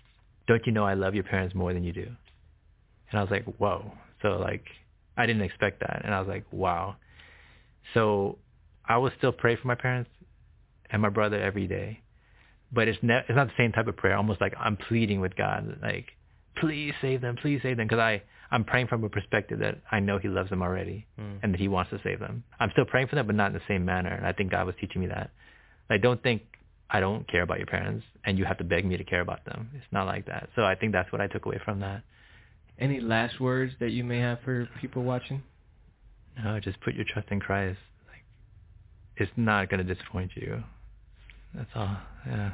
don't 0.47 0.65
you 0.65 0.71
know 0.71 0.85
I 0.85 0.93
love 0.93 1.13
your 1.15 1.25
parents 1.25 1.53
more 1.55 1.73
than 1.73 1.83
you 1.83 1.91
do? 1.93 2.07
And 3.09 3.19
I 3.19 3.21
was 3.23 3.31
like, 3.31 3.45
whoa. 3.57 3.91
So 4.21 4.29
like, 4.37 4.63
I 5.15 5.25
didn't 5.25 5.43
expect 5.43 5.79
that. 5.81 6.01
And 6.03 6.13
I 6.13 6.19
was 6.19 6.27
like, 6.27 6.45
wow. 6.51 6.95
So 7.93 8.37
I 8.85 8.97
will 8.97 9.11
still 9.17 9.31
pray 9.31 9.55
for 9.55 9.67
my 9.67 9.75
parents 9.75 10.09
and 10.89 11.01
my 11.01 11.09
brother 11.09 11.41
every 11.41 11.67
day. 11.67 12.01
But 12.71 12.87
it's, 12.87 12.99
ne- 13.01 13.23
it's 13.27 13.35
not 13.35 13.47
the 13.47 13.53
same 13.57 13.71
type 13.71 13.87
of 13.87 13.95
prayer, 13.95 14.17
almost 14.17 14.41
like 14.41 14.53
I'm 14.59 14.75
pleading 14.75 15.21
with 15.21 15.35
God, 15.37 15.79
like, 15.81 16.07
please 16.59 16.93
save 17.01 17.21
them, 17.21 17.37
please 17.41 17.61
save 17.63 17.77
them. 17.77 17.87
Because 17.87 17.99
I, 18.01 18.21
I'm 18.51 18.65
praying 18.65 18.87
from 18.87 19.03
a 19.05 19.09
perspective 19.09 19.59
that 19.59 19.79
I 19.89 19.99
know 20.01 20.17
he 20.17 20.27
loves 20.27 20.49
them 20.49 20.61
already 20.61 21.05
Mm. 21.19 21.39
and 21.43 21.53
that 21.53 21.59
he 21.61 21.67
wants 21.69 21.91
to 21.91 21.99
save 22.03 22.19
them. 22.19 22.43
I'm 22.59 22.69
still 22.71 22.85
praying 22.85 23.07
for 23.07 23.15
them, 23.15 23.25
but 23.27 23.35
not 23.35 23.47
in 23.47 23.53
the 23.53 23.61
same 23.67 23.85
manner. 23.85 24.09
And 24.09 24.25
I 24.25 24.33
think 24.33 24.51
God 24.51 24.65
was 24.65 24.75
teaching 24.81 25.01
me 25.01 25.07
that. 25.07 25.31
Like, 25.89 26.01
don't 26.01 26.21
think 26.21 26.41
I 26.89 26.99
don't 26.99 27.27
care 27.29 27.41
about 27.41 27.57
your 27.57 27.67
parents 27.67 28.05
and 28.25 28.37
you 28.37 28.45
have 28.45 28.57
to 28.59 28.63
beg 28.63 28.85
me 28.85 28.97
to 28.97 29.03
care 29.03 29.21
about 29.21 29.45
them. 29.45 29.69
It's 29.75 29.85
not 29.91 30.05
like 30.05 30.25
that. 30.27 30.49
So 30.55 30.63
I 30.63 30.75
think 30.75 30.91
that's 30.93 31.11
what 31.11 31.21
I 31.21 31.27
took 31.27 31.45
away 31.45 31.59
from 31.63 31.79
that. 31.81 32.01
Any 32.79 32.99
last 32.99 33.39
words 33.39 33.73
that 33.79 33.91
you 33.91 34.03
may 34.03 34.19
have 34.19 34.39
for 34.43 34.69
people 34.79 35.03
watching? 35.03 35.43
No, 36.43 36.59
just 36.59 36.79
put 36.81 36.93
your 36.93 37.05
trust 37.11 37.29
in 37.31 37.39
Christ. 37.39 37.79
Like, 38.07 38.23
it's 39.15 39.31
not 39.35 39.69
going 39.69 39.85
to 39.85 39.93
disappoint 39.93 40.31
you. 40.35 40.63
That's 41.55 41.69
all. 41.75 41.97
Yeah. 42.25 42.53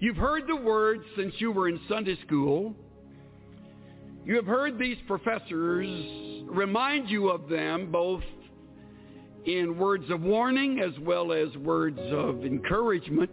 You've 0.00 0.16
heard 0.16 0.46
the 0.46 0.54
words 0.54 1.02
since 1.16 1.34
you 1.38 1.50
were 1.50 1.68
in 1.68 1.80
Sunday 1.88 2.16
school. 2.24 2.72
You 4.24 4.36
have 4.36 4.46
heard 4.46 4.78
these 4.78 4.96
professors 5.08 5.88
remind 6.46 7.10
you 7.10 7.30
of 7.30 7.48
them 7.48 7.90
both 7.90 8.22
in 9.44 9.76
words 9.76 10.04
of 10.10 10.20
warning 10.22 10.78
as 10.78 10.96
well 11.00 11.32
as 11.32 11.48
words 11.56 11.98
of 12.12 12.44
encouragement 12.44 13.32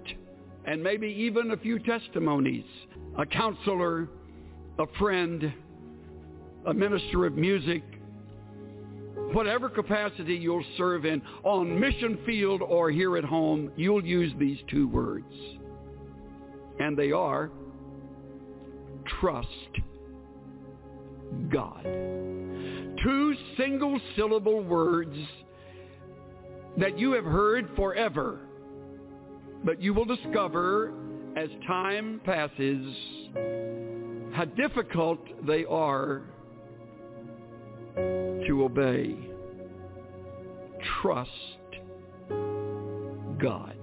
and 0.66 0.82
maybe 0.82 1.08
even 1.08 1.52
a 1.52 1.58
few 1.58 1.78
testimonies. 1.78 2.66
A 3.20 3.28
counselor, 3.28 4.10
a 4.80 4.88
friend, 4.98 5.54
a 6.66 6.74
minister 6.74 7.28
of 7.28 7.36
music, 7.36 7.84
whatever 9.34 9.70
capacity 9.70 10.34
you'll 10.34 10.66
serve 10.78 11.06
in, 11.06 11.22
on 11.44 11.80
mission 11.80 12.18
field 12.26 12.64
or 12.64 12.90
here 12.90 13.18
at 13.18 13.24
home, 13.24 13.72
you'll 13.76 14.04
use 14.04 14.34
these 14.40 14.58
two 14.68 14.88
words. 14.88 15.32
And 16.80 16.98
they 16.98 17.12
are 17.12 17.52
trust 19.20 19.50
God. 21.50 21.84
Two 23.04 23.36
single 23.58 24.00
syllable 24.16 24.64
words 24.64 25.16
that 26.78 26.98
you 26.98 27.12
have 27.14 27.26
heard 27.26 27.70
forever, 27.76 28.40
but 29.64 29.82
you 29.82 29.94
will 29.94 30.06
discover 30.06 30.94
as 31.38 31.50
time 31.68 32.22
passes 32.24 32.96
how 34.34 34.46
difficult 34.58 35.20
they 35.46 35.66
are 35.66 36.24
to 37.96 38.64
obey. 38.64 39.16
Trust 41.02 41.32
God. 43.40 43.75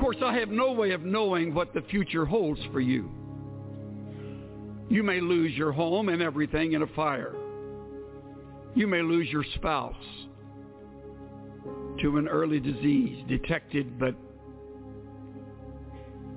Course, 0.00 0.16
I 0.24 0.32
have 0.38 0.48
no 0.48 0.72
way 0.72 0.92
of 0.92 1.02
knowing 1.02 1.52
what 1.54 1.74
the 1.74 1.82
future 1.82 2.24
holds 2.24 2.60
for 2.72 2.80
you. 2.80 3.10
You 4.88 5.02
may 5.02 5.20
lose 5.20 5.52
your 5.52 5.72
home 5.72 6.08
and 6.08 6.22
everything 6.22 6.72
in 6.72 6.80
a 6.80 6.86
fire. 6.88 7.34
You 8.74 8.86
may 8.86 9.02
lose 9.02 9.28
your 9.28 9.44
spouse 9.56 9.94
to 12.00 12.16
an 12.16 12.28
early 12.28 12.60
disease 12.60 13.22
detected 13.28 13.98
but 13.98 14.14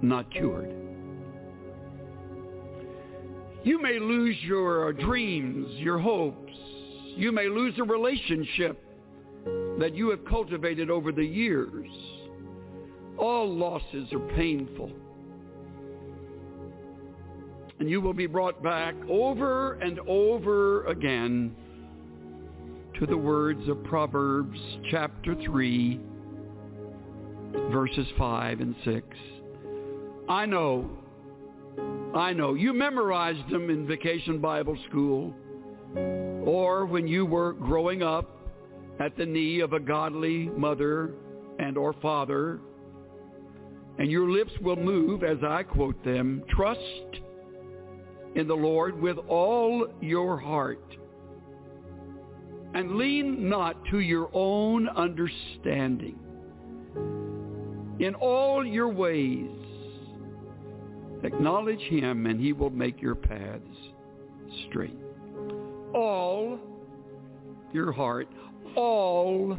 not 0.01 0.29
cured. 0.29 0.73
You 3.63 3.81
may 3.81 3.97
lose 3.97 4.35
your 4.41 4.91
dreams, 4.91 5.69
your 5.77 5.99
hopes. 5.99 6.51
You 7.15 7.31
may 7.31 7.47
lose 7.47 7.75
a 7.79 7.83
relationship 7.83 8.83
that 9.79 9.93
you 9.95 10.09
have 10.09 10.25
cultivated 10.25 10.89
over 10.89 11.13
the 11.13 11.25
years. 11.25 11.89
All 13.17 13.47
losses 13.47 14.11
are 14.11 14.35
painful. 14.35 14.91
And 17.79 17.89
you 17.89 18.01
will 18.01 18.13
be 18.13 18.27
brought 18.27 18.61
back 18.63 18.95
over 19.09 19.73
and 19.73 19.99
over 20.07 20.85
again 20.85 21.55
to 22.99 23.05
the 23.05 23.17
words 23.17 23.67
of 23.67 23.83
Proverbs 23.83 24.59
chapter 24.89 25.35
3, 25.35 25.99
verses 27.71 28.07
5 28.17 28.59
and 28.61 28.75
6. 28.85 29.05
I 30.29 30.45
know, 30.45 30.89
I 32.15 32.31
know, 32.33 32.53
you 32.53 32.73
memorized 32.73 33.49
them 33.49 33.69
in 33.69 33.85
vacation 33.87 34.39
Bible 34.39 34.77
school 34.89 35.33
or 36.45 36.85
when 36.85 37.07
you 37.07 37.25
were 37.25 37.53
growing 37.53 38.03
up 38.03 38.29
at 38.99 39.17
the 39.17 39.25
knee 39.25 39.59
of 39.59 39.73
a 39.73 39.79
godly 39.79 40.49
mother 40.49 41.13
and 41.59 41.77
or 41.77 41.93
father, 41.93 42.59
and 43.99 44.09
your 44.09 44.29
lips 44.29 44.51
will 44.61 44.75
move 44.75 45.23
as 45.23 45.37
I 45.47 45.63
quote 45.63 46.03
them, 46.03 46.43
trust 46.49 46.79
in 48.35 48.47
the 48.47 48.55
Lord 48.55 48.99
with 48.99 49.17
all 49.27 49.87
your 50.01 50.37
heart 50.37 50.83
and 52.73 52.95
lean 52.95 53.47
not 53.47 53.77
to 53.91 53.99
your 53.99 54.29
own 54.33 54.89
understanding. 54.89 56.17
In 57.99 58.15
all 58.15 58.65
your 58.65 58.89
ways, 58.89 59.51
acknowledge 61.23 61.81
him 61.81 62.25
and 62.25 62.41
he 62.41 62.51
will 62.51 62.71
make 62.71 62.99
your 63.01 63.15
paths 63.15 63.63
straight. 64.69 64.97
All 65.93 66.57
your 67.71 67.91
heart, 67.91 68.27
all 68.75 69.57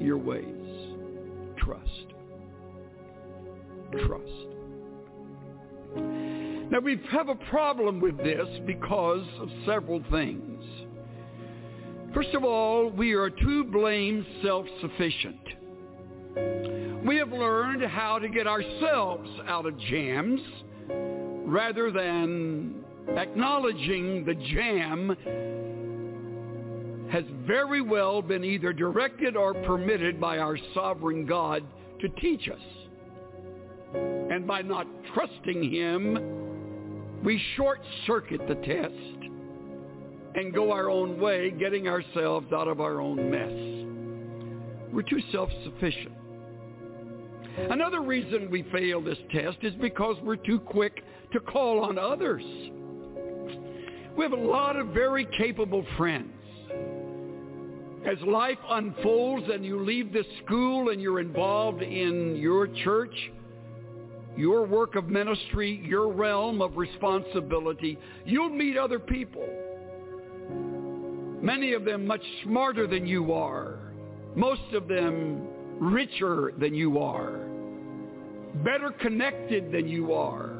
your 0.00 0.18
ways, 0.18 0.94
trust. 1.56 2.17
Trust. 3.92 4.48
Now 6.70 6.80
we 6.80 7.00
have 7.10 7.28
a 7.28 7.34
problem 7.34 8.00
with 8.00 8.18
this 8.18 8.46
because 8.66 9.26
of 9.40 9.48
several 9.64 10.02
things. 10.10 10.62
First 12.14 12.34
of 12.34 12.44
all, 12.44 12.90
we 12.90 13.12
are 13.12 13.30
too 13.30 13.64
blame 13.64 14.26
self-sufficient. 14.42 15.40
We 17.06 17.16
have 17.16 17.32
learned 17.32 17.82
how 17.84 18.18
to 18.18 18.28
get 18.28 18.46
ourselves 18.46 19.28
out 19.46 19.64
of 19.66 19.78
jams 19.78 20.40
rather 21.46 21.90
than 21.90 22.84
acknowledging 23.16 24.24
the 24.26 24.34
jam 24.34 25.16
has 27.10 27.24
very 27.46 27.80
well 27.80 28.20
been 28.20 28.44
either 28.44 28.72
directed 28.72 29.36
or 29.36 29.54
permitted 29.54 30.20
by 30.20 30.38
our 30.38 30.58
sovereign 30.74 31.24
God 31.24 31.64
to 32.00 32.08
teach 32.20 32.48
us. 32.48 32.60
And 33.94 34.46
by 34.46 34.62
not 34.62 34.86
trusting 35.14 35.72
him, 35.72 37.22
we 37.24 37.42
short-circuit 37.56 38.40
the 38.46 38.54
test 38.56 39.18
and 40.34 40.54
go 40.54 40.70
our 40.70 40.88
own 40.88 41.20
way, 41.20 41.50
getting 41.50 41.88
ourselves 41.88 42.52
out 42.52 42.68
of 42.68 42.80
our 42.80 43.00
own 43.00 43.30
mess. 43.30 44.92
We're 44.92 45.02
too 45.02 45.20
self-sufficient. 45.32 46.12
Another 47.70 48.02
reason 48.02 48.50
we 48.50 48.62
fail 48.72 49.00
this 49.00 49.18
test 49.32 49.58
is 49.62 49.74
because 49.80 50.16
we're 50.22 50.36
too 50.36 50.60
quick 50.60 51.02
to 51.32 51.40
call 51.40 51.80
on 51.80 51.98
others. 51.98 52.44
We 54.16 54.22
have 54.24 54.32
a 54.32 54.36
lot 54.36 54.76
of 54.76 54.88
very 54.88 55.26
capable 55.36 55.84
friends. 55.96 56.32
As 58.06 58.16
life 58.26 58.58
unfolds 58.68 59.46
and 59.52 59.64
you 59.64 59.84
leave 59.84 60.12
this 60.12 60.26
school 60.44 60.90
and 60.90 61.02
you're 61.02 61.20
involved 61.20 61.82
in 61.82 62.36
your 62.36 62.68
church, 62.84 63.14
your 64.38 64.64
work 64.64 64.94
of 64.94 65.08
ministry, 65.08 65.82
your 65.84 66.12
realm 66.12 66.62
of 66.62 66.76
responsibility, 66.76 67.98
you'll 68.24 68.48
meet 68.48 68.76
other 68.76 69.00
people. 69.00 69.46
Many 71.42 71.72
of 71.72 71.84
them 71.84 72.06
much 72.06 72.22
smarter 72.44 72.86
than 72.86 73.04
you 73.04 73.32
are. 73.32 73.78
Most 74.36 74.72
of 74.74 74.86
them 74.86 75.48
richer 75.80 76.52
than 76.56 76.72
you 76.72 77.00
are. 77.00 77.48
Better 78.64 78.92
connected 79.00 79.72
than 79.72 79.88
you 79.88 80.12
are. 80.12 80.50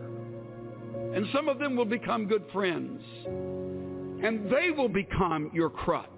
And 1.14 1.26
some 1.32 1.48
of 1.48 1.60
them 1.60 1.76
will 1.76 1.84
become 1.84 2.26
good 2.26 2.44
friends. 2.52 3.00
And 3.26 4.50
they 4.50 4.70
will 4.76 4.88
become 4.88 5.52
your 5.54 5.70
crutch. 5.70 6.08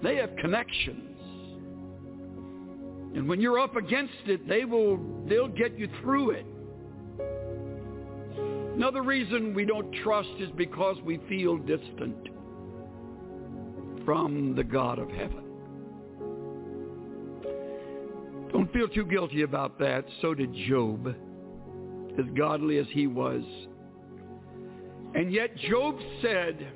They 0.00 0.14
have 0.16 0.30
connections. 0.36 1.15
And 3.16 3.26
when 3.26 3.40
you're 3.40 3.58
up 3.58 3.76
against 3.76 4.12
it, 4.26 4.46
they 4.46 4.66
will 4.66 4.98
they'll 5.26 5.48
get 5.48 5.78
you 5.78 5.88
through 6.02 6.32
it. 6.32 6.46
Another 8.74 9.02
reason 9.02 9.54
we 9.54 9.64
don't 9.64 9.90
trust 10.04 10.28
is 10.38 10.50
because 10.54 10.98
we 11.02 11.18
feel 11.26 11.56
distant 11.56 12.28
from 14.04 14.54
the 14.54 14.62
God 14.62 14.98
of 14.98 15.08
heaven. 15.08 15.44
Don't 18.52 18.70
feel 18.74 18.86
too 18.86 19.06
guilty 19.06 19.42
about 19.42 19.78
that. 19.78 20.04
So 20.20 20.34
did 20.34 20.52
Job, 20.68 21.08
as 22.18 22.26
godly 22.36 22.76
as 22.76 22.86
he 22.92 23.06
was. 23.06 23.42
And 25.14 25.32
yet 25.32 25.56
Job 25.56 25.96
said, 26.20 26.66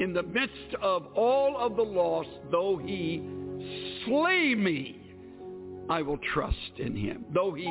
in 0.00 0.12
the 0.12 0.24
midst 0.24 0.74
of 0.82 1.06
all 1.14 1.56
of 1.56 1.76
the 1.76 1.82
loss, 1.82 2.26
though 2.50 2.80
he 2.84 3.22
slay 4.04 4.56
me, 4.56 5.02
I 5.88 6.02
will 6.02 6.18
trust 6.32 6.78
in 6.78 6.96
him. 6.96 7.24
Though 7.34 7.52
he 7.52 7.68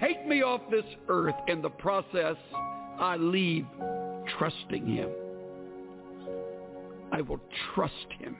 take 0.00 0.26
me 0.26 0.42
off 0.42 0.60
this 0.70 0.84
earth, 1.08 1.34
in 1.48 1.60
the 1.62 1.70
process, 1.70 2.36
I 2.98 3.16
leave 3.16 3.66
trusting 4.38 4.86
him. 4.86 5.10
I 7.12 7.20
will 7.22 7.40
trust 7.74 7.94
him. 8.18 8.36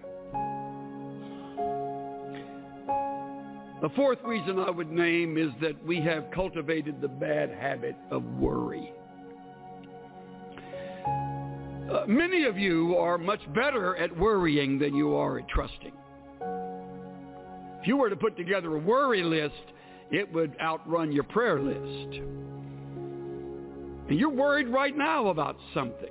The 3.82 3.88
fourth 3.96 4.18
reason 4.24 4.58
I 4.58 4.70
would 4.70 4.92
name 4.92 5.38
is 5.38 5.50
that 5.62 5.84
we 5.86 6.00
have 6.02 6.30
cultivated 6.34 7.00
the 7.00 7.08
bad 7.08 7.50
habit 7.50 7.96
of 8.10 8.22
worry. 8.38 8.92
Uh, 11.90 12.04
many 12.06 12.44
of 12.44 12.58
you 12.58 12.96
are 12.96 13.18
much 13.18 13.40
better 13.54 13.96
at 13.96 14.16
worrying 14.16 14.78
than 14.78 14.94
you 14.94 15.14
are 15.14 15.38
at 15.38 15.48
trusting. 15.48 15.92
If 17.80 17.86
you 17.86 17.96
were 17.96 18.10
to 18.10 18.16
put 18.16 18.36
together 18.36 18.74
a 18.74 18.78
worry 18.78 19.22
list, 19.22 19.54
it 20.10 20.30
would 20.32 20.56
outrun 20.60 21.12
your 21.12 21.24
prayer 21.24 21.60
list. 21.60 22.20
And 24.08 24.18
you're 24.18 24.28
worried 24.28 24.68
right 24.68 24.96
now 24.96 25.28
about 25.28 25.56
something. 25.72 26.10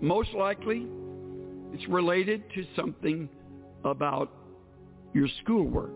Most 0.00 0.32
likely, 0.34 0.86
it's 1.72 1.88
related 1.88 2.42
to 2.54 2.66
something 2.76 3.28
about 3.84 4.30
your 5.14 5.28
schoolwork, 5.42 5.94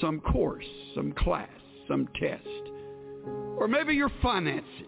some 0.00 0.20
course, 0.20 0.64
some 0.94 1.12
class, 1.12 1.48
some 1.88 2.08
test, 2.18 2.46
or 3.58 3.68
maybe 3.68 3.94
your 3.94 4.10
finances. 4.22 4.86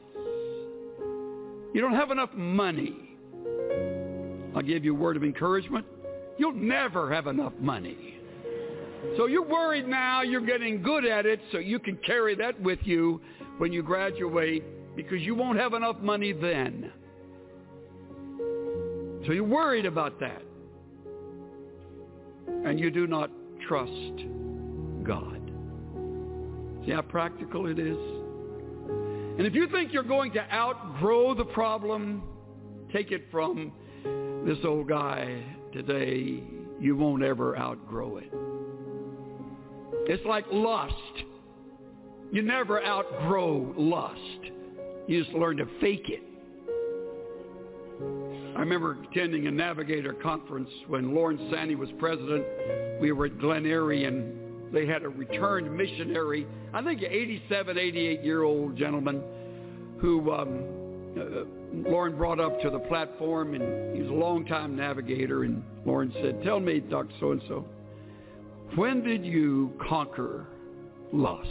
You 1.74 1.80
don't 1.80 1.94
have 1.94 2.10
enough 2.12 2.32
money. 2.32 2.96
I'll 4.54 4.62
give 4.62 4.84
you 4.84 4.94
a 4.94 4.98
word 4.98 5.16
of 5.16 5.24
encouragement. 5.24 5.84
You'll 6.38 6.52
never 6.52 7.12
have 7.12 7.26
enough 7.26 7.52
money. 7.58 8.13
So 9.16 9.26
you're 9.26 9.46
worried 9.46 9.86
now 9.86 10.22
you're 10.22 10.44
getting 10.44 10.82
good 10.82 11.04
at 11.04 11.26
it 11.26 11.40
so 11.52 11.58
you 11.58 11.78
can 11.78 11.96
carry 11.98 12.34
that 12.36 12.60
with 12.60 12.80
you 12.82 13.20
when 13.58 13.72
you 13.72 13.82
graduate 13.82 14.64
because 14.96 15.20
you 15.20 15.34
won't 15.34 15.58
have 15.58 15.74
enough 15.74 15.98
money 16.00 16.32
then. 16.32 16.92
So 19.26 19.32
you're 19.32 19.44
worried 19.44 19.86
about 19.86 20.20
that. 20.20 20.42
And 22.64 22.78
you 22.78 22.90
do 22.90 23.06
not 23.06 23.30
trust 23.66 23.92
God. 25.04 25.40
See 26.84 26.92
how 26.92 27.02
practical 27.02 27.66
it 27.66 27.78
is? 27.78 27.96
And 29.38 29.46
if 29.46 29.54
you 29.54 29.68
think 29.68 29.92
you're 29.92 30.02
going 30.02 30.32
to 30.32 30.52
outgrow 30.52 31.34
the 31.34 31.44
problem, 31.44 32.22
take 32.92 33.10
it 33.10 33.24
from 33.30 33.72
this 34.46 34.58
old 34.64 34.88
guy 34.88 35.42
today, 35.72 36.42
you 36.78 36.96
won't 36.96 37.22
ever 37.22 37.58
outgrow 37.58 38.18
it. 38.18 38.30
It's 40.06 40.24
like 40.26 40.44
lust. 40.50 40.94
You 42.30 42.42
never 42.42 42.84
outgrow 42.84 43.74
lust. 43.76 44.52
You 45.06 45.22
just 45.22 45.34
learn 45.36 45.56
to 45.58 45.66
fake 45.80 46.08
it. 46.08 46.22
I 48.56 48.60
remember 48.60 48.98
attending 49.10 49.46
a 49.46 49.50
Navigator 49.50 50.12
conference 50.12 50.70
when 50.86 51.14
Lorne 51.14 51.38
Sanny 51.52 51.74
was 51.74 51.88
president. 51.98 52.44
We 53.00 53.12
were 53.12 53.26
at 53.26 53.38
Glen 53.38 53.66
Eyrie 53.66 54.04
and 54.04 54.72
they 54.72 54.86
had 54.86 55.02
a 55.02 55.08
returned 55.08 55.74
missionary, 55.76 56.46
I 56.72 56.82
think 56.82 57.02
an 57.02 57.08
87, 57.10 57.78
88 57.78 58.24
year 58.24 58.42
old 58.42 58.76
gentleman 58.76 59.22
who 59.98 60.32
um, 60.32 60.64
uh, 61.16 61.88
Lorne 61.88 62.16
brought 62.16 62.40
up 62.40 62.60
to 62.62 62.70
the 62.70 62.80
platform 62.80 63.54
and 63.54 63.94
he 63.94 64.02
was 64.02 64.10
a 64.10 64.14
long-time 64.14 64.76
navigator 64.76 65.44
and 65.44 65.62
Lorne 65.86 66.12
said, 66.22 66.42
tell 66.42 66.60
me, 66.60 66.80
Dr. 66.80 67.12
So-and-so, 67.20 67.64
when 68.76 69.02
did 69.02 69.24
you 69.24 69.72
conquer 69.88 70.46
lust? 71.12 71.48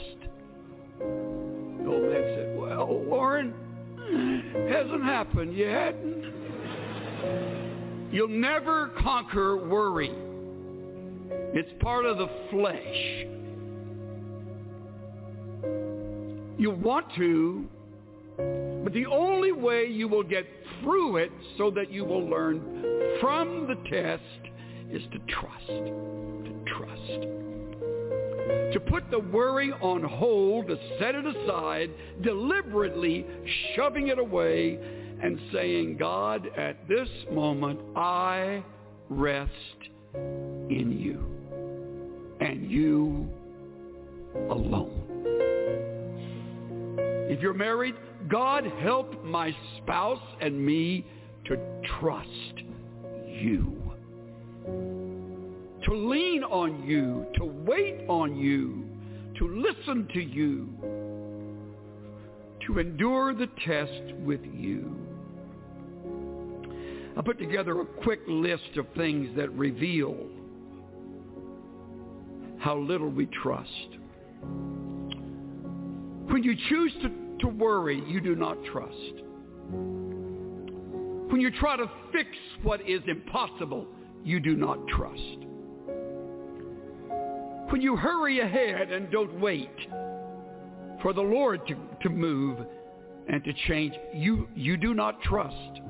Old 1.01 2.03
man 2.03 2.23
said, 2.35 2.57
well, 2.57 3.03
Lorne, 3.05 3.53
hasn't 4.69 5.03
happened 5.03 5.55
yet. 5.55 5.95
You'll 8.11 8.27
never 8.27 8.91
conquer 8.99 9.57
worry. 9.57 10.11
It's 11.55 11.71
part 11.81 12.05
of 12.05 12.17
the 12.17 12.29
flesh. 12.51 13.27
You 16.57 16.71
want 16.71 17.07
to, 17.17 17.65
but 18.83 18.93
the 18.93 19.05
only 19.05 19.51
way 19.51 19.85
you 19.85 20.07
will 20.07 20.23
get 20.23 20.45
through 20.81 21.17
it 21.17 21.31
so 21.57 21.71
that 21.71 21.91
you 21.91 22.05
will 22.05 22.27
learn 22.29 22.59
from 23.19 23.67
the 23.67 23.75
test 23.89 24.23
is 24.91 25.01
to 25.11 25.19
trust. 25.27 25.67
To 25.67 26.62
trust. 26.77 27.27
To 28.73 28.79
put 28.79 29.09
the 29.11 29.19
worry 29.19 29.71
on 29.71 30.03
hold, 30.03 30.67
to 30.67 30.77
set 30.99 31.15
it 31.15 31.25
aside, 31.25 31.91
deliberately 32.21 33.25
shoving 33.75 34.07
it 34.07 34.19
away 34.19 34.79
and 35.21 35.39
saying, 35.53 35.97
God, 35.97 36.49
at 36.57 36.87
this 36.87 37.07
moment, 37.31 37.79
I 37.95 38.63
rest 39.09 39.51
in 40.13 40.97
you 40.99 41.23
and 42.45 42.69
you 42.69 43.29
alone. 44.49 44.99
If 47.29 47.41
you're 47.41 47.53
married, 47.53 47.95
God 48.27 48.65
help 48.81 49.23
my 49.23 49.55
spouse 49.77 50.21
and 50.41 50.63
me 50.63 51.05
to 51.45 51.57
trust 51.99 52.63
you. 53.27 53.82
To 55.85 55.93
lean 55.93 56.43
on 56.43 56.83
you, 56.87 57.25
to 57.35 57.45
wait 57.45 58.05
on 58.07 58.35
you, 58.37 58.85
to 59.37 59.47
listen 59.47 60.07
to 60.13 60.19
you, 60.21 60.69
to 62.67 62.79
endure 62.79 63.33
the 63.33 63.47
test 63.65 64.15
with 64.23 64.41
you. 64.45 64.95
I 67.17 67.21
put 67.21 67.37
together 67.37 67.81
a 67.81 67.85
quick 67.85 68.21
list 68.27 68.77
of 68.77 68.87
things 68.95 69.35
that 69.35 69.51
reveal 69.51 70.15
how 72.59 72.77
little 72.77 73.09
we 73.09 73.25
trust. 73.25 73.69
When 76.29 76.43
you 76.43 76.55
choose 76.69 76.93
to, 77.01 77.11
to 77.41 77.47
worry, 77.47 78.01
you 78.07 78.21
do 78.21 78.35
not 78.35 78.57
trust. 78.71 79.21
When 81.29 81.41
you 81.41 81.51
try 81.51 81.75
to 81.75 81.91
fix 82.13 82.29
what 82.63 82.87
is 82.87 83.01
impossible, 83.07 83.85
you 84.23 84.39
do 84.39 84.55
not 84.55 84.79
trust. 84.87 85.42
When 87.73 87.81
you 87.81 87.95
hurry 87.95 88.39
ahead 88.39 88.91
and 88.91 89.09
don't 89.09 89.39
wait 89.39 89.75
for 91.01 91.11
the 91.11 91.23
Lord 91.23 91.65
to, 91.65 91.75
to 92.03 92.09
move 92.09 92.59
and 93.27 93.43
to 93.43 93.51
change, 93.67 93.95
you, 94.13 94.47
you 94.53 94.77
do 94.77 94.93
not 94.93 95.19
trust. 95.23 95.81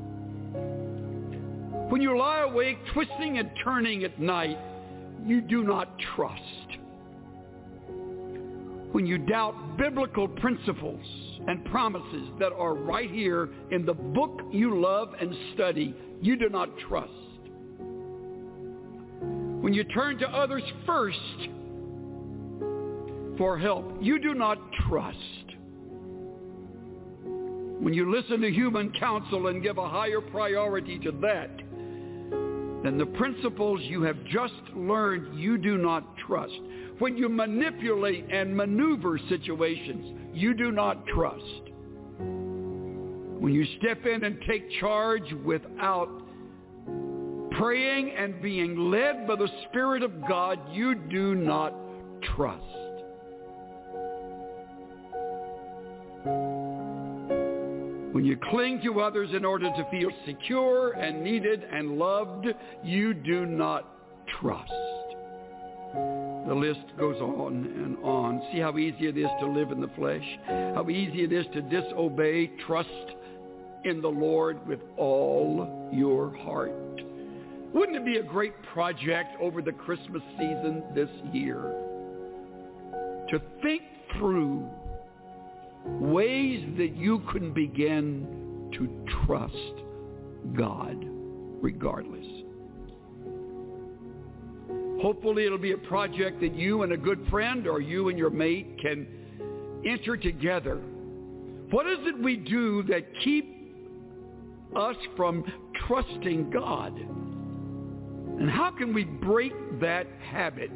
When 1.90 2.02
you 2.02 2.18
lie 2.18 2.40
awake 2.40 2.78
twisting 2.94 3.38
and 3.38 3.52
turning 3.66 4.06
at 4.06 4.18
night, 4.18 4.58
you 5.26 5.42
do 5.42 5.62
not 5.66 5.90
trust. 6.16 6.78
When 8.94 9.06
you 9.06 9.18
doubt 9.18 9.76
biblical 9.78 10.30
principles 10.30 11.06
and 11.50 11.66
promises 11.66 12.30
that 12.40 12.54
are 12.54 12.76
right 12.76 13.12
here 13.12 13.50
in 13.72 13.86
the 13.86 13.94
book 13.94 14.40
you 14.54 14.80
love 14.80 15.16
and 15.20 15.36
study, 15.54 15.94
you 16.22 16.38
do 16.38 16.48
not 16.48 16.70
trust. 16.88 17.12
When 19.60 19.74
you 19.74 19.84
turn 19.84 20.18
to 20.20 20.30
others 20.30 20.64
first 20.86 21.50
for 23.38 23.58
help, 23.58 23.98
you 24.02 24.20
do 24.20 24.34
not 24.34 24.60
trust. 24.88 25.18
When 27.80 27.94
you 27.94 28.14
listen 28.16 28.42
to 28.42 28.52
human 28.52 28.92
counsel 28.94 29.48
and 29.48 29.62
give 29.62 29.78
a 29.78 29.90
higher 29.90 30.22
priority 30.22 31.00
to 31.00 31.12
that 31.22 31.50
than 32.84 32.98
the 32.98 33.06
principles 33.18 33.82
you 33.84 34.04
have 34.04 34.24
just 34.26 34.54
learned, 34.76 35.40
you 35.40 35.58
do 35.58 35.78
not 35.78 36.16
trust. 36.26 36.60
When 37.00 37.18
you 37.18 37.28
manipulate 37.28 38.26
and 38.32 38.56
maneuver 38.56 39.20
situations, 39.30 40.32
you 40.34 40.54
do 40.54 40.72
not 40.72 41.06
trust. 41.08 41.62
When 42.20 43.52
you 43.52 43.66
step 43.80 44.06
in 44.06 44.24
and 44.24 44.38
take 44.48 44.64
charge 44.80 45.34
without 45.44 46.10
praying 47.52 48.12
and 48.12 48.42
being 48.42 48.92
led 48.92 49.28
by 49.28 49.36
the 49.36 49.50
Spirit 49.70 50.04
of 50.04 50.12
God, 50.28 50.60
you 50.72 50.96
do 50.96 51.36
not 51.36 51.74
trust. 52.36 52.83
When 58.14 58.26
you 58.26 58.38
cling 58.52 58.80
to 58.84 59.02
others 59.02 59.32
in 59.34 59.44
order 59.44 59.72
to 59.72 59.88
feel 59.90 60.12
secure 60.28 60.92
and 60.92 61.24
needed 61.24 61.64
and 61.64 61.98
loved, 61.98 62.46
you 62.84 63.16
do 63.16 63.48
not 63.48 63.88
trust. 64.40 64.72
The 66.48 66.54
list 66.54 66.96
goes 67.00 67.20
on 67.20 67.66
and 67.76 67.98
on. 68.04 68.44
See 68.52 68.60
how 68.60 68.78
easy 68.78 69.08
it 69.08 69.18
is 69.18 69.30
to 69.40 69.48
live 69.48 69.72
in 69.72 69.82
the 69.82 69.90
flesh, 69.96 70.24
how 70.46 70.88
easy 70.92 71.24
it 71.24 71.34
is 71.34 71.48
to 71.54 71.62
disobey, 71.64 72.52
trust 72.68 72.90
in 73.84 74.00
the 74.00 74.10
Lord 74.10 74.66
with 74.68 74.82
all 74.96 75.90
your 75.92 76.38
heart. 76.38 76.72
Wouldn't 77.74 77.98
it 77.98 78.06
be 78.06 78.18
a 78.18 78.24
great 78.24 78.54
project 78.74 79.42
over 79.42 79.64
the 79.64 79.72
Christmas 79.72 80.22
season 80.38 80.84
this 80.94 81.10
year 81.34 81.74
to 83.32 83.42
think 83.64 83.82
through 84.16 84.70
ways 85.86 86.64
that 86.78 86.96
you 86.96 87.20
can 87.32 87.54
begin 87.54 88.70
to 88.74 88.90
trust 89.26 89.56
God 90.56 90.98
regardless. 91.62 92.26
Hopefully 95.02 95.46
it'll 95.46 95.58
be 95.58 95.74
a 95.74 95.78
project 95.78 96.40
that 96.42 96.56
you 96.56 96.84
and 96.84 96.94
a 96.94 96.98
good 96.98 97.26
friend 97.30 97.68
or 97.68 97.82
you 97.82 98.10
and 98.10 98.18
your 98.18 98.30
mate 98.30 98.78
can 98.82 99.06
enter 99.86 100.16
together. 100.16 100.78
What 101.72 101.88
is 101.88 102.00
it 102.02 102.18
we 102.18 102.38
do 102.38 102.84
that 102.84 103.04
keep 103.24 103.76
us 104.76 104.96
from 105.18 105.44
trusting 105.88 106.52
God? 106.52 106.98
And 106.98 108.50
how 108.50 108.72
can 108.72 108.94
we 108.94 109.04
break 109.04 109.54
that 109.82 110.08
habit? 110.32 110.72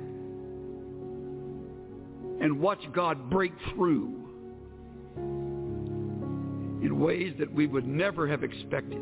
and 2.40 2.60
watch 2.60 2.82
God 2.94 3.30
break 3.30 3.52
through 3.74 4.27
in 6.82 7.00
ways 7.00 7.34
that 7.40 7.52
we 7.52 7.68
would 7.68 7.88
never 7.88 8.28
have 8.28 8.44
expected. 8.44 9.02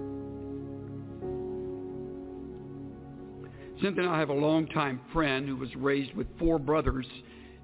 Cynthia 3.82 4.04
and 4.04 4.10
I 4.10 4.20
have 4.20 4.30
a 4.30 4.34
longtime 4.34 5.02
friend 5.12 5.48
who 5.48 5.58
was 5.58 5.74
raised 5.76 6.14
with 6.16 6.28
four 6.40 6.58
brothers 6.58 7.06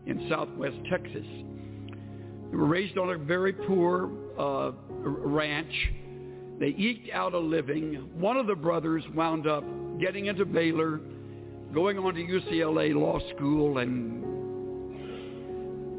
in 0.06 0.28
southwest 0.30 0.76
Texas. 0.90 1.26
They 2.52 2.58
were 2.58 2.66
raised 2.66 2.98
on 2.98 3.12
a 3.12 3.18
very 3.18 3.54
poor 3.54 4.10
uh, 4.38 4.72
ranch. 4.90 5.74
They 6.60 6.76
eked 6.78 7.10
out 7.14 7.34
a 7.34 7.40
living. 7.40 8.10
One 8.20 8.36
of 8.36 8.46
the 8.46 8.56
brothers 8.56 9.04
wound 9.16 9.48
up 9.48 9.64
getting 10.00 10.26
into 10.26 10.46
Baylor, 10.46 11.00
going 11.74 11.98
on 11.98 12.14
to 12.16 12.22
UCLA 12.22 12.94
Law 12.94 13.20
School, 13.36 13.78
and 13.78 14.22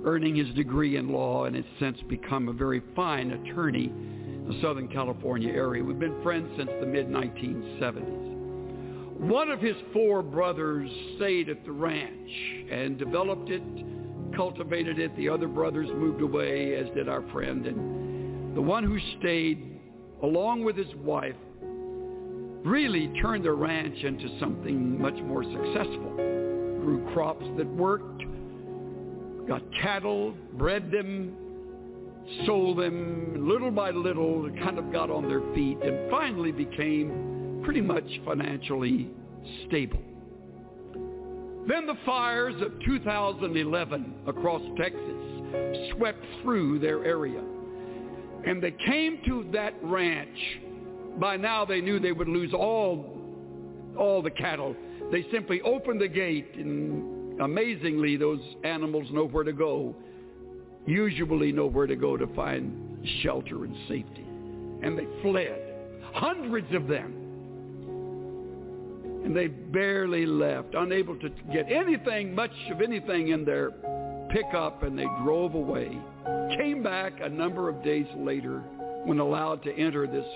earning 0.05 0.35
his 0.35 0.49
degree 0.55 0.97
in 0.97 1.13
law 1.13 1.45
and 1.45 1.57
has 1.57 1.65
since 1.79 1.99
become 2.09 2.49
a 2.49 2.53
very 2.53 2.83
fine 2.95 3.31
attorney 3.31 3.87
in 3.87 4.47
the 4.49 4.61
Southern 4.61 4.89
California 4.89 5.53
area. 5.53 5.83
We've 5.83 5.99
been 5.99 6.23
friends 6.23 6.49
since 6.57 6.71
the 6.81 6.87
mid-1970s. 6.87 8.33
One 9.19 9.51
of 9.51 9.61
his 9.61 9.77
four 9.93 10.23
brothers 10.23 10.91
stayed 11.17 11.49
at 11.49 11.65
the 11.65 11.71
ranch 11.71 12.31
and 12.71 12.99
developed 12.99 13.51
it, 13.51 13.63
cultivated 14.35 14.99
it. 14.99 15.17
The 15.17 15.29
other 15.29 15.47
brothers 15.47 15.89
moved 15.95 16.23
away, 16.23 16.75
as 16.75 16.89
did 16.95 17.09
our 17.09 17.23
friend. 17.31 17.65
And 17.67 18.57
the 18.57 18.61
one 18.61 18.83
who 18.83 18.99
stayed, 19.21 19.79
along 20.23 20.65
with 20.65 20.77
his 20.77 20.93
wife, 20.97 21.37
really 22.65 23.09
turned 23.21 23.45
the 23.45 23.53
ranch 23.53 23.99
into 24.03 24.29
something 24.41 25.01
much 25.01 25.15
more 25.23 25.45
successful. 25.45 26.17
Grew 26.83 27.09
crops 27.13 27.47
that 27.57 27.67
worked, 27.69 28.12
got 29.49 29.63
cattle, 29.81 30.35
bred 30.55 30.91
them, 30.91 31.37
sold 32.47 32.79
them, 32.79 33.49
little 33.49 33.71
by 33.71 33.91
little, 33.91 34.51
kind 34.63 34.79
of 34.79 34.93
got 34.93 35.11
on 35.11 35.29
their 35.29 35.43
feet, 35.55 35.79
and 35.83 36.11
finally 36.11 36.53
became 36.53 37.61
pretty 37.65 37.81
much 37.81 38.05
financially 38.25 39.11
stable. 39.67 40.01
Then 41.69 41.87
the 41.87 41.97
fires 42.05 42.61
of 42.61 42.73
2011 42.85 44.15
across 44.27 44.63
Texas 44.77 45.93
swept 45.93 46.25
through 46.43 46.81
their 46.81 47.05
area. 47.05 47.41
And 48.45 48.61
they 48.61 48.75
came 48.85 49.21
to 49.27 49.47
that 49.53 49.75
ranch. 49.83 50.37
By 51.21 51.37
now 51.37 51.65
they 51.65 51.81
knew 51.81 52.01
they 52.01 52.13
would 52.13 52.29
lose 52.29 52.53
all, 52.53 53.17
all 53.97 54.23
the 54.23 54.31
cattle. 54.31 54.75
They 55.13 55.25
simply 55.31 55.61
opened 55.63 56.01
the 56.01 56.09
gate 56.09 56.51
and 56.57 57.12
amazingly 57.41 58.17
those 58.17 58.41
animals 58.65 59.07
know 59.13 59.27
where 59.27 59.45
to 59.45 59.53
go. 59.53 59.95
Usually 60.87 61.53
know 61.53 61.67
where 61.67 61.87
to 61.87 61.97
go 61.97 62.17
to 62.17 62.27
find 62.35 63.07
shelter 63.23 63.65
and 63.65 63.75
safety. 63.89 64.25
And 64.83 64.99
they 64.99 65.07
fled. 65.23 65.61
Hundreds 66.13 66.73
of 66.75 66.89
them. 66.89 67.19
And 69.25 69.37
they 69.37 69.47
barely 69.47 70.27
left, 70.27 70.75
unable 70.75 71.17
to 71.21 71.31
get 71.53 71.71
anything, 71.71 72.35
much 72.35 72.51
of 72.73 72.81
anything 72.81 73.29
in 73.29 73.45
their 73.45 73.71
pickup, 74.31 74.83
and 74.83 74.99
they 74.99 75.07
drove 75.23 75.55
away. 75.55 75.97
Came 76.57 76.83
back 76.83 77.13
a 77.23 77.29
number 77.29 77.69
of 77.69 77.85
days 77.85 78.07
later 78.17 78.63
when 79.05 79.21
allowed 79.21 79.63
to 79.63 79.73
enter 79.77 80.07
this 80.07 80.27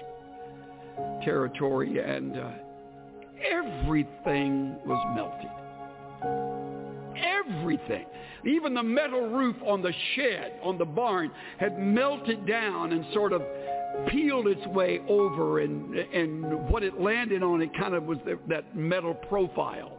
territory, 1.24 1.98
and 1.98 2.39
uh, 2.39 2.51
everything 3.51 4.77
was 4.86 5.02
melted. 5.14 6.65
Everything. 7.66 8.06
Even 8.44 8.74
the 8.74 8.82
metal 8.82 9.28
roof 9.28 9.56
on 9.66 9.82
the 9.82 9.93
shed, 10.14 10.60
on 10.62 10.78
the 10.78 10.84
barn, 10.84 11.32
had 11.59 11.78
melted 11.80 12.47
down 12.47 12.93
and 12.93 13.05
sort 13.12 13.32
of 13.32 13.43
peeled 14.09 14.47
its 14.47 14.64
way 14.68 15.01
over 15.09 15.60
and 15.60 15.97
and 15.97 16.70
what 16.70 16.84
it 16.84 17.01
landed 17.01 17.43
on 17.43 17.62
it 17.62 17.70
kind 17.76 17.94
of 17.94 18.05
was 18.05 18.18
that 18.48 18.76
metal 18.76 19.14
profile. 19.14 19.98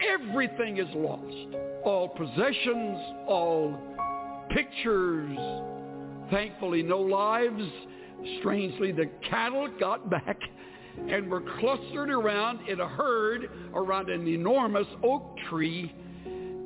Everything 0.00 0.78
is 0.78 0.88
lost. 0.94 1.56
All 1.84 2.08
possessions 2.08 2.98
all 3.26 3.78
pictures 4.50 5.38
thankfully 6.30 6.82
no 6.82 7.00
lives. 7.00 7.62
Strangely 8.40 8.90
the 8.90 9.08
cattle 9.30 9.68
got 9.78 10.10
back 10.10 10.38
and 11.08 11.30
were 11.30 11.42
clustered 11.60 12.10
around 12.10 12.68
in 12.68 12.80
a 12.80 12.88
herd 12.88 13.48
around 13.74 14.10
an 14.10 14.26
enormous 14.26 14.86
oak 15.04 15.36
tree 15.48 15.94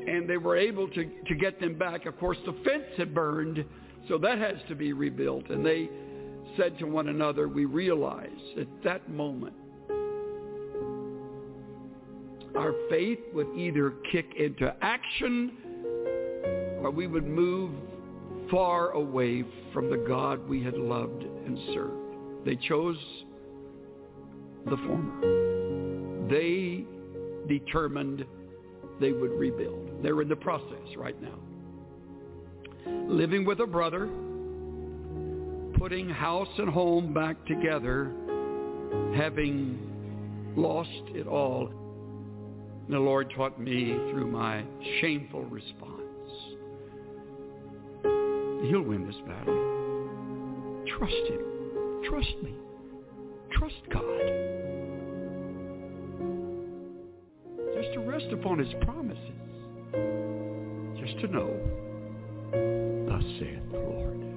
and 0.07 0.29
they 0.29 0.37
were 0.37 0.57
able 0.57 0.89
to 0.89 1.05
to 1.27 1.35
get 1.35 1.61
them 1.61 1.79
back 1.79 2.07
of 2.07 2.19
course 2.19 2.39
the 2.47 2.53
fence 2.65 2.85
had 2.97 3.15
burned 3.15 3.65
so 4.09 4.19
that 4.19 4.39
has 4.39 4.57
to 4.69 4.75
be 4.75 4.93
rebuilt. 4.93 5.49
And 5.51 5.65
they 5.65 5.89
said 6.57 6.79
to 6.81 6.87
one 6.87 7.09
another, 7.09 7.49
we 7.49 7.65
realize 7.65 8.29
at 8.59 8.67
that 8.83 9.09
moment 9.09 9.55
our 12.57 12.75
faith 12.91 13.21
would 13.33 13.47
either 13.57 13.95
kick 14.11 14.27
into 14.37 14.75
action 14.83 15.53
or 16.83 16.91
we 16.91 17.07
would 17.07 17.27
move 17.27 17.71
far 18.51 18.91
away 18.91 19.45
from 19.73 19.91
the 19.91 19.97
God 19.97 20.49
we 20.49 20.63
had 20.63 20.75
loved 20.75 21.23
and 21.23 21.57
served. 21.73 22.17
They 22.45 22.57
chose 22.57 22.99
the 24.65 24.77
former. 24.77 26.29
They 26.29 26.85
determined 27.47 28.25
they 29.01 29.13
would 29.13 29.33
rebuild. 29.33 30.03
They're 30.03 30.21
in 30.23 30.29
the 30.29 30.37
process 30.37 30.97
right 30.97 31.21
now 31.21 31.39
living 33.11 33.45
with 33.45 33.61
a 33.61 33.67
brother, 33.67 34.09
putting 35.79 36.09
house 36.09 36.49
and 36.59 36.69
home 36.69 37.13
back 37.13 37.45
together, 37.47 38.13
having 39.17 39.79
lost 40.57 40.91
it 41.09 41.27
all. 41.27 41.69
And 42.87 42.95
the 42.95 43.01
Lord 43.01 43.33
taught 43.37 43.61
me 43.61 43.93
through 44.11 44.31
my 44.31 44.65
shameful 45.01 45.45
response. 45.45 45.91
He'll 48.69 48.83
win 48.83 49.07
this 49.07 49.17
battle. 49.27 50.87
Trust 50.99 51.15
him. 51.29 52.03
Trust 52.09 52.35
me. 52.43 52.55
Trust 53.53 53.81
God. 53.93 54.40
Rest 58.21 58.33
upon 58.33 58.59
his 58.59 58.73
promises. 58.83 59.19
Just 60.99 61.19
to 61.21 61.27
know 61.29 61.51
Thus 63.09 63.25
saith 63.39 63.73
the 63.73 63.79
Lord. 63.79 64.30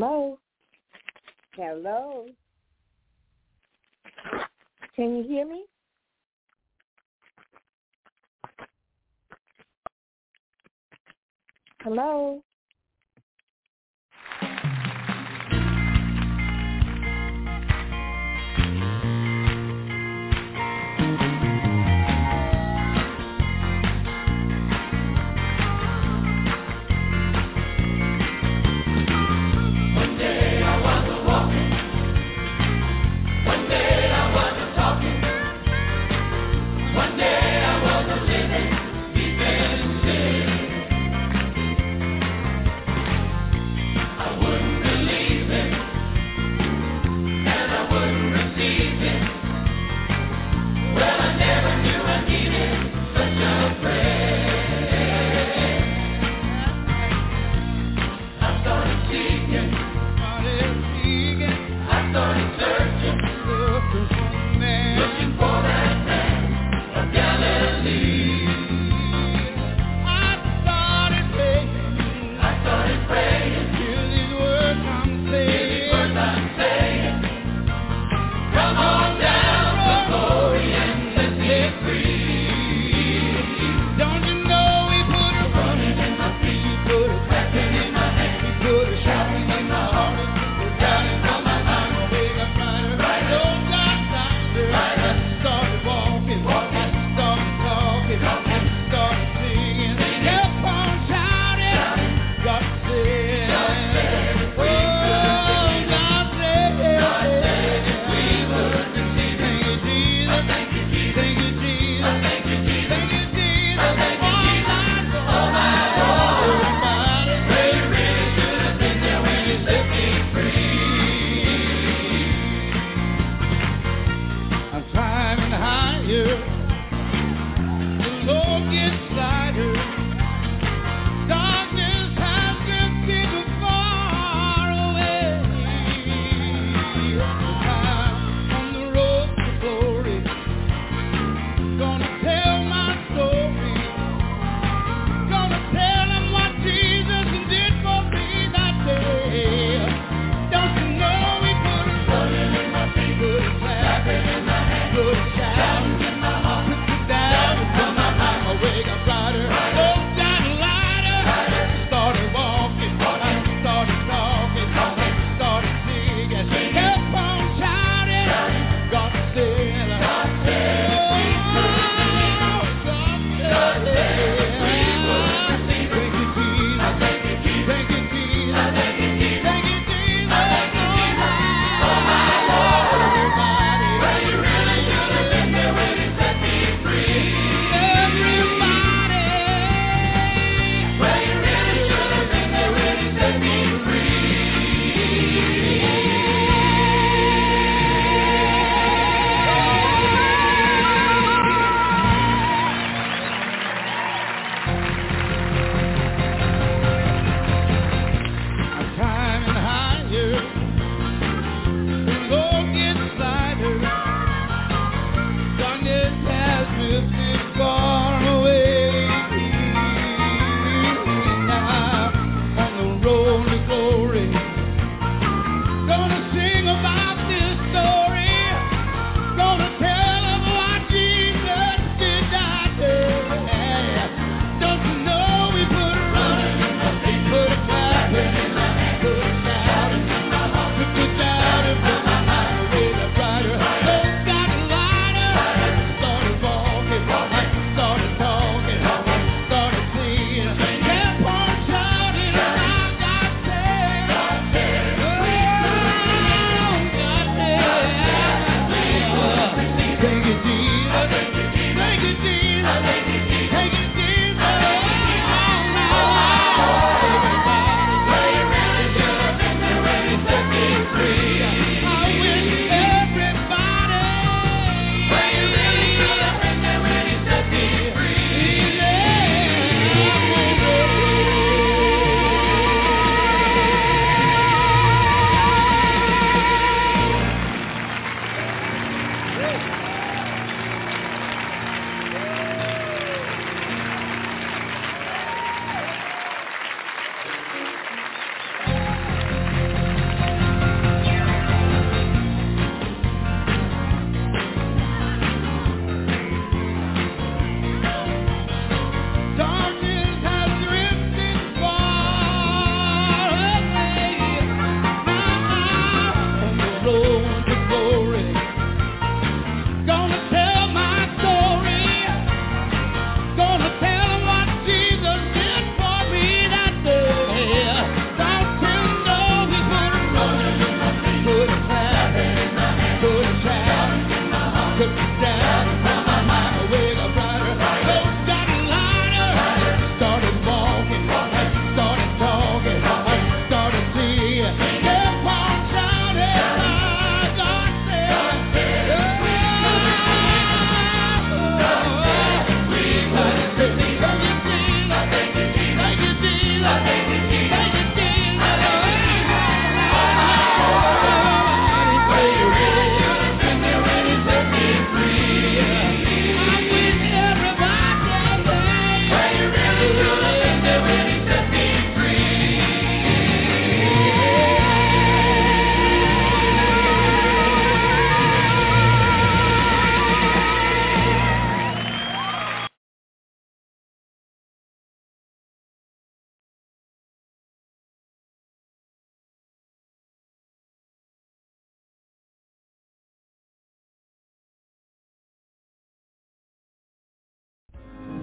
Hello. 0.00 0.38
Hello. 1.56 2.24
Can 4.96 5.14
you 5.18 5.24
hear 5.24 5.46
me? 5.46 5.66
Hello. 11.82 12.42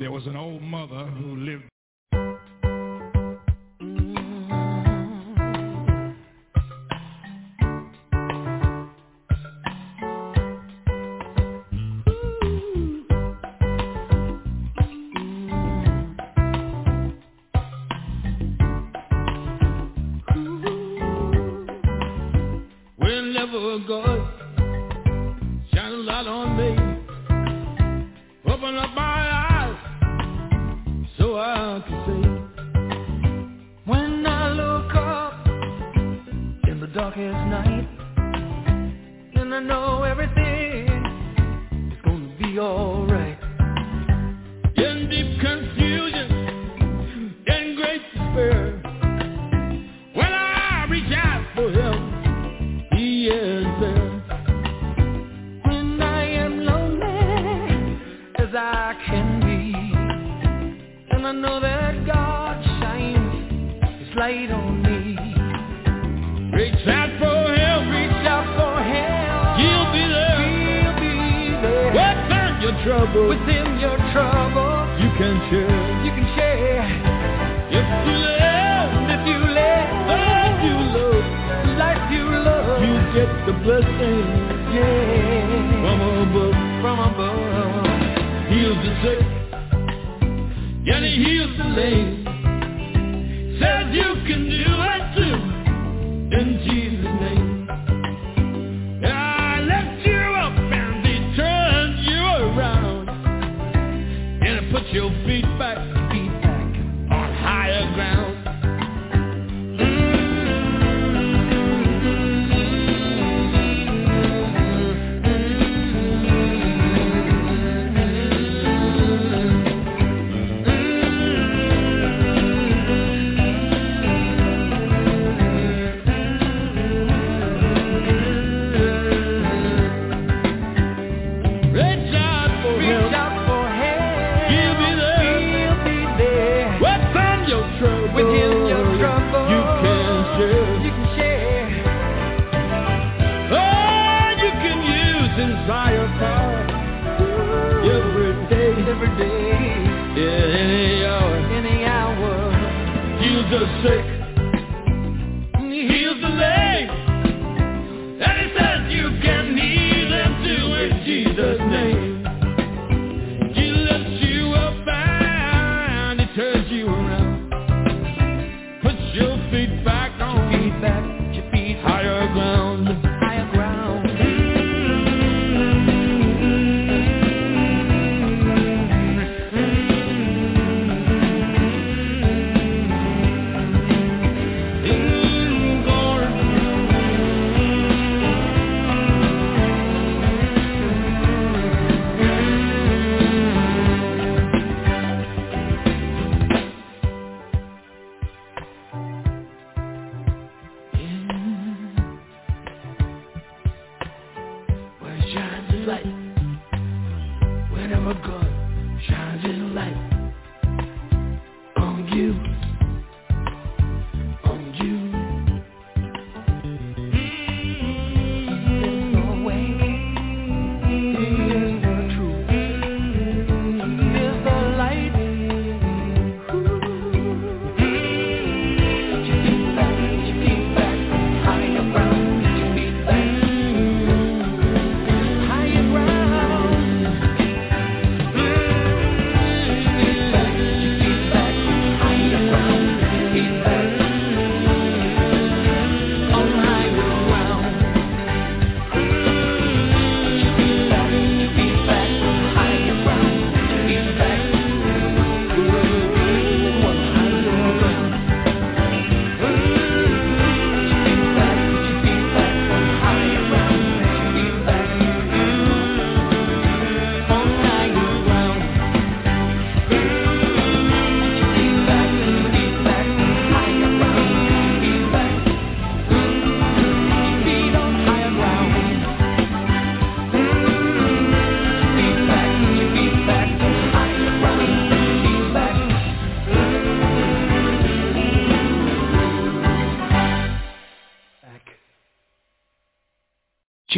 There 0.08 0.14
was 0.14 0.26
an 0.26 0.38
old 0.38 0.62
mother 0.62 1.04
who 1.06 1.36
lived 1.36 1.66